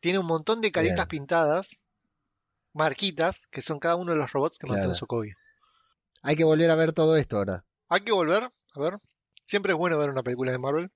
Tiene 0.00 0.18
un 0.18 0.26
montón 0.26 0.60
de 0.60 0.70
caritas 0.70 1.08
Bien. 1.08 1.08
pintadas, 1.08 1.78
marquitas, 2.74 3.46
que 3.50 3.62
son 3.62 3.78
cada 3.78 3.96
uno 3.96 4.12
de 4.12 4.18
los 4.18 4.30
robots 4.30 4.58
que 4.58 4.66
mató 4.66 4.84
en 4.88 4.94
Sokovia. 4.94 5.38
Hay 6.22 6.36
que 6.36 6.44
volver 6.44 6.70
a 6.70 6.74
ver 6.74 6.92
todo 6.92 7.16
esto 7.16 7.38
ahora. 7.38 7.64
Hay 7.88 8.02
que 8.02 8.12
volver, 8.12 8.42
a 8.42 8.80
ver. 8.80 8.92
Siempre 9.46 9.72
es 9.72 9.78
bueno 9.78 9.96
ver 9.98 10.10
una 10.10 10.22
película 10.22 10.52
de 10.52 10.58
Marvel. 10.58 10.92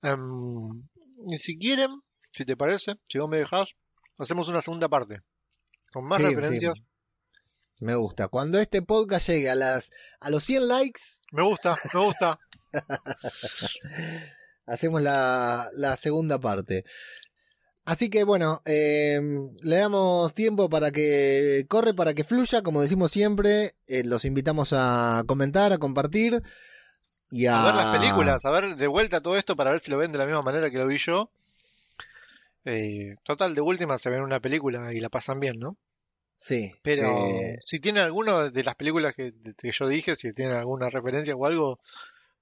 Em, 0.00 0.88
y 1.26 1.38
si 1.38 1.58
quieren, 1.58 2.00
si 2.32 2.46
te 2.46 2.56
parece, 2.56 2.94
si 3.04 3.18
vos 3.18 3.28
me 3.28 3.36
dejás, 3.36 3.74
hacemos 4.18 4.48
una 4.48 4.62
segunda 4.62 4.88
parte. 4.88 5.20
Con 5.92 6.06
más 6.08 6.18
Sí, 6.18 6.24
referencias. 6.28 6.74
sí. 6.76 6.84
Me 7.80 7.94
gusta. 7.94 8.28
Cuando 8.28 8.58
este 8.58 8.82
podcast 8.82 9.28
llegue 9.28 9.50
a 9.50 9.54
las 9.54 9.90
a 10.20 10.30
los 10.30 10.44
100 10.44 10.68
likes, 10.68 11.00
Me 11.32 11.42
gusta, 11.42 11.76
me 11.92 12.00
gusta. 12.00 12.38
hacemos 14.66 15.02
la, 15.02 15.68
la 15.74 15.96
segunda 15.96 16.38
parte. 16.38 16.84
Así 17.84 18.10
que 18.10 18.24
bueno, 18.24 18.62
eh, 18.64 19.20
le 19.62 19.76
damos 19.76 20.34
tiempo 20.34 20.68
para 20.68 20.90
que 20.90 21.66
corre, 21.68 21.94
para 21.94 22.14
que 22.14 22.24
fluya, 22.24 22.62
como 22.62 22.82
decimos 22.82 23.12
siempre. 23.12 23.76
Eh, 23.86 24.02
los 24.04 24.24
invitamos 24.24 24.72
a 24.72 25.22
comentar, 25.26 25.72
a 25.72 25.78
compartir 25.78 26.42
y 27.30 27.46
a, 27.46 27.62
a 27.62 27.66
ver 27.66 27.74
las 27.74 27.96
películas, 27.96 28.40
a 28.44 28.50
ver 28.50 28.76
de 28.76 28.86
vuelta 28.86 29.20
todo 29.20 29.36
esto 29.36 29.54
para 29.54 29.70
ver 29.70 29.80
si 29.80 29.90
lo 29.90 29.98
ven 29.98 30.10
de 30.12 30.18
la 30.18 30.26
misma 30.26 30.42
manera 30.42 30.70
que 30.70 30.78
lo 30.78 30.86
vi 30.86 30.98
yo. 30.98 31.30
Eh, 32.64 33.14
total, 33.22 33.54
de 33.54 33.60
última 33.60 33.98
se 33.98 34.10
ven 34.10 34.22
una 34.22 34.40
película 34.40 34.92
y 34.92 34.98
la 34.98 35.08
pasan 35.08 35.38
bien, 35.38 35.54
¿no? 35.60 35.76
Sí, 36.36 36.72
Pero 36.82 37.02
que- 37.08 37.56
si 37.70 37.80
tienen 37.80 38.02
alguno 38.04 38.50
de 38.50 38.62
las 38.64 38.74
películas 38.76 39.14
que, 39.14 39.32
que 39.56 39.72
yo 39.72 39.88
dije, 39.88 40.16
si 40.16 40.32
tienen 40.32 40.54
alguna 40.56 40.88
referencia 40.90 41.34
o 41.34 41.46
algo, 41.46 41.80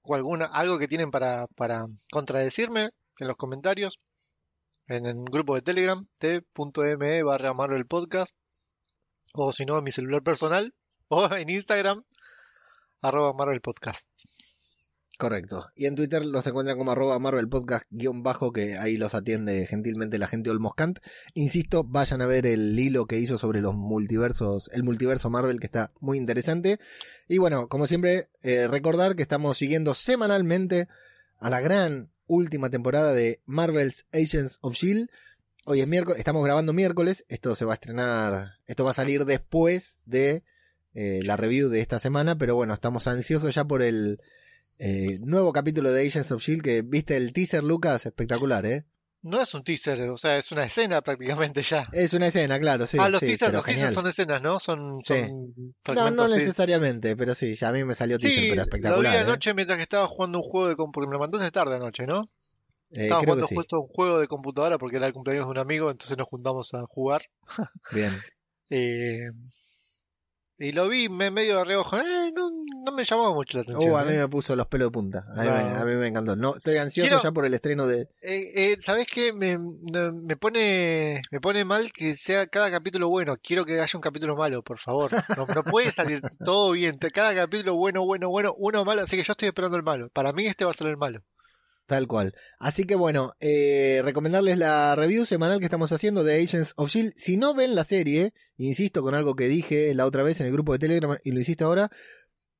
o 0.01 0.15
alguna, 0.15 0.45
algo 0.45 0.77
que 0.77 0.87
tienen 0.87 1.11
para, 1.11 1.47
para 1.55 1.85
contradecirme 2.11 2.89
en 3.19 3.27
los 3.27 3.37
comentarios, 3.37 3.99
en 4.87 5.05
el 5.05 5.23
grupo 5.25 5.55
de 5.55 5.61
Telegram, 5.61 6.05
t.me 6.19 7.23
barra 7.23 7.53
Marvel 7.53 7.87
Podcast, 7.87 8.35
o 9.33 9.51
si 9.51 9.65
no, 9.65 9.77
en 9.77 9.83
mi 9.83 9.91
celular 9.91 10.21
personal, 10.23 10.73
o 11.07 11.33
en 11.33 11.49
Instagram, 11.49 12.03
arroba 13.01 13.33
Marvel 13.33 13.61
Podcast. 13.61 14.07
Correcto. 15.17 15.69
Y 15.75 15.85
en 15.85 15.95
Twitter 15.95 16.25
los 16.25 16.45
encuentran 16.45 16.77
como 16.77 16.91
arroba 16.91 17.17
Marvel 17.19 17.47
Podcast 17.47 17.85
guion 17.89 18.21
bajo, 18.21 18.51
que 18.51 18.77
ahí 18.77 18.97
los 18.97 19.15
atiende 19.15 19.65
gentilmente 19.65 20.17
la 20.17 20.27
gente 20.27 20.49
de 20.49 20.55
Olmoscant. 20.55 20.99
Insisto, 21.33 21.85
vayan 21.85 22.21
a 22.21 22.25
ver 22.25 22.45
el 22.45 22.77
hilo 22.77 23.05
que 23.05 23.19
hizo 23.19 23.37
sobre 23.37 23.61
los 23.61 23.73
multiversos, 23.73 24.69
el 24.73 24.83
multiverso 24.83 25.29
Marvel, 25.29 25.59
que 25.61 25.67
está 25.67 25.93
muy 26.01 26.17
interesante. 26.17 26.79
Y 27.29 27.37
bueno, 27.37 27.69
como 27.69 27.87
siempre, 27.87 28.29
eh, 28.41 28.67
recordar 28.67 29.15
que 29.15 29.21
estamos 29.21 29.57
siguiendo 29.57 29.95
semanalmente 29.95 30.89
a 31.39 31.49
la 31.49 31.61
gran 31.61 32.09
última 32.27 32.69
temporada 32.69 33.13
de 33.13 33.41
Marvel's 33.45 34.05
Agents 34.11 34.57
of 34.61 34.75
Shield. 34.75 35.09
Hoy 35.65 35.79
es 35.79 35.87
miércoles, 35.87 36.19
estamos 36.19 36.43
grabando 36.43 36.73
miércoles, 36.73 37.23
esto 37.29 37.55
se 37.55 37.63
va 37.63 37.73
a 37.73 37.75
estrenar, 37.75 38.51
esto 38.67 38.83
va 38.83 38.91
a 38.91 38.95
salir 38.95 39.23
después 39.25 39.97
de 40.05 40.43
eh, 40.93 41.21
la 41.23 41.37
review 41.37 41.69
de 41.69 41.79
esta 41.79 41.99
semana, 41.99 42.37
pero 42.37 42.55
bueno, 42.55 42.73
estamos 42.73 43.07
ansiosos 43.07 43.55
ya 43.55 43.63
por 43.65 43.81
el 43.81 44.19
eh, 44.79 45.19
nuevo 45.21 45.53
capítulo 45.53 45.91
de 45.91 46.07
Agents 46.07 46.31
of 46.31 46.41
Shield 46.41 46.61
que 46.61 46.81
viste 46.81 47.15
el 47.17 47.33
teaser, 47.33 47.63
Lucas, 47.63 48.05
espectacular, 48.05 48.65
¿eh? 48.65 48.85
No 49.21 49.41
es 49.41 49.51
un 49.55 49.63
teaser, 49.63 50.01
o 50.11 50.17
sea, 50.19 50.37
es 50.37 50.51
una 50.51 50.65
escena 50.65 51.01
prácticamente 51.01 51.63
ya. 51.63 51.87
Es 51.91 52.13
una 52.13 52.27
escena, 52.27 52.59
claro, 52.59 52.85
sí, 52.85 52.97
ah, 52.99 53.09
los 53.09 53.19
sí, 53.19 53.25
teasers, 53.25 53.39
pero 53.47 53.57
los 53.57 53.65
teasers 53.65 53.93
son 53.93 54.07
escenas, 54.07 54.41
¿no? 54.43 54.59
Son, 54.59 55.01
Sí. 55.03 55.13
son 55.83 55.95
No, 55.95 56.11
no 56.11 56.29
de- 56.29 56.37
necesariamente, 56.37 57.15
pero 57.15 57.33
sí, 57.33 57.55
ya 57.55 57.69
a 57.69 57.71
mí 57.71 57.83
me 57.83 57.95
salió 57.95 58.19
teaser, 58.19 58.39
Sí, 58.41 58.49
pero 58.49 58.61
lo 58.61 58.65
vi 58.65 58.69
espectacular. 58.69 59.15
¿eh? 59.15 59.19
anoche 59.21 59.53
mientras 59.55 59.77
que 59.77 59.83
estaba 59.83 60.07
jugando 60.07 60.37
un 60.39 60.43
juego 60.43 60.67
de 60.67 60.75
computadora, 60.75 60.93
porque 60.93 61.07
me 61.09 61.13
lo 61.13 61.19
mandaste 61.19 61.51
tarde 61.51 61.75
anoche, 61.75 62.05
¿no? 62.05 62.29
Eh, 62.91 63.03
Estaba 63.05 63.21
jugando 63.21 63.47
justo 63.47 63.79
un 63.81 63.87
juego 63.87 64.19
de 64.19 64.27
computadora 64.27 64.77
porque 64.77 64.97
era 64.97 65.07
el 65.07 65.13
cumpleaños 65.13 65.47
de 65.47 65.51
un 65.51 65.57
amigo, 65.57 65.89
entonces 65.89 66.15
nos 66.17 66.27
juntamos 66.27 66.71
a 66.75 66.81
jugar. 66.85 67.23
Bien. 67.91 68.11
Eh, 68.71 69.29
y 70.57 70.71
lo 70.71 70.87
vi 70.87 71.09
me 71.09 71.31
medio 71.31 71.57
de 71.57 71.63
reojo. 71.65 71.97
Eh, 71.97 72.31
no, 72.35 72.49
no 72.85 72.91
me 72.91 73.03
llamó 73.03 73.33
mucho 73.33 73.57
la 73.57 73.63
atención. 73.63 73.91
Uh, 73.91 73.97
a 73.97 74.03
mí 74.05 74.13
¿eh? 74.13 74.19
me 74.19 74.27
puso 74.27 74.55
los 74.55 74.67
pelos 74.67 74.87
de 74.87 74.91
punta. 74.91 75.25
A 75.35 75.41
mí, 75.41 75.47
No. 75.47 75.53
me, 75.53 75.59
a 75.77 75.85
mí 75.85 75.95
me 75.95 76.07
encantó. 76.07 76.35
No, 76.35 76.55
estoy 76.55 76.77
ansioso 76.77 77.07
Quiero- 77.09 77.23
ya 77.23 77.31
por 77.31 77.45
el 77.45 77.53
estreno 77.53 77.87
de. 77.87 78.01
Eh, 78.21 78.51
eh, 78.55 78.77
¿Sabés 78.79 79.07
qué? 79.07 79.33
Me, 79.33 79.57
me 79.57 80.37
pone 80.37 81.21
me 81.31 81.41
pone 81.41 81.65
mal 81.65 81.91
que 81.91 82.15
sea 82.15 82.47
cada 82.47 82.69
capítulo 82.71 83.09
bueno. 83.09 83.35
Quiero 83.41 83.65
que 83.65 83.79
haya 83.81 83.97
un 83.97 84.01
capítulo 84.01 84.35
malo, 84.35 84.63
por 84.63 84.79
favor. 84.79 85.11
No, 85.35 85.45
no 85.53 85.63
puede 85.63 85.93
salir 85.93 86.21
todo 86.45 86.71
bien. 86.71 86.97
Cada 87.13 87.35
capítulo 87.35 87.75
bueno, 87.75 88.05
bueno, 88.05 88.29
bueno, 88.29 88.53
uno 88.57 88.85
malo. 88.85 89.01
Así 89.01 89.17
que 89.17 89.23
yo 89.23 89.31
estoy 89.33 89.47
esperando 89.49 89.77
el 89.77 89.83
malo. 89.83 90.09
Para 90.13 90.31
mí 90.33 90.45
este 90.45 90.65
va 90.65 90.71
a 90.71 90.75
ser 90.75 90.87
el 90.87 90.97
malo. 90.97 91.21
Tal 91.85 92.07
cual. 92.07 92.33
Así 92.57 92.85
que 92.85 92.95
bueno, 92.95 93.33
eh, 93.39 94.01
recomendarles 94.03 94.57
la 94.57 94.95
review 94.95 95.25
semanal 95.25 95.59
que 95.59 95.65
estamos 95.65 95.91
haciendo 95.91 96.23
de 96.23 96.41
Agents 96.41 96.73
of 96.77 96.89
Shield. 96.89 97.13
Si 97.15 97.37
no 97.37 97.53
ven 97.53 97.75
la 97.75 97.83
serie, 97.83 98.33
insisto 98.57 99.03
con 99.03 99.13
algo 99.13 99.35
que 99.35 99.47
dije 99.47 99.93
la 99.93 100.07
otra 100.07 100.23
vez 100.23 100.39
en 100.39 100.47
el 100.47 100.53
grupo 100.53 100.73
de 100.73 100.79
Telegram 100.79 101.17
y 101.23 101.31
lo 101.31 101.39
insisto 101.39 101.65
ahora, 101.65 101.91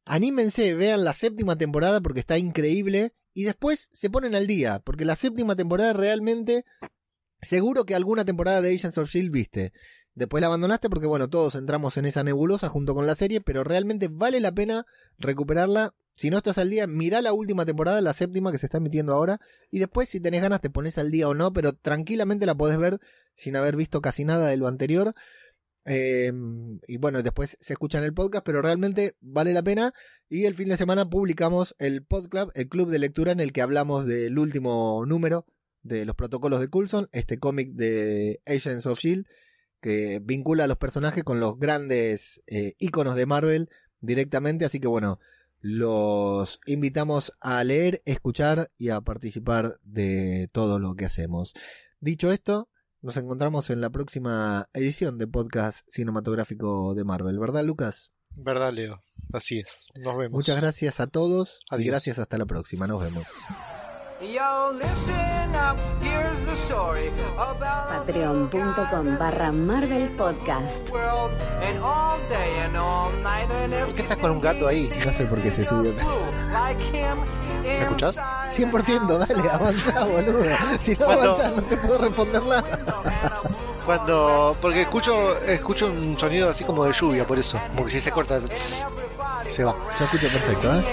anímense, 0.06 0.76
vean 0.76 1.04
la 1.04 1.14
séptima 1.14 1.58
temporada 1.58 2.02
porque 2.02 2.20
está 2.20 2.38
increíble 2.38 3.14
y 3.34 3.46
después 3.46 3.90
se 3.94 4.12
ponen 4.12 4.36
al 4.36 4.46
día, 4.46 4.80
porque 4.86 5.06
la 5.06 5.16
séptima 5.16 5.56
temporada 5.56 5.94
realmente, 5.94 6.64
seguro 7.42 7.86
que 7.86 7.96
alguna 7.96 8.26
temporada 8.26 8.62
de 8.62 8.76
Agents 8.76 8.98
of 9.00 9.10
Shield 9.10 9.32
viste. 9.32 9.74
Después 10.16 10.40
la 10.40 10.48
abandonaste 10.48 10.90
porque 10.90 11.08
bueno, 11.08 11.30
todos 11.30 11.56
entramos 11.56 11.98
en 11.98 12.06
esa 12.06 12.24
nebulosa 12.24 12.70
junto 12.70 12.96
con 12.96 13.06
la 13.06 13.16
serie, 13.16 13.42
pero 13.42 13.66
realmente 13.66 14.08
vale 14.10 14.40
la 14.40 14.54
pena 14.54 14.86
recuperarla. 15.20 15.94
Si 16.14 16.30
no 16.30 16.38
estás 16.38 16.58
al 16.58 16.70
día, 16.70 16.88
mirá 16.88 17.22
la 17.22 17.34
última 17.34 17.66
temporada, 17.66 18.00
la 18.00 18.14
séptima 18.14 18.50
que 18.54 18.58
se 18.58 18.68
está 18.68 18.78
emitiendo 18.78 19.14
ahora, 19.14 19.42
y 19.70 19.80
después 19.80 20.08
si 20.08 20.22
tenés 20.22 20.42
ganas 20.42 20.62
te 20.62 20.70
pones 20.70 20.98
al 20.98 21.12
día 21.12 21.28
o 21.28 21.34
no, 21.34 21.52
pero 21.52 21.74
tranquilamente 21.74 22.46
la 22.46 22.56
podés 22.56 22.78
ver 22.78 23.00
sin 23.36 23.58
haber 23.58 23.76
visto 23.76 24.02
casi 24.02 24.24
nada 24.24 24.48
de 24.48 24.56
lo 24.56 24.68
anterior. 24.68 25.14
Eh, 25.84 26.32
y 26.88 26.98
bueno, 26.98 27.22
después 27.22 27.58
se 27.60 27.74
escucha 27.74 27.98
en 27.98 28.06
el 28.06 28.14
podcast, 28.14 28.46
pero 28.46 28.62
realmente 28.62 29.18
vale 29.20 29.52
la 29.52 29.64
pena. 29.64 29.94
Y 30.30 30.46
el 30.46 30.56
fin 30.56 30.70
de 30.70 30.78
semana 30.78 31.10
publicamos 31.10 31.76
el 31.78 32.06
Podclub, 32.06 32.52
el 32.56 32.70
club 32.70 32.90
de 32.90 33.00
lectura 33.00 33.34
en 33.34 33.42
el 33.42 33.52
que 33.52 33.62
hablamos 33.62 34.06
del 34.06 34.40
último 34.40 35.06
número 35.06 35.46
de 35.84 36.06
los 36.06 36.16
protocolos 36.16 36.62
de 36.62 36.70
Coulson, 36.70 37.10
este 37.12 37.38
cómic 37.38 37.74
de 37.74 38.42
Agents 38.46 38.88
of 38.88 39.00
Shield, 39.00 39.28
que 39.86 40.20
vincula 40.20 40.64
a 40.64 40.68
los 40.68 40.80
personajes 40.80 41.24
con 41.24 41.40
los 41.40 41.60
grandes 41.60 42.42
eh, 42.48 42.74
íconos 42.80 43.14
de 43.14 43.28
Marvel 43.28 43.70
directamente. 44.02 44.66
Así 44.66 44.80
que 44.80 44.88
bueno, 44.88 45.20
los 45.62 46.60
invitamos 46.66 47.34
a 47.40 47.64
leer, 47.64 48.02
escuchar 48.06 48.72
y 48.80 48.90
a 48.90 49.02
participar 49.02 49.80
de 49.84 50.50
todo 50.52 50.80
lo 50.80 50.96
que 50.96 51.06
hacemos. 51.06 51.54
Dicho 52.00 52.32
esto, 52.32 52.68
nos 53.04 53.16
encontramos 53.18 53.70
en 53.70 53.80
la 53.80 53.92
próxima 53.92 54.70
edición 54.74 55.20
de 55.20 55.28
podcast 55.28 55.88
cinematográfico 55.88 56.96
de 56.96 57.04
Marvel, 57.04 57.38
¿verdad, 57.38 57.64
Lucas? 57.64 58.10
¿Verdad, 58.38 58.74
Leo? 58.74 59.04
Así 59.34 59.60
es. 59.60 59.86
Nos 60.04 60.18
vemos. 60.18 60.32
Muchas 60.32 60.60
gracias 60.60 61.00
a 61.00 61.06
todos 61.06 61.60
y 61.70 61.76
Adiós. 61.76 61.88
gracias 61.90 62.18
hasta 62.18 62.40
la 62.40 62.48
próxima. 62.48 62.88
Nos 62.88 63.04
vemos. 63.04 63.28
Yo, 64.22 64.72
listen 64.72 65.56
up, 65.56 65.78
here's 66.02 66.40
the 66.46 66.56
story 66.56 67.10
about 67.38 68.08
Patreon.com 68.08 69.18
barra 69.20 69.52
Marvel 69.52 70.08
Podcast. 70.16 70.90
¿Por 70.90 71.32
qué 73.94 74.02
estás 74.02 74.18
con 74.18 74.32
un 74.32 74.40
gato 74.40 74.68
ahí? 74.68 74.90
No 75.06 75.12
sé 75.12 75.26
por 75.26 75.42
qué 75.42 75.52
se 75.52 75.66
subió. 75.66 75.94
¿Me 77.62 77.82
escuchás? 77.82 78.16
100%, 78.18 79.18
dale, 79.18 79.50
avanza, 79.50 80.06
boludo. 80.06 80.46
Si 80.80 80.96
no 80.96 81.12
avanzas, 81.12 81.54
no 81.54 81.64
te 81.64 81.76
puedo 81.76 81.98
responder 81.98 82.42
nada. 82.42 83.42
Cuando. 83.86 84.56
Porque 84.62 84.84
escucho 84.84 85.38
escucho 85.42 85.88
un 85.88 86.18
sonido 86.18 86.52
así 86.52 86.64
como 86.64 86.86
de 86.86 86.94
lluvia, 86.94 87.28
por 87.28 87.38
eso. 87.38 87.60
Como 87.68 87.84
que 87.84 87.90
si 87.92 88.00
se 88.00 88.14
corta, 88.14 88.40
tss, 88.40 88.88
se 89.46 89.66
va. 89.66 89.76
Yo 90.00 90.06
escucho 90.06 90.30
perfecto, 90.30 90.74
¿eh? 90.74 90.86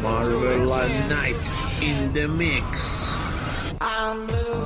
Marvel 0.00 0.72
at 0.72 0.88
Night 1.08 1.36
in 1.84 2.12
the 2.14 2.26
mix. 2.28 3.12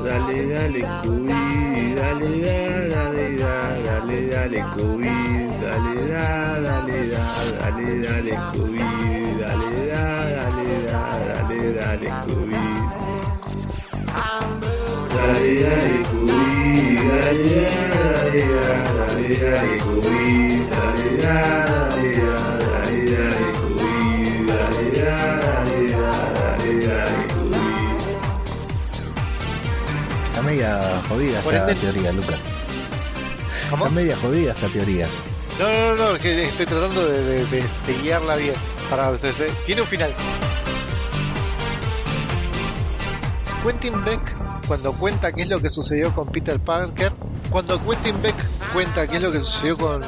Dale, 0.04 0.38
dale, 0.50 0.82
cubi, 1.02 1.42
dale, 1.98 2.30
da, 2.44 2.56
dale, 2.92 3.26
da, 3.40 3.52
dale, 3.86 4.18
dale, 4.30 4.60
cubi, 4.74 5.16
dale, 5.62 5.94
da, 6.10 6.24
dale, 6.64 6.98
da, 7.12 7.24
dale, 7.58 7.88
dale, 8.04 8.34
cubi, 8.52 8.86
dale, 9.40 9.70
da, 9.90 10.04
dale, 10.36 10.68
da, 10.86 11.02
dale, 11.28 11.60
dale, 11.78 12.08
cubi. 12.24 12.62
Dale, 15.14 15.52
dale, 15.62 15.98
cubi, 16.08 16.40
dale, 17.08 17.46
da, 17.58 18.02
dale, 18.14 18.42
da, 18.54 18.76
dale, 18.98 19.28
dale, 19.42 19.74
cubi, 19.84 20.22
dale, 20.70 21.08
da, 21.22 21.36
dale, 21.66 22.12
da, 22.20 22.47
media 30.48 31.02
jodida 31.08 31.38
esta 31.40 31.68
ende- 31.70 31.74
teoría, 31.80 32.12
Lucas. 32.12 32.38
¿Cómo? 33.70 33.84
Está 33.86 33.94
media 33.94 34.16
jodida 34.16 34.52
esta 34.52 34.68
teoría. 34.68 35.06
No, 35.58 35.68
no, 35.68 35.94
no, 35.96 36.16
es 36.16 36.22
que 36.22 36.44
estoy 36.44 36.66
tratando 36.66 37.06
de, 37.06 37.22
de- 37.22 37.46
de- 37.46 37.62
de 37.86 37.94
guiarla 38.02 38.36
bien. 38.36 38.54
Para 38.88 39.10
ustedes. 39.10 39.34
Tiene 39.66 39.82
un 39.82 39.86
final. 39.86 40.14
Quentin 43.64 44.02
Beck, 44.04 44.20
cuando 44.66 44.92
cuenta 44.92 45.32
qué 45.32 45.42
es 45.42 45.48
lo 45.48 45.60
que 45.60 45.68
sucedió 45.68 46.14
con 46.14 46.28
Peter 46.28 46.58
Parker, 46.58 47.12
cuando 47.50 47.82
Quentin 47.82 48.20
Beck 48.22 48.34
cuenta 48.72 49.06
qué 49.06 49.16
es 49.16 49.22
lo 49.22 49.32
que 49.32 49.40
sucedió 49.40 49.78
con, 49.78 50.02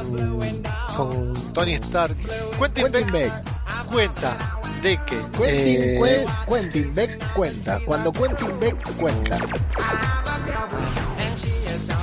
con 0.96 1.52
Tony 1.52 1.74
Stark, 1.74 2.16
Quentin, 2.58 2.84
Quentin 2.84 3.12
Beck, 3.12 3.12
Beck. 3.12 3.86
cuenta 3.86 4.60
de 4.82 4.98
que 5.04 5.16
Quentin, 5.36 6.04
eh, 6.04 6.26
Quentin 6.48 6.94
Beck 6.94 7.32
cuenta. 7.32 7.80
Cuando 7.84 8.12
Quentin 8.12 8.58
Beck 8.60 8.96
cuenta. 8.96 9.38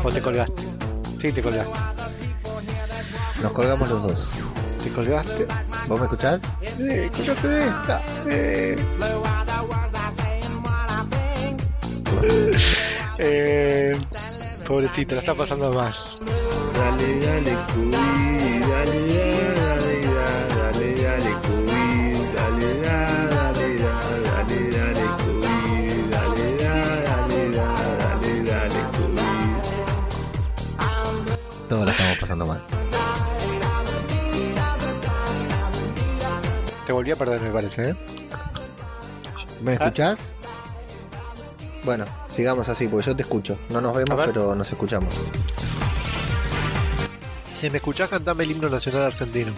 o 0.03 0.11
te 0.11 0.22
colgaste. 0.22 0.64
Sí, 1.22 1.31
te 1.31 1.41
colgaste. 1.41 1.73
Nos 3.41 3.51
colgamos 3.51 3.89
los 3.89 4.03
dos. 4.03 4.30
Te 4.84 4.91
colgaste. 4.91 5.47
¿Vos 5.88 5.99
me 5.99 6.05
escuchás? 6.05 6.41
Eh, 6.61 7.09
escuchaste 7.11 7.47
de 7.47 7.68
esta. 7.68 8.01
Eh, 8.27 8.77
eh, 13.19 13.99
pobrecito, 14.68 15.15
la 15.15 15.22
está 15.22 15.34
pasando 15.34 15.72
mal. 15.73 15.94
Dale, 16.73 17.19
dale, 17.19 17.56
cubi, 17.73 17.91
dale, 18.60 18.99
da, 19.07 19.53
dale, 19.56 19.95
da, 20.03 20.27
dale, 20.56 20.88
dale, 21.02 21.31
dale, 22.35 22.69
da, 22.81 22.98
dale, 23.31 23.69
da, 23.80 23.94
dale, 24.27 24.60
dale, 24.69 25.07
dale, 26.11 26.48
da, 26.57 26.76
dale, 27.07 27.41
da, 27.52 27.68
dale, 27.98 28.44
dale, 28.44 28.81
cubi. 28.98 29.30
Todos 31.69 31.85
la 31.85 31.91
estamos 31.91 32.18
pasando 32.19 32.45
mal. 32.45 32.61
Te 36.85 36.91
volví 36.94 37.11
a 37.11 37.15
perder, 37.15 37.41
me 37.41 37.52
parece, 37.52 37.89
¿eh? 37.89 37.95
¿Me 39.61 39.73
escuchás? 39.73 40.36
Bueno, 41.88 42.03
sigamos 42.34 42.68
así, 42.68 42.85
porque 42.89 43.05
yo 43.05 43.15
te 43.15 43.22
escucho. 43.22 43.57
No 43.69 43.80
nos 43.80 43.95
vemos, 43.95 44.22
pero 44.26 44.53
nos 44.53 44.69
escuchamos. 44.69 45.14
Si 47.55 47.69
me 47.69 47.77
escuchás, 47.77 48.09
cantame 48.09 48.43
el 48.43 48.51
himno 48.51 48.68
nacional 48.68 49.03
argentino. 49.03 49.53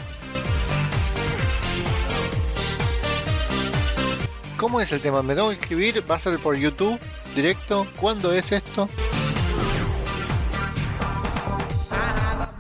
¿Cómo 4.58 4.80
es 4.80 4.92
el 4.92 5.02
tema? 5.02 5.24
¿Me 5.24 5.34
tengo 5.34 5.50
que 5.50 5.56
escribir? 5.56 6.06
¿Va 6.08 6.18
a 6.18 6.20
ser 6.20 6.38
por 6.38 6.56
YouTube? 6.56 7.00
¿Directo? 7.36 7.88
¿Cuándo 8.00 8.32
es 8.32 8.52
esto? 8.52 8.88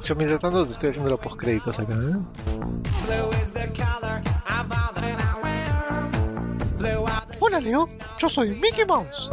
Yo 0.02 0.16
mientras 0.16 0.42
tanto 0.42 0.66
te 0.66 0.72
estoy 0.72 0.90
haciendo 0.90 1.12
los 1.12 1.20
postcréditos 1.20 1.78
acá, 1.78 1.94
¿eh? 1.94 2.89
Hola 7.60 7.68
Leo, 7.72 7.90
yo 8.18 8.30
soy 8.30 8.52
Mickey 8.52 8.86
Mouse. 8.86 9.30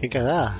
Qué 0.00 0.08
cagada. 0.08 0.56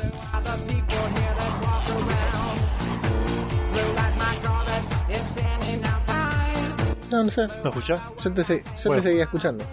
No, 7.11 7.25
no 7.25 7.31
sé. 7.31 7.47
¿Me 7.63 7.69
escuchás? 7.69 8.01
Yo 8.23 8.33
te, 8.33 8.45
se- 8.45 8.63
yo 8.63 8.71
Bueno. 8.87 9.03
te 9.03 9.09
seguía 9.09 9.25
escuchando. 9.25 9.65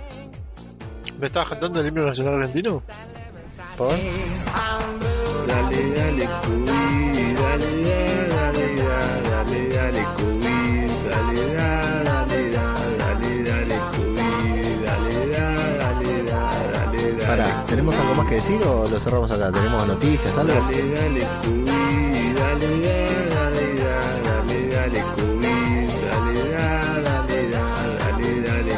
¿Me 1.20 1.26
estabas 1.28 1.50
cantando 1.50 1.80
el 1.80 1.88
himno 1.88 2.06
nacional 2.06 2.36
argentino? 2.36 2.84
¿Por? 3.78 3.90
Dale, 5.48 5.90
dale, 5.96 6.30
cubi, 6.44 7.34
dale, 7.34 7.70
da, 7.84 8.52
dale, 8.52 8.76
da, 8.76 9.22
dale, 9.22 9.60
dale, 9.70 10.04
cubi, 10.18 10.44
dale, 11.10 11.44
da, 11.54 11.62
dale, 11.64 12.04
da, 12.04 12.04
dale, 12.04 12.31
Pará, 17.32 17.64
¿tenemos 17.66 17.96
algo 17.96 18.14
más 18.16 18.28
que 18.28 18.36
decir 18.36 18.62
o 18.62 18.86
lo 18.90 19.00
cerramos 19.00 19.32
acá? 19.32 19.50
¿Tenemos 19.54 19.88
noticias, 19.88 20.38
algo? 20.38 20.54
Dale, 20.54 20.84
dale, 20.92 21.26
dale, 22.36 22.82
da, 22.82 22.98
dale, 23.32 23.66
da, 23.80 23.96
dale, 24.20 24.58
dale, 24.68 25.00
COVID, 25.16 25.88
dale, 26.04 26.44
da, 26.52 26.68
dale, 27.00 27.40
da, 27.48 27.64
dale, 28.02 28.30
dale, 28.42 28.76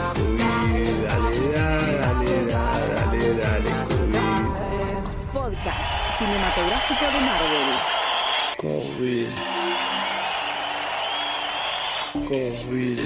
dale, 1.09 1.41
da, 1.49 1.65
dale, 1.97 2.33
da, 2.45 2.61
dale, 2.93 3.33
dale, 3.41 3.71
COVID. 3.89 5.33
Podcast 5.33 5.89
cinematográfico 6.19 7.05
de 7.09 7.19
Marvel. 7.25 7.69
COVID. 8.61 9.31
COVID. 12.29 13.01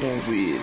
COVID. 0.00 0.62